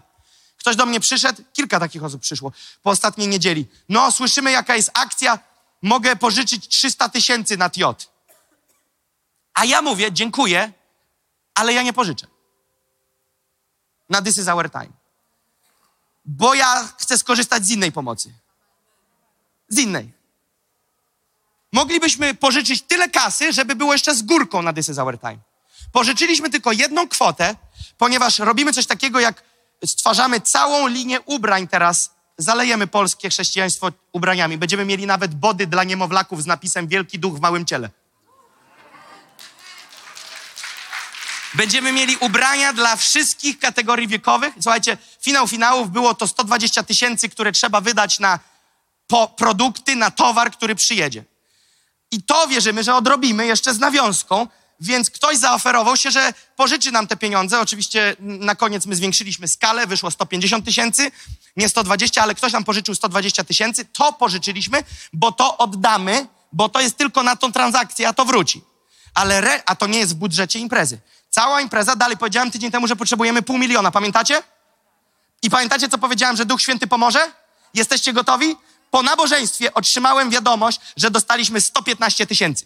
Ktoś 0.58 0.76
do 0.76 0.86
mnie 0.86 1.00
przyszedł, 1.00 1.44
kilka 1.54 1.80
takich 1.80 2.04
osób 2.04 2.22
przyszło 2.22 2.52
po 2.84 2.90
ostatniej 2.90 3.28
niedzieli. 3.28 3.66
No, 3.90 4.12
słyszymy, 4.12 4.52
jaka 4.52 4.76
jest 4.76 4.92
akcja, 4.94 5.40
mogę 5.82 6.16
pożyczyć 6.16 6.68
300 6.68 7.10
tysięcy 7.10 7.58
na 7.58 7.70
TJ. 7.70 7.84
A 9.54 9.66
ja 9.66 9.82
mówię, 9.82 10.12
dziękuję, 10.12 10.72
ale 11.54 11.74
ja 11.74 11.84
nie 11.84 11.94
pożyczę. 11.94 12.35
Na 14.10 14.22
This 14.22 14.38
is 14.38 14.48
our 14.48 14.72
time. 14.72 14.94
Bo 16.26 16.54
ja 16.54 16.90
chcę 16.98 17.18
skorzystać 17.18 17.66
z 17.66 17.70
innej 17.70 17.92
pomocy. 17.92 18.34
Z 19.70 19.80
innej. 19.80 20.14
Moglibyśmy 21.72 22.34
pożyczyć 22.34 22.82
tyle 22.82 23.10
kasy, 23.10 23.54
żeby 23.54 23.76
było 23.76 23.94
jeszcze 23.94 24.16
z 24.16 24.22
górką 24.22 24.62
na 24.62 24.74
This 24.74 24.90
is 24.90 24.98
our 24.98 25.20
time. 25.20 25.38
Pożyczyliśmy 25.92 26.50
tylko 26.50 26.72
jedną 26.72 27.08
kwotę, 27.08 27.56
ponieważ 27.98 28.40
robimy 28.40 28.74
coś 28.74 28.86
takiego, 28.86 29.20
jak 29.20 29.44
stwarzamy 29.86 30.42
całą 30.42 30.88
linię 30.88 31.22
ubrań 31.22 31.68
teraz. 31.68 32.16
Zalejemy 32.38 32.88
polskie 32.88 33.30
chrześcijaństwo 33.30 33.92
ubraniami. 34.12 34.58
Będziemy 34.58 34.86
mieli 34.86 35.06
nawet 35.06 35.36
body 35.36 35.68
dla 35.68 35.84
niemowlaków 35.84 36.44
z 36.44 36.46
napisem 36.46 36.88
Wielki 36.88 37.20
Duch 37.20 37.38
w 37.38 37.42
małym 37.42 37.66
ciele. 37.66 37.90
Będziemy 41.56 41.92
mieli 41.92 42.18
ubrania 42.18 42.74
dla 42.74 42.96
wszystkich 42.96 43.60
kategorii 43.60 44.08
wiekowych. 44.08 44.54
Słuchajcie, 44.62 44.98
finał 45.22 45.48
finałów 45.48 45.92
było 45.92 46.14
to 46.14 46.28
120 46.28 46.84
tysięcy, 46.84 47.30
które 47.30 47.52
trzeba 47.52 47.82
wydać 47.82 48.20
na 48.20 48.40
po 49.08 49.28
produkty, 49.28 49.96
na 49.96 50.12
towar, 50.12 50.52
który 50.52 50.76
przyjedzie. 50.76 51.24
I 52.12 52.24
to 52.24 52.48
wierzymy, 52.48 52.84
że 52.84 52.96
odrobimy 52.96 53.46
jeszcze 53.46 53.74
z 53.74 53.80
nawiązką, 53.80 54.48
więc 54.80 55.10
ktoś 55.10 55.38
zaoferował 55.38 55.98
się, 55.98 56.12
że 56.12 56.34
pożyczy 56.56 56.92
nam 56.92 57.08
te 57.08 57.18
pieniądze. 57.18 57.60
Oczywiście 57.60 58.16
na 58.20 58.56
koniec 58.56 58.86
my 58.86 58.96
zwiększyliśmy 58.96 59.48
skalę, 59.48 59.88
wyszło 59.88 60.12
150 60.12 60.66
tysięcy, 60.66 61.12
nie 61.58 61.70
120, 61.70 62.24
ale 62.24 62.36
ktoś 62.36 62.54
nam 62.54 62.64
pożyczył 62.64 62.96
120 62.96 63.44
tysięcy. 63.44 63.86
To 63.86 64.14
pożyczyliśmy, 64.14 64.84
bo 65.14 65.32
to 65.32 65.58
oddamy, 65.58 66.28
bo 66.52 66.70
to 66.70 66.82
jest 66.82 66.98
tylko 66.98 67.24
na 67.24 67.36
tą 67.36 67.52
transakcję, 67.52 68.08
a 68.08 68.14
to 68.14 68.26
wróci. 68.26 68.62
Ale 69.14 69.38
re, 69.38 69.64
a 69.66 69.76
to 69.76 69.88
nie 69.88 70.00
jest 70.00 70.14
w 70.14 70.16
budżecie 70.16 70.60
imprezy. 70.60 71.00
Cała 71.36 71.62
impreza, 71.62 71.96
dalej 71.96 72.18
powiedziałem 72.18 72.52
tydzień 72.52 72.72
temu, 72.72 72.88
że 72.88 72.96
potrzebujemy 72.96 73.42
pół 73.42 73.58
miliona, 73.58 73.92
pamiętacie? 73.92 74.44
I 75.42 75.50
pamiętacie, 75.50 75.90
co 75.90 75.98
powiedziałem, 75.98 76.38
że 76.38 76.46
Duch 76.46 76.62
Święty 76.62 76.88
pomoże? 76.88 77.32
Jesteście 77.74 78.14
gotowi? 78.14 78.56
Po 78.92 79.04
nabożeństwie 79.04 79.74
otrzymałem 79.74 80.30
wiadomość, 80.30 80.80
że 80.98 81.12
dostaliśmy 81.12 81.62
115 81.62 82.28
tysięcy. 82.28 82.66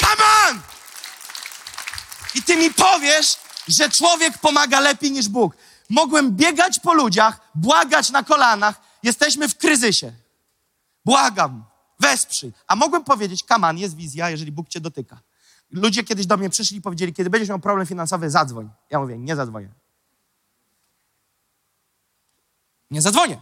Come 0.00 0.24
on! 0.48 0.60
I 2.34 2.42
ty 2.42 2.56
mi 2.56 2.70
powiesz, 2.70 3.36
że 3.68 3.90
człowiek 3.90 4.38
pomaga 4.38 4.80
lepiej 4.80 5.10
niż 5.10 5.28
Bóg. 5.28 5.56
Mogłem 5.90 6.36
biegać 6.36 6.78
po 6.78 6.94
ludziach, 6.94 7.40
błagać 7.54 8.10
na 8.10 8.22
kolanach. 8.22 8.80
Jesteśmy 9.02 9.48
w 9.48 9.56
kryzysie. 9.58 10.12
Błagam, 11.04 11.64
wesprzyj. 12.00 12.52
A 12.66 12.76
mogłem 12.76 13.04
powiedzieć, 13.04 13.44
kaman, 13.44 13.78
jest 13.78 13.96
wizja, 13.96 14.30
jeżeli 14.30 14.52
Bóg 14.52 14.68
cię 14.68 14.80
dotyka. 14.80 15.25
Ludzie 15.76 16.04
kiedyś 16.04 16.26
do 16.26 16.36
mnie 16.36 16.50
przyszli 16.50 16.76
i 16.76 16.82
powiedzieli, 16.82 17.14
kiedy 17.14 17.30
będziesz 17.30 17.48
miał 17.48 17.58
problem 17.58 17.86
finansowy, 17.86 18.30
zadzwoń. 18.30 18.70
Ja 18.90 18.98
mówię, 18.98 19.18
nie 19.18 19.36
zadzwonię. 19.36 19.68
Nie 22.90 23.02
zadzwonię. 23.02 23.40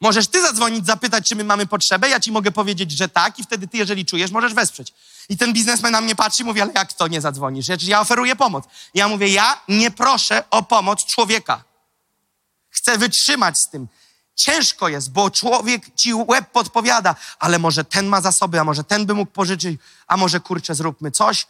Możesz 0.00 0.28
ty 0.28 0.42
zadzwonić, 0.42 0.86
zapytać, 0.86 1.28
czy 1.28 1.36
my 1.36 1.44
mamy 1.44 1.66
potrzebę, 1.66 2.08
ja 2.08 2.20
ci 2.20 2.32
mogę 2.32 2.52
powiedzieć, 2.52 2.90
że 2.90 3.08
tak 3.08 3.38
i 3.38 3.42
wtedy 3.42 3.68
ty, 3.68 3.76
jeżeli 3.76 4.06
czujesz, 4.06 4.30
możesz 4.30 4.54
wesprzeć. 4.54 4.92
I 5.28 5.36
ten 5.36 5.52
biznesmen 5.52 5.92
na 5.92 6.00
mnie 6.00 6.14
patrzy 6.14 6.42
i 6.42 6.46
mówi, 6.46 6.60
ale 6.60 6.72
jak 6.72 6.92
to 6.92 7.08
nie 7.08 7.20
zadzwonisz? 7.20 7.68
Ja, 7.68 7.76
ja 7.82 8.00
oferuję 8.00 8.36
pomoc. 8.36 8.64
Ja 8.94 9.08
mówię, 9.08 9.28
ja 9.28 9.60
nie 9.68 9.90
proszę 9.90 10.44
o 10.50 10.62
pomoc 10.62 11.06
człowieka. 11.06 11.64
Chcę 12.70 12.98
wytrzymać 12.98 13.58
z 13.58 13.70
tym. 13.70 13.88
Ciężko 14.34 14.88
jest, 14.88 15.12
bo 15.12 15.30
człowiek 15.30 15.94
ci 15.94 16.14
łeb 16.14 16.50
podpowiada, 16.50 17.14
ale 17.38 17.58
może 17.58 17.84
ten 17.84 18.06
ma 18.06 18.20
zasoby, 18.20 18.60
a 18.60 18.64
może 18.64 18.84
ten 18.84 19.06
by 19.06 19.14
mógł 19.14 19.32
pożyczyć, 19.32 19.78
a 20.06 20.16
może 20.16 20.40
kurczę, 20.40 20.74
zróbmy 20.74 21.10
coś. 21.10 21.46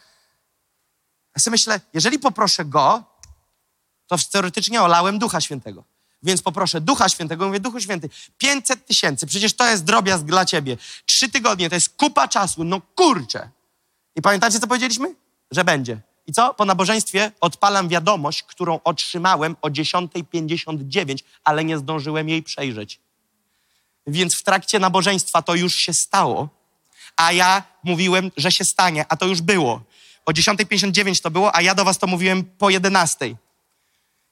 Ja 1.37 1.43
sobie 1.43 1.53
myślę, 1.53 1.81
jeżeli 1.95 2.19
poproszę 2.19 2.65
go, 2.65 3.05
to 4.07 4.17
teoretycznie 4.33 4.83
olałem 4.83 5.19
Ducha 5.19 5.41
Świętego. 5.41 5.85
Więc 6.23 6.43
poproszę 6.43 6.81
Ducha 6.81 7.09
Świętego, 7.09 7.47
mówię, 7.47 7.61
Duchu 7.61 7.81
Święty, 7.81 8.11
500 8.39 8.87
tysięcy, 8.87 9.27
przecież 9.27 9.55
to 9.55 9.67
jest 9.67 9.85
drobiazg 9.85 10.25
dla 10.25 10.45
ciebie. 10.45 10.77
Trzy 11.07 11.29
tygodnie, 11.29 11.69
to 11.69 11.75
jest 11.75 11.89
kupa 11.89 12.29
czasu, 12.29 12.65
no 12.65 12.81
kurczę. 12.95 13.51
I 14.17 14.23
pamiętacie, 14.23 14.61
co 14.61 14.67
powiedzieliśmy? 14.67 15.15
Że 15.51 15.65
będzie. 15.65 16.01
I 16.27 16.33
co? 16.33 16.55
Po 16.55 16.65
nabożeństwie 16.65 17.33
odpalam 17.41 17.89
wiadomość, 17.89 18.43
którą 18.43 18.81
otrzymałem 18.85 19.57
o 19.63 19.69
10.59, 19.69 21.17
ale 21.45 21.65
nie 21.65 21.79
zdążyłem 21.79 22.29
jej 22.29 22.43
przejrzeć. 22.43 23.01
Więc 24.07 24.35
w 24.35 24.43
trakcie 24.43 24.79
nabożeństwa 24.79 25.43
to 25.43 25.55
już 25.55 25.75
się 25.75 25.93
stało, 25.93 26.49
a 27.17 27.33
ja 27.33 27.63
mówiłem, 27.85 28.31
że 28.37 28.53
się 28.53 28.65
stanie, 28.65 29.05
a 29.09 29.17
to 29.17 29.27
już 29.27 29.41
było. 29.41 29.83
O 30.27 30.33
10.59 30.33 31.23
to 31.23 31.31
było, 31.31 31.57
a 31.57 31.63
ja 31.63 31.75
do 31.75 31.85
was 31.85 31.99
to 31.99 32.07
mówiłem 32.07 32.45
po 32.45 32.67
11.00 32.67 33.35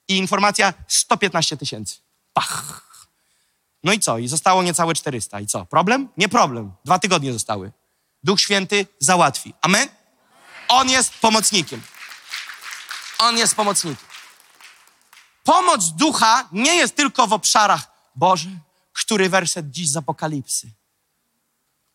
i 0.09 0.17
informacja 0.17 0.75
115 0.89 1.57
tysięcy. 1.57 1.97
Pach! 2.33 2.91
No 3.85 3.93
i 3.93 4.01
co? 4.01 4.19
I 4.19 4.29
zostało 4.29 4.63
niecałe 4.63 4.95
400. 4.95 5.41
I 5.41 5.47
co? 5.47 5.67
Problem? 5.67 6.09
Nie 6.17 6.29
problem. 6.29 6.73
Dwa 6.85 6.99
tygodnie 6.99 7.33
zostały. 7.33 7.73
Duch 8.23 8.41
Święty 8.41 8.87
załatwi. 8.99 9.55
Amen? 9.61 9.89
On 10.71 10.91
jest 10.91 11.15
pomocnikiem. 11.15 11.83
On 13.19 13.39
jest 13.39 13.55
pomocnikiem. 13.55 14.07
Pomoc 15.45 15.85
ducha 15.89 16.49
nie 16.53 16.75
jest 16.75 16.97
tylko 16.97 17.27
w 17.27 17.33
obszarach 17.33 17.91
Boże, 18.17 18.51
który 18.93 19.29
werset 19.29 19.71
dziś 19.71 19.91
z 19.91 19.97
Apokalipsy. 19.97 20.71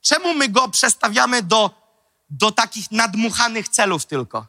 Czemu 0.01 0.33
my 0.33 0.49
go 0.49 0.69
przestawiamy 0.69 1.43
do, 1.43 1.71
do 2.29 2.51
takich 2.51 2.91
nadmuchanych 2.91 3.69
celów 3.69 4.05
tylko? 4.05 4.47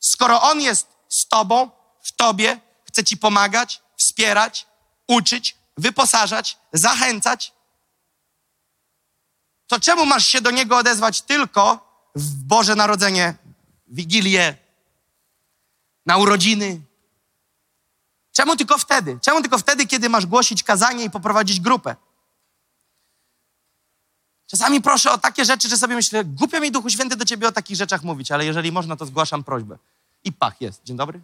Skoro 0.00 0.42
on 0.42 0.60
jest 0.60 0.88
z 1.08 1.28
tobą, 1.28 1.70
w 2.02 2.12
tobie, 2.12 2.60
chce 2.84 3.04
ci 3.04 3.16
pomagać, 3.16 3.82
wspierać, 3.96 4.66
uczyć, 5.08 5.56
wyposażać, 5.76 6.58
zachęcać, 6.72 7.52
to 9.66 9.80
czemu 9.80 10.06
masz 10.06 10.26
się 10.26 10.40
do 10.40 10.50
niego 10.50 10.76
odezwać 10.76 11.22
tylko 11.22 11.85
w 12.16 12.44
Boże 12.44 12.74
Narodzenie, 12.74 13.34
Wigilię, 13.88 14.56
na 16.06 16.16
urodziny? 16.16 16.80
Czemu 18.32 18.56
tylko 18.56 18.78
wtedy? 18.78 19.18
Czemu 19.22 19.40
tylko 19.40 19.58
wtedy, 19.58 19.86
kiedy 19.86 20.08
masz 20.08 20.26
głosić 20.26 20.62
kazanie 20.62 21.04
i 21.04 21.10
poprowadzić 21.10 21.60
grupę? 21.60 21.96
Czasami 24.46 24.82
proszę 24.82 25.12
o 25.12 25.18
takie 25.18 25.44
rzeczy, 25.44 25.68
że 25.68 25.78
sobie 25.78 25.94
myślę, 25.94 26.24
głupio 26.24 26.60
mi 26.60 26.72
Duchu 26.72 26.90
Święty 26.90 27.16
do 27.16 27.24
ciebie 27.24 27.48
o 27.48 27.52
takich 27.52 27.76
rzeczach 27.76 28.02
mówić, 28.02 28.32
ale 28.32 28.44
jeżeli 28.44 28.72
można, 28.72 28.96
to 28.96 29.06
zgłaszam 29.06 29.44
prośbę. 29.44 29.78
I 30.24 30.32
pach, 30.32 30.60
jest. 30.60 30.84
Dzień 30.84 30.96
dobry. 30.96 31.20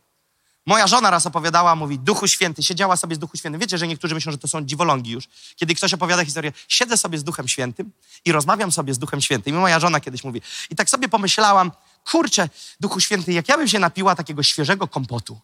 Moja 0.66 0.86
żona 0.86 1.10
raz 1.10 1.26
opowiadała, 1.26 1.76
mówi, 1.76 1.98
Duchu 1.98 2.28
Święty, 2.28 2.62
siedziała 2.62 2.96
sobie 2.96 3.16
z 3.16 3.18
Duchu 3.18 3.36
Świętym. 3.36 3.60
Wiecie, 3.60 3.78
że 3.78 3.88
niektórzy 3.88 4.14
myślą, 4.14 4.32
że 4.32 4.38
to 4.38 4.48
są 4.48 4.64
dziwolągi 4.64 5.10
już. 5.10 5.28
Kiedy 5.56 5.74
ktoś 5.74 5.94
opowiada 5.94 6.24
historię, 6.24 6.52
siedzę 6.68 6.96
sobie 6.96 7.18
z 7.18 7.24
Duchem 7.24 7.48
Świętym 7.48 7.92
i 8.24 8.32
rozmawiam 8.32 8.72
sobie 8.72 8.94
z 8.94 8.98
Duchem 8.98 9.20
Świętym. 9.20 9.54
I 9.54 9.58
moja 9.58 9.80
żona 9.80 10.00
kiedyś 10.00 10.24
mówi. 10.24 10.42
I 10.70 10.76
tak 10.76 10.90
sobie 10.90 11.08
pomyślałam, 11.08 11.72
kurczę, 12.10 12.48
Duchu 12.80 13.00
Święty, 13.00 13.32
jak 13.32 13.48
ja 13.48 13.56
bym 13.56 13.68
się 13.68 13.78
napiła 13.78 14.14
takiego 14.14 14.42
świeżego 14.42 14.88
kompotu. 14.88 15.40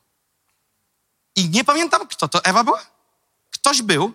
I 1.36 1.48
nie 1.48 1.64
pamiętam, 1.64 2.06
kto 2.06 2.28
to 2.28 2.44
Ewa 2.44 2.64
była? 2.64 2.80
Ktoś 3.50 3.82
był, 3.82 4.12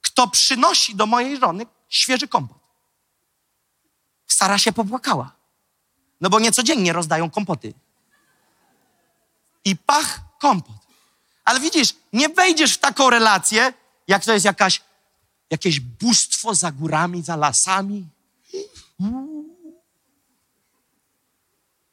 kto 0.00 0.28
przynosi 0.28 0.94
do 0.94 1.06
mojej 1.06 1.40
żony 1.40 1.66
świeży 1.88 2.28
kompot. 2.28 2.58
Sara 4.26 4.58
się 4.58 4.72
popłakała. 4.72 5.32
No 6.20 6.30
bo 6.30 6.40
niecodziennie 6.40 6.92
rozdają 6.92 7.30
kompoty. 7.30 7.74
I 9.64 9.76
pach, 9.76 10.20
kompot. 10.40 10.76
Ale 11.44 11.60
widzisz, 11.60 11.94
nie 12.12 12.28
wejdziesz 12.28 12.74
w 12.74 12.78
taką 12.78 13.10
relację, 13.10 13.72
jak 14.08 14.24
to 14.24 14.32
jest 14.32 14.44
jakaś, 14.44 14.80
jakieś 15.50 15.80
bóstwo 15.80 16.54
za 16.54 16.72
górami, 16.72 17.22
za 17.22 17.36
lasami. 17.36 18.08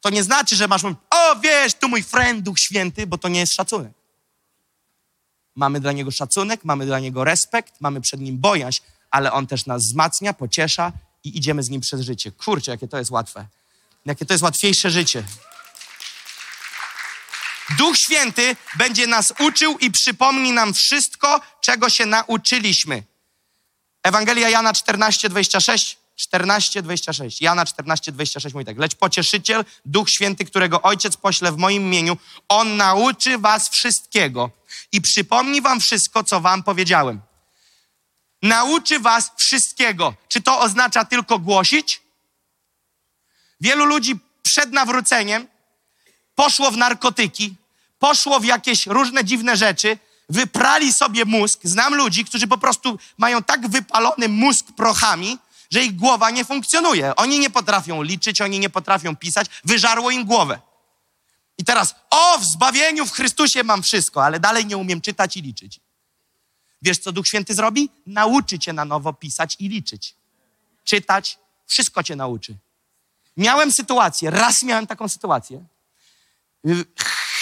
To 0.02 0.10
nie 0.10 0.24
znaczy, 0.24 0.56
że 0.56 0.68
masz 0.68 0.84
o 0.86 1.36
wiesz, 1.44 1.74
tu 1.74 1.90
mój 1.90 2.04
friend, 2.04 2.44
Duch 2.44 2.60
Święty, 2.60 3.08
bo 3.08 3.18
to 3.18 3.28
nie 3.28 3.40
jest 3.40 3.54
szacunek. 3.54 3.94
Mamy 5.56 5.80
dla 5.80 5.92
Niego 5.92 6.12
szacunek, 6.12 6.66
mamy 6.66 6.86
dla 6.86 7.00
Niego 7.00 7.24
respekt, 7.24 7.82
mamy 7.82 8.02
przed 8.02 8.22
Nim 8.22 8.38
bojaźń, 8.38 8.82
ale 9.12 9.32
On 9.32 9.48
też 9.48 9.66
nas 9.66 9.84
wzmacnia, 9.84 10.34
pociesza 10.34 10.92
i 11.24 11.38
idziemy 11.38 11.64
z 11.64 11.70
nim 11.70 11.82
przez 11.82 12.02
życie. 12.02 12.32
Kurczę, 12.32 12.72
jakie 12.72 12.88
to 12.88 12.98
jest 12.98 13.12
łatwe. 13.12 13.46
Jakie 14.06 14.26
to 14.26 14.34
jest 14.34 14.44
łatwiejsze 14.44 14.90
życie. 14.90 15.24
Duch 17.70 17.98
Święty 17.98 18.56
będzie 18.76 19.08
nas 19.08 19.34
uczył 19.40 19.78
i 19.78 19.92
przypomni 19.92 20.52
nam 20.52 20.74
wszystko, 20.74 21.42
czego 21.62 21.90
się 21.90 22.06
nauczyliśmy. 22.06 23.04
Ewangelia 24.04 24.50
Jana 24.50 24.74
14, 24.74 25.30
26. 25.30 25.98
14, 26.16 26.82
26. 26.82 27.42
Jana 27.42 27.66
14, 27.66 28.12
26 28.12 28.54
mówi 28.54 28.66
tak. 28.66 28.78
Lecz 28.78 28.96
pocieszyciel, 28.96 29.66
Duch 29.86 30.10
Święty, 30.10 30.46
którego 30.46 30.82
Ojciec 30.82 31.18
pośle 31.18 31.52
w 31.52 31.58
moim 31.58 31.84
imieniu, 31.84 32.18
On 32.50 32.78
nauczy 32.78 33.38
was 33.38 33.70
wszystkiego 33.70 34.50
i 34.92 35.02
przypomni 35.02 35.62
wam 35.62 35.80
wszystko, 35.80 36.24
co 36.24 36.42
wam 36.42 36.64
powiedziałem. 36.64 37.22
Nauczy 38.42 39.00
was 39.00 39.32
wszystkiego. 39.38 40.14
Czy 40.28 40.42
to 40.42 40.60
oznacza 40.60 41.06
tylko 41.06 41.40
głosić? 41.40 42.02
Wielu 43.62 43.86
ludzi 43.86 44.20
przed 44.44 44.72
nawróceniem 44.72 45.48
poszło 46.36 46.72
w 46.72 46.78
narkotyki, 46.78 47.56
poszło 48.00 48.40
w 48.40 48.46
jakieś 48.46 48.88
różne 48.88 49.26
dziwne 49.26 49.58
rzeczy, 49.58 49.98
wyprali 50.30 50.94
sobie 50.94 51.26
mózg. 51.26 51.60
Znam 51.64 51.96
ludzi, 51.96 52.26
którzy 52.26 52.48
po 52.48 52.58
prostu 52.58 53.00
mają 53.18 53.44
tak 53.44 53.68
wypalony 53.68 54.30
mózg 54.30 54.66
prochami, 54.78 55.38
że 55.72 55.84
ich 55.84 55.96
głowa 55.96 56.30
nie 56.30 56.46
funkcjonuje. 56.46 57.16
Oni 57.16 57.40
nie 57.40 57.50
potrafią 57.50 58.02
liczyć, 58.02 58.42
oni 58.42 58.60
nie 58.60 58.70
potrafią 58.70 59.16
pisać, 59.16 59.48
wyżarło 59.64 60.12
im 60.12 60.26
głowę. 60.26 60.60
I 61.58 61.64
teraz, 61.64 61.96
o, 62.10 62.38
w 62.40 62.46
zbawieniu 62.46 63.06
w 63.06 63.12
Chrystusie 63.12 63.64
mam 63.64 63.84
wszystko, 63.84 64.26
ale 64.26 64.40
dalej 64.40 64.66
nie 64.66 64.78
umiem 64.78 65.02
czytać 65.02 65.38
i 65.38 65.42
liczyć. 65.42 65.80
Wiesz, 66.82 66.98
co 66.98 67.12
Duch 67.12 67.28
Święty 67.28 67.54
zrobi? 67.54 67.90
Nauczy 68.06 68.60
cię 68.60 68.74
na 68.74 68.86
nowo 68.86 69.14
pisać 69.14 69.56
i 69.60 69.70
liczyć. 69.70 70.16
Czytać, 70.84 71.40
wszystko 71.66 72.04
cię 72.04 72.16
nauczy. 72.16 72.56
Miałem 73.38 73.72
sytuację, 73.72 74.30
raz 74.30 74.64
miałem 74.64 74.88
taką 74.88 75.10
sytuację. 75.10 75.64
Y, 76.68 76.86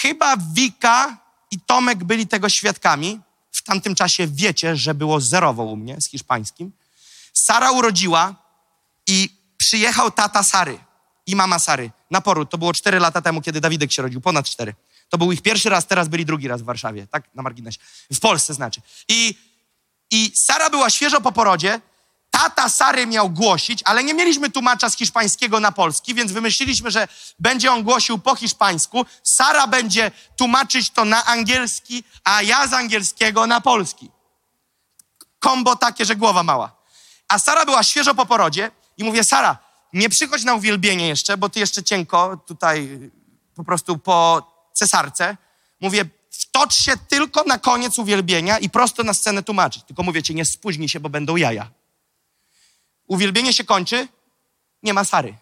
Chyba 0.02 0.36
Wika 0.36 1.16
i 1.50 1.60
Tomek 1.60 2.04
byli 2.04 2.26
tego 2.26 2.48
świadkami. 2.48 3.20
W 3.52 3.62
tamtym 3.62 3.94
czasie 3.94 4.26
wiecie, 4.26 4.76
że 4.76 4.94
było 4.94 5.20
zerowo 5.20 5.64
u 5.64 5.76
mnie 5.76 6.00
z 6.00 6.08
hiszpańskim. 6.08 6.72
Sara 7.32 7.70
urodziła 7.70 8.34
i 9.06 9.28
przyjechał 9.56 10.10
tata 10.10 10.42
Sary 10.42 10.78
i 11.26 11.36
mama 11.36 11.58
Sary 11.58 11.90
na 12.10 12.20
poród. 12.20 12.50
To 12.50 12.58
było 12.58 12.72
4 12.72 12.98
lata 12.98 13.22
temu, 13.22 13.42
kiedy 13.42 13.60
Dawidek 13.60 13.92
się 13.92 14.02
rodził, 14.02 14.20
ponad 14.20 14.46
4. 14.46 14.74
To 15.08 15.18
był 15.18 15.32
ich 15.32 15.42
pierwszy 15.42 15.68
raz, 15.68 15.86
teraz 15.86 16.08
byli 16.08 16.24
drugi 16.24 16.48
raz 16.48 16.62
w 16.62 16.64
Warszawie, 16.64 17.06
tak 17.06 17.34
na 17.34 17.42
marginesie. 17.42 17.78
W 18.12 18.20
Polsce 18.20 18.54
znaczy. 18.54 18.80
I, 19.08 19.34
i 20.10 20.32
Sara 20.34 20.70
była 20.70 20.90
świeżo 20.90 21.20
po 21.20 21.32
porodzie, 21.32 21.80
tata 22.32 22.68
Sary 22.68 23.06
miał 23.06 23.30
głosić, 23.30 23.82
ale 23.84 24.04
nie 24.04 24.14
mieliśmy 24.14 24.50
tłumacza 24.50 24.90
z 24.90 24.96
hiszpańskiego 24.96 25.60
na 25.60 25.72
polski, 25.72 26.14
więc 26.14 26.32
wymyśliliśmy, 26.32 26.90
że 26.90 27.08
będzie 27.38 27.72
on 27.72 27.82
głosił 27.82 28.18
po 28.18 28.36
hiszpańsku, 28.36 29.06
Sara 29.22 29.66
będzie 29.66 30.10
tłumaczyć 30.36 30.90
to 30.90 31.04
na 31.04 31.24
angielski, 31.24 32.04
a 32.24 32.42
ja 32.42 32.66
z 32.66 32.72
angielskiego 32.72 33.46
na 33.46 33.60
polski. 33.60 34.10
Kombo 35.38 35.76
takie, 35.76 36.04
że 36.04 36.16
głowa 36.16 36.42
mała. 36.42 36.72
A 37.28 37.38
Sara 37.38 37.64
była 37.64 37.82
świeżo 37.82 38.14
po 38.14 38.26
porodzie 38.26 38.70
i 38.96 39.04
mówię, 39.04 39.24
Sara, 39.24 39.58
nie 39.92 40.08
przychodź 40.08 40.44
na 40.44 40.54
uwielbienie 40.54 41.08
jeszcze, 41.08 41.36
bo 41.36 41.48
ty 41.48 41.60
jeszcze 41.60 41.82
cienko 41.82 42.36
tutaj 42.46 43.10
po 43.54 43.64
prostu 43.64 43.98
po 43.98 44.42
cesarce. 44.74 45.36
Mówię, 45.80 46.04
wtocz 46.30 46.74
się 46.74 46.92
tylko 47.08 47.44
na 47.44 47.58
koniec 47.58 47.98
uwielbienia 47.98 48.58
i 48.58 48.70
prosto 48.70 49.02
na 49.02 49.14
scenę 49.14 49.42
tłumaczyć. 49.42 49.82
Tylko 49.84 50.02
mówię 50.02 50.22
ci, 50.22 50.34
nie 50.34 50.44
spóźnij 50.44 50.88
się, 50.88 51.00
bo 51.00 51.08
będą 51.08 51.36
jaja. 51.36 51.81
Uwielbienie 53.12 53.52
się 53.52 53.64
kończy, 53.64 54.08
nie 54.82 54.94
ma 54.94 55.04
Sary. 55.04 55.34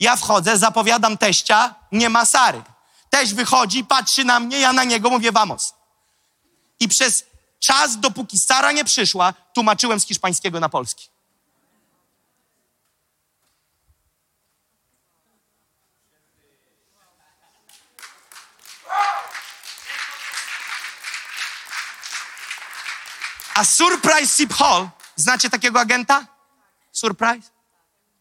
Ja 0.00 0.16
wchodzę, 0.16 0.58
zapowiadam 0.58 1.18
teścia, 1.18 1.74
nie 1.92 2.08
ma 2.08 2.24
Sary. 2.24 2.62
Teść 3.10 3.34
wychodzi, 3.34 3.84
patrzy 3.84 4.24
na 4.24 4.40
mnie, 4.40 4.58
ja 4.58 4.72
na 4.72 4.84
niego 4.84 5.10
mówię 5.10 5.32
vamos. 5.32 5.74
I 6.80 6.88
przez 6.88 7.24
czas, 7.60 8.00
dopóki 8.00 8.38
Sara 8.38 8.72
nie 8.72 8.84
przyszła, 8.84 9.34
tłumaczyłem 9.54 10.00
z 10.00 10.06
hiszpańskiego 10.06 10.60
na 10.60 10.68
polski. 10.68 11.08
A 23.54 23.64
Surprise 23.64 24.36
Sip 24.36 24.54
Hall, 24.54 24.88
znacie 25.16 25.50
takiego 25.50 25.80
agenta? 25.80 26.26
Surprise? 26.92 27.50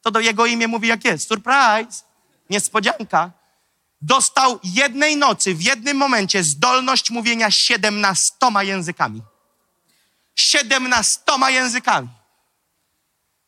To 0.01 0.11
do 0.11 0.19
jego 0.19 0.45
imię 0.45 0.67
mówi 0.67 0.87
jak 0.87 1.05
jest. 1.05 1.27
Surprise! 1.27 2.03
Niespodzianka. 2.49 3.31
Dostał 4.01 4.59
jednej 4.63 5.17
nocy, 5.17 5.55
w 5.55 5.61
jednym 5.61 5.97
momencie 5.97 6.43
zdolność 6.43 7.09
mówienia 7.09 7.51
siedemnastoma 7.51 8.63
językami. 8.63 9.21
Siedemnastoma 10.35 11.49
językami. 11.49 12.07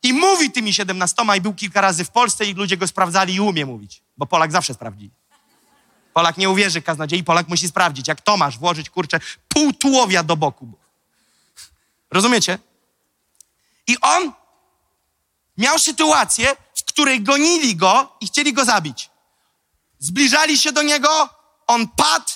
I 0.03 0.13
mówi 0.13 0.51
tymi 0.51 0.73
siedemnastoma 0.73 1.35
i 1.35 1.41
był 1.41 1.53
kilka 1.53 1.81
razy 1.81 2.05
w 2.05 2.09
Polsce 2.09 2.45
i 2.45 2.53
ludzie 2.53 2.77
go 2.77 2.87
sprawdzali 2.87 3.33
i 3.33 3.39
umie 3.39 3.65
mówić. 3.65 4.01
Bo 4.17 4.25
Polak 4.25 4.51
zawsze 4.51 4.73
sprawdzi. 4.73 5.11
Polak 6.13 6.37
nie 6.37 6.49
uwierzy 6.49 6.81
kaznodziei, 6.81 7.23
Polak 7.23 7.47
musi 7.47 7.67
sprawdzić. 7.67 8.07
Jak 8.07 8.21
Tomasz 8.21 8.57
włożyć, 8.57 8.89
kurczę, 8.89 9.19
pół 9.47 9.73
tułowia 9.73 10.23
do 10.23 10.37
boku. 10.37 10.71
Rozumiecie? 12.11 12.59
I 13.87 13.97
on 14.01 14.31
miał 15.57 15.79
sytuację, 15.79 16.55
w 16.75 16.83
której 16.83 17.23
gonili 17.23 17.75
go 17.75 18.17
i 18.21 18.27
chcieli 18.27 18.53
go 18.53 18.65
zabić. 18.65 19.09
Zbliżali 19.99 20.57
się 20.57 20.71
do 20.71 20.81
niego, 20.81 21.29
on 21.67 21.87
padł 21.87 22.31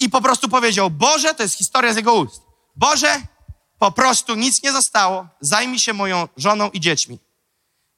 i 0.00 0.10
po 0.10 0.20
prostu 0.20 0.48
powiedział: 0.48 0.90
Boże, 0.90 1.34
to 1.34 1.42
jest 1.42 1.54
historia 1.54 1.92
z 1.92 1.96
jego 1.96 2.14
ust. 2.14 2.42
Boże, 2.76 3.22
po 3.78 3.92
prostu 3.92 4.34
nic 4.34 4.62
nie 4.62 4.72
zostało, 4.72 5.26
zajmij 5.40 5.78
się 5.78 5.92
moją 5.92 6.28
żoną 6.36 6.70
i 6.70 6.80
dziećmi. 6.80 7.18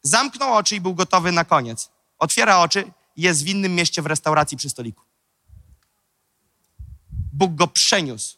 Zamknął 0.03 0.55
oczy 0.55 0.77
i 0.77 0.81
był 0.81 0.95
gotowy 0.95 1.33
na 1.33 1.45
koniec. 1.45 1.91
Otwiera 2.19 2.59
oczy 2.59 2.93
jest 3.17 3.45
w 3.45 3.47
innym 3.47 3.75
mieście 3.75 4.03
w 4.03 4.07
restauracji 4.07 4.57
przy 4.57 4.71
stoliku. 4.71 5.03
Bóg 7.33 7.55
go 7.55 7.67
przeniósł. 7.67 8.37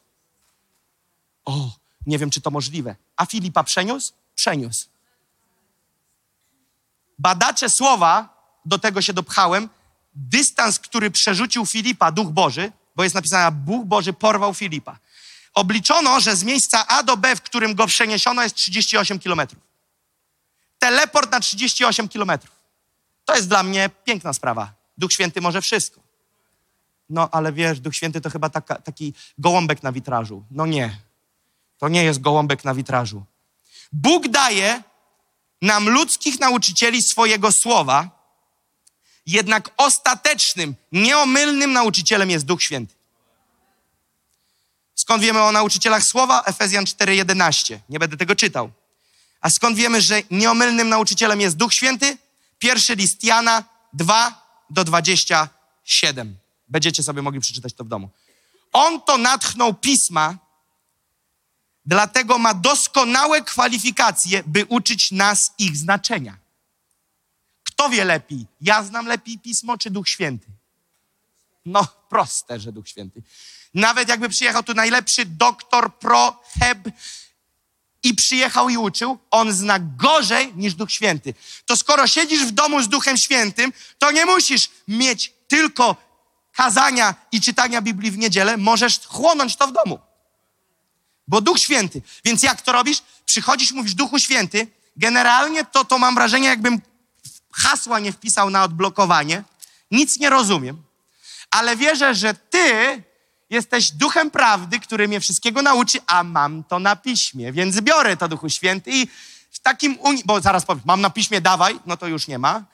O, 1.45 1.71
nie 2.07 2.19
wiem, 2.19 2.31
czy 2.31 2.41
to 2.41 2.51
możliwe. 2.51 2.97
A 3.16 3.27
Filipa 3.27 3.65
przeniósł? 3.65 4.12
Przeniósł. 4.35 4.86
Badacze 7.19 7.70
słowa, 7.70 8.28
do 8.65 8.78
tego 8.78 9.02
się 9.02 9.12
dopchałem, 9.12 9.69
dystans, 10.15 10.78
który 10.78 11.11
przerzucił 11.11 11.66
Filipa, 11.66 12.12
Duch 12.12 12.28
Boży, 12.28 12.73
bo 12.97 13.02
jest 13.02 13.15
napisane, 13.15 13.56
Bóg 13.56 13.86
Boży 13.86 14.12
porwał 14.12 14.55
Filipa. 14.55 14.98
Obliczono, 15.55 16.20
że 16.20 16.36
z 16.36 16.44
miejsca 16.44 16.86
A 16.86 17.02
do 17.02 17.16
B, 17.16 17.36
w 17.36 17.43
którym 17.43 17.74
go 17.74 17.86
przeniesiono, 17.86 18.43
jest 18.43 18.55
38 18.55 19.19
kilometrów. 19.19 19.62
Teleport 20.78 21.32
na 21.32 21.40
38 21.40 22.09
kilometrów. 22.09 22.55
To 23.24 23.35
jest 23.35 23.48
dla 23.48 23.62
mnie 23.62 23.90
piękna 24.05 24.32
sprawa. 24.32 24.73
Duch 24.98 25.12
Święty 25.12 25.40
może 25.40 25.61
wszystko. 25.61 26.01
No, 27.11 27.28
ale 27.32 27.52
wiesz, 27.52 27.81
Duch 27.81 27.97
Święty 27.97 28.20
to 28.20 28.31
chyba 28.31 28.48
taka, 28.48 28.74
taki 28.74 29.15
gołąbek 29.39 29.82
na 29.82 29.93
witrażu. 29.93 30.44
No 30.51 30.66
nie. 30.66 30.98
To 31.78 31.89
nie 31.89 32.05
jest 32.05 32.20
gołąbek 32.20 32.65
na 32.65 32.74
witrażu. 32.74 33.24
Bóg 33.95 34.29
daje 34.29 34.83
nam 35.62 35.89
ludzkich 35.89 36.41
nauczycieli 36.41 37.03
swojego 37.03 37.53
słowa, 37.53 38.11
jednak 39.27 39.71
ostatecznym, 39.77 40.75
nieomylnym 40.93 41.73
nauczycielem 41.73 42.31
jest 42.31 42.45
Duch 42.45 42.62
Święty. 42.62 42.95
Skąd 44.95 45.23
wiemy 45.23 45.43
o 45.43 45.53
nauczycielach 45.53 46.05
słowa? 46.05 46.43
Efezjan 46.47 46.85
4:11. 46.85 47.79
Nie 47.89 47.99
będę 47.99 48.16
tego 48.16 48.35
czytał. 48.37 48.71
A 49.41 49.51
skąd 49.51 49.77
wiemy, 49.77 50.01
że 50.01 50.23
nieomylnym 50.31 50.89
nauczycielem 50.89 51.41
jest 51.41 51.57
Duch 51.57 51.75
Święty? 51.75 52.19
Pierwszy 52.59 52.95
list 52.95 53.25
Jana 53.25 53.65
2 53.93 54.43
do 54.71 54.85
27. 54.85 56.39
Będziecie 56.69 57.03
sobie 57.03 57.23
mogli 57.23 57.41
przeczytać 57.41 57.75
to 57.75 57.85
w 57.85 57.89
domu. 57.89 58.09
On 58.73 59.01
to 59.01 59.19
natchnął 59.19 59.75
pisma, 59.75 60.37
dlatego 61.86 62.39
ma 62.39 62.55
doskonałe 62.55 63.43
kwalifikacje, 63.43 64.43
by 64.47 64.65
uczyć 64.69 65.11
nas 65.11 65.52
ich 65.59 65.77
znaczenia. 65.77 66.36
Kto 67.65 67.89
wie 67.89 68.05
lepiej? 68.05 68.47
Ja 68.61 68.82
znam 68.82 69.06
lepiej 69.06 69.39
pismo 69.39 69.78
czy 69.78 69.90
Duch 69.90 70.09
Święty? 70.09 70.47
No, 71.66 71.86
proste, 72.09 72.61
że 72.61 72.73
Duch 72.73 72.89
Święty. 72.89 73.23
Nawet 73.74 74.09
jakby 74.09 74.28
przyjechał 74.28 74.62
tu 74.62 74.74
najlepszy 74.74 75.27
doktor 75.27 75.94
pro 75.94 76.43
heb 76.61 76.78
i 78.02 78.15
przyjechał 78.15 78.69
i 78.69 78.77
uczył, 78.77 79.19
on 79.31 79.52
zna 79.52 79.78
gorzej 79.78 80.52
niż 80.56 80.74
Duch 80.74 80.93
Święty. 80.93 81.35
To 81.66 81.77
skoro 81.77 82.06
siedzisz 82.06 82.47
w 82.47 82.51
domu 82.51 82.82
z 82.82 82.89
Duchem 82.89 83.16
Świętym, 83.16 83.73
to 83.98 84.11
nie 84.11 84.27
musisz 84.27 84.70
mieć 84.89 85.32
tylko 85.48 85.97
kazania 86.52 87.15
i 87.32 87.40
czytania 87.40 87.82
Biblii 87.82 88.11
w 88.11 88.19
niedzielę, 88.19 88.56
możesz 88.56 89.01
chłonąć 89.06 89.56
to 89.56 89.66
w 89.66 89.73
domu. 89.73 89.98
Bo 91.29 91.41
Duch 91.41 91.59
Święty. 91.59 92.03
Więc 92.25 92.43
jak 92.43 92.63
to 92.63 92.73
robisz? 92.73 93.03
Przychodzisz, 93.27 93.73
mówisz 93.73 93.95
Duchu 93.95 94.19
Święty, 94.19 94.67
generalnie 94.97 95.65
to, 95.65 95.85
to 95.85 95.99
mam 95.99 96.15
wrażenie, 96.15 96.49
jakbym 96.49 96.81
hasła 97.53 97.99
nie 98.01 98.13
wpisał 98.13 98.51
na 98.51 98.65
odblokowanie. 98.65 99.45
Nic 99.91 100.19
nie 100.21 100.31
rozumiem. 100.31 100.83
Ale 101.51 101.77
wierzę, 101.77 102.15
że 102.15 102.35
ty 102.35 103.03
jesteś 103.51 103.91
duchem 103.91 104.31
prawdy, 104.31 104.81
który 104.81 105.09
mnie 105.09 105.21
wszystkiego 105.21 105.63
nauczy, 105.63 105.99
a 106.07 106.25
mam 106.25 106.65
to 106.65 106.79
na 106.79 106.97
piśmie, 106.97 107.53
więc 107.53 107.81
biorę 107.81 108.17
to 108.17 108.29
Duchu 108.29 108.51
Święty 108.51 108.91
i 108.91 109.07
w 109.51 109.59
takim, 109.59 109.95
uni- 109.99 110.23
bo 110.25 110.41
zaraz 110.41 110.65
powiem, 110.65 110.83
mam 110.87 111.01
na 111.01 111.11
piśmie, 111.11 111.41
dawaj, 111.41 111.81
no 111.87 111.97
to 111.97 112.07
już 112.07 112.27
nie 112.29 112.39
ma. 112.39 112.65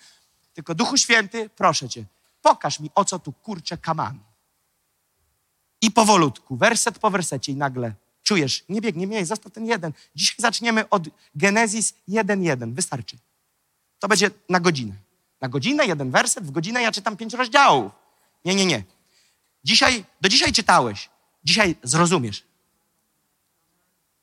Tylko 0.55 0.75
Duchu 0.75 0.97
Święty, 0.97 1.51
proszę 1.57 1.89
cię, 1.89 2.05
pokaż 2.43 2.81
mi, 2.81 2.91
o 2.95 3.05
co 3.05 3.19
tu 3.19 3.33
kurczę 3.33 3.79
kaman. 3.79 4.19
I 5.83 5.91
powolutku, 5.91 6.57
werset 6.57 6.99
po 6.99 7.11
wersecie 7.11 7.53
i 7.53 7.57
nagle 7.57 7.93
czujesz, 8.31 8.65
nie 8.69 8.81
biegnie 8.81 9.07
mniej, 9.07 9.24
został 9.24 9.51
ten 9.52 9.66
jeden. 9.66 9.93
Dzisiaj 10.15 10.36
zaczniemy 10.39 10.89
od 10.89 11.02
Genezis 11.35 11.94
1.1, 12.09 12.74
wystarczy. 12.74 13.16
To 13.98 14.09
będzie 14.09 14.31
na 14.48 14.61
godzinę. 14.61 14.94
Na 15.40 15.48
godzinę, 15.48 15.86
jeden 15.86 16.11
werset, 16.11 16.44
w 16.44 16.51
godzinę 16.51 16.82
ja 16.82 16.93
czytam 16.93 17.16
pięć 17.16 17.35
rozdziałów. 17.35 17.93
Nie, 18.44 18.55
nie, 18.55 18.66
nie. 18.66 18.85
Dzisiaj, 19.65 20.05
do 20.20 20.28
dzisiaj 20.28 20.52
czytałeś. 20.52 21.11
Dzisiaj 21.44 21.77
zrozumiesz. 21.82 22.44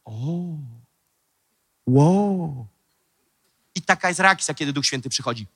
O, 0.05 0.13
wow. 1.87 2.67
I 3.75 3.81
taka 3.81 4.07
jest 4.07 4.19
reakcja, 4.19 4.53
kiedy 4.53 4.73
Duch 4.73 4.85
Święty 4.85 5.09
przychodzi. 5.09 5.47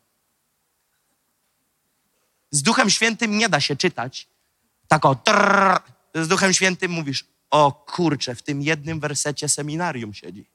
Z 2.51 2.61
Duchem 2.61 2.89
Świętym 2.89 3.37
nie 3.37 3.49
da 3.49 3.59
się 3.59 3.75
czytać. 3.75 4.27
Tak 4.87 5.05
o, 5.05 5.15
trrr. 5.15 5.81
z 6.15 6.27
Duchem 6.27 6.53
Świętym 6.53 6.91
mówisz, 6.91 7.30
o 7.51 7.71
kurczę, 7.71 8.35
w 8.35 8.41
tym 8.41 8.61
jednym 8.61 8.99
wersecie 8.99 9.49
seminarium 9.49 10.13
siedzi. 10.13 10.45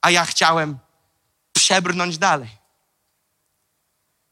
A 0.00 0.10
ja 0.10 0.24
chciałem 0.24 0.78
przebrnąć 1.52 2.18
dalej. 2.18 2.48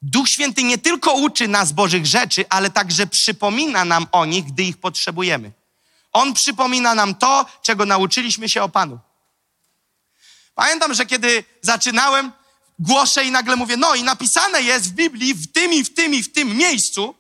Duch 0.03 0.29
Święty 0.29 0.63
nie 0.63 0.79
tylko 0.79 1.13
uczy 1.13 1.49
nas 1.49 1.73
Bożych 1.73 2.07
rzeczy, 2.07 2.45
ale 2.49 2.71
także 2.71 3.07
przypomina 3.07 3.85
nam 3.85 4.07
o 4.13 4.25
nich, 4.25 4.45
gdy 4.45 4.63
ich 4.63 4.77
potrzebujemy. 4.77 5.53
On 6.13 6.35
przypomina 6.35 6.95
nam 6.95 7.15
to, 7.15 7.47
czego 7.63 7.87
nauczyliśmy 7.87 8.49
się 8.49 8.63
o 8.63 8.69
Panu. 8.69 8.99
Pamiętam, 10.55 10.95
że 10.95 11.07
kiedy 11.07 11.45
zaczynałem, 11.63 12.33
głoszę 12.79 13.25
i 13.25 13.31
nagle 13.31 13.57
mówię, 13.57 13.77
no 13.77 13.95
i 13.95 14.03
napisane 14.03 14.63
jest 14.63 14.91
w 14.91 14.93
Biblii 14.93 15.35
w 15.35 15.53
tym 15.53 15.73
i 15.73 15.85
w 15.85 15.95
tym 15.95 16.15
i 16.15 16.23
w 16.23 16.33
tym 16.33 16.57
miejscu. 16.57 17.15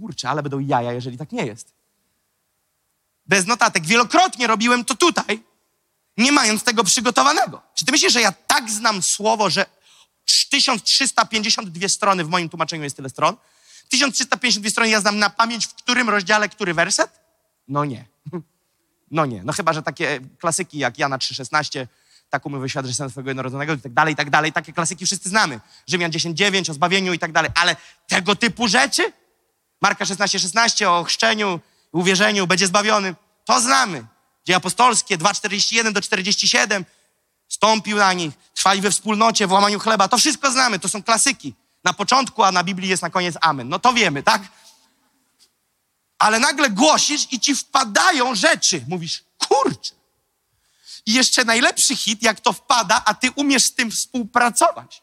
Kurczę, 0.00 0.30
ale 0.30 0.42
będą 0.42 0.58
jaja, 0.58 0.92
jeżeli 0.92 1.18
tak 1.18 1.32
nie 1.32 1.46
jest. 1.46 1.72
Bez 3.26 3.46
notatek. 3.46 3.86
Wielokrotnie 3.86 4.46
robiłem 4.46 4.84
to 4.84 4.94
tutaj, 4.94 5.42
nie 6.16 6.32
mając 6.32 6.64
tego 6.64 6.84
przygotowanego. 6.84 7.62
Czy 7.74 7.84
ty 7.84 7.92
myślisz, 7.92 8.12
że 8.12 8.20
ja 8.20 8.32
tak 8.32 8.70
znam 8.70 9.02
słowo, 9.02 9.50
że 9.50 9.66
1352 10.50 11.88
strony 11.88 12.24
w 12.24 12.28
moim 12.28 12.48
tłumaczeniu 12.48 12.84
jest 12.84 12.96
tyle 12.96 13.08
stron? 13.08 13.36
1352 13.88 14.70
strony 14.70 14.90
ja 14.90 15.00
znam 15.00 15.18
na 15.18 15.30
pamięć, 15.30 15.66
w 15.66 15.74
którym 15.74 16.08
rozdziale, 16.08 16.48
który 16.48 16.74
werset? 16.74 17.20
No 17.68 17.84
nie. 17.84 18.04
No 19.10 19.26
nie. 19.26 19.42
No 19.44 19.52
chyba, 19.52 19.72
że 19.72 19.82
takie 19.82 20.20
klasyki 20.38 20.78
jak 20.78 20.98
Jana 20.98 21.18
3,16, 21.18 21.86
tak 22.30 22.46
umówił 22.46 22.68
świat, 22.68 22.86
że 22.86 22.94
sen 22.94 23.10
swojego 23.10 23.30
jednorodzonego 23.30 23.74
i 23.74 23.78
tak 23.78 23.92
dalej, 23.92 24.12
i 24.14 24.16
tak 24.16 24.30
dalej. 24.30 24.52
Takie 24.52 24.72
klasyki 24.72 25.06
wszyscy 25.06 25.28
znamy. 25.28 25.60
Rzymian 25.86 26.10
10,9 26.10 26.70
o 26.70 26.74
zbawieniu 26.74 27.12
i 27.12 27.18
tak 27.18 27.32
dalej. 27.32 27.50
Ale 27.54 27.76
tego 28.08 28.36
typu 28.36 28.68
rzeczy? 28.68 29.12
Marka 29.80 30.04
16,16 30.04 30.38
16, 30.38 30.90
o 30.90 31.04
chrzczeniu, 31.04 31.60
uwierzeniu, 31.92 32.46
będzie 32.46 32.66
zbawiony. 32.66 33.14
To 33.44 33.60
znamy. 33.60 34.06
Dzieje 34.46 34.56
apostolskie 34.56 35.18
2,41 35.18 35.92
do 35.92 36.00
47. 36.00 36.84
Stąpił 37.48 37.96
na 37.96 38.12
nich, 38.12 38.34
trwali 38.54 38.80
we 38.80 38.90
wspólnocie, 38.90 39.46
w 39.46 39.52
łamaniu 39.52 39.78
chleba. 39.78 40.08
To 40.08 40.18
wszystko 40.18 40.50
znamy, 40.50 40.78
to 40.78 40.88
są 40.88 41.02
klasyki. 41.02 41.54
Na 41.84 41.92
początku, 41.92 42.42
a 42.42 42.52
na 42.52 42.64
Biblii 42.64 42.88
jest 42.88 43.02
na 43.02 43.10
koniec 43.10 43.34
amen. 43.40 43.68
No 43.68 43.78
to 43.78 43.92
wiemy, 43.92 44.22
tak? 44.22 44.42
Ale 46.18 46.40
nagle 46.40 46.70
głosisz 46.70 47.32
i 47.32 47.40
ci 47.40 47.54
wpadają 47.54 48.34
rzeczy. 48.34 48.84
Mówisz, 48.88 49.24
kurczę. 49.48 49.94
I 51.06 51.12
jeszcze 51.12 51.44
najlepszy 51.44 51.96
hit, 51.96 52.22
jak 52.22 52.40
to 52.40 52.52
wpada, 52.52 53.02
a 53.04 53.14
ty 53.14 53.30
umiesz 53.30 53.64
z 53.64 53.74
tym 53.74 53.90
współpracować. 53.90 55.02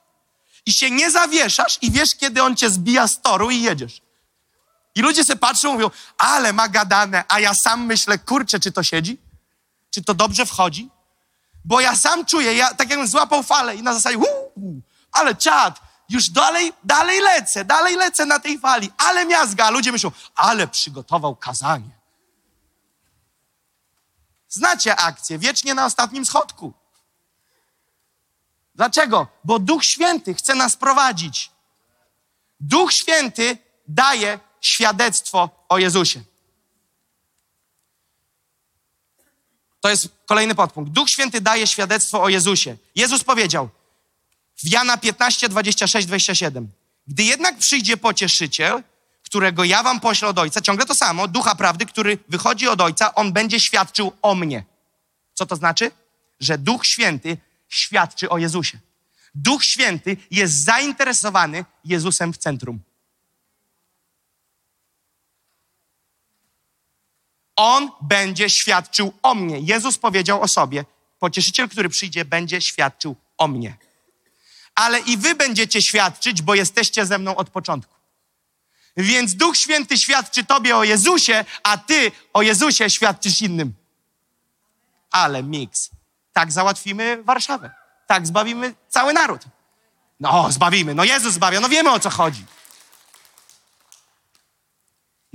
I 0.66 0.74
się 0.74 0.92
nie 0.92 1.12
zawieszasz 1.12 1.78
i 1.82 1.92
wiesz, 1.92 2.16
kiedy 2.16 2.44
on 2.44 2.56
cię 2.56 2.70
zbija 2.70 3.08
z 3.08 3.22
toru 3.22 3.52
i 3.52 3.62
jedziesz. 3.62 4.02
I 4.96 5.02
ludzie 5.02 5.24
se 5.24 5.36
patrzą, 5.36 5.74
mówią, 5.74 5.92
ale 6.18 6.54
ma 6.54 6.68
gadane, 6.68 7.24
a 7.28 7.40
ja 7.40 7.54
sam 7.54 7.86
myślę, 7.86 8.18
kurczę, 8.18 8.60
czy 8.60 8.72
to 8.72 8.84
siedzi? 8.84 9.18
Czy 9.92 10.04
to 10.04 10.14
dobrze 10.14 10.46
wchodzi? 10.46 10.90
Bo 11.66 11.82
ja 11.82 11.96
sam 11.96 12.26
czuję, 12.26 12.54
ja 12.54 12.74
tak 12.74 12.90
jakbym 12.90 13.08
złapał 13.08 13.44
falę 13.44 13.76
i 13.76 13.84
na 13.84 13.94
zasadzie, 13.94 14.18
uu, 14.18 14.82
ale 15.12 15.36
czad, 15.36 15.82
już 16.10 16.30
dalej, 16.30 16.74
dalej 16.84 17.22
lecę, 17.22 17.66
dalej 17.66 17.96
lecę 17.96 18.26
na 18.26 18.40
tej 18.40 18.60
fali, 18.60 18.92
ale 18.98 19.26
miazga, 19.26 19.70
ludzie 19.70 19.92
myślą, 19.92 20.12
ale 20.36 20.68
przygotował 20.68 21.36
kazanie. 21.36 21.90
Znacie 24.50 24.96
akcję, 24.96 25.40
wiecznie 25.40 25.74
na 25.74 25.86
ostatnim 25.86 26.26
schodku. 26.26 26.74
Dlaczego? 28.76 29.28
Bo 29.44 29.60
Duch 29.60 29.84
Święty 29.84 30.34
chce 30.34 30.56
nas 30.56 30.76
prowadzić. 30.76 31.52
Duch 32.60 32.94
Święty 32.94 33.58
daje 33.88 34.40
świadectwo 34.66 35.50
o 35.70 35.78
Jezusie. 35.78 36.22
To 39.82 39.90
jest 39.90 40.10
kolejny 40.26 40.56
podpunkt. 40.56 40.92
Duch 40.92 41.10
Święty 41.10 41.42
daje 41.42 41.68
świadectwo 41.68 42.24
o 42.24 42.30
Jezusie. 42.30 42.78
Jezus 42.96 43.24
powiedział 43.24 43.70
w 44.64 44.72
Jana 44.72 44.98
15, 44.98 45.50
26, 45.50 46.08
27. 46.08 46.72
Gdy 47.08 47.24
jednak 47.24 47.58
przyjdzie 47.58 47.98
pocieszyciel, 47.98 48.84
którego 49.24 49.64
ja 49.64 49.84
wam 49.84 50.00
poślę 50.00 50.28
od 50.28 50.40
Ojca, 50.40 50.62
ciągle 50.62 50.86
to 50.86 50.96
samo, 50.96 51.28
Ducha 51.28 51.56
Prawdy, 51.56 51.86
który 51.86 52.18
wychodzi 52.30 52.68
od 52.68 52.82
Ojca, 52.82 53.16
on 53.16 53.34
będzie 53.34 53.60
świadczył 53.60 54.12
o 54.22 54.36
mnie. 54.36 54.64
Co 55.34 55.46
to 55.46 55.56
znaczy? 55.56 55.92
Że 56.40 56.58
Duch 56.58 56.86
Święty 56.86 57.38
świadczy 57.70 58.30
o 58.30 58.38
Jezusie. 58.38 58.80
Duch 59.36 59.64
Święty 59.64 60.18
jest 60.32 60.64
zainteresowany 60.64 61.66
Jezusem 61.84 62.34
w 62.34 62.38
centrum. 62.38 62.80
On 67.56 67.92
będzie 68.02 68.50
świadczył 68.50 69.14
o 69.24 69.36
mnie. 69.36 69.60
Jezus 69.60 69.98
powiedział 69.98 70.42
o 70.42 70.48
sobie: 70.48 70.86
Pocieszyciel, 71.20 71.70
który 71.70 71.90
przyjdzie, 71.90 72.26
będzie 72.26 72.62
świadczył 72.62 73.16
o 73.38 73.48
mnie. 73.48 73.78
Ale 74.76 75.00
i 75.00 75.18
wy 75.18 75.36
będziecie 75.36 75.82
świadczyć, 75.82 76.42
bo 76.42 76.56
jesteście 76.56 77.06
ze 77.06 77.18
mną 77.18 77.36
od 77.36 77.50
początku. 77.50 77.96
Więc 78.98 79.36
Duch 79.36 79.58
Święty 79.58 79.98
świadczy 79.98 80.44
tobie 80.44 80.78
o 80.78 80.84
Jezusie, 80.84 81.46
a 81.64 81.78
ty 81.78 82.12
o 82.34 82.42
Jezusie 82.42 82.90
świadczysz 82.90 83.42
innym. 83.42 83.74
Ale 85.12 85.44
miks. 85.44 85.90
Tak 86.34 86.52
załatwimy 86.52 87.24
Warszawę. 87.24 87.72
Tak 88.08 88.28
zbawimy 88.28 88.74
cały 88.90 89.14
naród. 89.14 89.42
No, 90.20 90.52
zbawimy. 90.52 90.96
No 90.96 91.04
Jezus 91.04 91.34
zbawia. 91.34 91.60
No 91.60 91.70
wiemy 91.70 91.92
o 91.92 92.00
co 92.00 92.10
chodzi. 92.10 92.46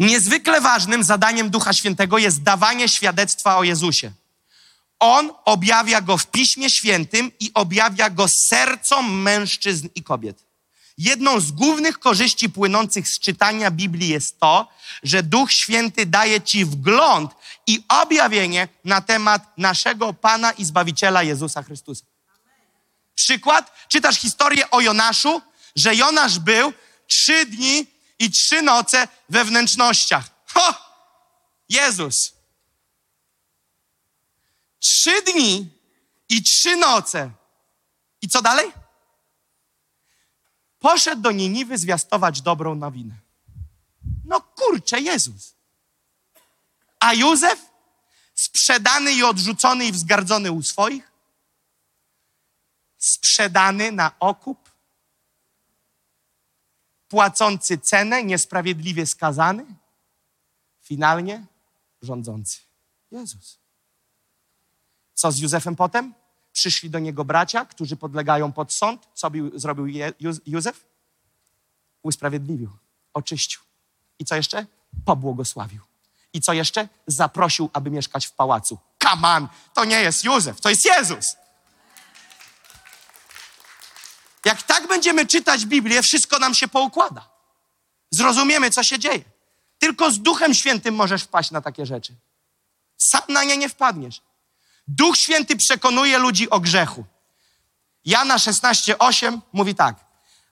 Niezwykle 0.01 0.60
ważnym 0.60 1.05
zadaniem 1.05 1.51
Ducha 1.51 1.72
Świętego 1.72 2.18
jest 2.18 2.43
dawanie 2.43 2.89
świadectwa 2.89 3.56
o 3.56 3.64
Jezusie. 3.64 4.12
On 4.98 5.31
objawia 5.44 6.01
go 6.01 6.18
w 6.18 6.27
Piśmie 6.27 6.70
Świętym 6.70 7.32
i 7.40 7.51
objawia 7.55 8.10
go 8.10 8.28
sercom 8.28 9.22
mężczyzn 9.22 9.89
i 9.94 10.02
kobiet. 10.02 10.44
Jedną 10.98 11.40
z 11.40 11.51
głównych 11.51 11.98
korzyści 11.98 12.51
płynących 12.51 13.09
z 13.09 13.18
czytania 13.18 13.70
Biblii 13.70 14.09
jest 14.09 14.40
to, 14.40 14.68
że 15.02 15.22
Duch 15.22 15.52
Święty 15.52 16.06
daje 16.06 16.40
ci 16.40 16.64
wgląd 16.64 17.31
i 17.66 17.85
objawienie 17.89 18.68
na 18.85 19.01
temat 19.01 19.59
naszego 19.59 20.12
Pana 20.12 20.52
i 20.52 20.64
Zbawiciela 20.64 21.22
Jezusa 21.22 21.62
Chrystusa. 21.62 22.05
Przykład, 23.14 23.72
czytasz 23.89 24.16
historię 24.16 24.70
o 24.70 24.81
Jonaszu, 24.81 25.43
że 25.77 25.94
Jonasz 25.94 26.39
był 26.39 26.72
trzy 27.06 27.47
dni 27.47 27.86
i 28.20 28.30
trzy 28.30 28.62
noce 28.62 29.09
we 29.28 29.44
wnętrznościach. 29.44 30.30
Ho! 30.47 30.74
Jezus. 31.68 32.34
Trzy 34.78 35.22
dni 35.22 35.68
i 36.28 36.42
trzy 36.42 36.76
noce. 36.76 37.30
I 38.22 38.28
co 38.28 38.42
dalej? 38.42 38.72
Poszedł 40.78 41.22
do 41.22 41.30
Niniwy 41.30 41.78
zwiastować 41.78 42.42
dobrą 42.42 42.74
nowinę. 42.74 43.14
No 44.24 44.40
kurczę, 44.40 45.01
Jezus. 45.01 45.55
A 47.01 47.14
Józef? 47.14 47.70
Sprzedany 48.34 49.12
i 49.12 49.22
odrzucony 49.22 49.84
i 49.84 49.92
wzgardzony 49.92 50.52
u 50.52 50.62
swoich? 50.62 51.12
Sprzedany 52.98 53.92
na 53.92 54.12
okup? 54.20 54.69
Płacący 57.11 57.78
cenę, 57.78 58.24
niesprawiedliwie 58.24 59.07
skazany? 59.07 59.66
Finalnie 60.82 61.47
rządzący. 62.03 62.59
Jezus. 63.11 63.59
Co 65.15 65.32
z 65.32 65.39
Józefem 65.39 65.77
potem? 65.77 66.15
Przyszli 66.53 66.91
do 66.91 66.99
niego 66.99 67.24
bracia, 67.24 67.65
którzy 67.65 67.97
podlegają 67.97 68.53
pod 68.53 68.73
sąd. 68.73 69.09
Co 69.15 69.31
bił, 69.31 69.59
zrobił 69.59 69.87
Je, 69.87 70.12
Józ- 70.20 70.41
Józef? 70.47 70.85
Usprawiedliwił, 72.03 72.70
oczyścił. 73.15 73.61
I 74.19 74.24
co 74.24 74.37
jeszcze? 74.37 74.66
Pobłogosławił. 75.05 75.81
I 76.32 76.41
co 76.41 76.53
jeszcze? 76.53 76.89
Zaprosił, 77.07 77.70
aby 77.73 77.91
mieszkać 77.91 78.27
w 78.27 78.32
pałacu. 78.32 78.78
On, 79.23 79.49
to 79.74 79.85
nie 79.85 80.01
jest 80.01 80.24
Józef, 80.24 80.61
to 80.61 80.70
jest 80.70 80.85
Jezus. 80.85 81.37
Jak 84.45 84.62
tak 84.62 84.89
będziemy 84.89 85.27
czytać 85.27 85.67
Biblię, 85.67 86.03
wszystko 86.03 86.39
nam 86.39 86.55
się 86.55 86.69
poukłada. 86.69 87.31
Zrozumiemy, 88.11 88.71
co 88.71 88.83
się 88.83 88.99
dzieje. 88.99 89.25
Tylko 89.79 90.11
z 90.11 90.19
Duchem 90.19 90.55
Świętym 90.55 90.95
możesz 90.95 91.23
wpaść 91.23 91.51
na 91.51 91.61
takie 91.61 91.87
rzeczy. 91.87 92.15
Sam 92.97 93.23
na 93.29 93.45
nie 93.45 93.57
nie 93.57 93.69
wpadniesz. 93.69 94.23
Duch 94.89 95.17
Święty 95.17 95.57
przekonuje 95.57 96.19
ludzi 96.19 96.51
o 96.51 96.61
grzechu. 96.61 97.05
Jana 98.05 98.37
16:8 98.37 99.41
mówi 99.53 99.75
tak: 99.75 99.97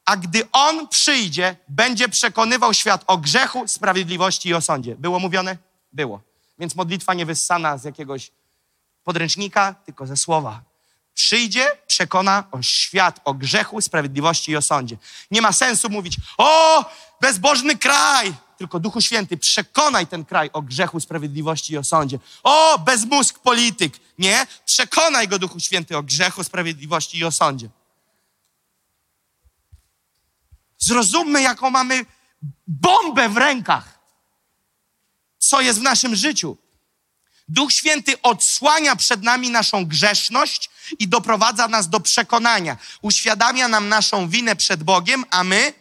A 0.04 0.16
gdy 0.16 0.48
on 0.52 0.88
przyjdzie, 0.88 1.56
będzie 1.68 2.08
przekonywał 2.08 2.74
świat 2.74 3.04
o 3.06 3.18
grzechu, 3.18 3.68
sprawiedliwości 3.68 4.48
i 4.48 4.54
o 4.54 4.60
sądzie. 4.60 4.96
Było 4.96 5.18
mówione? 5.18 5.56
Było. 5.92 6.20
Więc 6.58 6.74
modlitwa 6.74 7.14
nie 7.14 7.26
wyssana 7.26 7.78
z 7.78 7.84
jakiegoś 7.84 8.30
podręcznika, 9.04 9.74
tylko 9.74 10.06
ze 10.06 10.16
słowa. 10.16 10.67
Przyjdzie, 11.18 11.70
przekona 11.86 12.44
o 12.50 12.62
świat 12.62 13.20
o 13.24 13.34
grzechu, 13.34 13.80
sprawiedliwości 13.80 14.50
i 14.50 14.56
o 14.56 14.62
sądzie. 14.62 14.96
Nie 15.30 15.42
ma 15.42 15.52
sensu 15.52 15.90
mówić, 15.90 16.16
o, 16.38 16.84
bezbożny 17.20 17.76
kraj, 17.76 18.34
tylko 18.58 18.80
Duchu 18.80 19.00
Święty, 19.00 19.36
przekonaj 19.36 20.06
ten 20.06 20.24
kraj 20.24 20.50
o 20.52 20.62
grzechu, 20.62 21.00
sprawiedliwości 21.00 21.72
i 21.72 21.78
o 21.78 21.84
sądzie. 21.84 22.18
O, 22.42 22.78
bezmózg 22.78 23.38
polityk. 23.38 24.00
Nie, 24.18 24.46
przekonaj 24.64 25.28
go, 25.28 25.38
Duchu 25.38 25.60
Święty, 25.60 25.96
o 25.96 26.02
grzechu, 26.02 26.44
sprawiedliwości 26.44 27.18
i 27.18 27.24
o 27.24 27.30
sądzie. 27.30 27.68
Zrozummy, 30.78 31.42
jaką 31.42 31.70
mamy 31.70 32.06
bombę 32.66 33.28
w 33.28 33.36
rękach, 33.36 33.98
co 35.38 35.60
jest 35.60 35.78
w 35.78 35.82
naszym 35.82 36.16
życiu. 36.16 36.56
Duch 37.48 37.72
Święty 37.72 38.22
odsłania 38.22 38.96
przed 38.96 39.22
nami 39.22 39.50
naszą 39.50 39.86
grzeszność 39.86 40.70
i 40.98 41.08
doprowadza 41.08 41.68
nas 41.68 41.88
do 41.88 42.00
przekonania. 42.00 42.76
Uświadamia 43.02 43.68
nam 43.68 43.88
naszą 43.88 44.28
winę 44.28 44.56
przed 44.56 44.82
Bogiem, 44.82 45.24
a 45.30 45.44
my, 45.44 45.72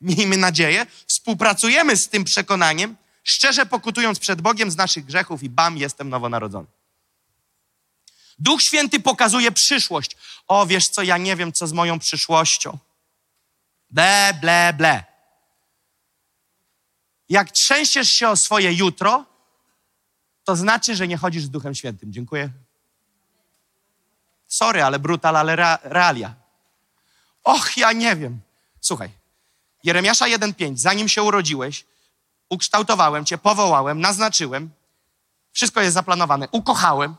miejmy 0.00 0.36
nadzieję, 0.36 0.86
współpracujemy 1.06 1.96
z 1.96 2.08
tym 2.08 2.24
przekonaniem, 2.24 2.96
szczerze 3.24 3.66
pokutując 3.66 4.18
przed 4.18 4.40
Bogiem 4.40 4.70
z 4.70 4.76
naszych 4.76 5.04
grzechów 5.04 5.42
i 5.42 5.50
bam, 5.50 5.76
jestem 5.76 6.08
nowonarodzony. 6.08 6.66
Duch 8.38 8.62
Święty 8.62 9.00
pokazuje 9.00 9.52
przyszłość. 9.52 10.16
O, 10.48 10.66
wiesz 10.66 10.84
co, 10.84 11.02
ja 11.02 11.18
nie 11.18 11.36
wiem, 11.36 11.52
co 11.52 11.66
z 11.66 11.72
moją 11.72 11.98
przyszłością. 11.98 12.78
Ble, 13.90 14.38
ble, 14.40 14.72
ble. 14.72 15.04
Jak 17.28 17.52
trzęsiesz 17.52 18.10
się 18.10 18.28
o 18.28 18.36
swoje 18.36 18.72
jutro, 18.72 19.24
to 20.46 20.56
znaczy, 20.56 20.96
że 20.96 21.08
nie 21.08 21.16
chodzisz 21.16 21.42
z 21.42 21.50
Duchem 21.50 21.74
Świętym. 21.74 22.12
Dziękuję. 22.12 22.50
Sorry, 24.46 24.82
ale 24.82 24.98
brutal, 24.98 25.36
ale 25.36 25.56
rea- 25.56 25.78
realia. 25.82 26.34
Och, 27.44 27.76
ja 27.76 27.92
nie 27.92 28.16
wiem. 28.16 28.40
Słuchaj, 28.80 29.10
Jeremiasza 29.84 30.26
1,5. 30.26 30.76
Zanim 30.76 31.08
się 31.08 31.22
urodziłeś, 31.22 31.84
ukształtowałem 32.48 33.24
cię, 33.24 33.38
powołałem, 33.38 34.00
naznaczyłem. 34.00 34.70
Wszystko 35.52 35.80
jest 35.80 35.94
zaplanowane. 35.94 36.48
Ukochałem. 36.52 37.16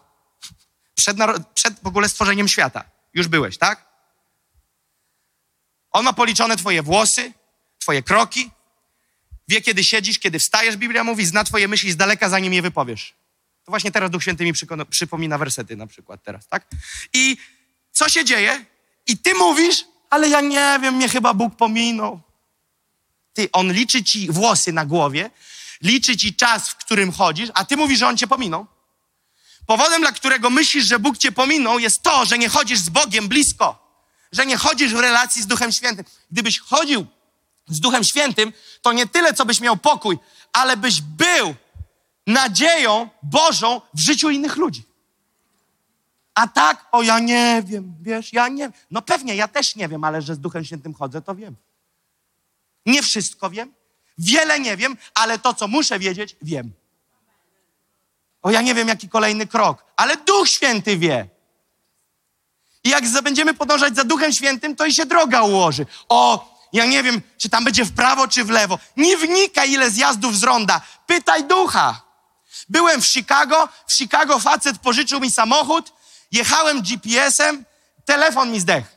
Przed, 0.95 1.17
przed 1.53 1.79
w 1.83 1.87
ogóle 1.87 2.09
stworzeniem 2.09 2.47
świata. 2.47 2.83
Już 3.13 3.27
byłeś, 3.27 3.57
tak? 3.57 3.85
On 5.91 6.05
ma 6.05 6.13
policzone 6.13 6.57
twoje 6.57 6.83
włosy, 6.83 7.33
twoje 7.79 8.03
kroki. 8.03 8.51
Wie, 9.47 9.61
kiedy 9.61 9.83
siedzisz, 9.83 10.19
kiedy 10.19 10.39
wstajesz. 10.39 10.77
Biblia 10.77 11.03
mówi, 11.03 11.25
zna 11.25 11.43
twoje 11.43 11.67
myśli 11.67 11.91
z 11.91 11.97
daleka, 11.97 12.29
zanim 12.29 12.53
je 12.53 12.61
wypowiesz. 12.61 13.16
To 13.67 13.71
właśnie 13.71 13.91
teraz 13.91 14.11
Duch 14.11 14.21
Święty 14.21 14.43
mi 14.45 14.53
przypomina 14.89 15.37
wersety 15.37 15.75
na 15.75 15.87
przykład 15.87 16.23
teraz, 16.23 16.47
tak? 16.47 16.67
I 17.13 17.37
co 17.91 18.09
się 18.09 18.25
dzieje? 18.25 18.65
I 19.07 19.17
ty 19.17 19.33
mówisz, 19.33 19.85
ale 20.09 20.29
ja 20.29 20.41
nie 20.41 20.79
wiem, 20.81 20.95
mnie 20.95 21.09
chyba 21.09 21.33
Bóg 21.33 21.55
pominął. 21.55 22.21
Ty, 23.33 23.49
On 23.51 23.73
liczy 23.73 24.03
ci 24.03 24.31
włosy 24.31 24.73
na 24.73 24.85
głowie, 24.85 25.29
liczy 25.81 26.17
ci 26.17 26.35
czas, 26.35 26.69
w 26.69 26.75
którym 26.75 27.11
chodzisz, 27.11 27.49
a 27.53 27.65
ty 27.65 27.77
mówisz, 27.77 27.99
że 27.99 28.07
On 28.07 28.17
cię 28.17 28.27
pominął. 28.27 28.65
Powodem, 29.65 30.01
dla 30.01 30.11
którego 30.11 30.49
myślisz, 30.49 30.85
że 30.85 30.99
Bóg 30.99 31.17
cię 31.17 31.31
pominął, 31.31 31.79
jest 31.79 32.01
to, 32.03 32.25
że 32.25 32.37
nie 32.37 32.49
chodzisz 32.49 32.79
z 32.79 32.89
Bogiem 32.89 33.27
blisko, 33.27 33.99
że 34.31 34.45
nie 34.45 34.57
chodzisz 34.57 34.93
w 34.93 34.99
relacji 34.99 35.41
z 35.41 35.47
Duchem 35.47 35.71
Świętym. 35.71 36.05
Gdybyś 36.31 36.59
chodził 36.59 37.05
z 37.67 37.79
Duchem 37.79 38.03
Świętym, 38.03 38.53
to 38.81 38.93
nie 38.93 39.07
tyle, 39.07 39.33
co 39.33 39.45
byś 39.45 39.59
miał 39.59 39.77
pokój, 39.77 40.17
ale 40.53 40.77
byś 40.77 41.01
był 41.01 41.55
nadzieją 42.27 43.09
Bożą 43.23 43.81
w 43.93 43.99
życiu 43.99 44.29
innych 44.29 44.57
ludzi. 44.57 44.83
A 46.35 46.47
tak, 46.47 46.85
o 46.91 47.01
ja 47.01 47.19
nie 47.19 47.63
wiem, 47.65 47.93
wiesz, 48.01 48.33
ja 48.33 48.47
nie 48.47 48.63
wiem. 48.63 48.73
No 48.91 49.01
pewnie, 49.01 49.35
ja 49.35 49.47
też 49.47 49.75
nie 49.75 49.87
wiem, 49.87 50.03
ale 50.03 50.21
że 50.21 50.35
z 50.35 50.39
Duchem 50.39 50.65
Świętym 50.65 50.93
chodzę, 50.93 51.21
to 51.21 51.35
wiem. 51.35 51.55
Nie 52.85 53.01
wszystko 53.03 53.49
wiem, 53.49 53.73
wiele 54.17 54.59
nie 54.59 54.77
wiem, 54.77 54.97
ale 55.13 55.39
to, 55.39 55.53
co 55.53 55.67
muszę 55.67 55.99
wiedzieć, 55.99 56.35
wiem. 56.41 56.71
O 58.41 58.51
ja 58.51 58.61
nie 58.61 58.75
wiem, 58.75 58.87
jaki 58.87 59.09
kolejny 59.09 59.47
krok, 59.47 59.85
ale 59.95 60.17
Duch 60.17 60.49
Święty 60.49 60.97
wie. 60.97 61.29
I 62.83 62.89
jak 62.89 63.03
będziemy 63.23 63.53
podążać 63.53 63.95
za 63.95 64.03
Duchem 64.03 64.31
Świętym, 64.31 64.75
to 64.75 64.85
i 64.85 64.93
się 64.93 65.05
droga 65.05 65.41
ułoży. 65.41 65.85
O, 66.09 66.55
ja 66.73 66.85
nie 66.85 67.03
wiem, 67.03 67.21
czy 67.37 67.49
tam 67.49 67.63
będzie 67.63 67.85
w 67.85 67.93
prawo, 67.93 68.27
czy 68.27 68.43
w 68.43 68.49
lewo. 68.49 68.79
Nie 68.97 69.17
wnikaj, 69.17 69.71
ile 69.71 69.91
zjazdów 69.91 70.37
z 70.37 70.43
ronda. 70.43 70.81
Pytaj 71.07 71.43
Ducha. 71.43 72.06
Byłem 72.69 73.01
w 73.01 73.07
Chicago, 73.07 73.69
w 73.87 73.93
Chicago 73.93 74.39
facet 74.39 74.79
pożyczył 74.79 75.19
mi 75.19 75.31
samochód, 75.31 75.93
jechałem 76.31 76.81
GPS-em, 76.81 77.65
telefon 78.05 78.51
mi 78.51 78.59
zdechł. 78.59 78.87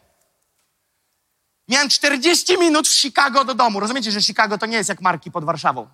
Miałem 1.68 1.88
40 1.88 2.58
minut 2.58 2.88
w 2.88 3.00
Chicago 3.00 3.44
do 3.44 3.54
domu. 3.54 3.80
Rozumiecie, 3.80 4.12
że 4.12 4.22
Chicago 4.22 4.58
to 4.58 4.66
nie 4.66 4.76
jest 4.76 4.88
jak 4.88 5.00
marki 5.00 5.30
pod 5.30 5.44
Warszawą. 5.44 5.88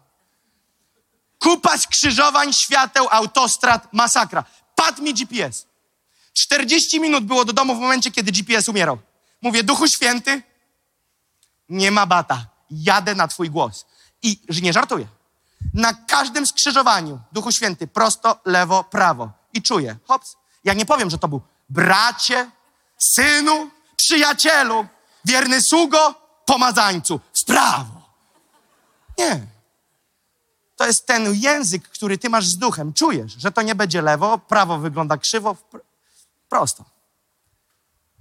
Kupa 1.38 1.78
skrzyżowań, 1.78 2.52
świateł, 2.52 3.08
autostrad, 3.10 3.92
masakra. 3.92 4.44
Padł 4.74 5.02
mi 5.02 5.14
GPS. 5.14 5.66
40 6.32 7.00
minut 7.00 7.24
było 7.24 7.44
do 7.44 7.52
domu 7.52 7.74
w 7.74 7.78
momencie, 7.78 8.10
kiedy 8.10 8.32
GPS 8.32 8.68
umierał. 8.68 8.98
Mówię, 9.42 9.62
Duchu 9.62 9.88
Święty, 9.88 10.42
nie 11.68 11.90
ma 11.90 12.06
bata. 12.06 12.46
Jadę 12.70 13.14
na 13.14 13.28
Twój 13.28 13.50
głos. 13.50 13.86
I 14.22 14.40
że 14.48 14.60
nie 14.60 14.72
żartuję. 14.72 15.06
Na 15.74 15.94
każdym 15.94 16.46
skrzyżowaniu, 16.46 17.20
Duchu 17.32 17.52
Święty, 17.52 17.86
prosto, 17.86 18.40
lewo, 18.44 18.84
prawo. 18.84 19.30
I 19.52 19.62
czuję, 19.62 19.96
hops. 20.06 20.36
Ja 20.64 20.74
nie 20.74 20.86
powiem, 20.86 21.10
że 21.10 21.18
to 21.18 21.28
był 21.28 21.40
bracie, 21.68 22.50
synu, 22.98 23.70
przyjacielu, 23.96 24.86
wierny 25.24 25.62
sługo, 25.62 26.14
pomazańcu. 26.46 27.20
W 27.42 27.44
prawo. 27.44 28.10
Nie. 29.18 29.46
To 30.76 30.86
jest 30.86 31.06
ten 31.06 31.34
język, 31.34 31.88
który 31.88 32.18
ty 32.18 32.28
masz 32.28 32.46
z 32.46 32.58
duchem. 32.58 32.92
Czujesz, 32.92 33.32
że 33.32 33.52
to 33.52 33.62
nie 33.62 33.74
będzie 33.74 34.02
lewo, 34.02 34.38
prawo 34.38 34.78
wygląda 34.78 35.16
krzywo, 35.16 35.56
prosto. 36.48 36.84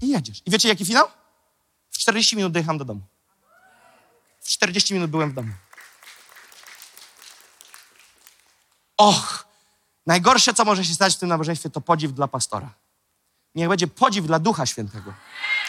I 0.01 0.09
jedziesz. 0.09 0.41
I 0.45 0.51
wiecie, 0.51 0.69
jaki 0.69 0.85
finał? 0.85 1.07
W 1.91 1.97
40 1.97 2.35
minut 2.35 2.51
dojechałem 2.51 2.77
do 2.77 2.85
domu. 2.85 3.01
W 4.41 4.47
40 4.47 4.93
minut 4.93 5.11
byłem 5.11 5.31
w 5.31 5.33
domu. 5.33 5.51
Och, 8.97 9.47
najgorsze, 10.05 10.53
co 10.53 10.65
może 10.65 10.85
się 10.85 10.93
stać 10.93 11.15
w 11.15 11.19
tym 11.19 11.29
nabożeństwie, 11.29 11.69
to 11.69 11.81
podziw 11.81 12.13
dla 12.13 12.27
pastora. 12.27 12.69
Niech 13.55 13.69
będzie 13.69 13.87
podziw 13.87 14.27
dla 14.27 14.39
Ducha 14.39 14.65
Świętego. 14.65 15.13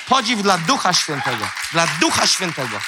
Podziw 0.09 0.43
dla 0.43 0.59
Ducha 0.59 0.93
Świętego. 0.93 1.45
Dla 1.73 1.87
Ducha 1.87 2.27
Świętego. 2.27 2.79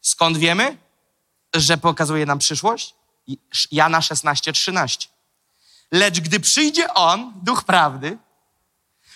Skąd 0.00 0.36
wiemy, 0.36 0.76
że 1.54 1.78
pokazuje 1.78 2.26
nam 2.26 2.38
przyszłość? 2.38 2.94
Jana 3.70 4.02
16, 4.02 4.52
13. 4.52 5.08
Lecz 5.92 6.20
gdy 6.20 6.40
przyjdzie 6.40 6.94
On, 6.94 7.32
Duch 7.42 7.64
Prawdy, 7.64 8.18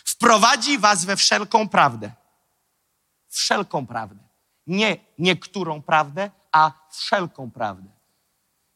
wprowadzi 0.04 0.78
was 0.78 1.04
we 1.04 1.16
wszelką 1.16 1.68
prawdę. 1.68 2.12
Wszelką 3.28 3.86
prawdę. 3.86 4.27
Nie 4.68 4.96
niektórą 5.18 5.82
prawdę, 5.82 6.30
a 6.52 6.72
wszelką 6.90 7.50
prawdę. 7.50 7.88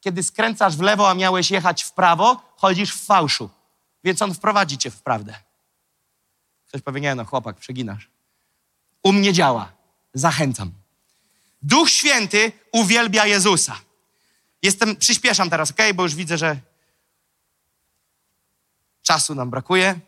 Kiedy 0.01 0.23
skręcasz 0.23 0.77
w 0.77 0.81
lewo, 0.81 1.11
a 1.11 1.15
miałeś 1.15 1.51
jechać 1.51 1.83
w 1.83 1.93
prawo, 1.93 2.55
chodzisz 2.57 2.95
w 2.95 3.05
fałszu. 3.05 3.51
Więc 4.05 4.23
On 4.23 4.35
wprowadzi 4.35 4.79
cię 4.79 4.91
w 4.91 5.03
prawdę. 5.03 5.35
Ktoś 6.69 6.83
powie, 6.83 7.01
nie 7.01 7.15
no, 7.15 7.25
chłopak, 7.25 7.57
przeginasz. 7.57 8.09
U 9.03 9.13
mnie 9.13 9.33
działa. 9.33 9.73
Zachęcam. 10.15 10.73
Duch 11.63 11.91
Święty 11.91 12.53
uwielbia 12.73 13.27
Jezusa. 13.27 13.81
Jestem, 14.63 14.97
przyspieszam 14.97 15.51
teraz, 15.51 15.71
ok? 15.71 15.79
Bo 15.95 16.03
już 16.03 16.15
widzę, 16.15 16.39
że 16.39 16.57
Czasu 19.03 19.35
nam 19.35 19.51
brakuje. 19.51 20.01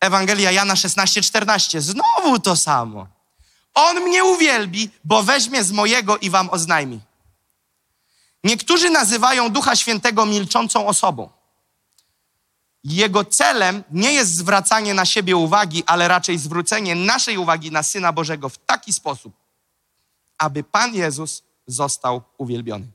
Ewangelia 0.00 0.50
Jana 0.50 0.74
16:14. 0.74 1.80
Znowu 1.80 2.38
to 2.38 2.56
samo. 2.56 3.06
On 3.74 4.00
mnie 4.00 4.24
uwielbi, 4.24 4.90
bo 5.04 5.22
weźmie 5.22 5.64
z 5.64 5.72
mojego 5.72 6.18
i 6.18 6.30
wam 6.30 6.50
oznajmi. 6.50 7.00
Niektórzy 8.44 8.90
nazywają 8.90 9.52
Ducha 9.52 9.76
Świętego 9.76 10.26
milczącą 10.26 10.86
osobą. 10.86 11.30
Jego 12.84 13.24
celem 13.24 13.82
nie 13.90 14.12
jest 14.12 14.34
zwracanie 14.34 14.94
na 14.94 15.04
siebie 15.04 15.36
uwagi, 15.36 15.82
ale 15.86 16.08
raczej 16.08 16.38
zwrócenie 16.38 16.94
naszej 16.94 17.38
uwagi 17.38 17.70
na 17.70 17.82
Syna 17.82 18.12
Bożego 18.12 18.48
w 18.48 18.58
taki 18.58 18.92
sposób, 18.92 19.34
aby 20.38 20.64
Pan 20.64 20.94
Jezus 20.94 21.42
został 21.66 22.22
uwielbiony. 22.38 22.86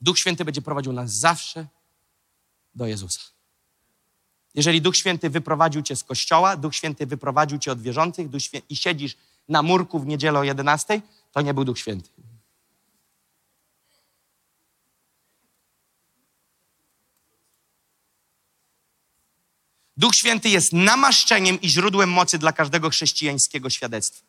Duch 0.00 0.18
Święty 0.18 0.44
będzie 0.44 0.62
prowadził 0.62 0.92
nas 0.92 1.12
zawsze 1.12 1.66
do 2.74 2.86
Jezusa. 2.86 3.20
Jeżeli 4.54 4.82
Duch 4.82 4.96
Święty 4.96 5.30
wyprowadził 5.30 5.82
cię 5.82 5.96
z 5.96 6.04
kościoła, 6.04 6.56
Duch 6.56 6.74
Święty 6.74 7.06
wyprowadził 7.06 7.58
cię 7.58 7.72
od 7.72 7.82
wierzących 7.82 8.28
Duch 8.28 8.42
i 8.68 8.76
siedzisz 8.76 9.16
na 9.48 9.62
murku 9.62 9.98
w 9.98 10.06
niedzielę 10.06 10.38
o 10.38 10.44
11, 10.44 11.02
to 11.32 11.40
nie 11.40 11.54
był 11.54 11.64
Duch 11.64 11.78
Święty. 11.78 12.10
Duch 19.96 20.14
Święty 20.14 20.48
jest 20.48 20.72
namaszczeniem 20.72 21.60
i 21.60 21.68
źródłem 21.68 22.10
mocy 22.10 22.38
dla 22.38 22.52
każdego 22.52 22.90
chrześcijańskiego 22.90 23.70
świadectwa. 23.70 24.26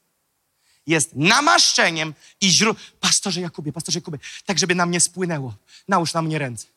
Jest 0.88 1.16
namaszczeniem 1.16 2.14
i 2.42 2.50
źródłem. 2.50 2.86
Pastorze 3.00 3.42
Jakubie, 3.42 3.74
pastorze 3.74 4.00
Jakubie, 4.00 4.20
tak 4.46 4.60
żeby 4.60 4.76
nam 4.76 4.92
nie 4.92 5.00
spłynęło. 5.00 5.54
Nałóż 5.88 6.14
na 6.14 6.22
mnie 6.22 6.40
ręce. 6.40 6.68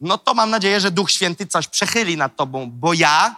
No 0.00 0.18
to 0.18 0.34
mam 0.34 0.50
nadzieję, 0.50 0.80
że 0.80 0.90
Duch 0.90 1.10
Święty 1.10 1.46
coś 1.46 1.68
przechyli 1.68 2.16
nad 2.16 2.36
tobą, 2.36 2.70
bo 2.70 2.94
ja, 2.94 3.36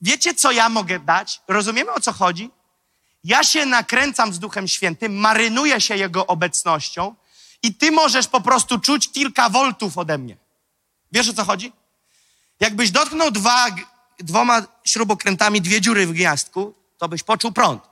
wiecie 0.00 0.34
co 0.34 0.52
ja 0.52 0.68
mogę 0.68 1.00
dać? 1.00 1.40
Rozumiemy 1.48 1.92
o 1.92 2.00
co 2.00 2.12
chodzi? 2.12 2.50
Ja 3.24 3.44
się 3.44 3.66
nakręcam 3.66 4.32
z 4.32 4.38
Duchem 4.38 4.68
Świętym, 4.68 5.16
marynuję 5.16 5.80
się 5.80 5.96
Jego 5.96 6.26
obecnością 6.26 7.14
i 7.62 7.74
ty 7.74 7.90
możesz 7.90 8.28
po 8.28 8.40
prostu 8.40 8.78
czuć 8.78 9.12
kilka 9.12 9.48
voltów 9.48 9.98
ode 9.98 10.18
mnie. 10.18 10.36
Wiesz 11.12 11.28
o 11.28 11.32
co 11.32 11.44
chodzi? 11.44 11.72
Jakbyś 12.60 12.90
dotknął 12.90 13.30
dwa, 13.30 13.66
dwoma 14.18 14.62
śrubokrętami 14.84 15.60
dwie 15.60 15.80
dziury 15.80 16.06
w 16.06 16.12
gniazdku, 16.12 16.74
to 16.98 17.08
byś 17.08 17.22
poczuł 17.22 17.52
prąd. 17.52 17.82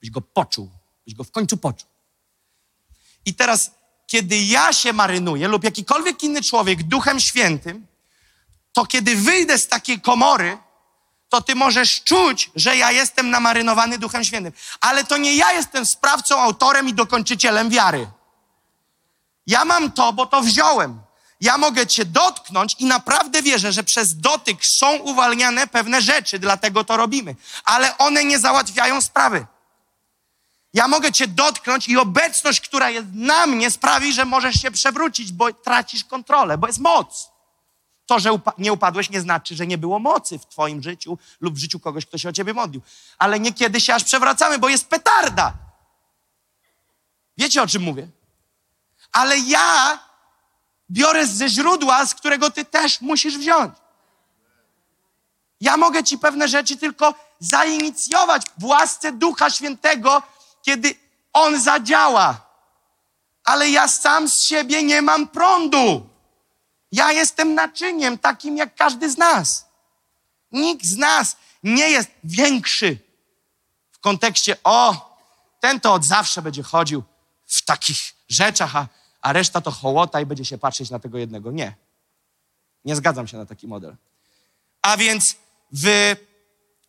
Byś 0.00 0.10
go 0.10 0.20
poczuł. 0.20 0.70
Byś 1.06 1.14
go 1.14 1.24
w 1.24 1.30
końcu 1.30 1.56
poczuł. 1.56 1.88
I 3.26 3.34
teraz, 3.34 3.70
kiedy 4.06 4.38
ja 4.38 4.72
się 4.72 4.92
marynuję, 4.92 5.48
lub 5.48 5.64
jakikolwiek 5.64 6.22
inny 6.22 6.42
człowiek 6.42 6.82
Duchem 6.82 7.20
Świętym, 7.20 7.86
to 8.74 8.86
kiedy 8.86 9.16
wyjdę 9.16 9.58
z 9.58 9.68
takiej 9.68 10.00
komory, 10.00 10.58
to 11.28 11.42
ty 11.42 11.54
możesz 11.54 12.02
czuć, 12.02 12.50
że 12.54 12.76
ja 12.76 12.90
jestem 12.90 13.30
namarynowany 13.30 13.98
Duchem 13.98 14.24
Świętym. 14.24 14.52
Ale 14.80 15.04
to 15.04 15.16
nie 15.16 15.36
ja 15.36 15.52
jestem 15.52 15.86
sprawcą, 15.86 16.40
autorem 16.40 16.88
i 16.88 16.94
dokończycielem 16.94 17.70
wiary. 17.70 18.06
Ja 19.46 19.64
mam 19.64 19.92
to, 19.92 20.12
bo 20.12 20.26
to 20.26 20.40
wziąłem. 20.40 21.02
Ja 21.40 21.58
mogę 21.58 21.86
Cię 21.86 22.04
dotknąć 22.04 22.76
i 22.78 22.84
naprawdę 22.84 23.42
wierzę, 23.42 23.72
że 23.72 23.84
przez 23.84 24.16
dotyk 24.16 24.66
są 24.66 24.96
uwalniane 24.96 25.66
pewne 25.66 26.02
rzeczy, 26.02 26.38
dlatego 26.38 26.84
to 26.84 26.96
robimy. 26.96 27.36
Ale 27.64 27.98
one 27.98 28.24
nie 28.24 28.38
załatwiają 28.38 29.00
sprawy. 29.00 29.46
Ja 30.74 30.88
mogę 30.88 31.12
Cię 31.12 31.26
dotknąć 31.26 31.88
i 31.88 31.96
obecność, 31.96 32.60
która 32.60 32.90
jest 32.90 33.06
na 33.12 33.46
mnie, 33.46 33.70
sprawi, 33.70 34.12
że 34.12 34.24
możesz 34.24 34.54
się 34.54 34.70
przewrócić, 34.70 35.32
bo 35.32 35.52
tracisz 35.52 36.04
kontrolę, 36.04 36.58
bo 36.58 36.66
jest 36.66 36.80
moc. 36.80 37.33
To, 38.06 38.18
że 38.18 38.30
upa- 38.32 38.52
nie 38.58 38.72
upadłeś, 38.72 39.10
nie 39.10 39.20
znaczy, 39.20 39.56
że 39.56 39.66
nie 39.66 39.78
było 39.78 39.98
mocy 39.98 40.38
w 40.38 40.46
Twoim 40.46 40.82
życiu 40.82 41.18
lub 41.40 41.54
w 41.54 41.58
życiu 41.58 41.80
kogoś, 41.80 42.06
kto 42.06 42.18
się 42.18 42.28
o 42.28 42.32
Ciebie 42.32 42.54
modlił. 42.54 42.82
Ale 43.18 43.40
niekiedy 43.40 43.80
się 43.80 43.94
aż 43.94 44.04
przewracamy, 44.04 44.58
bo 44.58 44.68
jest 44.68 44.88
petarda. 44.88 45.52
Wiecie, 47.38 47.62
o 47.62 47.66
czym 47.66 47.82
mówię? 47.82 48.08
Ale 49.12 49.38
ja 49.38 49.98
biorę 50.90 51.26
ze 51.26 51.48
źródła, 51.48 52.06
z 52.06 52.14
którego 52.14 52.50
ty 52.50 52.64
też 52.64 53.00
musisz 53.00 53.38
wziąć. 53.38 53.74
Ja 55.60 55.76
mogę 55.76 56.04
ci 56.04 56.18
pewne 56.18 56.48
rzeczy 56.48 56.76
tylko 56.76 57.14
zainicjować 57.38 58.42
w 58.58 58.64
łasce 58.64 59.12
Ducha 59.12 59.50
Świętego, 59.50 60.22
kiedy 60.62 60.94
On 61.32 61.60
zadziała. 61.60 62.40
Ale 63.44 63.70
ja 63.70 63.88
sam 63.88 64.28
z 64.28 64.42
siebie 64.42 64.82
nie 64.82 65.02
mam 65.02 65.28
prądu. 65.28 66.13
Ja 66.94 67.12
jestem 67.12 67.54
naczyniem 67.54 68.18
takim 68.18 68.56
jak 68.56 68.74
każdy 68.74 69.10
z 69.10 69.18
nas. 69.18 69.66
Nikt 70.52 70.86
z 70.86 70.96
nas 70.96 71.36
nie 71.62 71.90
jest 71.90 72.10
większy 72.24 72.98
w 73.92 73.98
kontekście, 73.98 74.56
o, 74.64 75.16
ten 75.60 75.80
to 75.80 75.94
od 75.94 76.04
zawsze 76.04 76.42
będzie 76.42 76.62
chodził 76.62 77.02
w 77.46 77.64
takich 77.64 77.98
rzeczach, 78.28 78.76
a, 78.76 78.88
a 79.20 79.32
reszta 79.32 79.60
to 79.60 79.70
hołota 79.70 80.20
i 80.20 80.26
będzie 80.26 80.44
się 80.44 80.58
patrzeć 80.58 80.90
na 80.90 80.98
tego 80.98 81.18
jednego. 81.18 81.50
Nie. 81.50 81.74
Nie 82.84 82.96
zgadzam 82.96 83.26
się 83.26 83.36
na 83.36 83.46
taki 83.46 83.68
model. 83.68 83.96
A 84.82 84.96
więc 84.96 85.36
w, 85.72 86.16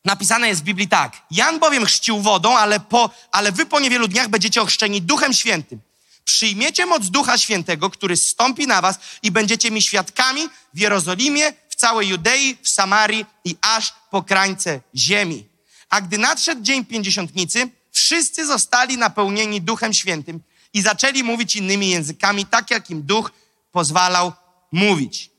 napisane 0.05 0.47
jest 0.47 0.61
w 0.61 0.63
Biblii 0.63 0.87
tak. 0.87 1.21
Jan 1.31 1.59
bowiem 1.59 1.85
chrzcił 1.85 2.21
wodą, 2.21 2.57
ale, 2.57 2.79
po, 2.79 3.09
ale 3.31 3.51
wy 3.51 3.65
po 3.65 3.79
niewielu 3.79 4.07
dniach 4.07 4.27
będziecie 4.27 4.61
ochrzczeni 4.61 5.01
Duchem 5.01 5.33
Świętym. 5.33 5.81
Przyjmiecie 6.25 6.85
moc 6.85 7.09
Ducha 7.09 7.37
Świętego, 7.37 7.89
który 7.89 8.17
stąpi 8.17 8.67
na 8.67 8.81
was 8.81 8.99
i 9.23 9.31
będziecie 9.31 9.71
mi 9.71 9.81
świadkami 9.81 10.49
w 10.73 10.79
Jerozolimie, 10.79 11.53
w 11.69 11.75
całej 11.75 12.07
Judei, 12.07 12.57
w 12.63 12.69
Samarii 12.69 13.25
i 13.43 13.55
aż 13.61 13.93
po 14.11 14.23
krańce 14.23 14.81
ziemi. 14.95 15.47
A 15.89 16.01
gdy 16.01 16.17
nadszedł 16.17 16.61
dzień 16.61 16.85
pięćdziesiątnicy, 16.85 17.69
wszyscy 17.91 18.45
zostali 18.45 18.97
napełnieni 18.97 19.61
Duchem 19.61 19.93
Świętym 19.93 20.41
i 20.73 20.81
zaczęli 20.81 21.23
mówić 21.23 21.55
innymi 21.55 21.89
językami, 21.89 22.45
tak 22.45 22.71
jak 22.71 22.89
im 22.89 23.03
Duch 23.03 23.31
pozwalał 23.71 24.33
mówić. 24.71 25.29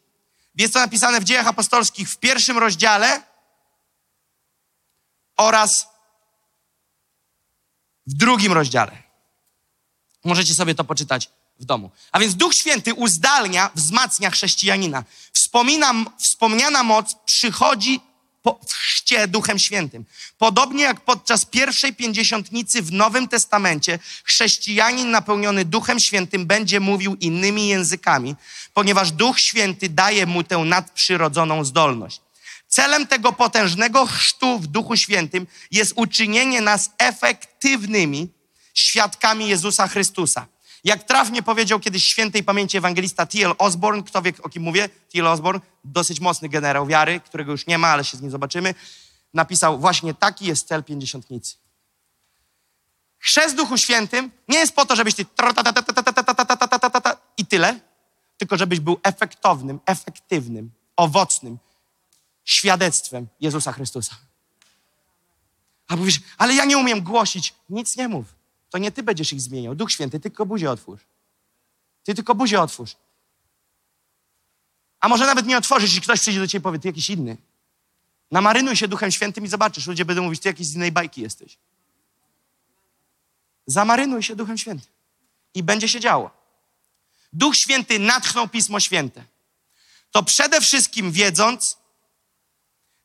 Jest 0.54 0.74
to 0.74 0.80
napisane 0.80 1.20
w 1.20 1.24
Dziejach 1.24 1.46
Apostolskich 1.46 2.10
w 2.10 2.16
pierwszym 2.16 2.58
rozdziale 2.58 3.22
oraz 5.36 5.86
w 8.06 8.14
drugim 8.14 8.52
rozdziale. 8.52 9.05
Możecie 10.27 10.55
sobie 10.55 10.74
to 10.74 10.85
poczytać 10.85 11.31
w 11.61 11.65
domu. 11.65 11.90
A 12.12 12.20
więc 12.20 12.35
Duch 12.35 12.55
Święty 12.55 12.94
uzdalnia, 12.94 13.70
wzmacnia 13.74 14.31
chrześcijanina. 14.31 15.05
Wspomina, 15.32 15.94
wspomniana 16.19 16.82
moc 16.82 17.15
przychodzi 17.24 18.01
po, 18.43 18.61
w 18.69 18.73
chrzcie 18.73 19.28
Duchem 19.28 19.59
Świętym. 19.59 20.05
Podobnie 20.39 20.85
jak 20.85 21.01
podczas 21.01 21.44
pierwszej 21.44 21.94
pięćdziesiątnicy 21.94 22.82
w 22.82 22.93
Nowym 22.93 23.28
Testamencie, 23.28 23.98
chrześcijanin 24.24 25.11
napełniony 25.11 25.65
Duchem 25.65 26.01
Świętym 26.01 26.47
będzie 26.47 26.81
mówił 26.81 27.15
innymi 27.15 27.69
językami, 27.69 28.35
ponieważ 28.74 29.12
Duch 29.12 29.40
Święty 29.40 29.89
daje 29.89 30.27
mu 30.27 30.44
tę 30.44 30.59
nadprzyrodzoną 30.59 31.65
zdolność. 31.65 32.20
Celem 32.69 33.07
tego 33.07 33.32
potężnego 33.32 34.07
chrztu 34.07 34.59
w 34.59 34.66
Duchu 34.66 34.97
Świętym 34.97 35.47
jest 35.70 35.93
uczynienie 35.97 36.61
nas 36.61 36.90
efektywnymi 36.98 38.35
świadkami 38.77 39.48
Jezusa 39.48 39.89
Chrystusa. 39.89 40.47
Jak 40.85 41.05
trafnie 41.05 41.43
powiedział 41.43 41.81
kiedyś 41.81 42.05
świętej 42.05 42.44
pamięci 42.44 42.77
ewangelista 42.77 43.27
T.L. 43.27 43.55
Osborne, 43.59 44.03
kto 44.03 44.23
wie 44.23 44.32
o 44.43 44.48
kim 44.48 44.62
mówię? 44.62 44.89
T.L. 44.89 45.27
Osborne, 45.27 45.61
dosyć 45.85 46.20
mocny 46.20 46.48
generał 46.48 46.86
wiary, 46.86 47.20
którego 47.20 47.53
już 47.53 47.66
nie 47.66 47.78
ma, 47.78 47.89
ale 47.89 48.05
się 48.05 48.16
z 48.16 48.20
nim 48.20 48.31
zobaczymy, 48.31 48.74
napisał 49.35 49.78
właśnie 49.78 50.15
taki 50.15 50.47
jest 50.47 50.69
cel 50.69 50.85
pięćdziesiątnicy. 50.85 51.55
Chrzest 53.19 53.57
Duchu 53.57 53.77
Świętym 53.77 54.31
nie 54.48 54.59
jest 54.59 54.74
po 54.74 54.86
to, 54.86 54.97
żebyś 54.97 55.15
ty 55.15 55.27
i 57.36 57.47
tyle, 57.47 57.81
tylko 58.36 58.57
żebyś 58.57 58.81
był 58.81 59.01
efektownym, 59.03 59.81
efektywnym, 59.86 60.70
owocnym 60.97 61.59
świadectwem 62.44 63.27
Jezusa 63.40 63.73
Chrystusa. 63.73 64.16
A 65.89 65.97
mówisz, 65.97 66.20
ale 66.39 66.55
ja 66.55 66.65
nie 66.65 66.78
umiem 66.78 67.03
głosić. 67.03 67.55
Nic 67.70 67.97
nie 67.97 68.09
mów. 68.09 68.35
To 68.77 68.81
nie 68.81 68.93
ty 68.93 69.03
będziesz 69.03 69.32
ich 69.32 69.40
zmieniał. 69.40 69.74
Duch 69.74 69.93
Święty, 69.93 70.20
ty 70.20 70.31
tylko 70.31 70.47
buzię 70.47 70.70
otwórz. 70.70 71.01
Ty 72.05 72.15
tylko 72.15 72.35
buzię 72.35 72.61
otwórz. 72.61 72.97
A 75.01 75.09
może 75.09 75.27
nawet 75.27 75.47
nie 75.47 75.59
otworzysz 75.59 75.97
i 75.97 76.01
ktoś 76.01 76.20
przyjdzie 76.20 76.40
do 76.40 76.47
ciebie 76.47 76.61
i 76.61 76.62
powie, 76.62 76.78
ty 76.78 76.89
jakiś 76.89 77.11
inny. 77.11 77.36
Namarynuj 78.31 78.77
się 78.77 78.89
Duchem 78.89 79.11
Świętym 79.11 79.44
i 79.44 79.48
zobaczysz. 79.48 79.86
Ludzie 79.86 80.05
będą 80.05 80.23
mówić, 80.23 80.40
ty 80.40 80.48
jakiś 80.48 80.66
z 80.66 80.74
innej 80.74 80.93
bajki 80.93 81.20
jesteś. 81.20 81.59
Zamarynuj 83.66 84.23
się 84.23 84.36
Duchem 84.36 84.59
Świętym. 84.59 84.93
I 85.55 85.62
będzie 85.62 85.89
się 85.89 86.01
działo. 86.01 86.31
Duch 87.32 87.57
Święty 87.57 87.98
natchnął 87.98 88.48
Pismo 88.48 88.81
Święte. 88.81 89.24
To 90.11 90.23
przede 90.23 90.61
wszystkim 90.61 91.12
wiedząc, 91.12 91.78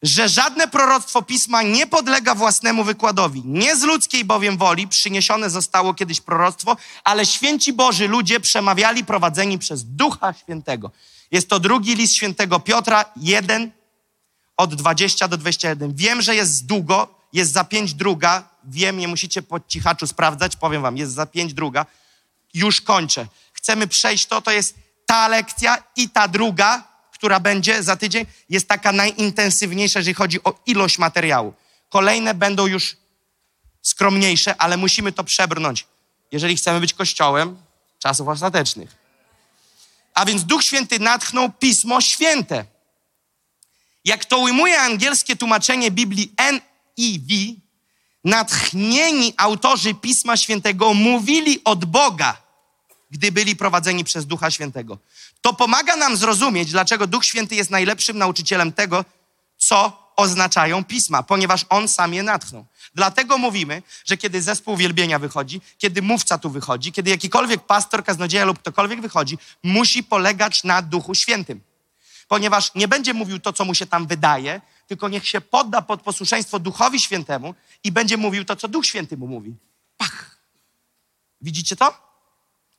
że 0.02 0.30
żadne 0.30 0.68
proroctwo 0.68 1.22
pisma 1.22 1.62
nie 1.62 1.88
podlega 1.88 2.36
własnemu 2.36 2.84
wykładowi. 2.84 3.42
Nie 3.46 3.76
z 3.76 3.84
ludzkiej 3.84 4.26
bowiem 4.26 4.58
woli 4.58 4.88
przyniesione 4.88 5.50
zostało 5.50 5.94
kiedyś 5.94 6.22
proroctwo, 6.22 6.78
ale 7.04 7.26
święci 7.26 7.74
Boży 7.74 8.08
ludzie 8.08 8.40
przemawiali 8.40 9.06
prowadzeni 9.06 9.60
przez 9.60 9.84
Ducha 9.84 10.34
Świętego. 10.34 10.92
Jest 11.32 11.50
to 11.50 11.60
drugi 11.60 11.96
list 11.96 12.16
świętego 12.16 12.60
Piotra, 12.60 13.06
1 13.16 13.72
od 14.58 14.76
20 14.76 15.28
do 15.28 15.38
21. 15.38 15.96
Wiem, 15.96 16.22
że 16.22 16.36
jest 16.36 16.66
długo, 16.66 17.16
jest 17.34 17.52
za 17.52 17.64
pięć 17.64 17.94
druga. 17.94 18.50
Wiem, 18.64 18.98
nie 18.98 19.08
musicie 19.08 19.42
po 19.42 19.60
cichaczu 19.60 20.08
sprawdzać, 20.08 20.56
powiem 20.56 20.82
wam, 20.82 20.98
jest 20.98 21.14
za 21.14 21.26
pięć 21.26 21.54
druga. 21.54 21.86
Już 22.54 22.82
kończę. 22.82 23.28
Chcemy 23.54 23.88
przejść 23.88 24.26
to, 24.26 24.42
to 24.42 24.52
jest 24.52 24.76
ta 25.06 25.28
lekcja 25.28 25.84
i 25.96 26.10
ta 26.10 26.28
druga, 26.28 26.91
która 27.22 27.40
będzie 27.40 27.84
za 27.84 27.96
tydzień, 27.96 28.26
jest 28.50 28.68
taka 28.68 28.92
najintensywniejsza, 28.92 30.00
jeżeli 30.00 30.14
chodzi 30.14 30.44
o 30.44 30.60
ilość 30.66 30.98
materiału. 30.98 31.54
Kolejne 31.90 32.34
będą 32.34 32.68
już 32.68 32.98
skromniejsze, 33.82 34.62
ale 34.62 34.78
musimy 34.78 35.12
to 35.12 35.24
przebrnąć, 35.24 35.86
jeżeli 36.32 36.56
chcemy 36.56 36.80
być 36.80 36.94
kościołem 36.94 37.58
czasów 38.00 38.28
ostatecznych. 38.28 38.96
A 40.14 40.26
więc 40.26 40.44
Duch 40.44 40.64
Święty 40.64 41.00
natchnął 41.00 41.52
Pismo 41.52 42.02
Święte. 42.02 42.66
Jak 44.06 44.26
to 44.26 44.38
ujmuje 44.38 44.80
angielskie 44.80 45.36
tłumaczenie 45.36 45.92
Biblii 45.92 46.34
NIV, 46.52 47.62
natchnieni 48.24 49.34
autorzy 49.38 49.94
Pisma 49.94 50.38
Świętego 50.38 50.94
mówili 50.94 51.64
od 51.64 51.86
Boga, 51.86 52.42
gdy 53.12 53.32
byli 53.32 53.56
prowadzeni 53.56 54.04
przez 54.04 54.26
Ducha 54.26 54.52
Świętego. 54.52 54.98
To 55.42 55.54
pomaga 55.54 55.96
nam 55.96 56.18
zrozumieć, 56.18 56.72
dlaczego 56.72 57.08
Duch 57.08 57.26
Święty 57.26 57.56
jest 57.56 57.70
najlepszym 57.70 58.18
nauczycielem 58.18 58.74
tego, 58.74 59.06
co 59.58 60.02
oznaczają 60.16 60.84
pisma, 60.84 61.24
ponieważ 61.24 61.66
On 61.70 61.88
sam 61.88 62.14
je 62.14 62.24
natchnął. 62.24 62.66
Dlatego 62.96 63.38
mówimy, 63.38 63.84
że 64.06 64.18
kiedy 64.18 64.42
zespół 64.42 64.78
wielbienia 64.78 65.20
wychodzi, 65.20 65.62
kiedy 65.78 66.02
mówca 66.02 66.38
tu 66.38 66.50
wychodzi, 66.50 66.92
kiedy 66.92 67.10
jakikolwiek 67.10 67.66
pastor, 67.66 68.04
kaznodzieja 68.04 68.46
lub 68.46 68.60
ktokolwiek 68.60 69.02
wychodzi, 69.02 69.38
musi 69.64 70.04
polegać 70.04 70.64
na 70.64 70.82
Duchu 70.82 71.16
Świętym. 71.16 71.62
Ponieważ 72.28 72.76
nie 72.76 72.88
będzie 72.88 73.14
mówił 73.14 73.40
to, 73.40 73.54
co 73.54 73.66
mu 73.66 73.76
się 73.76 73.86
tam 73.86 74.08
wydaje, 74.08 74.62
tylko 74.88 75.10
niech 75.10 75.28
się 75.28 75.42
podda 75.42 75.82
pod 75.82 76.02
posłuszeństwo 76.02 76.60
Duchowi 76.60 77.00
Świętemu 77.00 77.56
i 77.84 77.92
będzie 77.92 78.18
mówił 78.18 78.46
to, 78.46 78.56
co 78.56 78.68
Duch 78.68 78.86
Święty 78.86 79.18
mu 79.18 79.28
mówi. 79.28 79.56
Pach! 79.98 80.38
Widzicie 81.42 81.76
to? 81.76 81.94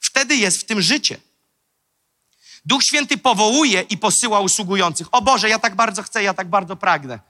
Wtedy 0.00 0.36
jest 0.36 0.60
w 0.60 0.64
tym 0.64 0.82
życie. 0.82 1.20
Duch 2.64 2.82
Święty 2.82 3.18
powołuje 3.18 3.80
i 3.80 3.98
posyła 3.98 4.40
usługujących. 4.40 5.06
O 5.12 5.22
Boże, 5.22 5.48
ja 5.48 5.58
tak 5.58 5.74
bardzo 5.74 6.02
chcę, 6.02 6.22
ja 6.22 6.34
tak 6.34 6.48
bardzo 6.48 6.76
pragnę. 6.76 7.20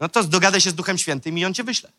No 0.00 0.08
to 0.08 0.24
dogadaj 0.24 0.60
się 0.60 0.70
z 0.70 0.74
Duchem 0.74 0.98
Świętym 0.98 1.38
i 1.38 1.44
On 1.44 1.54
cię 1.54 1.64
wyśle. 1.64 1.92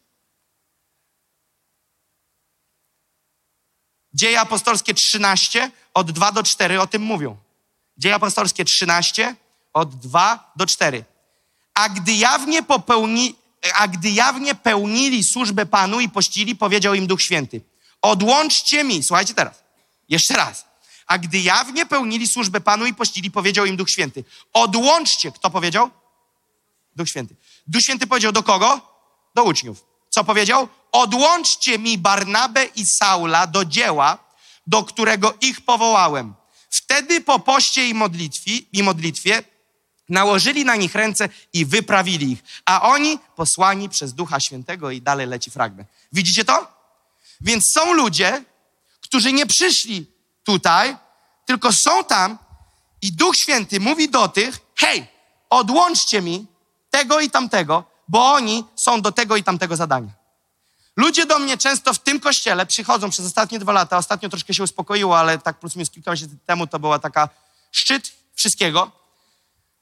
Dzieje 4.13 4.39
apostolskie 4.39 4.93
13, 4.93 5.71
od 5.93 6.11
2 6.11 6.31
do 6.31 6.43
4 6.43 6.81
o 6.81 6.87
tym 6.87 7.01
mówią. 7.01 7.37
Dzieje 7.97 8.15
apostolskie 8.15 8.65
13, 8.65 9.35
od 9.73 9.95
2 9.95 10.51
do 10.55 10.65
4. 10.65 11.05
A 11.73 11.89
gdy 11.89 12.13
jawnie, 12.13 12.63
popełni, 12.63 13.35
a 13.73 13.87
gdy 13.87 14.09
jawnie 14.09 14.55
pełnili 14.55 15.23
służbę 15.23 15.65
Panu 15.65 15.99
i 15.99 16.09
pościli, 16.09 16.55
powiedział 16.55 16.93
im 16.93 17.07
Duch 17.07 17.21
Święty. 17.21 17.61
Odłączcie 18.01 18.83
mi, 18.83 19.03
słuchajcie 19.03 19.33
teraz, 19.33 19.63
jeszcze 20.09 20.33
raz. 20.33 20.64
A 21.07 21.17
gdy 21.17 21.39
jawnie 21.39 21.85
pełnili 21.85 22.27
służbę 22.27 22.61
Panu 22.61 22.85
i 22.85 22.93
pościli, 22.93 23.31
powiedział 23.31 23.65
im 23.65 23.77
Duch 23.77 23.89
Święty. 23.89 24.23
Odłączcie, 24.53 25.31
kto 25.31 25.49
powiedział? 25.49 25.89
Duch 26.95 27.09
Święty. 27.09 27.35
Duch 27.67 27.81
Święty 27.81 28.07
powiedział 28.07 28.31
do 28.31 28.43
kogo? 28.43 28.81
Do 29.35 29.43
uczniów. 29.43 29.85
Co 30.09 30.23
powiedział? 30.23 30.67
Odłączcie 30.91 31.79
mi 31.79 31.97
Barnabę 31.97 32.65
i 32.65 32.85
Saula 32.85 33.47
do 33.47 33.65
dzieła, 33.65 34.17
do 34.67 34.83
którego 34.83 35.33
ich 35.41 35.61
powołałem. 35.61 36.33
Wtedy 36.69 37.21
po 37.21 37.39
poście 37.39 37.87
i 37.87 37.93
modlitwie, 37.93 38.57
i 38.57 38.83
modlitwie 38.83 39.43
nałożyli 40.09 40.65
na 40.65 40.75
nich 40.75 40.95
ręce 40.95 41.29
i 41.53 41.65
wyprawili 41.65 42.31
ich. 42.31 42.43
A 42.65 42.81
oni 42.81 43.19
posłani 43.35 43.89
przez 43.89 44.13
Ducha 44.13 44.39
Świętego 44.39 44.91
i 44.91 45.01
dalej 45.01 45.27
leci 45.27 45.51
fragment. 45.51 45.89
Widzicie 46.13 46.45
to? 46.45 46.67
Więc 47.41 47.63
są 47.73 47.93
ludzie, 47.93 48.43
którzy 49.01 49.33
nie 49.33 49.45
przyszli 49.45 50.14
tutaj, 50.45 50.97
tylko 51.45 51.73
są 51.73 52.03
tam 52.03 52.37
i 53.01 53.11
Duch 53.11 53.35
Święty 53.35 53.79
mówi 53.79 54.09
do 54.09 54.27
tych, 54.27 54.59
hej, 54.75 55.07
odłączcie 55.49 56.21
mi 56.21 56.47
tego 56.89 57.19
i 57.19 57.29
tamtego, 57.29 57.83
bo 58.07 58.33
oni 58.33 58.63
są 58.75 59.01
do 59.01 59.11
tego 59.11 59.35
i 59.35 59.43
tamtego 59.43 59.75
zadania. 59.75 60.11
Ludzie 60.97 61.25
do 61.25 61.39
mnie 61.39 61.57
często 61.57 61.93
w 61.93 61.99
tym 61.99 62.19
kościele 62.19 62.65
przychodzą 62.65 63.09
przez 63.09 63.25
ostatnie 63.25 63.59
dwa 63.59 63.71
lata, 63.71 63.97
ostatnio 63.97 64.29
troszkę 64.29 64.53
się 64.53 64.63
uspokoiło, 64.63 65.19
ale 65.19 65.37
tak 65.37 65.59
plus 65.59 65.75
minus 65.75 65.89
kilka 65.89 66.11
miesięcy 66.11 66.37
temu 66.45 66.67
to 66.67 66.79
była 66.79 66.99
taka 66.99 67.29
szczyt 67.71 68.11
wszystkiego. 68.35 68.91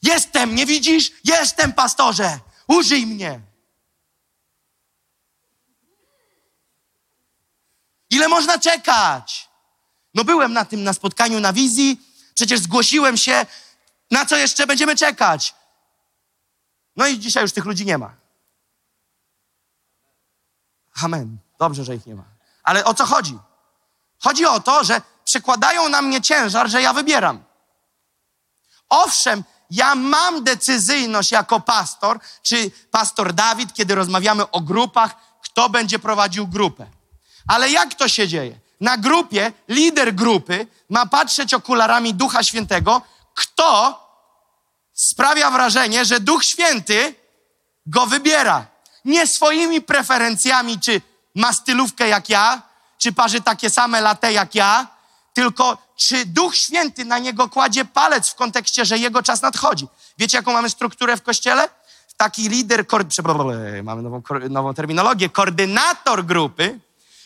Jestem, 0.02 0.56
nie 0.56 0.66
widzisz? 0.66 1.12
Jestem, 1.24 1.74
pastorze, 1.74 2.40
użyj 2.68 3.06
mnie. 3.06 3.42
Ile 8.10 8.28
można 8.28 8.60
czekać? 8.60 9.50
No 10.14 10.24
byłem 10.24 10.54
na 10.54 10.66
tym, 10.66 10.84
na 10.84 10.94
spotkaniu 10.94 11.40
na 11.40 11.54
wizji, 11.54 12.02
przecież 12.36 12.60
zgłosiłem 12.60 13.18
się, 13.18 13.46
na 14.12 14.26
co 14.26 14.38
jeszcze 14.38 14.68
będziemy 14.68 14.96
czekać? 14.96 15.56
No 16.96 17.08
i 17.08 17.20
dzisiaj 17.20 17.44
już 17.44 17.52
tych 17.52 17.66
ludzi 17.66 17.86
nie 17.86 17.98
ma. 17.98 18.14
Amen. 21.04 21.38
Dobrze, 21.60 21.84
że 21.84 21.96
ich 21.96 22.06
nie 22.06 22.16
ma. 22.16 22.24
Ale 22.64 22.86
o 22.86 22.94
co 22.94 23.06
chodzi? 23.06 23.40
Chodzi 24.20 24.46
o 24.46 24.60
to, 24.60 24.84
że 24.84 25.02
przekładają 25.26 25.90
na 25.90 26.02
mnie 26.02 26.22
ciężar, 26.22 26.70
że 26.70 26.82
ja 26.82 26.94
wybieram. 26.94 27.44
Owszem, 28.90 29.44
ja 29.70 29.96
mam 29.96 30.44
decyzyjność 30.44 31.32
jako 31.32 31.60
pastor, 31.60 32.20
czy 32.42 32.72
pastor 32.92 33.34
Dawid, 33.34 33.74
kiedy 33.74 33.96
rozmawiamy 33.96 34.52
o 34.52 34.62
grupach, 34.62 35.16
kto 35.42 35.70
będzie 35.70 36.00
prowadził 36.00 36.48
grupę. 36.48 36.88
Ale 37.48 37.70
jak 37.70 37.94
to 37.94 38.08
się 38.08 38.28
dzieje? 38.28 38.60
Na 38.84 38.98
grupie 38.98 39.52
lider 39.68 40.16
grupy 40.16 40.68
ma 40.90 41.06
patrzeć 41.06 41.54
okularami 41.54 42.14
Ducha 42.14 42.44
Świętego, 42.44 43.02
kto 43.34 44.00
sprawia 44.94 45.52
wrażenie, 45.52 46.06
że 46.06 46.20
Duch 46.20 46.44
Święty 46.44 47.16
go 47.86 48.06
wybiera. 48.06 48.66
Nie 49.06 49.28
swoimi 49.28 49.82
preferencjami, 49.82 50.80
czy 50.80 51.02
ma 51.36 51.54
stylówkę 51.54 52.08
jak 52.08 52.30
ja, 52.30 52.62
czy 52.98 53.14
parzy 53.14 53.42
takie 53.42 53.70
same 53.70 54.02
latte 54.02 54.34
jak 54.34 54.56
ja, 54.56 54.88
tylko 55.34 55.78
czy 55.96 56.26
Duch 56.26 56.56
Święty 56.56 57.06
na 57.06 57.20
niego 57.20 57.50
kładzie 57.50 57.86
palec 57.86 58.30
w 58.30 58.36
kontekście, 58.36 58.86
że 58.86 58.98
jego 58.98 59.24
czas 59.24 59.42
nadchodzi. 59.42 59.88
Wiecie, 60.18 60.38
jaką 60.38 60.54
mamy 60.54 60.70
strukturę 60.70 61.18
w 61.18 61.22
kościele? 61.22 61.70
Taki 62.18 62.50
lider, 62.50 62.86
mamy 63.84 64.02
nową, 64.02 64.22
nową 64.50 64.74
terminologię, 64.74 65.30
koordynator 65.30 66.26
grupy, 66.26 66.80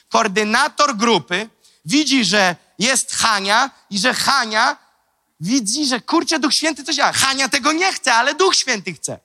koordynator 0.10 0.98
grupy 0.98 1.50
widzi, 1.86 2.26
że 2.26 2.56
jest 2.80 3.16
Hania 3.16 3.72
i 3.90 4.00
że 4.00 4.14
Hania 4.14 4.78
widzi, 5.40 5.86
że 5.86 6.02
kurczę, 6.02 6.40
Duch 6.40 6.54
Święty 6.54 6.84
coś 6.84 6.96
działa. 6.96 7.12
Hania 7.12 7.50
tego 7.50 7.72
nie 7.72 7.94
chce, 7.94 8.14
ale 8.14 8.36
Duch 8.36 8.56
Święty 8.56 8.94
chce. 8.94 9.20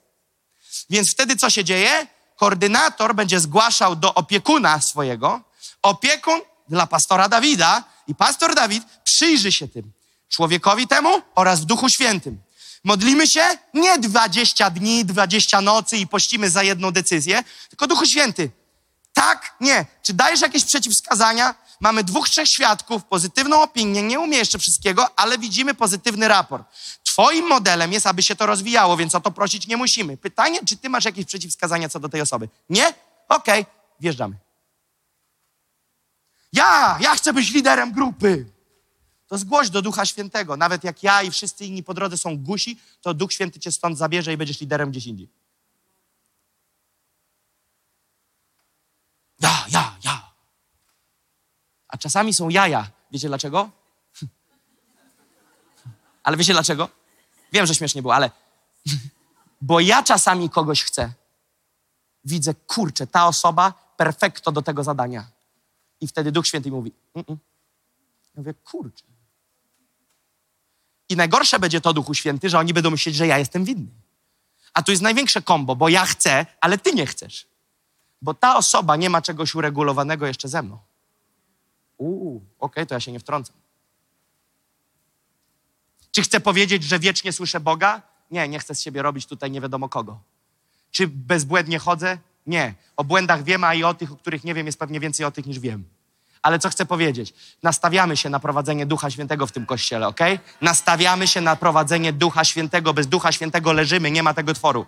Więc 0.89 1.11
wtedy 1.11 1.35
co 1.35 1.49
się 1.49 1.63
dzieje? 1.63 2.07
Koordynator 2.35 3.15
będzie 3.15 3.39
zgłaszał 3.39 3.95
do 3.95 4.13
opiekuna 4.13 4.81
swojego. 4.81 5.41
Opiekun 5.81 6.41
dla 6.69 6.87
pastora 6.87 7.29
Dawida 7.29 7.83
i 8.07 8.15
pastor 8.15 8.55
Dawid 8.55 8.83
przyjrzy 9.03 9.51
się 9.51 9.67
tym 9.67 9.91
człowiekowi 10.29 10.87
temu 10.87 11.21
oraz 11.35 11.61
w 11.61 11.65
Duchu 11.65 11.89
Świętym. 11.89 12.41
Modlimy 12.83 13.27
się 13.27 13.41
nie 13.73 13.99
20 13.99 14.69
dni, 14.69 15.05
20 15.05 15.61
nocy 15.61 15.97
i 15.97 16.07
pościmy 16.07 16.49
za 16.49 16.63
jedną 16.63 16.91
decyzję, 16.91 17.43
tylko 17.69 17.87
Duchu 17.87 18.05
Święty. 18.05 18.51
Tak, 19.13 19.55
nie. 19.59 19.85
Czy 20.01 20.13
dajesz 20.13 20.41
jakieś 20.41 20.65
przeciwwskazania? 20.65 21.55
Mamy 21.79 22.03
dwóch, 22.03 22.29
trzech 22.29 22.47
świadków, 22.47 23.03
pozytywną 23.03 23.61
opinię, 23.61 24.03
nie 24.03 24.19
umie 24.19 24.37
jeszcze 24.37 24.59
wszystkiego, 24.59 25.19
ale 25.19 25.37
widzimy 25.37 25.73
pozytywny 25.73 26.27
raport. 26.27 26.67
Twoim 27.03 27.47
modelem 27.47 27.93
jest, 27.93 28.07
aby 28.07 28.23
się 28.23 28.35
to 28.35 28.45
rozwijało, 28.45 28.97
więc 28.97 29.15
o 29.15 29.21
to 29.21 29.31
prosić 29.31 29.67
nie 29.67 29.77
musimy. 29.77 30.17
Pytanie, 30.17 30.59
czy 30.65 30.77
ty 30.77 30.89
masz 30.89 31.05
jakieś 31.05 31.25
przeciwwskazania 31.25 31.89
co 31.89 31.99
do 31.99 32.09
tej 32.09 32.21
osoby? 32.21 32.49
Nie? 32.69 32.87
Okej, 33.29 33.61
okay. 33.61 33.65
wjeżdżamy. 33.99 34.35
Ja, 36.53 36.97
ja 37.01 37.15
chcę 37.15 37.33
być 37.33 37.51
liderem 37.51 37.91
grupy. 37.91 38.45
To 39.27 39.37
zgłoś 39.37 39.69
do 39.69 39.81
Ducha 39.81 40.05
Świętego. 40.05 40.57
Nawet 40.57 40.83
jak 40.83 41.03
ja 41.03 41.23
i 41.23 41.31
wszyscy 41.31 41.65
inni 41.65 41.83
po 41.83 41.93
drodze 41.93 42.17
są 42.17 42.37
gusi, 42.37 42.79
to 43.01 43.13
Duch 43.13 43.33
Święty 43.33 43.59
cię 43.59 43.71
stąd 43.71 43.97
zabierze 43.97 44.33
i 44.33 44.37
będziesz 44.37 44.61
liderem 44.61 44.91
gdzieś 44.91 45.05
indziej. 45.05 45.29
Ja, 49.39 49.65
ja, 49.71 49.95
ja. 50.03 50.33
A 51.93 51.97
czasami 51.97 52.33
są 52.33 52.49
jaja. 52.49 52.89
Wiecie 53.11 53.27
dlaczego? 53.27 53.69
Ale 56.23 56.37
wiecie 56.37 56.53
dlaczego? 56.53 56.89
Wiem, 57.51 57.65
że 57.65 57.75
śmiesznie 57.75 58.01
było, 58.01 58.15
ale 58.15 58.31
Bo 59.61 59.79
ja 59.79 60.03
czasami 60.03 60.49
kogoś 60.49 60.83
chcę. 60.83 61.13
Widzę, 62.25 62.53
kurczę, 62.53 63.07
ta 63.07 63.27
osoba 63.27 63.93
perfekto 63.97 64.51
do 64.51 64.61
tego 64.61 64.83
zadania. 64.83 65.27
I 66.01 66.07
wtedy 66.07 66.31
Duch 66.31 66.47
Święty 66.47 66.71
mówi, 66.71 66.91
Mm-mm. 67.15 67.37
ja 68.35 68.35
mówię, 68.35 68.53
kurczę. 68.53 69.05
I 71.09 71.15
najgorsze 71.15 71.59
będzie 71.59 71.81
to, 71.81 71.93
Duchu 71.93 72.13
Święty, 72.13 72.49
że 72.49 72.59
oni 72.59 72.73
będą 72.73 72.91
myśleć, 72.91 73.15
że 73.15 73.27
ja 73.27 73.37
jestem 73.37 73.65
winny. 73.65 73.91
A 74.73 74.83
tu 74.83 74.91
jest 74.91 75.03
największe 75.03 75.41
kombo, 75.41 75.75
bo 75.75 75.89
ja 75.89 76.05
chcę, 76.05 76.45
ale 76.61 76.77
ty 76.77 76.93
nie 76.93 77.05
chcesz. 77.05 77.47
Bo 78.21 78.33
ta 78.33 78.55
osoba 78.55 78.95
nie 78.95 79.09
ma 79.09 79.21
czegoś 79.21 79.55
uregulowanego 79.55 80.27
jeszcze 80.27 80.47
ze 80.47 80.61
mną. 80.61 80.79
Uuu, 81.97 82.41
okej, 82.59 82.87
to 82.87 82.93
ja 82.93 82.99
się 82.99 83.11
nie 83.11 83.19
wtrącam. 83.19 83.55
Czy 86.11 86.21
chcę 86.21 86.39
powiedzieć, 86.39 86.83
że 86.83 86.99
wiecznie 86.99 87.31
słyszę 87.31 87.59
Boga? 87.59 88.01
Nie, 88.31 88.47
nie 88.47 88.59
chcę 88.59 88.75
z 88.75 88.81
siebie 88.81 89.01
robić 89.01 89.25
tutaj 89.25 89.51
nie 89.51 89.61
wiadomo 89.61 89.89
kogo. 89.89 90.19
Czy 90.91 91.07
bezbłędnie 91.07 91.79
chodzę? 91.79 92.17
Nie. 92.47 92.73
O 92.97 93.03
błędach 93.03 93.43
wiem, 93.43 93.63
a 93.63 93.73
i 93.73 93.83
o 93.83 93.93
tych, 93.93 94.11
o 94.11 94.15
których 94.15 94.43
nie 94.43 94.53
wiem, 94.53 94.65
jest 94.65 94.79
pewnie 94.79 94.99
więcej 94.99 95.25
o 95.25 95.31
tych 95.31 95.45
niż 95.45 95.59
wiem. 95.59 95.83
Ale 96.41 96.59
co 96.59 96.69
chcę 96.69 96.85
powiedzieć? 96.85 97.33
Nastawiamy 97.63 98.17
się 98.17 98.29
na 98.29 98.39
prowadzenie 98.39 98.85
Ducha 98.85 99.11
Świętego 99.11 99.47
w 99.47 99.51
tym 99.51 99.65
kościele, 99.65 100.07
ok? 100.07 100.19
Nastawiamy 100.61 101.27
się 101.27 101.41
na 101.41 101.55
prowadzenie 101.55 102.13
Ducha 102.13 102.43
Świętego. 102.43 102.93
Bez 102.93 103.07
Ducha 103.07 103.31
Świętego 103.31 103.73
leżymy, 103.73 104.11
nie 104.11 104.23
ma 104.23 104.33
tego 104.33 104.53
tworu. 104.53 104.85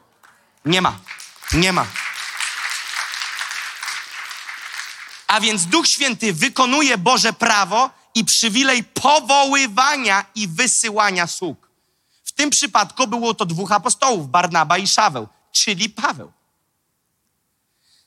Nie 0.65 0.82
ma. 0.82 0.99
Nie 1.53 1.73
ma. 1.73 1.86
A 5.36 5.40
więc 5.40 5.66
Duch 5.66 5.88
Święty 5.88 6.34
wykonuje 6.34 6.98
Boże 6.98 7.34
prawo 7.34 7.90
i 8.14 8.26
przywilej 8.26 8.84
powoływania 8.84 10.26
i 10.36 10.48
wysyłania 10.48 11.28
sług. 11.28 11.70
W 12.24 12.32
tym 12.32 12.49
przypadku 12.49 13.07
było 13.07 13.34
to 13.34 13.45
dwóch 13.45 13.72
apostołów, 13.72 14.30
Barnaba 14.30 14.78
i 14.78 14.88
Szaweł, 14.88 15.28
czyli 15.52 15.90
Paweł. 15.90 16.32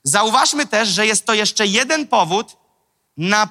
Zauważmy 0.02 0.66
też, 0.66 0.88
że 0.88 1.06
jest 1.06 1.26
to 1.26 1.34
jeszcze 1.34 1.66
jeden 1.66 2.06
powód, 2.06 2.56
na, 3.16 3.48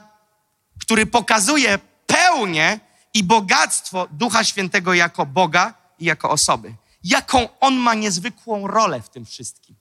który 0.81 1.05
pokazuje 1.05 1.79
pełnię 2.07 2.79
i 3.13 3.23
bogactwo 3.23 4.07
Ducha 4.11 4.43
Świętego 4.43 4.93
jako 4.93 5.25
Boga 5.25 5.73
i 5.99 6.05
jako 6.05 6.29
osoby. 6.29 6.75
Jaką 7.03 7.49
On 7.59 7.75
ma 7.75 7.93
niezwykłą 7.93 8.67
rolę 8.67 9.01
w 9.01 9.09
tym 9.09 9.25
wszystkim. 9.25 9.75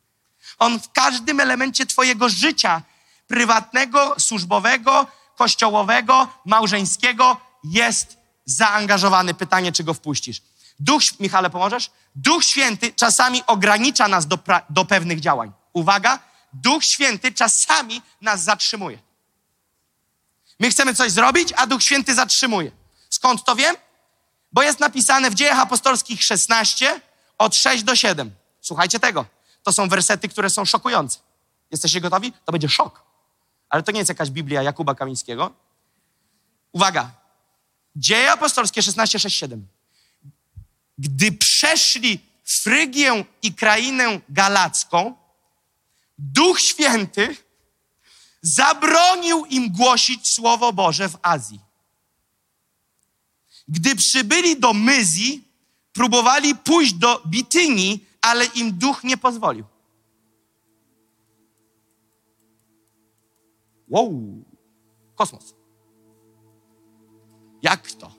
On 0.58 0.80
w 0.80 0.92
każdym 0.92 1.40
elemencie 1.40 1.86
Twojego 1.86 2.28
życia, 2.28 2.82
prywatnego, 3.26 4.14
służbowego, 4.18 5.06
kościołowego, 5.36 6.28
małżeńskiego, 6.44 7.36
jest 7.64 8.16
zaangażowany. 8.44 9.34
Pytanie, 9.34 9.72
czy 9.72 9.84
go 9.84 9.94
wpuścisz. 9.94 10.42
Duch, 10.80 11.02
Michale, 11.20 11.50
pomożesz? 11.50 11.90
Duch 12.14 12.44
Święty 12.44 12.92
czasami 12.92 13.42
ogranicza 13.46 14.08
nas 14.08 14.26
do, 14.26 14.38
pra, 14.38 14.62
do 14.70 14.84
pewnych 14.84 15.20
działań. 15.20 15.52
Uwaga, 15.72 16.18
Duch 16.52 16.84
Święty 16.84 17.32
czasami 17.32 18.02
nas 18.20 18.42
zatrzymuje. 18.42 18.98
My 20.60 20.70
chcemy 20.70 20.94
coś 20.94 21.12
zrobić, 21.12 21.52
a 21.56 21.66
Duch 21.66 21.82
Święty 21.82 22.14
zatrzymuje. 22.14 22.70
Skąd 23.10 23.44
to 23.44 23.56
wiem? 23.56 23.76
Bo 24.52 24.62
jest 24.62 24.80
napisane 24.80 25.30
w 25.30 25.34
Dziejach 25.34 25.58
Apostolskich 25.58 26.22
16 26.22 27.00
od 27.38 27.54
6 27.54 27.82
do 27.82 27.96
7. 27.96 28.34
Słuchajcie 28.60 29.00
tego. 29.00 29.24
To 29.62 29.72
są 29.72 29.88
wersety, 29.88 30.28
które 30.28 30.50
są 30.50 30.64
szokujące. 30.64 31.18
Jesteście 31.70 32.00
gotowi? 32.00 32.32
To 32.44 32.52
będzie 32.52 32.68
szok. 32.68 33.05
Ale 33.68 33.82
to 33.82 33.92
nie 33.92 33.98
jest 33.98 34.08
jakaś 34.08 34.30
Biblia 34.30 34.62
Jakuba 34.62 34.94
Kamińskiego. 34.94 35.54
Uwaga. 36.72 37.10
Dzieje 37.96 38.32
apostolskie 38.32 38.82
16, 38.82 39.18
6, 39.18 39.36
7. 39.36 39.66
Gdy 40.98 41.32
przeszli 41.32 42.20
Frygię 42.44 43.24
i 43.42 43.54
krainę 43.54 44.20
galacką, 44.28 45.14
Duch 46.18 46.60
Święty 46.60 47.36
zabronił 48.42 49.44
im 49.44 49.72
głosić 49.72 50.28
Słowo 50.28 50.72
Boże 50.72 51.08
w 51.08 51.18
Azji. 51.22 51.60
Gdy 53.68 53.96
przybyli 53.96 54.60
do 54.60 54.72
Myzji, 54.72 55.44
próbowali 55.92 56.54
pójść 56.54 56.92
do 56.92 57.22
Bitynii, 57.26 58.06
ale 58.20 58.44
im 58.44 58.72
Duch 58.72 59.04
nie 59.04 59.16
pozwolił. 59.16 59.64
Wow, 63.88 64.12
kosmos. 65.14 65.54
Jak 67.62 67.92
to? 67.92 68.10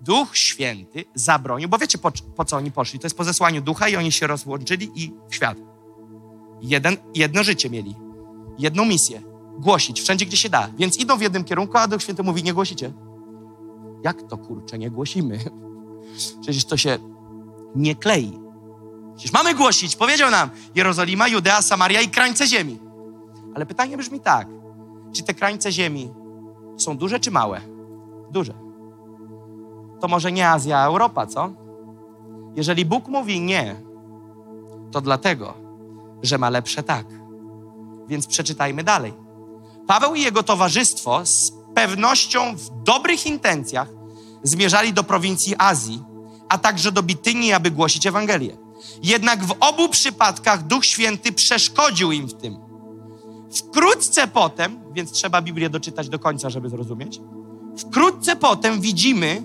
Duch 0.00 0.36
Święty 0.36 1.04
zabronił, 1.14 1.68
bo 1.68 1.78
wiecie 1.78 1.98
po, 1.98 2.12
po, 2.36 2.44
co 2.44 2.56
oni 2.56 2.72
poszli? 2.72 2.98
To 2.98 3.06
jest 3.06 3.16
po 3.16 3.24
zesłaniu 3.24 3.62
ducha 3.62 3.88
i 3.88 3.96
oni 3.96 4.12
się 4.12 4.26
rozłączyli 4.26 4.90
i 4.94 5.12
w 5.30 5.34
świat. 5.34 5.58
Jeden, 6.60 6.96
jedno 7.14 7.44
życie 7.44 7.70
mieli, 7.70 7.94
jedną 8.58 8.84
misję. 8.84 9.22
Głosić 9.58 10.00
wszędzie, 10.00 10.26
gdzie 10.26 10.36
się 10.36 10.48
da. 10.48 10.68
Więc 10.78 10.96
idą 10.96 11.16
w 11.16 11.22
jednym 11.22 11.44
kierunku, 11.44 11.78
a 11.78 11.88
Duch 11.88 12.02
Święty 12.02 12.22
mówi, 12.22 12.42
nie 12.42 12.54
głosicie. 12.54 12.92
Jak 14.04 14.22
to 14.28 14.38
kurczę, 14.38 14.78
nie 14.78 14.90
głosimy? 14.90 15.38
Przecież 16.42 16.64
to 16.64 16.76
się 16.76 16.98
nie 17.74 17.94
klei. 17.94 18.32
Przecież 19.16 19.32
mamy 19.32 19.54
głosić, 19.54 19.96
powiedział 19.96 20.30
nam 20.30 20.50
Jerozolima, 20.74 21.28
Judea, 21.28 21.62
Samaria 21.62 22.00
i 22.00 22.08
krańce 22.08 22.46
ziemi. 22.46 22.78
Ale 23.54 23.66
pytanie 23.66 23.96
brzmi 23.96 24.20
tak, 24.20 24.48
czy 25.12 25.22
te 25.22 25.34
krańce 25.34 25.72
ziemi 25.72 26.12
są 26.76 26.96
duże 26.96 27.20
czy 27.20 27.30
małe? 27.30 27.60
Duże. 28.30 28.54
To 30.00 30.08
może 30.08 30.32
nie 30.32 30.48
Azja, 30.48 30.78
a 30.78 30.86
Europa, 30.86 31.26
co? 31.26 31.50
Jeżeli 32.56 32.84
Bóg 32.84 33.08
mówi 33.08 33.40
nie, 33.40 33.76
to 34.92 35.00
dlatego, 35.00 35.54
że 36.22 36.38
ma 36.38 36.50
lepsze 36.50 36.82
tak. 36.82 37.06
Więc 38.08 38.26
przeczytajmy 38.26 38.84
dalej. 38.84 39.12
Paweł 39.86 40.14
i 40.14 40.22
jego 40.22 40.42
towarzystwo 40.42 41.26
z 41.26 41.52
pewnością 41.74 42.56
w 42.56 42.82
dobrych 42.82 43.26
intencjach 43.26 43.88
zmierzali 44.42 44.92
do 44.92 45.04
prowincji 45.04 45.54
Azji, 45.58 46.02
a 46.48 46.58
także 46.58 46.92
do 46.92 47.02
Bitynii, 47.02 47.52
aby 47.52 47.70
głosić 47.70 48.06
Ewangelię. 48.06 48.56
Jednak 49.02 49.44
w 49.44 49.54
obu 49.60 49.88
przypadkach 49.88 50.66
Duch 50.66 50.84
Święty 50.84 51.32
przeszkodził 51.32 52.12
im 52.12 52.26
w 52.26 52.34
tym. 52.34 52.71
Wkrótce 53.54 54.28
potem, 54.28 54.78
więc 54.92 55.12
trzeba 55.12 55.42
Biblię 55.42 55.70
doczytać 55.70 56.08
do 56.08 56.18
końca, 56.18 56.50
żeby 56.50 56.68
zrozumieć, 56.68 57.20
wkrótce 57.78 58.36
potem 58.36 58.80
widzimy 58.80 59.42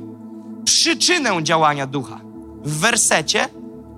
przyczynę 0.66 1.44
działania 1.44 1.88
Ducha 1.88 2.22
w 2.64 2.80
wersecie 2.80 3.50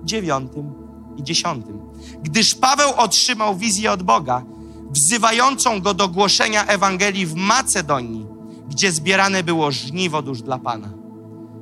dziewiątym 0.04 0.72
i 1.16 1.22
dziesiątym. 1.22 1.80
Gdyż 2.22 2.54
Paweł 2.54 2.90
otrzymał 2.96 3.56
wizję 3.56 3.92
od 3.92 4.02
Boga, 4.02 4.42
wzywającą 4.90 5.80
go 5.80 5.94
do 5.94 6.08
głoszenia 6.08 6.66
Ewangelii 6.66 7.26
w 7.26 7.34
Macedonii, 7.34 8.26
gdzie 8.68 8.92
zbierane 8.92 9.44
było 9.44 9.72
żniwo 9.72 10.22
dusz 10.22 10.42
dla 10.42 10.58
Pana. 10.58 10.88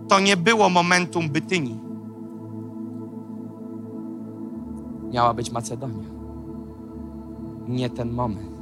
To 0.08 0.20
nie 0.20 0.36
było 0.36 0.68
momentum 0.68 1.28
Bytynii. 1.28 1.80
Miała 5.12 5.34
być 5.34 5.50
Macedonia. 5.50 6.07
Nie 7.68 7.90
ten 7.90 8.12
moment. 8.12 8.58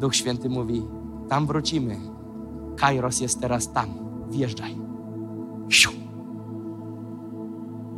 Duch 0.00 0.16
Święty 0.16 0.48
mówi, 0.48 0.82
tam 1.28 1.46
wrócimy. 1.46 1.96
Kairos 2.76 3.20
jest 3.20 3.40
teraz 3.40 3.72
tam. 3.72 3.86
Wjeżdżaj. 4.30 4.76
Siu. 5.68 5.90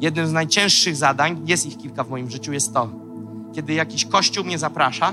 Jednym 0.01 0.27
z 0.27 0.33
najcięższych 0.33 0.97
zadań, 0.97 1.43
jest 1.47 1.67
ich 1.67 1.77
kilka 1.77 2.05
w 2.05 2.11
moim 2.11 2.31
życiu, 2.31 2.53
jest 2.53 2.75
to, 2.75 2.89
kiedy 3.53 3.73
jakiś 3.73 4.05
kościół 4.05 4.45
mnie 4.45 4.59
zaprasza, 4.59 5.13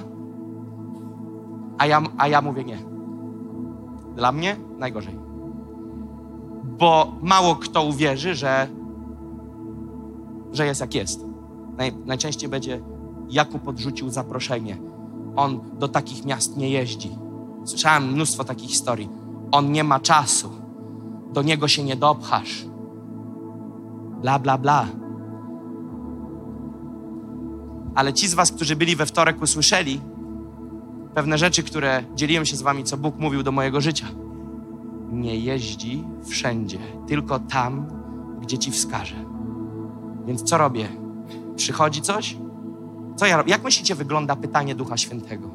a 1.77 1.85
ja, 1.85 2.03
a 2.17 2.27
ja 2.27 2.41
mówię 2.41 2.63
nie. 2.63 2.77
Dla 4.15 4.31
mnie 4.31 4.55
najgorzej. 4.77 5.19
Bo 6.63 7.15
mało 7.21 7.55
kto 7.55 7.83
uwierzy, 7.83 8.35
że, 8.35 8.67
że 10.51 10.65
jest 10.65 10.81
jak 10.81 10.95
jest. 10.95 11.25
Naj, 11.77 11.93
najczęściej 12.05 12.49
będzie 12.49 12.81
Jakub 13.29 13.61
podrzucił 13.61 14.09
zaproszenie. 14.09 14.77
On 15.35 15.59
do 15.79 15.87
takich 15.87 16.25
miast 16.25 16.57
nie 16.57 16.69
jeździ. 16.69 17.17
Słyszałem 17.65 18.11
mnóstwo 18.11 18.43
takich 18.43 18.69
historii. 18.69 19.09
On 19.51 19.71
nie 19.71 19.83
ma 19.83 19.99
czasu. 19.99 20.49
Do 21.33 21.41
niego 21.41 21.67
się 21.67 21.83
nie 21.83 21.95
dopchasz. 21.95 22.65
Bla, 24.21 24.39
bla, 24.39 24.57
bla. 24.57 24.87
Ale 27.95 28.13
ci 28.13 28.27
z 28.27 28.33
Was, 28.33 28.51
którzy 28.51 28.75
byli 28.75 28.95
we 28.95 29.05
wtorek, 29.05 29.41
usłyszeli 29.41 30.01
pewne 31.15 31.37
rzeczy, 31.37 31.63
które 31.63 32.03
dzieliłem 32.15 32.45
się 32.45 32.55
z 32.55 32.61
Wami, 32.61 32.83
co 32.83 32.97
Bóg 32.97 33.19
mówił 33.19 33.43
do 33.43 33.51
mojego 33.51 33.81
życia. 33.81 34.07
Nie 35.11 35.35
jeździ 35.35 36.03
wszędzie, 36.25 36.79
tylko 37.07 37.39
tam, 37.39 37.87
gdzie 38.41 38.57
Ci 38.57 38.71
wskaże. 38.71 39.15
Więc 40.25 40.43
co 40.43 40.57
robię? 40.57 40.87
Przychodzi 41.55 42.01
coś? 42.01 42.37
Co 43.15 43.25
ja 43.25 43.37
robię? 43.37 43.51
Jak 43.51 43.63
myślicie, 43.63 43.95
wygląda 43.95 44.35
pytanie 44.35 44.75
Ducha 44.75 44.97
Świętego? 44.97 45.49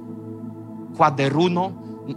Kładę 0.97 1.29
runo 1.29 1.73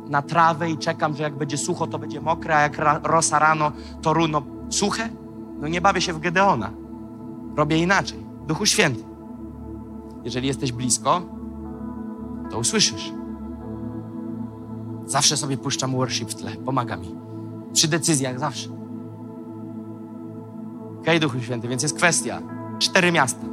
na 0.09 0.21
trawę 0.21 0.69
i 0.71 0.77
czekam, 0.77 1.15
że 1.15 1.23
jak 1.23 1.37
będzie 1.37 1.57
sucho, 1.57 1.87
to 1.87 1.99
będzie 1.99 2.21
mokre, 2.21 2.55
a 2.57 2.61
jak 2.61 2.77
rosa 3.03 3.39
rano, 3.39 3.71
to 4.01 4.13
runo 4.13 4.41
suche? 4.69 5.09
No 5.59 5.67
nie 5.67 5.81
bawię 5.81 6.01
się 6.01 6.13
w 6.13 6.19
Gedeona. 6.19 6.71
robię 7.55 7.77
inaczej. 7.77 8.19
Duchu 8.47 8.65
Święty. 8.65 9.03
Jeżeli 10.23 10.47
jesteś 10.47 10.71
blisko, 10.71 11.21
to 12.51 12.59
usłyszysz. 12.59 13.13
Zawsze 15.05 15.37
sobie 15.37 15.57
puszczam 15.57 15.91
worship 15.91 16.29
w 16.29 16.35
tle, 16.35 16.51
pomaga 16.51 16.97
mi. 16.97 17.15
Przy 17.73 17.87
decyzjach 17.87 18.39
zawsze. 18.39 18.69
Okej, 21.01 21.19
Duchu 21.19 21.39
Święty, 21.39 21.67
więc 21.67 21.83
jest 21.83 21.95
kwestia. 21.97 22.41
Cztery 22.79 23.11
miasta. 23.11 23.52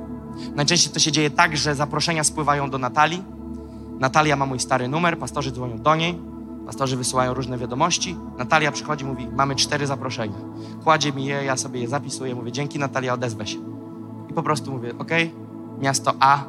Najczęściej 0.54 0.92
to 0.92 1.00
się 1.00 1.12
dzieje 1.12 1.30
tak, 1.30 1.56
że 1.56 1.74
zaproszenia 1.74 2.24
spływają 2.24 2.70
do 2.70 2.78
Natalii. 2.78 3.24
Natalia 4.00 4.36
ma 4.36 4.46
mój 4.46 4.60
stary 4.60 4.88
numer, 4.88 5.18
pastorzy 5.18 5.52
dzwonią 5.52 5.78
do 5.78 5.94
niej, 5.96 6.18
pastorzy 6.66 6.96
wysyłają 6.96 7.34
różne 7.34 7.58
wiadomości. 7.58 8.16
Natalia 8.38 8.72
przychodzi, 8.72 9.04
mówi, 9.04 9.28
mamy 9.36 9.56
cztery 9.56 9.86
zaproszenia. 9.86 10.38
Kładzie 10.84 11.12
mi 11.12 11.24
je, 11.24 11.44
ja 11.44 11.56
sobie 11.56 11.80
je 11.80 11.88
zapisuję, 11.88 12.34
mówię, 12.34 12.52
dzięki 12.52 12.78
Natalia, 12.78 13.14
odezwę 13.14 13.46
się. 13.46 13.58
I 14.30 14.32
po 14.32 14.42
prostu 14.42 14.72
mówię, 14.72 14.92
ok, 14.98 15.10
miasto 15.80 16.12
A. 16.20 16.44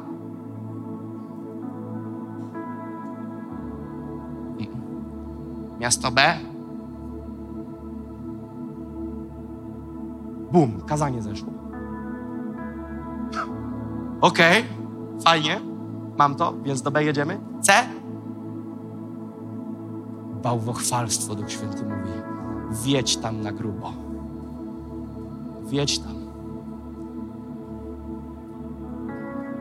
Miasto 5.80 6.10
B. 6.10 6.38
Bum, 10.52 10.80
kazanie 10.86 11.22
zeszło. 11.22 11.52
Okej, 14.22 14.64
fajnie, 15.24 15.60
mam 16.18 16.34
to, 16.34 16.54
więc 16.62 16.82
do 16.82 16.90
B 16.90 17.04
jedziemy. 17.04 17.40
C. 17.60 17.72
Bałwochwalstwo, 20.42 21.34
Duch 21.34 21.50
Święty 21.50 21.82
mówi. 21.84 22.12
Wiedź 22.84 23.16
tam 23.16 23.40
na 23.40 23.52
grubo. 23.52 23.92
Wiedź 25.64 25.98
tam. 25.98 26.14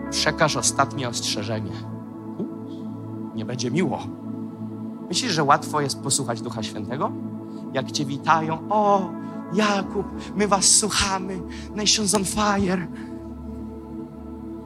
Przekaż 0.09 0.55
ostatnie 0.55 1.09
ostrzeżenie. 1.09 1.71
Nie 3.35 3.45
będzie 3.45 3.71
miło. 3.71 3.99
Myślisz, 5.09 5.31
że 5.31 5.43
łatwo 5.43 5.81
jest 5.81 6.01
posłuchać 6.01 6.41
Ducha 6.41 6.63
Świętego? 6.63 7.11
Jak 7.73 7.91
cię 7.91 8.05
witają, 8.05 8.59
o, 8.69 9.09
Jakub, 9.53 10.05
my 10.35 10.47
was 10.47 10.65
słuchamy, 10.65 11.41
Nations 11.75 12.15
on 12.15 12.25
Fire. 12.25 12.87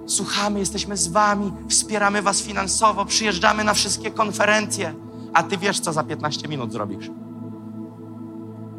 Słuchamy, 0.07 0.59
jesteśmy 0.59 0.97
z 0.97 1.07
wami, 1.07 1.51
wspieramy 1.69 2.21
was 2.21 2.41
finansowo, 2.41 3.05
przyjeżdżamy 3.05 3.63
na 3.63 3.73
wszystkie 3.73 4.11
konferencje, 4.11 4.93
a 5.33 5.43
ty 5.43 5.57
wiesz, 5.57 5.79
co 5.79 5.93
za 5.93 6.03
15 6.03 6.47
minut 6.47 6.71
zrobisz. 6.71 7.09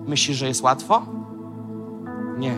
Myślisz, 0.07 0.37
że 0.37 0.49
jest 0.49 0.63
łatwo? 0.63 1.07
Nie. 2.39 2.57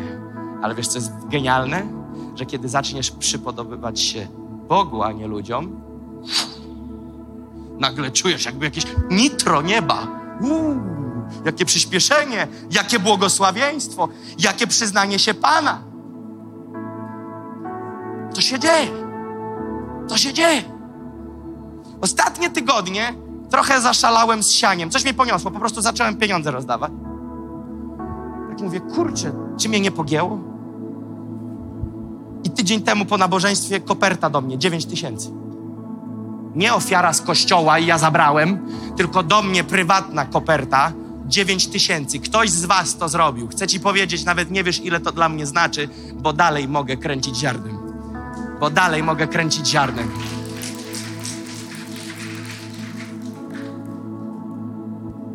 Ale 0.62 0.74
wiesz, 0.74 0.88
co 0.88 0.98
jest 0.98 1.12
genialne? 1.28 1.86
Że 2.34 2.46
kiedy 2.46 2.68
zaczniesz 2.68 3.10
przypodobywać 3.10 4.00
się 4.00 4.28
Bogu, 4.68 5.02
a 5.02 5.12
nie 5.12 5.26
ludziom, 5.26 5.80
nagle 7.78 8.10
czujesz 8.10 8.44
jakby 8.44 8.64
jakieś 8.64 8.84
nitro 9.10 9.62
nieba. 9.62 10.06
Uuu, 10.40 10.76
jakie 11.44 11.64
przyspieszenie, 11.64 12.48
jakie 12.70 12.98
błogosławieństwo, 12.98 14.08
jakie 14.38 14.66
przyznanie 14.66 15.18
się 15.18 15.34
Pana. 15.34 15.87
To 18.38 18.42
się 18.42 18.58
dzieje. 18.58 18.88
To 20.08 20.18
się 20.18 20.32
dzieje. 20.32 20.62
Ostatnie 22.00 22.50
tygodnie 22.50 23.14
trochę 23.50 23.80
zaszalałem 23.80 24.42
z 24.42 24.50
sianiem. 24.50 24.90
Coś 24.90 25.04
mnie 25.04 25.14
poniosło, 25.14 25.50
po 25.50 25.58
prostu 25.58 25.80
zacząłem 25.82 26.16
pieniądze 26.16 26.50
rozdawać. 26.50 26.92
Tak 28.48 28.60
mówię, 28.60 28.80
kurczę, 28.80 29.32
czy 29.60 29.68
mnie 29.68 29.80
nie 29.80 29.90
pogięło? 29.90 30.38
I 32.44 32.50
tydzień 32.50 32.82
temu 32.82 33.04
po 33.04 33.18
nabożeństwie 33.18 33.80
koperta 33.80 34.30
do 34.30 34.40
mnie, 34.40 34.58
9 34.58 34.86
tysięcy. 34.86 35.30
Nie 36.54 36.74
ofiara 36.74 37.12
z 37.12 37.20
kościoła 37.20 37.78
i 37.78 37.86
ja 37.86 37.98
zabrałem, 37.98 38.68
tylko 38.96 39.22
do 39.22 39.42
mnie 39.42 39.64
prywatna 39.64 40.24
koperta, 40.24 40.92
9 41.26 41.66
tysięcy. 41.66 42.18
Ktoś 42.18 42.50
z 42.50 42.64
was 42.64 42.96
to 42.96 43.08
zrobił. 43.08 43.48
Chcę 43.48 43.66
ci 43.66 43.80
powiedzieć, 43.80 44.24
nawet 44.24 44.50
nie 44.50 44.64
wiesz, 44.64 44.84
ile 44.84 45.00
to 45.00 45.12
dla 45.12 45.28
mnie 45.28 45.46
znaczy, 45.46 45.88
bo 46.14 46.32
dalej 46.32 46.68
mogę 46.68 46.96
kręcić 46.96 47.36
ziarnem. 47.36 47.77
Bo 48.60 48.70
dalej 48.70 49.02
mogę 49.02 49.26
kręcić 49.26 49.66
ziarnem. 49.68 50.10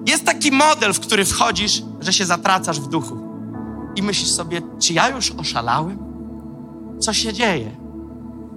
Jest 0.08 0.26
taki 0.26 0.52
model, 0.52 0.94
w 0.94 1.00
który 1.00 1.26
wchodzisz, 1.26 1.84
że 2.00 2.14
się 2.14 2.26
zatracasz 2.26 2.80
w 2.80 2.88
duchu. 2.88 3.18
I 3.96 4.04
myślisz 4.04 4.32
sobie, 4.32 4.62
czy 4.80 4.94
ja 4.94 5.10
już 5.10 5.32
oszalałem? 5.32 5.98
Co 7.00 7.14
się 7.14 7.34
dzieje? 7.34 7.72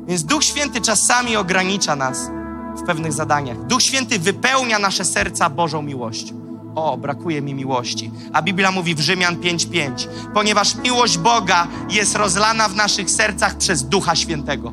Więc 0.07 0.25
Duch 0.25 0.45
Święty 0.45 0.81
czasami 0.81 1.37
ogranicza 1.37 1.97
nas 1.97 2.31
w 2.77 2.83
pewnych 2.87 3.13
zadaniach. 3.13 3.67
Duch 3.67 3.83
Święty 3.83 4.19
wypełnia 4.19 4.79
nasze 4.79 5.05
serca 5.05 5.51
Bożą 5.51 5.83
miłością. 5.83 6.45
O, 6.77 6.97
brakuje 6.97 7.43
mi 7.43 7.55
miłości. 7.55 8.11
A 8.32 8.43
Biblia 8.43 8.70
mówi 8.70 8.94
w 8.94 9.01
Rzymian 9.01 9.36
5:5, 9.36 10.09
ponieważ 10.35 10.74
miłość 10.74 11.19
Boga 11.19 11.66
jest 11.90 12.16
rozlana 12.16 12.69
w 12.69 12.77
naszych 12.77 13.11
sercach 13.11 13.57
przez 13.57 13.82
Ducha 13.82 14.16
Świętego. 14.16 14.73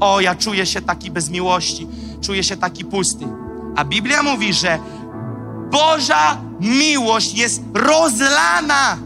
O, 0.00 0.20
ja 0.20 0.34
czuję 0.34 0.66
się 0.66 0.80
taki 0.82 1.10
bez 1.10 1.30
miłości, 1.30 1.86
czuję 2.20 2.44
się 2.44 2.56
taki 2.56 2.84
pusty. 2.84 3.28
A 3.76 3.84
Biblia 3.84 4.22
mówi, 4.22 4.52
że 4.52 4.78
Boża 5.70 6.38
miłość 6.60 7.34
jest 7.34 7.62
rozlana 7.74 8.98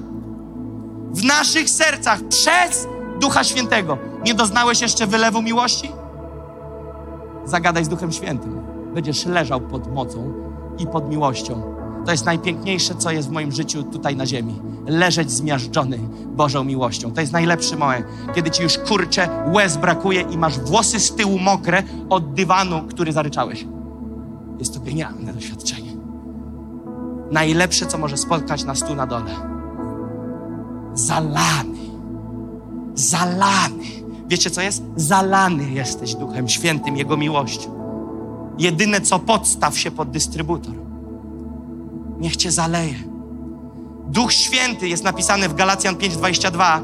w 1.12 1.24
naszych 1.24 1.70
sercach 1.70 2.20
przez 2.28 2.88
Ducha 3.20 3.44
Świętego. 3.44 3.98
Nie 4.24 4.34
doznałeś 4.34 4.80
jeszcze 4.80 5.06
wylewu 5.06 5.42
miłości? 5.42 5.92
Zagadaj 7.44 7.84
z 7.84 7.88
Duchem 7.88 8.12
Świętym. 8.12 8.60
Będziesz 8.94 9.26
leżał 9.26 9.60
pod 9.60 9.94
mocą 9.94 10.32
i 10.78 10.86
pod 10.86 11.10
miłością. 11.10 11.75
To 12.06 12.12
jest 12.12 12.24
najpiękniejsze, 12.24 12.94
co 12.94 13.10
jest 13.10 13.28
w 13.28 13.32
moim 13.32 13.52
życiu 13.52 13.82
tutaj 13.82 14.16
na 14.16 14.26
ziemi. 14.26 14.54
Leżeć 14.86 15.30
zmiażdżony 15.30 15.98
Bożą 16.26 16.64
miłością. 16.64 17.12
To 17.12 17.20
jest 17.20 17.32
najlepszy 17.32 17.76
moment, 17.76 18.06
kiedy 18.34 18.50
ci 18.50 18.62
już 18.62 18.78
kurcze, 18.78 19.28
łez 19.52 19.76
brakuje 19.76 20.20
i 20.20 20.38
masz 20.38 20.58
włosy 20.58 21.00
z 21.00 21.14
tyłu 21.14 21.38
mokre 21.38 21.82
od 22.10 22.34
dywanu, 22.34 22.82
który 22.88 23.12
zaryczałeś. 23.12 23.66
Jest 24.58 24.74
to 24.74 24.80
genialne 24.80 25.32
doświadczenie. 25.32 25.92
Najlepsze, 27.32 27.86
co 27.86 27.98
może 27.98 28.16
spotkać 28.16 28.64
nas 28.64 28.80
tu 28.80 28.94
na 28.94 29.06
dole. 29.06 29.30
Zalany. 30.94 31.78
Zalany. 32.94 33.84
Wiecie, 34.28 34.50
co 34.50 34.60
jest? 34.60 34.82
Zalany 34.96 35.70
jesteś 35.70 36.14
Duchem 36.14 36.48
Świętym, 36.48 36.96
Jego 36.96 37.16
miłością. 37.16 37.70
Jedyne, 38.58 39.00
co 39.00 39.18
podstaw 39.18 39.78
się 39.78 39.90
pod 39.90 40.10
dystrybutor. 40.10 40.85
Niech 42.18 42.36
Cię 42.36 42.52
zaleje. 42.52 42.94
Duch 44.06 44.32
Święty, 44.32 44.88
jest 44.88 45.04
napisane 45.04 45.48
w 45.48 45.54
Galacjan 45.54 45.96
5:22, 45.96 46.80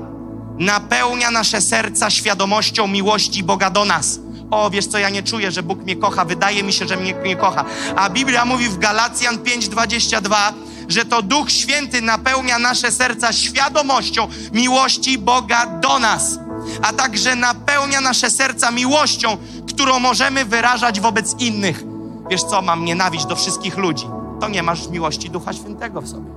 napełnia 0.59 1.31
nasze 1.31 1.61
serca 1.61 2.11
świadomością 2.11 2.87
miłości 2.87 3.43
Boga 3.43 3.71
do 3.71 3.85
nas. 3.85 4.21
O, 4.51 4.71
wiesz 4.71 4.87
co, 4.87 4.99
ja 4.99 5.11
nie 5.11 5.23
czuję, 5.23 5.51
że 5.51 5.63
Bóg 5.63 5.79
mnie 5.79 5.97
kocha, 5.97 6.25
wydaje 6.25 6.63
mi 6.63 6.73
się, 6.73 6.87
że 6.87 6.97
mnie 6.97 7.15
nie 7.25 7.37
kocha. 7.37 7.65
A 7.97 8.11
Biblia 8.11 8.45
mówi 8.45 8.69
w 8.69 8.79
Galacjan 8.79 9.39
5:22, 9.39 10.53
że 10.89 11.05
to 11.05 11.23
Duch 11.23 11.51
Święty 11.51 12.03
napełnia 12.03 12.59
nasze 12.59 12.93
serca 12.93 13.33
świadomością 13.33 14.29
miłości 14.53 15.19
Boga 15.19 15.67
do 15.67 15.99
nas, 15.99 16.39
a 16.83 16.93
także 16.93 17.37
napełnia 17.37 18.01
nasze 18.01 18.31
serca 18.31 18.71
miłością, 18.71 19.37
którą 19.69 19.99
możemy 19.99 20.45
wyrażać 20.45 21.01
wobec 21.01 21.41
innych. 21.41 21.85
Wiesz 22.31 22.43
co, 22.43 22.63
mam 22.63 22.85
nienawiść 22.85 23.27
do 23.27 23.37
wszystkich 23.37 23.77
ludzi. 23.77 24.07
To 24.43 24.49
nie 24.49 24.63
masz 24.63 24.89
miłości 24.89 25.31
Ducha 25.31 25.53
Świętego 25.53 26.01
w 26.01 26.09
sobie. 26.09 26.31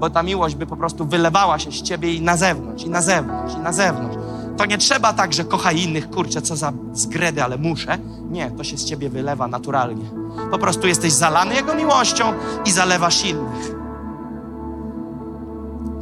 Bo 0.00 0.10
ta 0.10 0.22
miłość 0.22 0.54
by 0.54 0.66
po 0.66 0.76
prostu 0.76 1.06
wylewała 1.06 1.58
się 1.58 1.72
z 1.72 1.82
ciebie 1.82 2.14
i 2.14 2.20
na 2.20 2.36
zewnątrz, 2.36 2.84
i 2.84 2.90
na 2.90 3.02
zewnątrz, 3.02 3.54
i 3.54 3.58
na 3.58 3.72
zewnątrz. 3.72 4.16
To 4.56 4.66
nie 4.66 4.78
trzeba 4.78 5.12
tak, 5.12 5.32
że 5.32 5.44
kochaj 5.44 5.80
innych, 5.80 6.10
kurczę, 6.10 6.42
co 6.42 6.56
za 6.56 6.72
zgredy, 6.92 7.44
ale 7.44 7.58
muszę. 7.58 7.98
Nie, 8.30 8.50
to 8.50 8.64
się 8.64 8.76
z 8.76 8.84
ciebie 8.84 9.08
wylewa 9.08 9.48
naturalnie. 9.48 10.04
Po 10.50 10.58
prostu 10.58 10.86
jesteś 10.86 11.12
zalany 11.12 11.54
Jego 11.54 11.74
miłością 11.74 12.32
i 12.64 12.72
zalewasz 12.72 13.24
innych. 13.24 13.74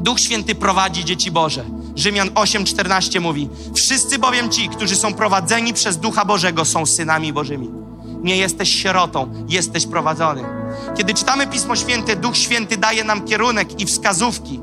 Duch 0.01 0.21
Święty 0.21 0.55
prowadzi 0.55 1.05
dzieci 1.05 1.31
Boże. 1.31 1.65
Rzymian 1.97 2.29
8:14 2.29 3.21
mówi: 3.21 3.49
Wszyscy 3.75 4.19
bowiem 4.19 4.51
ci, 4.51 4.69
którzy 4.69 4.97
są 4.97 5.15
prowadzeni 5.15 5.73
przez 5.73 5.99
Ducha 5.99 6.25
Bożego, 6.25 6.65
są 6.65 6.87
synami 6.87 7.33
Bożymi. 7.33 7.92
Nie 8.23 8.37
jesteś 8.37 8.83
sierotą, 8.83 9.47
jesteś 9.49 9.87
prowadzony. 9.87 10.43
Kiedy 10.97 11.15
czytamy 11.15 11.47
Pismo 11.47 11.77
Święte, 11.77 12.17
Duch 12.17 12.37
Święty 12.37 12.77
daje 12.77 13.05
nam 13.05 13.25
kierunek 13.25 13.81
i 13.81 13.87
wskazówki, 13.87 14.61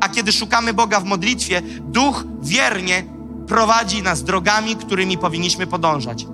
a 0.00 0.08
kiedy 0.08 0.32
szukamy 0.32 0.74
Boga 0.74 1.00
w 1.00 1.04
modlitwie, 1.04 1.62
Duch 1.80 2.24
wiernie 2.42 3.04
prowadzi 3.46 4.02
nas 4.02 4.22
drogami, 4.22 4.76
którymi 4.76 5.18
powinniśmy 5.18 5.66
podążać. 5.66 6.26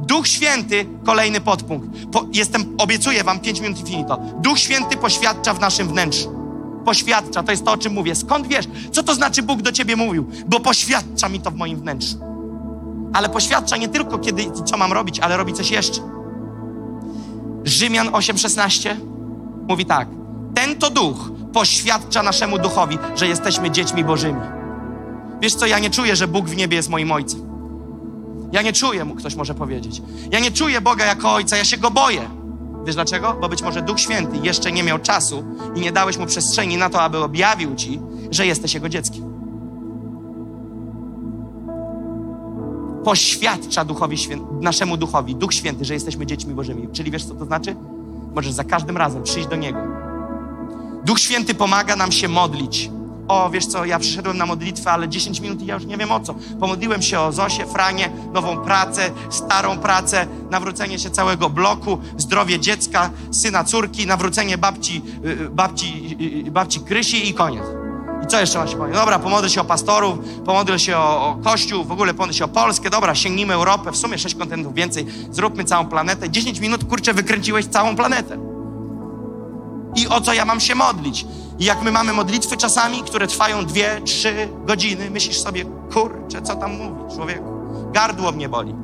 Duch 0.00 0.28
Święty, 0.28 0.86
kolejny 1.04 1.40
podpunkt. 1.40 1.88
Po, 2.12 2.26
jestem, 2.32 2.74
obiecuję 2.78 3.24
wam 3.24 3.40
5 3.40 3.60
minut 3.60 3.88
finito. 3.88 4.18
Duch 4.42 4.58
Święty 4.58 4.96
poświadcza 4.96 5.54
w 5.54 5.60
naszym 5.60 5.88
wnętrzu. 5.88 6.34
Poświadcza, 6.84 7.42
to 7.42 7.50
jest 7.50 7.64
to, 7.64 7.72
o 7.72 7.76
czym 7.76 7.92
mówię. 7.92 8.14
Skąd 8.14 8.46
wiesz? 8.46 8.66
Co 8.92 9.02
to 9.02 9.14
znaczy 9.14 9.42
Bóg 9.42 9.62
do 9.62 9.72
ciebie 9.72 9.96
mówił? 9.96 10.30
Bo 10.46 10.60
poświadcza 10.60 11.28
mi 11.28 11.40
to 11.40 11.50
w 11.50 11.54
moim 11.54 11.80
wnętrzu. 11.80 12.18
Ale 13.12 13.28
poświadcza 13.28 13.76
nie 13.76 13.88
tylko 13.88 14.18
kiedy, 14.18 14.50
co 14.64 14.76
mam 14.76 14.92
robić, 14.92 15.20
ale 15.20 15.36
robi 15.36 15.52
coś 15.52 15.70
jeszcze. 15.70 16.00
Rzymian 17.64 18.08
8,16 18.08 18.96
mówi 19.68 19.86
tak. 19.86 20.08
Ten 20.54 20.76
to 20.78 20.90
duch 20.90 21.30
poświadcza 21.52 22.22
naszemu 22.22 22.58
duchowi, 22.58 22.98
że 23.16 23.26
jesteśmy 23.26 23.70
dziećmi 23.70 24.04
Bożymi. 24.04 24.40
Wiesz 25.40 25.54
co, 25.54 25.66
ja 25.66 25.78
nie 25.78 25.90
czuję, 25.90 26.16
że 26.16 26.28
Bóg 26.28 26.48
w 26.48 26.56
niebie 26.56 26.76
jest 26.76 26.88
moim 26.88 27.12
ojcem. 27.12 27.40
Ja 28.52 28.62
nie 28.62 28.72
czuję 28.72 29.04
mu, 29.04 29.14
ktoś 29.14 29.34
może 29.34 29.54
powiedzieć. 29.54 30.02
Ja 30.30 30.40
nie 30.40 30.50
czuję 30.50 30.80
Boga 30.80 31.04
jako 31.04 31.32
ojca, 31.32 31.56
ja 31.56 31.64
się 31.64 31.76
go 31.76 31.90
boję. 31.90 32.30
Wiesz 32.86 32.94
dlaczego? 32.94 33.36
Bo 33.40 33.48
być 33.48 33.62
może 33.62 33.82
Duch 33.82 34.00
Święty 34.00 34.36
jeszcze 34.42 34.72
nie 34.72 34.82
miał 34.82 34.98
czasu 34.98 35.44
i 35.74 35.80
nie 35.80 35.92
dałeś 35.92 36.16
mu 36.16 36.26
przestrzeni 36.26 36.76
na 36.76 36.90
to, 36.90 37.02
aby 37.02 37.18
objawił 37.18 37.74
ci, 37.74 38.00
że 38.30 38.46
jesteś 38.46 38.74
jego 38.74 38.88
dzieckiem. 38.88 39.33
Poświadcza 43.04 43.84
duchowi 43.84 44.16
naszemu 44.60 44.96
duchowi, 44.96 45.34
Duch 45.34 45.54
Święty, 45.54 45.84
że 45.84 45.94
jesteśmy 45.94 46.26
dziećmi 46.26 46.54
Bożymi. 46.54 46.88
Czyli 46.92 47.10
wiesz, 47.10 47.24
co 47.24 47.34
to 47.34 47.44
znaczy? 47.44 47.76
Możesz 48.34 48.52
za 48.52 48.64
każdym 48.64 48.96
razem 48.96 49.22
przyjść 49.22 49.48
do 49.48 49.56
Niego. 49.56 49.78
Duch 51.04 51.20
Święty 51.20 51.54
pomaga 51.54 51.96
nam 51.96 52.12
się 52.12 52.28
modlić. 52.28 52.90
O, 53.28 53.50
wiesz 53.50 53.66
co, 53.66 53.84
ja 53.84 53.98
przyszedłem 53.98 54.36
na 54.36 54.46
modlitwę, 54.46 54.90
ale 54.90 55.08
10 55.08 55.40
minut 55.40 55.62
i 55.62 55.66
ja 55.66 55.74
już 55.74 55.84
nie 55.84 55.96
wiem 55.96 56.12
o 56.12 56.20
co. 56.20 56.34
Pomodliłem 56.60 57.02
się 57.02 57.20
o 57.20 57.32
Zosię, 57.32 57.66
Franie, 57.66 58.10
nową 58.32 58.56
pracę, 58.56 59.10
starą 59.30 59.78
pracę, 59.78 60.26
nawrócenie 60.50 60.98
się 60.98 61.10
całego 61.10 61.50
bloku, 61.50 61.98
zdrowie 62.16 62.60
dziecka, 62.60 63.10
syna, 63.30 63.64
córki, 63.64 64.06
nawrócenie 64.06 64.58
babci, 64.58 65.02
y, 65.24 65.50
babci, 65.50 66.16
y, 66.46 66.50
babci 66.50 66.80
Krysi 66.80 67.28
i 67.28 67.34
koniec. 67.34 67.83
I 68.24 68.26
co 68.26 68.40
jeszcze 68.40 68.58
ma 68.58 68.66
się 68.66 68.76
powiedzieć? 68.76 69.00
Dobra, 69.00 69.18
pomodlę 69.18 69.50
się 69.50 69.60
o 69.60 69.64
pastorów, 69.64 70.18
pomodlę 70.44 70.78
się 70.78 70.96
o, 70.96 71.28
o 71.28 71.36
Kościół, 71.44 71.84
w 71.84 71.92
ogóle 71.92 72.14
pomodlę 72.14 72.34
się 72.34 72.44
o 72.44 72.48
Polskę, 72.48 72.90
dobra, 72.90 73.14
sięgnijmy 73.14 73.54
Europę, 73.54 73.92
w 73.92 73.96
sumie 73.96 74.18
6 74.18 74.34
kontynentów 74.34 74.74
więcej, 74.74 75.06
zróbmy 75.30 75.64
całą 75.64 75.86
planetę. 75.86 76.30
10 76.30 76.60
minut, 76.60 76.84
kurczę, 76.84 77.14
wykręciłeś 77.14 77.66
całą 77.66 77.96
planetę. 77.96 78.38
I 79.96 80.08
o 80.08 80.20
co 80.20 80.32
ja 80.32 80.44
mam 80.44 80.60
się 80.60 80.74
modlić? 80.74 81.26
I 81.58 81.64
jak 81.64 81.82
my 81.82 81.92
mamy 81.92 82.12
modlitwy 82.12 82.56
czasami, 82.56 83.02
które 83.02 83.26
trwają 83.26 83.66
dwie, 83.66 84.00
trzy 84.04 84.48
godziny, 84.66 85.10
myślisz 85.10 85.40
sobie, 85.40 85.64
kurczę, 85.92 86.42
co 86.42 86.56
tam 86.56 86.72
mówi 86.76 87.14
człowieku? 87.14 87.44
Gardło 87.92 88.32
mnie 88.32 88.48
boli. 88.48 88.74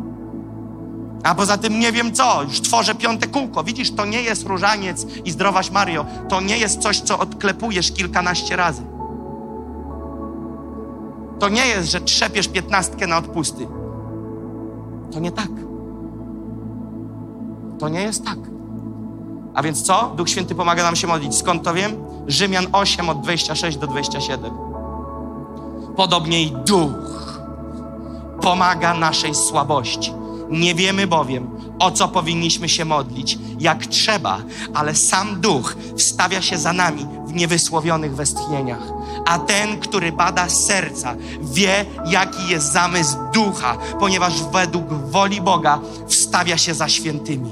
A 1.24 1.34
poza 1.34 1.58
tym 1.58 1.80
nie 1.80 1.92
wiem 1.92 2.12
co, 2.12 2.42
już 2.42 2.60
tworzę 2.60 2.94
piąte 2.94 3.26
kółko. 3.26 3.64
Widzisz, 3.64 3.90
to 3.90 4.06
nie 4.06 4.22
jest 4.22 4.46
różaniec 4.46 5.06
i 5.24 5.30
zdrowaś 5.30 5.70
Mario. 5.70 6.06
To 6.28 6.40
nie 6.40 6.58
jest 6.58 6.80
coś, 6.80 7.00
co 7.00 7.18
odklepujesz 7.18 7.92
kilkanaście 7.92 8.56
razy. 8.56 8.99
To 11.40 11.48
nie 11.48 11.66
jest, 11.66 11.90
że 11.90 12.00
trzepiesz 12.00 12.48
piętnastkę 12.48 13.06
na 13.06 13.18
odpusty. 13.18 13.66
To 15.12 15.20
nie 15.20 15.32
tak. 15.32 15.50
To 17.78 17.88
nie 17.88 18.02
jest 18.02 18.24
tak. 18.24 18.38
A 19.54 19.62
więc 19.62 19.82
co? 19.82 20.12
Duch 20.16 20.28
Święty 20.28 20.54
pomaga 20.54 20.82
nam 20.82 20.96
się 20.96 21.06
modlić. 21.06 21.34
Skąd 21.34 21.62
to 21.62 21.74
wiem? 21.74 21.92
Rzymian 22.26 22.66
8 22.72 23.08
od 23.08 23.20
26 23.20 23.76
do 23.76 23.86
27. 23.86 24.50
Podobnie 25.96 26.42
i 26.42 26.50
Duch 26.50 27.40
pomaga 28.42 28.94
naszej 28.94 29.34
słabości. 29.34 30.12
Nie 30.50 30.74
wiemy 30.74 31.06
bowiem, 31.06 31.50
o 31.78 31.90
co 31.90 32.08
powinniśmy 32.08 32.68
się 32.68 32.84
modlić, 32.84 33.38
jak 33.58 33.86
trzeba, 33.86 34.38
ale 34.74 34.94
sam 34.94 35.40
Duch 35.40 35.76
wstawia 35.96 36.42
się 36.42 36.58
za 36.58 36.72
nami 36.72 37.06
niewysłowionych 37.34 38.16
westchnieniach. 38.16 38.82
A 39.26 39.38
ten, 39.38 39.80
który 39.80 40.12
bada 40.12 40.48
serca, 40.48 41.14
wie, 41.40 41.84
jaki 42.06 42.48
jest 42.48 42.72
zamysł 42.72 43.16
Ducha, 43.34 43.76
ponieważ 44.00 44.42
według 44.42 44.92
woli 44.92 45.40
Boga 45.40 45.80
wstawia 46.08 46.58
się 46.58 46.74
za 46.74 46.88
świętymi. 46.88 47.50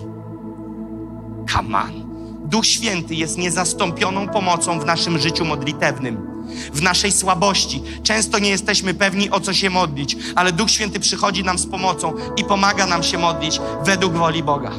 Come 1.52 1.78
on. 1.78 2.08
Duch 2.44 2.66
Święty 2.66 3.14
jest 3.14 3.38
niezastąpioną 3.38 4.28
pomocą 4.28 4.80
w 4.80 4.86
naszym 4.86 5.18
życiu 5.18 5.44
modlitewnym, 5.44 6.44
w 6.72 6.82
naszej 6.82 7.12
słabości. 7.12 7.82
Często 8.02 8.38
nie 8.38 8.50
jesteśmy 8.50 8.94
pewni, 8.94 9.30
o 9.30 9.40
co 9.40 9.52
się 9.52 9.70
modlić, 9.70 10.16
ale 10.34 10.52
Duch 10.52 10.70
Święty 10.70 11.00
przychodzi 11.00 11.44
nam 11.44 11.58
z 11.58 11.66
pomocą 11.66 12.14
i 12.36 12.44
pomaga 12.44 12.86
nam 12.86 13.02
się 13.02 13.18
modlić 13.18 13.60
według 13.84 14.12
woli 14.12 14.42
Boga. 14.42 14.70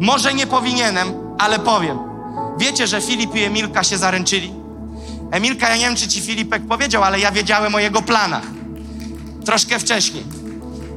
Może 0.00 0.34
nie 0.34 0.46
powinienem, 0.46 1.21
ale 1.38 1.58
powiem. 1.58 1.98
Wiecie, 2.58 2.86
że 2.86 3.00
Filip 3.00 3.34
i 3.34 3.42
Emilka 3.42 3.82
się 3.84 3.98
zaręczyli? 3.98 4.52
Emilka, 5.30 5.68
ja 5.68 5.76
nie 5.76 5.86
wiem, 5.86 5.96
czy 5.96 6.08
ci 6.08 6.20
Filipek 6.20 6.66
powiedział, 6.66 7.02
ale 7.02 7.20
ja 7.20 7.32
wiedziałem 7.32 7.74
o 7.74 7.78
jego 7.78 8.02
planach. 8.02 8.42
Troszkę 9.44 9.78
wcześniej. 9.78 10.24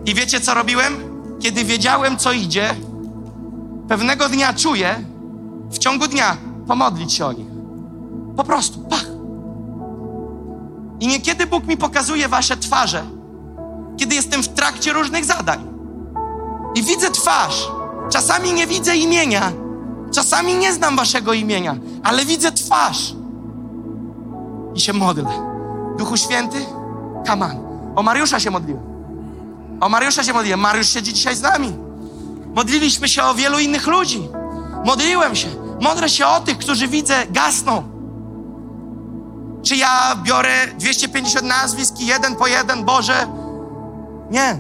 I 0.06 0.14
wiecie, 0.14 0.42
co 0.42 0.54
robiłem? 0.54 0.98
Kiedy 1.40 1.64
wiedziałem, 1.64 2.18
co 2.18 2.32
idzie, 2.32 2.76
pewnego 3.88 4.30
dnia 4.30 4.54
czuję, 4.54 5.06
w 5.72 5.78
ciągu 5.78 6.08
dnia 6.08 6.38
pomodlić 6.68 7.14
się 7.14 7.26
o 7.26 7.34
nich. 7.34 7.48
Po 8.38 8.44
prostu, 8.44 8.80
pach. 8.80 9.06
I 11.00 11.08
niekiedy 11.08 11.46
Bóg 11.46 11.68
mi 11.68 11.78
pokazuje 11.78 12.28
wasze 12.28 12.58
twarze, 12.58 13.04
kiedy 13.98 14.16
jestem 14.16 14.44
w 14.44 14.48
trakcie 14.48 14.94
różnych 14.94 15.26
zadań. 15.26 15.68
I 16.76 16.84
widzę 16.84 17.12
twarz. 17.12 17.68
Czasami 18.10 18.54
nie 18.54 18.68
widzę 18.68 18.98
imienia, 18.98 19.52
czasami 20.16 20.56
nie 20.56 20.74
znam 20.74 20.96
waszego 20.96 21.34
imienia, 21.34 21.76
ale 22.04 22.26
widzę 22.26 22.52
twarz. 22.52 23.16
I 24.76 24.80
się 24.80 24.94
modlę. 24.94 25.32
Duchu 25.98 26.18
Święty, 26.18 26.58
come 27.28 27.46
on. 27.46 27.52
O 27.96 28.04
Mariusza 28.04 28.40
się 28.40 28.52
modliłem. 28.52 28.84
O 29.82 29.90
Mariusza 29.90 30.24
się 30.24 30.34
modliłem. 30.34 30.60
Mariusz 30.60 30.90
siedzi 30.90 31.14
dzisiaj 31.14 31.36
z 31.36 31.42
nami. 31.42 31.74
Modliliśmy 32.56 33.08
się 33.10 33.24
o 33.24 33.34
wielu 33.34 33.60
innych 33.60 33.88
ludzi. 33.88 34.28
Modliłem 34.86 35.36
się. 35.36 35.48
Modlę 35.82 36.10
się 36.10 36.28
o 36.28 36.40
tych, 36.40 36.58
którzy 36.58 36.88
widzę 36.88 37.28
gasną. 37.30 37.84
Czy 39.64 39.76
ja 39.76 40.16
biorę 40.24 40.68
250 40.80 41.46
nazwisk 41.46 42.00
i 42.00 42.06
jeden 42.06 42.36
po 42.36 42.48
jeden, 42.48 42.86
Boże? 42.86 43.28
Nie. 44.32 44.60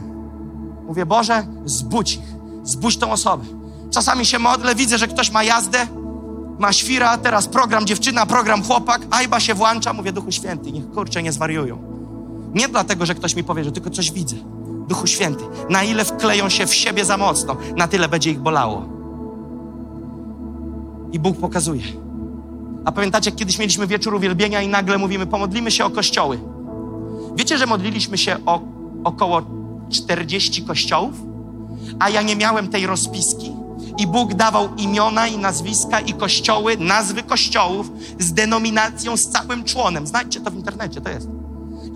Mówię, 0.87 1.05
Boże, 1.05 1.47
zbudź 1.65 2.13
ich. 2.13 2.35
Zbudź 2.63 2.97
tą 2.97 3.11
osobę. 3.11 3.45
Czasami 3.95 4.25
się 4.25 4.39
modlę, 4.39 4.75
widzę, 4.75 4.97
że 4.97 5.07
ktoś 5.07 5.31
ma 5.31 5.43
jazdę, 5.43 5.87
ma 6.59 6.73
świra, 6.73 7.17
teraz 7.17 7.47
program 7.47 7.85
dziewczyna, 7.85 8.25
program 8.25 8.63
chłopak, 8.63 9.01
ajba 9.11 9.39
się 9.39 9.53
włącza. 9.53 9.93
Mówię, 9.93 10.11
Duchu 10.11 10.31
Święty, 10.31 10.71
niech 10.71 10.91
kurczę 10.91 11.23
nie 11.23 11.31
zwariują. 11.31 11.77
Nie 12.53 12.67
dlatego, 12.67 13.05
że 13.05 13.15
ktoś 13.15 13.35
mi 13.35 13.43
powie, 13.43 13.63
że 13.63 13.71
tylko 13.71 13.89
coś 13.89 14.11
widzę. 14.11 14.35
Duchu 14.87 15.07
Święty, 15.07 15.43
na 15.69 15.83
ile 15.83 16.05
wkleją 16.05 16.49
się 16.49 16.67
w 16.67 16.75
siebie 16.75 17.05
za 17.05 17.17
mocno, 17.17 17.55
na 17.77 17.87
tyle 17.87 18.09
będzie 18.09 18.31
ich 18.31 18.39
bolało. 18.39 18.85
I 21.11 21.19
Bóg 21.19 21.37
pokazuje. 21.37 21.83
A 22.85 22.91
pamiętacie, 22.91 23.29
jak 23.29 23.39
kiedyś 23.39 23.59
mieliśmy 23.59 23.87
wieczór 23.87 24.13
uwielbienia 24.13 24.61
i 24.61 24.67
nagle 24.67 24.97
mówimy, 24.97 25.25
pomodlimy 25.25 25.71
się 25.71 25.85
o 25.85 25.89
kościoły. 25.89 26.39
Wiecie, 27.35 27.57
że 27.57 27.65
modliliśmy 27.65 28.17
się 28.17 28.37
o 28.45 28.61
około 29.03 29.41
40 29.89 30.63
kościołów? 30.63 31.13
A 31.99 32.09
ja 32.09 32.21
nie 32.21 32.35
miałem 32.35 32.67
tej 32.67 32.87
rozpiski. 32.87 33.54
I 33.97 34.07
Bóg 34.07 34.33
dawał 34.33 34.75
imiona 34.77 35.27
i 35.27 35.37
nazwiska 35.37 35.99
i 35.99 36.13
kościoły, 36.13 36.77
nazwy 36.77 37.23
kościołów 37.23 37.91
z 38.19 38.33
denominacją, 38.33 39.17
z 39.17 39.29
całym 39.29 39.63
członem. 39.63 40.07
Znajdźcie 40.07 40.41
to 40.41 40.51
w 40.51 40.55
internecie, 40.55 41.01
to 41.01 41.09
jest. 41.09 41.27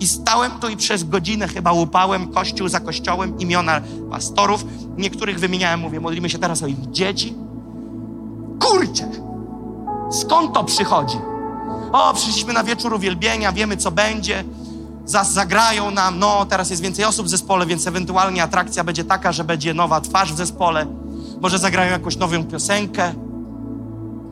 I 0.00 0.06
stałem 0.06 0.52
tu 0.60 0.68
i 0.68 0.76
przez 0.76 1.04
godzinę 1.04 1.48
chyba 1.48 1.72
łupałem 1.72 2.32
kościół 2.32 2.68
za 2.68 2.80
kościołem, 2.80 3.38
imiona 3.38 3.80
pastorów. 4.10 4.64
Niektórych 4.96 5.38
wymieniałem, 5.38 5.80
mówię, 5.80 6.00
modlimy 6.00 6.30
się 6.30 6.38
teraz 6.38 6.62
o 6.62 6.66
ich 6.66 6.90
dzieci. 6.90 7.34
Kurczę! 8.60 9.08
Skąd 10.10 10.54
to 10.54 10.64
przychodzi? 10.64 11.18
O, 11.92 12.14
przyszliśmy 12.14 12.52
na 12.52 12.64
wieczór 12.64 12.94
uwielbienia, 12.94 13.52
wiemy 13.52 13.76
co 13.76 13.90
będzie. 13.90 14.44
Zas 15.04 15.32
zagrają 15.32 15.90
nam, 15.90 16.18
no 16.18 16.46
teraz 16.46 16.70
jest 16.70 16.82
więcej 16.82 17.04
osób 17.04 17.26
w 17.26 17.28
zespole, 17.28 17.66
więc 17.66 17.86
ewentualnie 17.86 18.42
atrakcja 18.42 18.84
będzie 18.84 19.04
taka, 19.04 19.32
że 19.32 19.44
będzie 19.44 19.74
nowa 19.74 20.00
twarz 20.00 20.32
w 20.32 20.36
zespole. 20.36 20.86
Może 21.40 21.58
zagrają 21.58 21.92
jakąś 21.92 22.16
nową 22.16 22.44
piosenkę. 22.44 23.12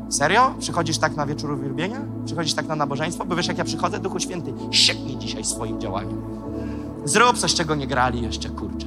Serio? 0.09 0.55
Przychodzisz 0.59 0.99
tak 0.99 1.17
na 1.17 1.27
wieczór 1.27 1.51
uwielbienia? 1.51 2.01
Przychodzisz 2.25 2.55
tak 2.55 2.67
na 2.67 2.77
nabożeństwo? 2.77 3.25
Bo 3.25 3.37
wiesz, 3.37 3.47
jak 3.47 3.59
ja 3.59 3.65
przychodzę, 3.65 3.99
Duchu 3.99 4.21
Święty, 4.21 4.53
sieknij 4.71 5.17
dzisiaj 5.17 5.45
swoim 5.45 5.81
działaniem. 5.81 6.23
Zrób 7.05 7.39
coś, 7.39 7.55
czego 7.55 7.75
nie 7.75 7.87
grali 7.87 8.23
jeszcze, 8.23 8.49
kurczę. 8.49 8.87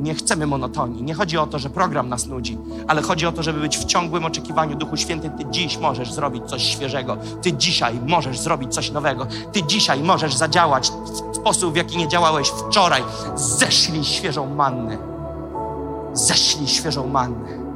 Nie 0.00 0.14
chcemy 0.14 0.46
monotonii. 0.46 1.02
Nie 1.02 1.14
chodzi 1.14 1.38
o 1.38 1.46
to, 1.46 1.58
że 1.58 1.70
program 1.70 2.08
nas 2.08 2.26
nudzi, 2.26 2.58
ale 2.88 3.02
chodzi 3.02 3.26
o 3.26 3.32
to, 3.32 3.42
żeby 3.42 3.60
być 3.60 3.78
w 3.78 3.84
ciągłym 3.84 4.24
oczekiwaniu. 4.24 4.76
Duchu 4.76 4.96
Święty, 4.96 5.30
Ty 5.38 5.44
dziś 5.50 5.78
możesz 5.78 6.12
zrobić 6.12 6.44
coś 6.44 6.62
świeżego. 6.62 7.16
Ty 7.42 7.52
dzisiaj 7.52 8.00
możesz 8.06 8.38
zrobić 8.38 8.74
coś 8.74 8.90
nowego. 8.90 9.26
Ty 9.52 9.62
dzisiaj 9.62 10.02
możesz 10.02 10.36
zadziałać 10.36 10.92
w 11.32 11.36
sposób, 11.36 11.72
w 11.72 11.76
jaki 11.76 11.98
nie 11.98 12.08
działałeś 12.08 12.48
wczoraj. 12.48 13.02
Ześlij 13.36 14.04
świeżą 14.04 14.54
mannę. 14.54 15.19
Ześlij 16.12 16.68
świeżą 16.68 17.06
mannę. 17.06 17.70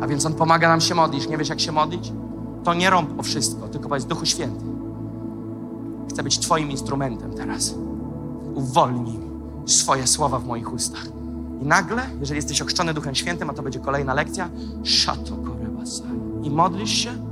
A 0.00 0.06
więc 0.06 0.26
On 0.26 0.34
pomaga 0.34 0.68
nam 0.68 0.80
się 0.80 0.94
modlić. 0.94 1.28
Nie 1.28 1.38
wiesz, 1.38 1.48
jak 1.48 1.60
się 1.60 1.72
modlić? 1.72 2.12
To 2.64 2.74
nie 2.74 2.90
rąb 2.90 3.20
o 3.20 3.22
wszystko, 3.22 3.68
tylko 3.68 3.88
powiedz 3.88 4.04
Duchu 4.04 4.26
Święty. 4.26 4.64
Chcę 6.10 6.22
być 6.22 6.38
Twoim 6.38 6.70
instrumentem 6.70 7.34
teraz. 7.34 7.74
Uwolnij 8.54 9.18
swoje 9.66 10.06
słowa 10.06 10.38
w 10.38 10.46
moich 10.46 10.72
ustach. 10.72 11.06
I 11.60 11.66
nagle, 11.66 12.02
jeżeli 12.20 12.36
jesteś 12.36 12.62
ochrzczony 12.62 12.94
Duchem 12.94 13.14
Świętym, 13.14 13.50
a 13.50 13.54
to 13.54 13.62
będzie 13.62 13.78
kolejna 13.80 14.14
lekcja, 14.14 14.48
szato 14.82 15.36
korebasai. 15.36 16.18
I 16.42 16.50
modlisz 16.50 16.90
się 16.90 17.27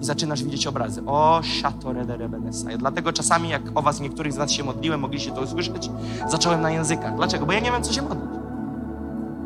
i 0.00 0.04
zaczynasz 0.04 0.44
widzieć 0.44 0.66
obrazy. 0.66 1.02
O, 1.06 1.40
szato 1.42 1.92
rederebenesai. 1.92 2.78
Dlatego 2.78 3.12
czasami, 3.12 3.48
jak 3.48 3.62
o 3.74 3.82
was 3.82 4.00
niektórych 4.00 4.32
z 4.32 4.36
was 4.36 4.50
się 4.50 4.64
modliłem, 4.64 5.00
mogliście 5.00 5.30
to 5.30 5.40
usłyszeć, 5.40 5.90
zacząłem 6.28 6.60
na 6.60 6.70
językach. 6.70 7.16
Dlaczego? 7.16 7.46
Bo 7.46 7.52
ja 7.52 7.60
nie 7.60 7.72
wiem, 7.72 7.82
co 7.82 7.92
się 7.92 8.02
modlić. 8.02 8.30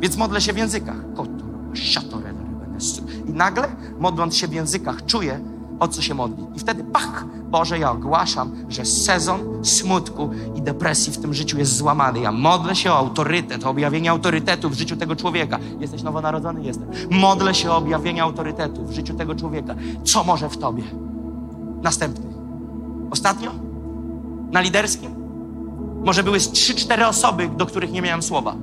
Więc 0.00 0.16
modlę 0.16 0.40
się 0.40 0.52
w 0.52 0.56
językach. 0.56 0.96
Koto, 1.14 1.44
szato 1.72 2.16
rederebenesai. 2.20 3.02
I 3.28 3.32
nagle, 3.32 3.68
modląc 3.98 4.36
się 4.36 4.48
w 4.48 4.52
językach, 4.52 5.06
czuję, 5.06 5.40
o 5.84 5.88
co 5.88 6.02
się 6.02 6.14
modli. 6.14 6.44
I 6.54 6.58
wtedy, 6.58 6.84
pach, 6.84 7.24
Boże, 7.50 7.78
ja 7.78 7.90
ogłaszam, 7.90 8.52
że 8.68 8.84
sezon 8.84 9.64
smutku 9.64 10.30
i 10.54 10.62
depresji 10.62 11.12
w 11.12 11.18
tym 11.18 11.34
życiu 11.34 11.58
jest 11.58 11.76
złamany. 11.76 12.20
Ja 12.20 12.32
modlę 12.32 12.76
się 12.76 12.92
o 12.92 12.96
autorytet, 12.96 13.66
o 13.66 13.70
objawienie 13.70 14.10
autorytetu 14.10 14.70
w 14.70 14.74
życiu 14.74 14.96
tego 14.96 15.16
człowieka. 15.16 15.58
Jesteś 15.80 16.02
nowonarodzony? 16.02 16.64
Jestem. 16.64 16.88
Modlę 17.10 17.54
się 17.54 17.70
o 17.70 17.76
objawienie 17.76 18.22
autorytetu 18.22 18.84
w 18.84 18.92
życiu 18.92 19.14
tego 19.14 19.34
człowieka. 19.34 19.74
Co 20.04 20.24
może 20.24 20.48
w 20.48 20.58
tobie? 20.58 20.82
Następny. 21.82 22.26
Ostatnio? 23.10 23.50
Na 24.50 24.60
liderskim? 24.60 25.14
Może 26.04 26.22
były 26.22 26.40
z 26.40 26.50
3-4 26.50 27.08
osoby, 27.08 27.48
do 27.56 27.66
których 27.66 27.92
nie 27.92 28.02
miałem 28.02 28.22
słowa. 28.22 28.56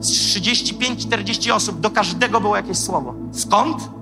Z 0.00 0.10
35-40 0.10 1.52
osób, 1.52 1.80
do 1.80 1.90
każdego 1.90 2.40
było 2.40 2.56
jakieś 2.56 2.78
słowo. 2.78 3.14
Skąd? 3.32 3.95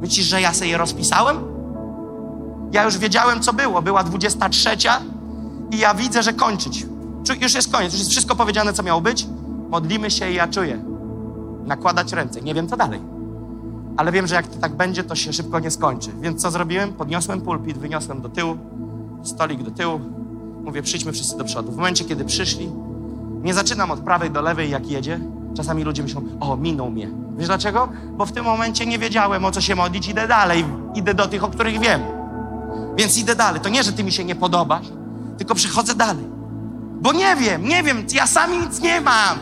Myślisz, 0.00 0.26
że 0.26 0.40
ja 0.40 0.54
sobie 0.54 0.70
je 0.70 0.78
rozpisałem? 0.78 1.36
Ja 2.72 2.84
już 2.84 2.98
wiedziałem, 2.98 3.40
co 3.40 3.52
było. 3.52 3.82
Była 3.82 4.04
23 4.04 4.70
i 5.70 5.78
ja 5.78 5.94
widzę, 5.94 6.22
że 6.22 6.32
kończyć. 6.32 6.86
Już 7.40 7.54
jest 7.54 7.72
koniec, 7.72 7.92
już 7.92 8.00
jest 8.00 8.10
wszystko 8.10 8.36
powiedziane, 8.36 8.72
co 8.72 8.82
miało 8.82 9.00
być. 9.00 9.26
Modlimy 9.70 10.10
się 10.10 10.30
i 10.30 10.34
ja 10.34 10.48
czuję. 10.48 10.84
Nakładać 11.66 12.12
ręce. 12.12 12.40
Nie 12.40 12.54
wiem, 12.54 12.68
co 12.68 12.76
dalej. 12.76 13.00
Ale 13.96 14.12
wiem, 14.12 14.26
że 14.26 14.34
jak 14.34 14.46
to 14.46 14.58
tak 14.58 14.76
będzie, 14.76 15.04
to 15.04 15.14
się 15.14 15.32
szybko 15.32 15.58
nie 15.60 15.70
skończy. 15.70 16.10
Więc 16.20 16.42
co 16.42 16.50
zrobiłem? 16.50 16.92
Podniosłem 16.92 17.40
pulpit, 17.40 17.78
wyniosłem 17.78 18.20
do 18.20 18.28
tyłu, 18.28 18.56
stolik 19.22 19.62
do 19.62 19.70
tyłu. 19.70 20.00
Mówię, 20.64 20.82
przyjdźmy 20.82 21.12
wszyscy 21.12 21.36
do 21.36 21.44
przodu. 21.44 21.72
W 21.72 21.76
momencie, 21.76 22.04
kiedy 22.04 22.24
przyszli, 22.24 22.70
nie 23.42 23.54
zaczynam 23.54 23.90
od 23.90 24.00
prawej 24.00 24.30
do 24.30 24.42
lewej, 24.42 24.70
jak 24.70 24.90
jedzie. 24.90 25.20
Czasami 25.56 25.84
ludzie 25.84 26.02
myślą, 26.02 26.22
o, 26.40 26.56
minął 26.56 26.90
mnie. 26.90 27.08
Wiesz 27.36 27.46
dlaczego? 27.46 27.88
Bo 28.12 28.26
w 28.26 28.32
tym 28.32 28.44
momencie 28.44 28.86
nie 28.86 28.98
wiedziałem, 28.98 29.44
o 29.44 29.50
co 29.50 29.60
się 29.60 29.74
modlić, 29.74 30.08
idę 30.08 30.28
dalej. 30.28 30.64
Idę 30.94 31.14
do 31.14 31.28
tych, 31.28 31.44
o 31.44 31.48
których 31.48 31.80
wiem. 31.80 32.00
Więc 32.96 33.18
idę 33.18 33.36
dalej. 33.36 33.60
To 33.60 33.68
nie, 33.68 33.82
że 33.82 33.92
ty 33.92 34.04
mi 34.04 34.12
się 34.12 34.24
nie 34.24 34.34
podobasz, 34.34 34.86
tylko 35.38 35.54
przechodzę 35.54 35.94
dalej. 35.94 36.24
Bo 37.00 37.12
nie 37.12 37.36
wiem, 37.36 37.68
nie 37.68 37.82
wiem, 37.82 38.06
ja 38.14 38.26
sami 38.26 38.58
nic 38.58 38.80
nie 38.80 39.00
mam. 39.00 39.38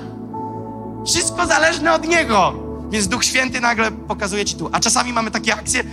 Wszystko 1.07 1.47
zależne 1.47 1.95
od 1.95 2.09
Niego. 2.09 2.53
Więc 2.91 3.09
Duch 3.09 3.25
Święty 3.25 3.61
nagle 3.61 3.93
pokazuje 3.93 4.45
ci 4.45 4.57
tu. 4.57 4.69
A 4.73 4.81
czasami 4.81 5.13
mamy 5.13 5.31
takie 5.31 5.55
akcje, 5.55 5.85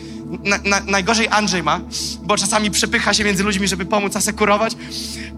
na, 0.43 0.57
na, 0.65 0.79
najgorzej 0.91 1.27
Andrzej 1.27 1.63
ma, 1.63 1.79
bo 2.23 2.37
czasami 2.37 2.71
przepycha 2.71 3.13
się 3.13 3.23
między 3.23 3.43
ludźmi, 3.43 3.67
żeby 3.67 3.85
pomóc 3.85 4.15
asekurować, 4.15 4.75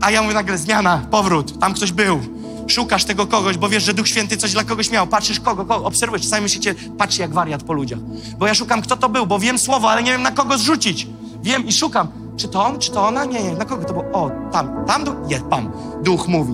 a 0.01 0.11
ja 0.11 0.21
mówię 0.21 0.33
nagle, 0.33 0.57
zmiana, 0.57 1.01
powrót, 1.11 1.59
tam 1.59 1.73
ktoś 1.73 1.91
był. 1.91 2.19
Szukasz 2.67 3.05
tego 3.05 3.27
kogoś, 3.27 3.57
bo 3.57 3.69
wiesz, 3.69 3.83
że 3.83 3.93
Duch 3.93 4.07
Święty 4.07 4.37
coś 4.37 4.53
dla 4.53 4.63
kogoś 4.63 4.91
miał. 4.91 5.07
Patrzysz 5.07 5.39
kogo, 5.39 5.65
kogo 5.65 5.85
obserwujesz. 5.85 6.23
Czasami 6.23 6.43
myślicie, 6.43 6.75
patrz 6.97 7.17
jak 7.17 7.33
wariat 7.33 7.63
po 7.63 7.73
ludziach. 7.73 7.99
Bo 8.37 8.47
ja 8.47 8.53
szukam, 8.53 8.81
kto 8.81 8.97
to 8.97 9.09
był, 9.09 9.27
bo 9.27 9.39
wiem 9.39 9.59
słowo, 9.59 9.89
ale 9.89 10.03
nie 10.03 10.11
wiem 10.11 10.21
na 10.21 10.31
kogo 10.31 10.57
zrzucić. 10.57 11.07
Wiem 11.43 11.67
i 11.67 11.71
szukam. 11.73 12.07
Czy 12.37 12.47
to 12.47 12.65
on, 12.65 12.79
czy 12.79 12.91
to 12.91 13.07
ona? 13.07 13.25
Nie, 13.25 13.43
nie. 13.43 13.51
Na 13.53 13.65
kogo 13.65 13.85
to 13.85 13.93
było? 13.93 14.05
O, 14.13 14.31
tam, 14.51 14.85
tam? 14.85 15.27
Nie, 15.27 15.39
tam. 15.39 15.71
Duch 16.03 16.27
mówi. 16.27 16.53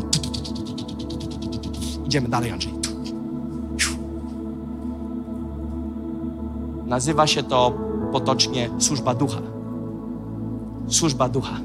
Idziemy 2.06 2.30
dalej, 2.30 2.52
Andrzej. 2.52 2.74
Nazywa 6.86 7.28
się 7.28 7.44
to 7.44 7.74
potocznie 8.12 8.70
służba 8.80 9.16
ducha. 9.16 9.42
Służba 10.88 11.30
ducha. 11.30 11.58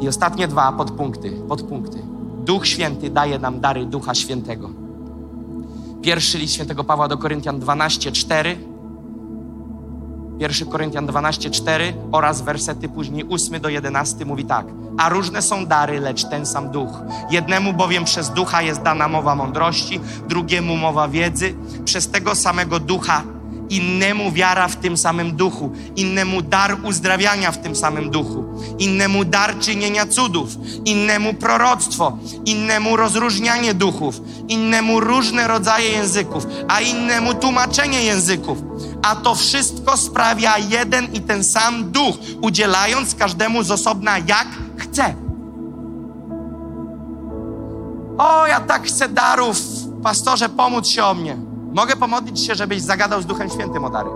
I 0.00 0.08
ostatnie 0.08 0.48
dwa 0.48 0.72
podpunkty, 0.72 1.30
podpunkty. 1.48 2.19
Duch 2.50 2.66
Święty 2.66 3.10
daje 3.10 3.38
nam 3.38 3.60
dary 3.60 3.86
Ducha 3.86 4.14
Świętego. 4.14 4.70
Pierwszy 6.02 6.38
list 6.38 6.54
świętego 6.54 6.84
Pawła 6.84 7.08
do 7.08 7.18
Koryntian 7.18 7.60
12, 7.60 8.12
4. 8.12 8.56
1 10.38 10.68
Koryntian 10.68 11.06
12, 11.06 11.50
4 11.50 11.92
oraz 12.12 12.42
wersety 12.42 12.88
później 12.88 13.24
8 13.30 13.60
do 13.60 13.68
11 13.68 14.24
mówi 14.24 14.44
tak. 14.44 14.66
A 14.98 15.08
różne 15.08 15.42
są 15.42 15.66
dary, 15.66 16.00
lecz 16.00 16.24
ten 16.24 16.46
sam 16.46 16.70
duch. 16.70 17.02
Jednemu 17.30 17.72
bowiem 17.72 18.04
przez 18.04 18.30
ducha 18.30 18.62
jest 18.62 18.82
dana 18.82 19.08
mowa 19.08 19.34
mądrości, 19.34 20.00
drugiemu 20.28 20.76
mowa 20.76 21.08
wiedzy, 21.08 21.54
przez 21.84 22.10
tego 22.10 22.34
samego 22.34 22.80
ducha 22.80 23.22
innemu 23.70 24.32
wiara 24.32 24.68
w 24.68 24.76
tym 24.76 24.96
samym 24.96 25.36
duchu, 25.36 25.72
innemu 25.96 26.42
dar 26.42 26.76
uzdrawiania 26.84 27.52
w 27.52 27.58
tym 27.62 27.76
samym 27.76 28.10
duchu, 28.10 28.44
innemu 28.78 29.24
dar 29.24 29.58
czynienia 29.58 30.06
cudów, 30.06 30.48
innemu 30.84 31.34
proroctwo, 31.34 32.18
innemu 32.44 32.96
rozróżnianie 32.96 33.74
duchów, 33.74 34.20
innemu 34.48 35.00
różne 35.00 35.48
rodzaje 35.48 35.90
języków, 35.90 36.46
a 36.68 36.80
innemu 36.80 37.34
tłumaczenie 37.34 38.02
języków. 38.02 38.58
A 39.02 39.16
to 39.16 39.34
wszystko 39.34 39.96
sprawia 39.96 40.58
jeden 40.58 41.14
i 41.14 41.20
ten 41.20 41.44
sam 41.44 41.92
duch, 41.92 42.16
udzielając 42.40 43.14
każdemu 43.14 43.62
z 43.62 43.70
osobna 43.70 44.18
jak 44.18 44.46
chce. 44.76 45.14
O, 48.18 48.46
ja 48.46 48.60
tak 48.60 48.86
chcę 48.86 49.08
darów, 49.08 49.56
pastorze, 50.02 50.48
pomóc 50.48 50.88
się 50.88 51.04
o 51.04 51.14
mnie. 51.14 51.49
Mogę 51.74 51.96
pomodlić 51.96 52.40
się, 52.40 52.54
żebyś 52.54 52.82
zagadał 52.82 53.22
z 53.22 53.26
Duchem 53.26 53.50
Świętym 53.50 53.84
o 53.84 53.90
dary. 53.90 54.10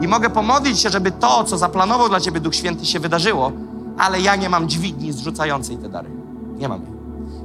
I 0.00 0.08
mogę 0.08 0.30
pomodlić 0.30 0.80
się, 0.80 0.90
żeby 0.90 1.10
to, 1.10 1.44
co 1.44 1.58
zaplanował 1.58 2.08
dla 2.08 2.20
ciebie 2.20 2.40
Duch 2.40 2.54
Święty, 2.54 2.86
się 2.86 3.00
wydarzyło, 3.00 3.52
ale 3.98 4.20
ja 4.20 4.36
nie 4.36 4.48
mam 4.48 4.68
dźwigni 4.68 5.12
zrzucającej 5.12 5.76
te 5.78 5.88
dary. 5.88 6.10
Nie 6.58 6.68
mam. 6.68 6.80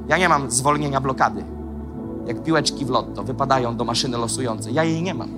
Ja 0.08 0.18
nie 0.18 0.28
mam 0.28 0.50
zwolnienia 0.50 1.00
blokady. 1.00 1.44
Jak 2.26 2.42
piłeczki 2.42 2.84
w 2.84 2.90
lotto 2.90 3.22
wypadają 3.22 3.76
do 3.76 3.84
maszyny 3.84 4.18
losującej. 4.18 4.74
Ja 4.74 4.84
jej 4.84 5.02
nie 5.02 5.14
mam. 5.14 5.28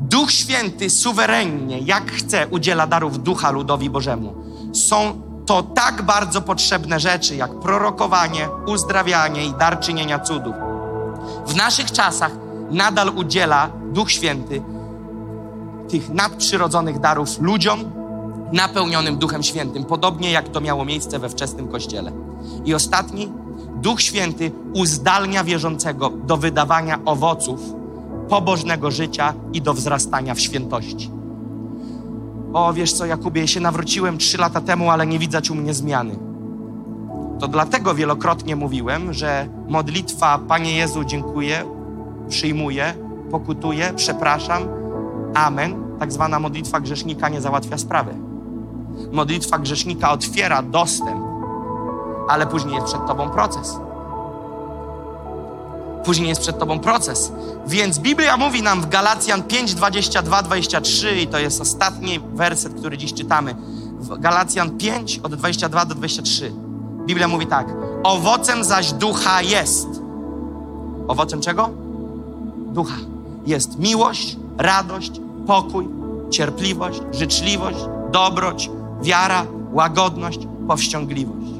Duch 0.00 0.30
Święty 0.30 0.90
suwerennie, 0.90 1.78
jak 1.78 2.10
chce, 2.10 2.46
udziela 2.50 2.86
darów 2.86 3.22
ducha 3.22 3.50
ludowi 3.50 3.90
Bożemu. 3.90 4.34
Są 4.72 5.27
to 5.48 5.62
tak 5.62 6.02
bardzo 6.02 6.42
potrzebne 6.42 7.00
rzeczy, 7.00 7.36
jak 7.36 7.60
prorokowanie, 7.60 8.48
uzdrawianie 8.66 9.44
i 9.44 9.52
dar 9.52 9.80
czynienia 9.80 10.18
cudów. 10.18 10.54
W 11.46 11.56
naszych 11.56 11.92
czasach 11.92 12.32
nadal 12.70 13.08
udziela 13.16 13.70
Duch 13.92 14.10
Święty 14.10 14.62
tych 15.88 16.10
nadprzyrodzonych 16.10 17.00
darów 17.00 17.40
ludziom 17.40 17.84
napełnionym 18.52 19.18
Duchem 19.18 19.42
Świętym, 19.42 19.84
podobnie 19.84 20.30
jak 20.30 20.48
to 20.48 20.60
miało 20.60 20.84
miejsce 20.84 21.18
we 21.18 21.28
wczesnym 21.28 21.68
Kościele. 21.68 22.12
I 22.64 22.74
ostatni, 22.74 23.32
Duch 23.74 24.02
Święty 24.02 24.52
uzdalnia 24.74 25.44
wierzącego 25.44 26.10
do 26.10 26.36
wydawania 26.36 26.98
owoców 27.04 27.60
pobożnego 28.28 28.90
życia 28.90 29.34
i 29.52 29.62
do 29.62 29.74
wzrastania 29.74 30.34
w 30.34 30.40
świętości. 30.40 31.17
O, 32.52 32.72
wiesz 32.72 32.92
co, 32.92 33.06
Jakubie, 33.06 33.40
ja 33.40 33.46
się 33.46 33.60
nawróciłem 33.60 34.18
trzy 34.18 34.38
lata 34.38 34.60
temu, 34.60 34.90
ale 34.90 35.06
nie 35.06 35.18
widać 35.18 35.50
u 35.50 35.54
mnie 35.54 35.74
zmiany. 35.74 36.16
To 37.40 37.48
dlatego 37.48 37.94
wielokrotnie 37.94 38.56
mówiłem, 38.56 39.12
że 39.12 39.48
modlitwa 39.68 40.38
Panie 40.38 40.76
Jezu, 40.76 41.04
dziękuję, 41.04 41.64
przyjmuję, 42.28 42.94
pokutuję, 43.30 43.92
przepraszam, 43.96 44.62
amen, 45.34 45.74
tak 45.98 46.12
zwana 46.12 46.40
modlitwa 46.40 46.80
grzesznika 46.80 47.28
nie 47.28 47.40
załatwia 47.40 47.78
sprawy. 47.78 48.14
Modlitwa 49.12 49.58
grzesznika 49.58 50.10
otwiera 50.10 50.62
dostęp, 50.62 51.20
ale 52.28 52.46
później 52.46 52.74
jest 52.74 52.86
przed 52.86 53.06
Tobą 53.06 53.30
proces. 53.30 53.80
Później 56.04 56.28
jest 56.28 56.40
przed 56.40 56.58
Tobą 56.58 56.78
proces. 56.78 57.32
Więc 57.66 57.98
Biblia 57.98 58.36
mówi 58.36 58.62
nam 58.62 58.80
w 58.80 58.88
Galacjan 58.88 59.42
5, 59.42 59.74
22, 59.74 60.42
23 60.42 61.20
i 61.20 61.26
to 61.26 61.38
jest 61.38 61.60
ostatni 61.60 62.20
werset, 62.34 62.74
który 62.74 62.98
dziś 62.98 63.14
czytamy. 63.14 63.56
W 64.00 64.18
Galacjan 64.20 64.78
5 64.78 65.20
od 65.22 65.34
22 65.34 65.84
do 65.84 65.94
23. 65.94 66.52
Biblia 67.06 67.28
mówi 67.28 67.46
tak. 67.46 67.74
Owocem 68.02 68.64
zaś 68.64 68.92
ducha 68.92 69.42
jest. 69.42 69.86
Owocem 71.08 71.40
czego? 71.40 71.70
Ducha. 72.56 72.96
Jest 73.46 73.78
miłość, 73.78 74.36
radość, 74.58 75.12
pokój, 75.46 75.88
cierpliwość, 76.30 77.00
życzliwość, 77.12 77.78
dobroć, 78.12 78.70
wiara, 79.02 79.46
łagodność, 79.72 80.40
powściągliwość. 80.68 81.50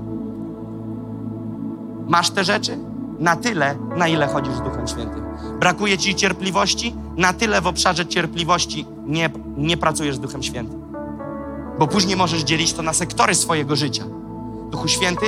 Masz 2.08 2.30
te 2.30 2.44
rzeczy? 2.44 2.78
Na 3.18 3.36
tyle, 3.36 3.74
na 3.96 4.08
ile 4.08 4.26
chodzisz 4.26 4.54
z 4.54 4.60
Duchem 4.60 4.88
Świętym. 4.88 5.24
Brakuje 5.60 5.98
ci 5.98 6.14
cierpliwości? 6.14 6.94
Na 7.16 7.32
tyle 7.32 7.60
w 7.60 7.66
obszarze 7.66 8.06
cierpliwości 8.06 8.86
nie, 9.06 9.30
nie 9.56 9.76
pracujesz 9.76 10.16
z 10.16 10.20
Duchem 10.20 10.42
Świętym. 10.42 10.82
Bo 11.78 11.86
później 11.86 12.16
możesz 12.16 12.42
dzielić 12.42 12.72
to 12.72 12.82
na 12.82 12.92
sektory 12.92 13.34
swojego 13.34 13.76
życia. 13.76 14.04
Duchu 14.70 14.88
Święty, 14.88 15.26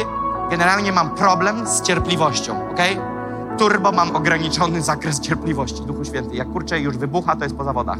generalnie 0.50 0.92
mam 0.92 1.10
problem 1.10 1.66
z 1.66 1.82
cierpliwością, 1.82 2.70
ok? 2.70 2.80
Turbo 3.58 3.92
mam 3.92 4.16
ograniczony 4.16 4.82
zakres 4.82 5.20
cierpliwości. 5.20 5.82
Duchu 5.82 6.04
Święty, 6.04 6.36
jak 6.36 6.52
kurczę 6.52 6.80
już 6.80 6.96
wybucha, 6.96 7.36
to 7.36 7.44
jest 7.44 7.56
po 7.56 7.64
zawodach. 7.64 7.98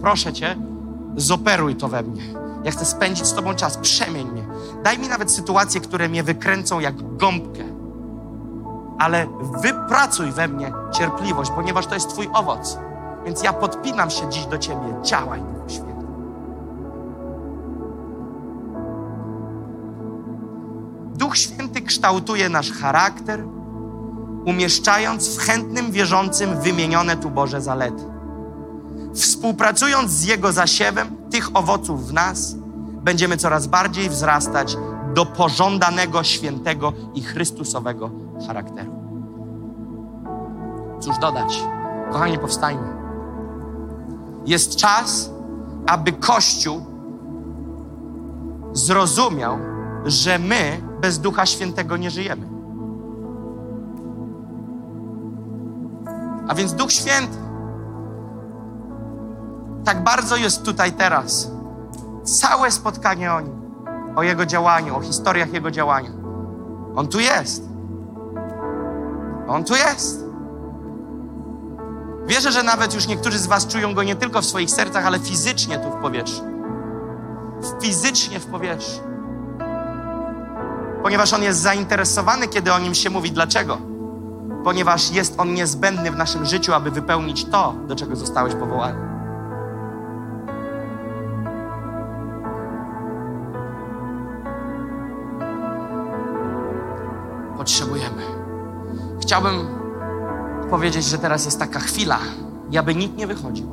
Proszę 0.00 0.32
Cię, 0.32 0.56
zoperuj 1.16 1.76
to 1.76 1.88
we 1.88 2.02
mnie. 2.02 2.22
Ja 2.64 2.70
chcę 2.70 2.84
spędzić 2.84 3.26
z 3.26 3.34
Tobą 3.34 3.54
czas, 3.54 3.76
przemień 3.76 4.28
mnie. 4.28 4.44
Daj 4.84 4.98
mi 4.98 5.08
nawet 5.08 5.30
sytuacje, 5.30 5.80
które 5.80 6.08
mnie 6.08 6.22
wykręcą 6.22 6.80
jak 6.80 7.16
gąbkę. 7.16 7.64
Ale 9.00 9.26
wypracuj 9.62 10.32
we 10.32 10.48
mnie 10.48 10.72
cierpliwość, 10.92 11.50
ponieważ 11.50 11.86
to 11.86 11.94
jest 11.94 12.08
Twój 12.08 12.28
owoc. 12.34 12.78
Więc 13.24 13.42
ja 13.42 13.52
podpinam 13.52 14.10
się 14.10 14.28
dziś 14.28 14.46
do 14.46 14.58
Ciebie. 14.58 14.94
Działaj, 15.02 15.40
Duchu 15.40 15.68
Święty. 15.68 16.06
Duch 21.14 21.36
Święty 21.36 21.82
kształtuje 21.82 22.48
nasz 22.48 22.72
charakter, 22.72 23.44
umieszczając 24.44 25.36
w 25.36 25.38
chętnym 25.38 25.92
wierzącym 25.92 26.60
wymienione 26.60 27.16
tu 27.16 27.30
Boże 27.30 27.60
zalety. 27.60 28.04
Współpracując 29.14 30.10
z 30.10 30.24
Jego 30.24 30.52
zasiewem 30.52 31.16
tych 31.30 31.56
owoców 31.56 32.08
w 32.08 32.12
nas, 32.12 32.54
będziemy 33.02 33.36
coraz 33.36 33.66
bardziej 33.66 34.08
wzrastać 34.08 34.76
do 35.14 35.26
pożądanego, 35.26 36.22
świętego 36.22 36.92
i 37.14 37.22
chrystusowego 37.22 38.10
charakteru. 38.46 38.92
Cóż 41.00 41.18
dodać? 41.18 41.62
Kochani, 42.12 42.38
powstajmy. 42.38 43.00
Jest 44.46 44.76
czas, 44.76 45.30
aby 45.86 46.12
Kościół 46.12 46.80
zrozumiał, 48.72 49.58
że 50.04 50.38
my 50.38 50.82
bez 51.00 51.18
Ducha 51.18 51.46
Świętego 51.46 51.96
nie 51.96 52.10
żyjemy. 52.10 52.48
A 56.48 56.54
więc 56.54 56.72
Duch 56.72 56.92
Święty 56.92 57.38
tak 59.84 60.04
bardzo 60.04 60.36
jest 60.36 60.64
tutaj 60.64 60.92
teraz. 60.92 61.50
Całe 62.24 62.70
spotkanie 62.70 63.32
o 63.32 63.40
nim, 63.40 63.59
o 64.16 64.22
jego 64.22 64.46
działaniu, 64.46 64.96
o 64.96 65.00
historiach 65.00 65.52
jego 65.52 65.70
działania. 65.70 66.10
On 66.96 67.08
tu 67.08 67.20
jest. 67.20 67.64
On 69.48 69.64
tu 69.64 69.74
jest. 69.74 70.24
Wierzę, 72.26 72.52
że 72.52 72.62
nawet 72.62 72.94
już 72.94 73.06
niektórzy 73.06 73.38
z 73.38 73.46
Was 73.46 73.66
czują 73.66 73.94
go 73.94 74.02
nie 74.02 74.16
tylko 74.16 74.40
w 74.40 74.46
swoich 74.46 74.70
sercach, 74.70 75.06
ale 75.06 75.18
fizycznie 75.18 75.78
tu 75.78 75.90
w 75.90 76.02
powietrzu. 76.02 76.42
Fizycznie 77.82 78.40
w 78.40 78.46
powietrzu. 78.46 79.00
Ponieważ 81.02 81.32
on 81.32 81.42
jest 81.42 81.60
zainteresowany, 81.60 82.48
kiedy 82.48 82.72
o 82.72 82.78
nim 82.78 82.94
się 82.94 83.10
mówi. 83.10 83.32
Dlaczego? 83.32 83.78
Ponieważ 84.64 85.10
jest 85.10 85.40
on 85.40 85.54
niezbędny 85.54 86.10
w 86.10 86.16
naszym 86.16 86.46
życiu, 86.46 86.74
aby 86.74 86.90
wypełnić 86.90 87.44
to, 87.44 87.74
do 87.86 87.96
czego 87.96 88.16
zostałeś 88.16 88.54
powołany. 88.54 89.09
Potrzebujemy. 97.60 98.22
Chciałbym 99.22 99.68
powiedzieć, 100.70 101.04
że 101.04 101.18
teraz 101.18 101.44
jest 101.44 101.58
taka 101.58 101.80
chwila, 101.80 102.18
i 102.70 102.78
aby 102.78 102.94
nikt 102.94 103.16
nie 103.16 103.26
wychodził, 103.26 103.70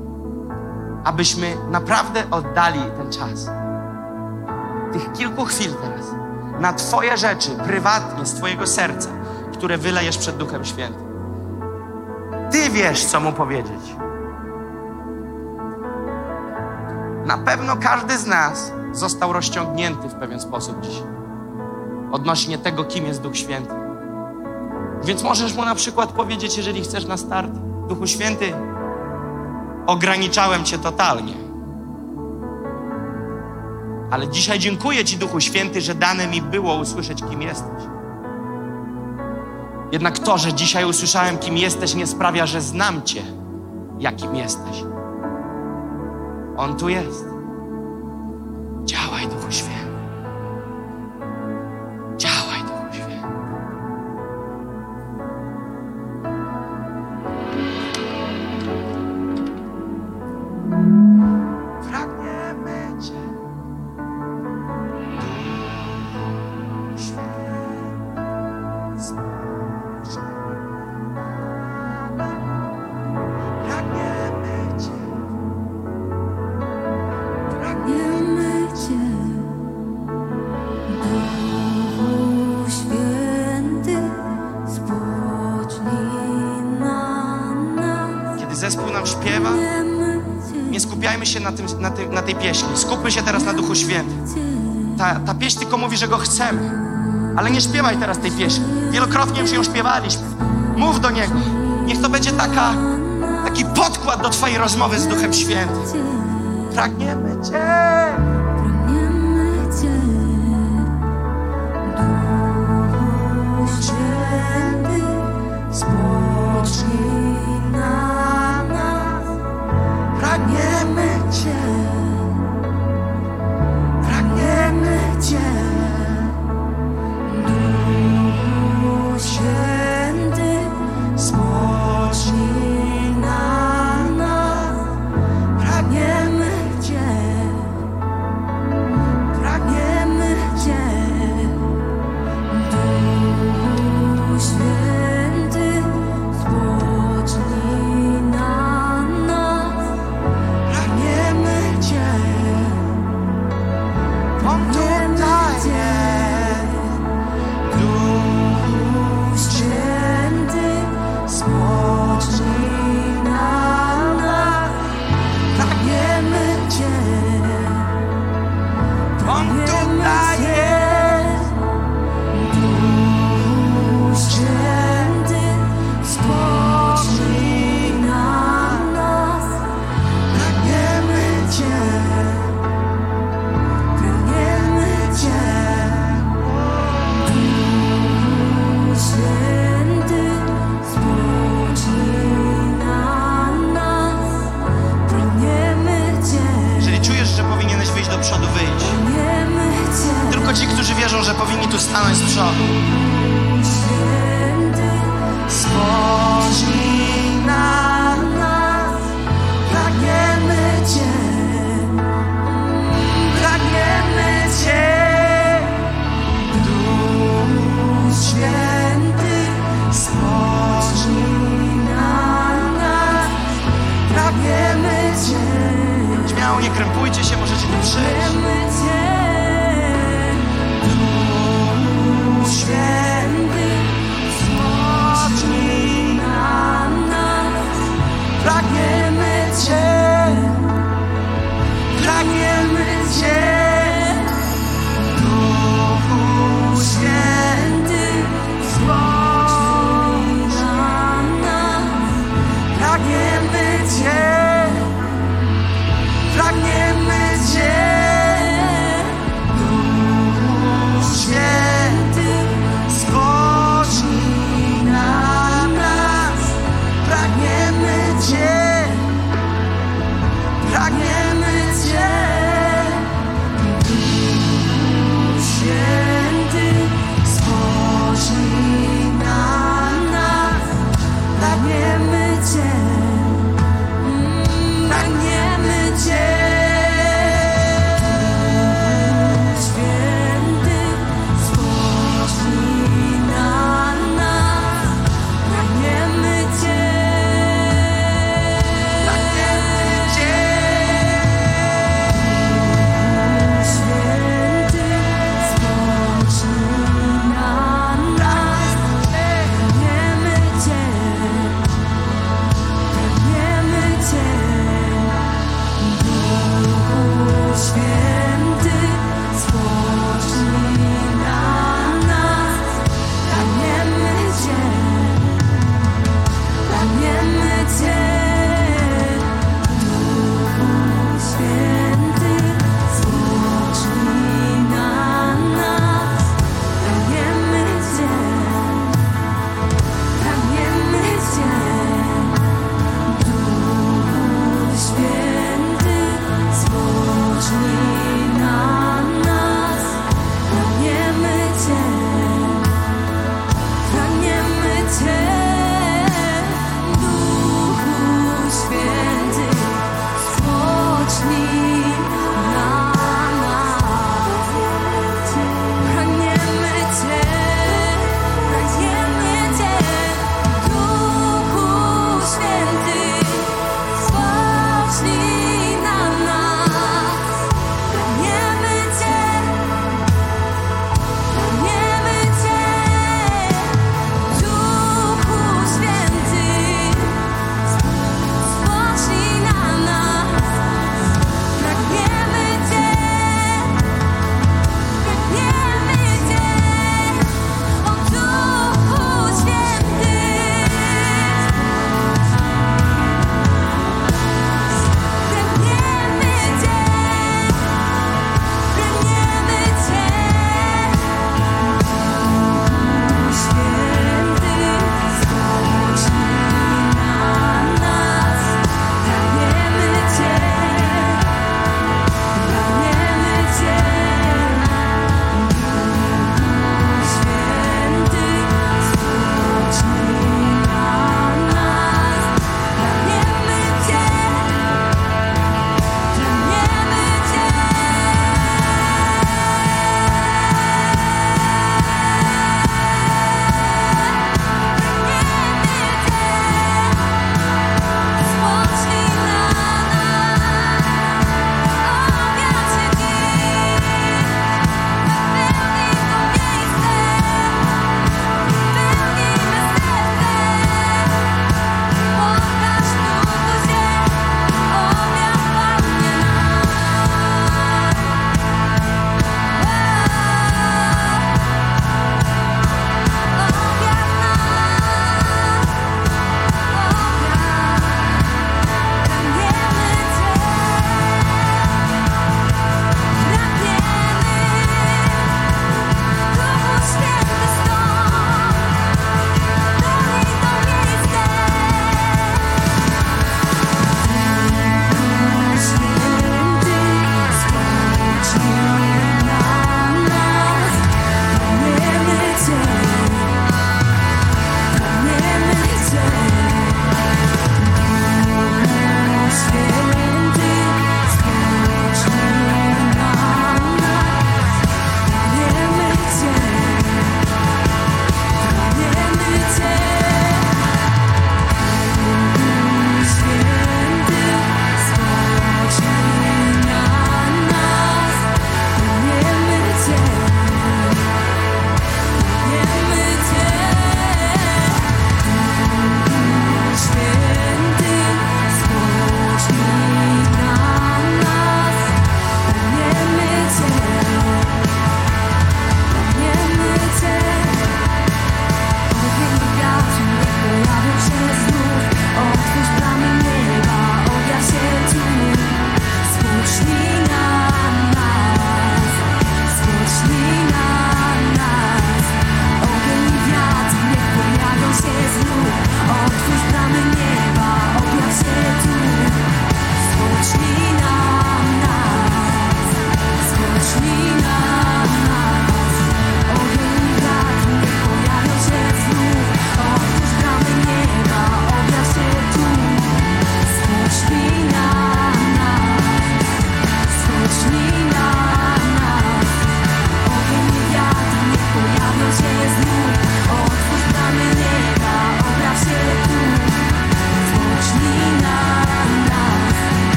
abyśmy 1.03 1.57
naprawdę 1.69 2.23
oddali 2.31 2.79
ten 2.97 3.11
czas. 3.11 3.49
Tych 4.93 5.11
kilku 5.11 5.45
chwil 5.45 5.71
teraz 5.81 6.05
na 6.59 6.73
Twoje 6.73 7.17
rzeczy, 7.17 7.49
prywatnie, 7.63 8.25
z 8.25 8.33
Twojego 8.33 8.67
serca, 8.67 9.09
które 9.53 9.77
wylejesz 9.77 10.17
przed 10.17 10.37
Duchem 10.37 10.65
Świętym. 10.65 11.07
Ty 12.51 12.69
wiesz, 12.69 13.05
co 13.05 13.19
mu 13.19 13.33
powiedzieć. 13.33 13.95
Na 17.25 17.37
pewno 17.37 17.77
każdy 17.77 18.17
z 18.17 18.27
nas 18.27 18.71
został 18.91 19.33
rozciągnięty 19.33 20.09
w 20.09 20.15
pewien 20.15 20.39
sposób 20.39 20.81
dziś 20.81 21.03
odnośnie 22.11 22.57
tego, 22.57 22.83
kim 22.83 23.05
jest 23.05 23.21
Duch 23.21 23.37
Święty. 23.37 23.73
Więc 25.05 25.23
możesz 25.23 25.53
mu 25.55 25.65
na 25.65 25.75
przykład 25.75 26.11
powiedzieć, 26.11 26.57
jeżeli 26.57 26.81
chcesz 26.81 27.05
na 27.05 27.17
start, 27.17 27.51
Duchu 27.87 28.07
Święty, 28.07 28.53
ograniczałem 29.87 30.63
Cię 30.63 30.77
totalnie. 30.77 31.33
Ale 34.11 34.27
dzisiaj 34.27 34.59
dziękuję 34.59 35.05
Ci, 35.05 35.17
Duchu 35.17 35.39
Święty, 35.39 35.81
że 35.81 35.95
dane 35.95 36.27
mi 36.27 36.41
było 36.41 36.75
usłyszeć, 36.75 37.23
kim 37.29 37.41
jesteś. 37.41 37.83
Jednak 39.91 40.19
to, 40.19 40.37
że 40.37 40.53
dzisiaj 40.53 40.85
usłyszałem, 40.85 41.37
kim 41.37 41.57
jesteś, 41.57 41.95
nie 41.95 42.07
sprawia, 42.07 42.45
że 42.45 42.61
znam 42.61 43.01
Cię, 43.01 43.21
jakim 43.99 44.35
jesteś. 44.35 44.83
On 46.57 46.77
tu 46.77 46.89
jest. 46.89 47.36
Ta, 95.25 95.33
pieśń 95.33 95.59
tylko 95.59 95.77
mówi, 95.77 95.97
że 95.97 96.07
Go 96.07 96.17
chcemy. 96.17 96.87
Ale 97.37 97.51
nie 97.51 97.61
śpiewaj 97.61 97.97
teraz 97.97 98.19
tej 98.19 98.31
pieśni. 98.31 98.65
Wielokrotnie 98.91 99.41
już 99.41 99.51
ją 99.51 99.63
śpiewaliśmy. 99.63 100.23
Mów 100.77 101.01
do 101.01 101.09
Niego. 101.09 101.35
Niech 101.85 102.01
to 102.01 102.09
będzie 102.09 102.31
taka, 102.31 102.73
taki 103.45 103.65
podkład 103.65 104.21
do 104.21 104.29
Twojej 104.29 104.57
rozmowy 104.57 104.99
z 104.99 105.07
Duchem 105.07 105.33
Świętym. 105.33 106.07
Pragniemy 106.73 107.35
Cię. 107.49 107.96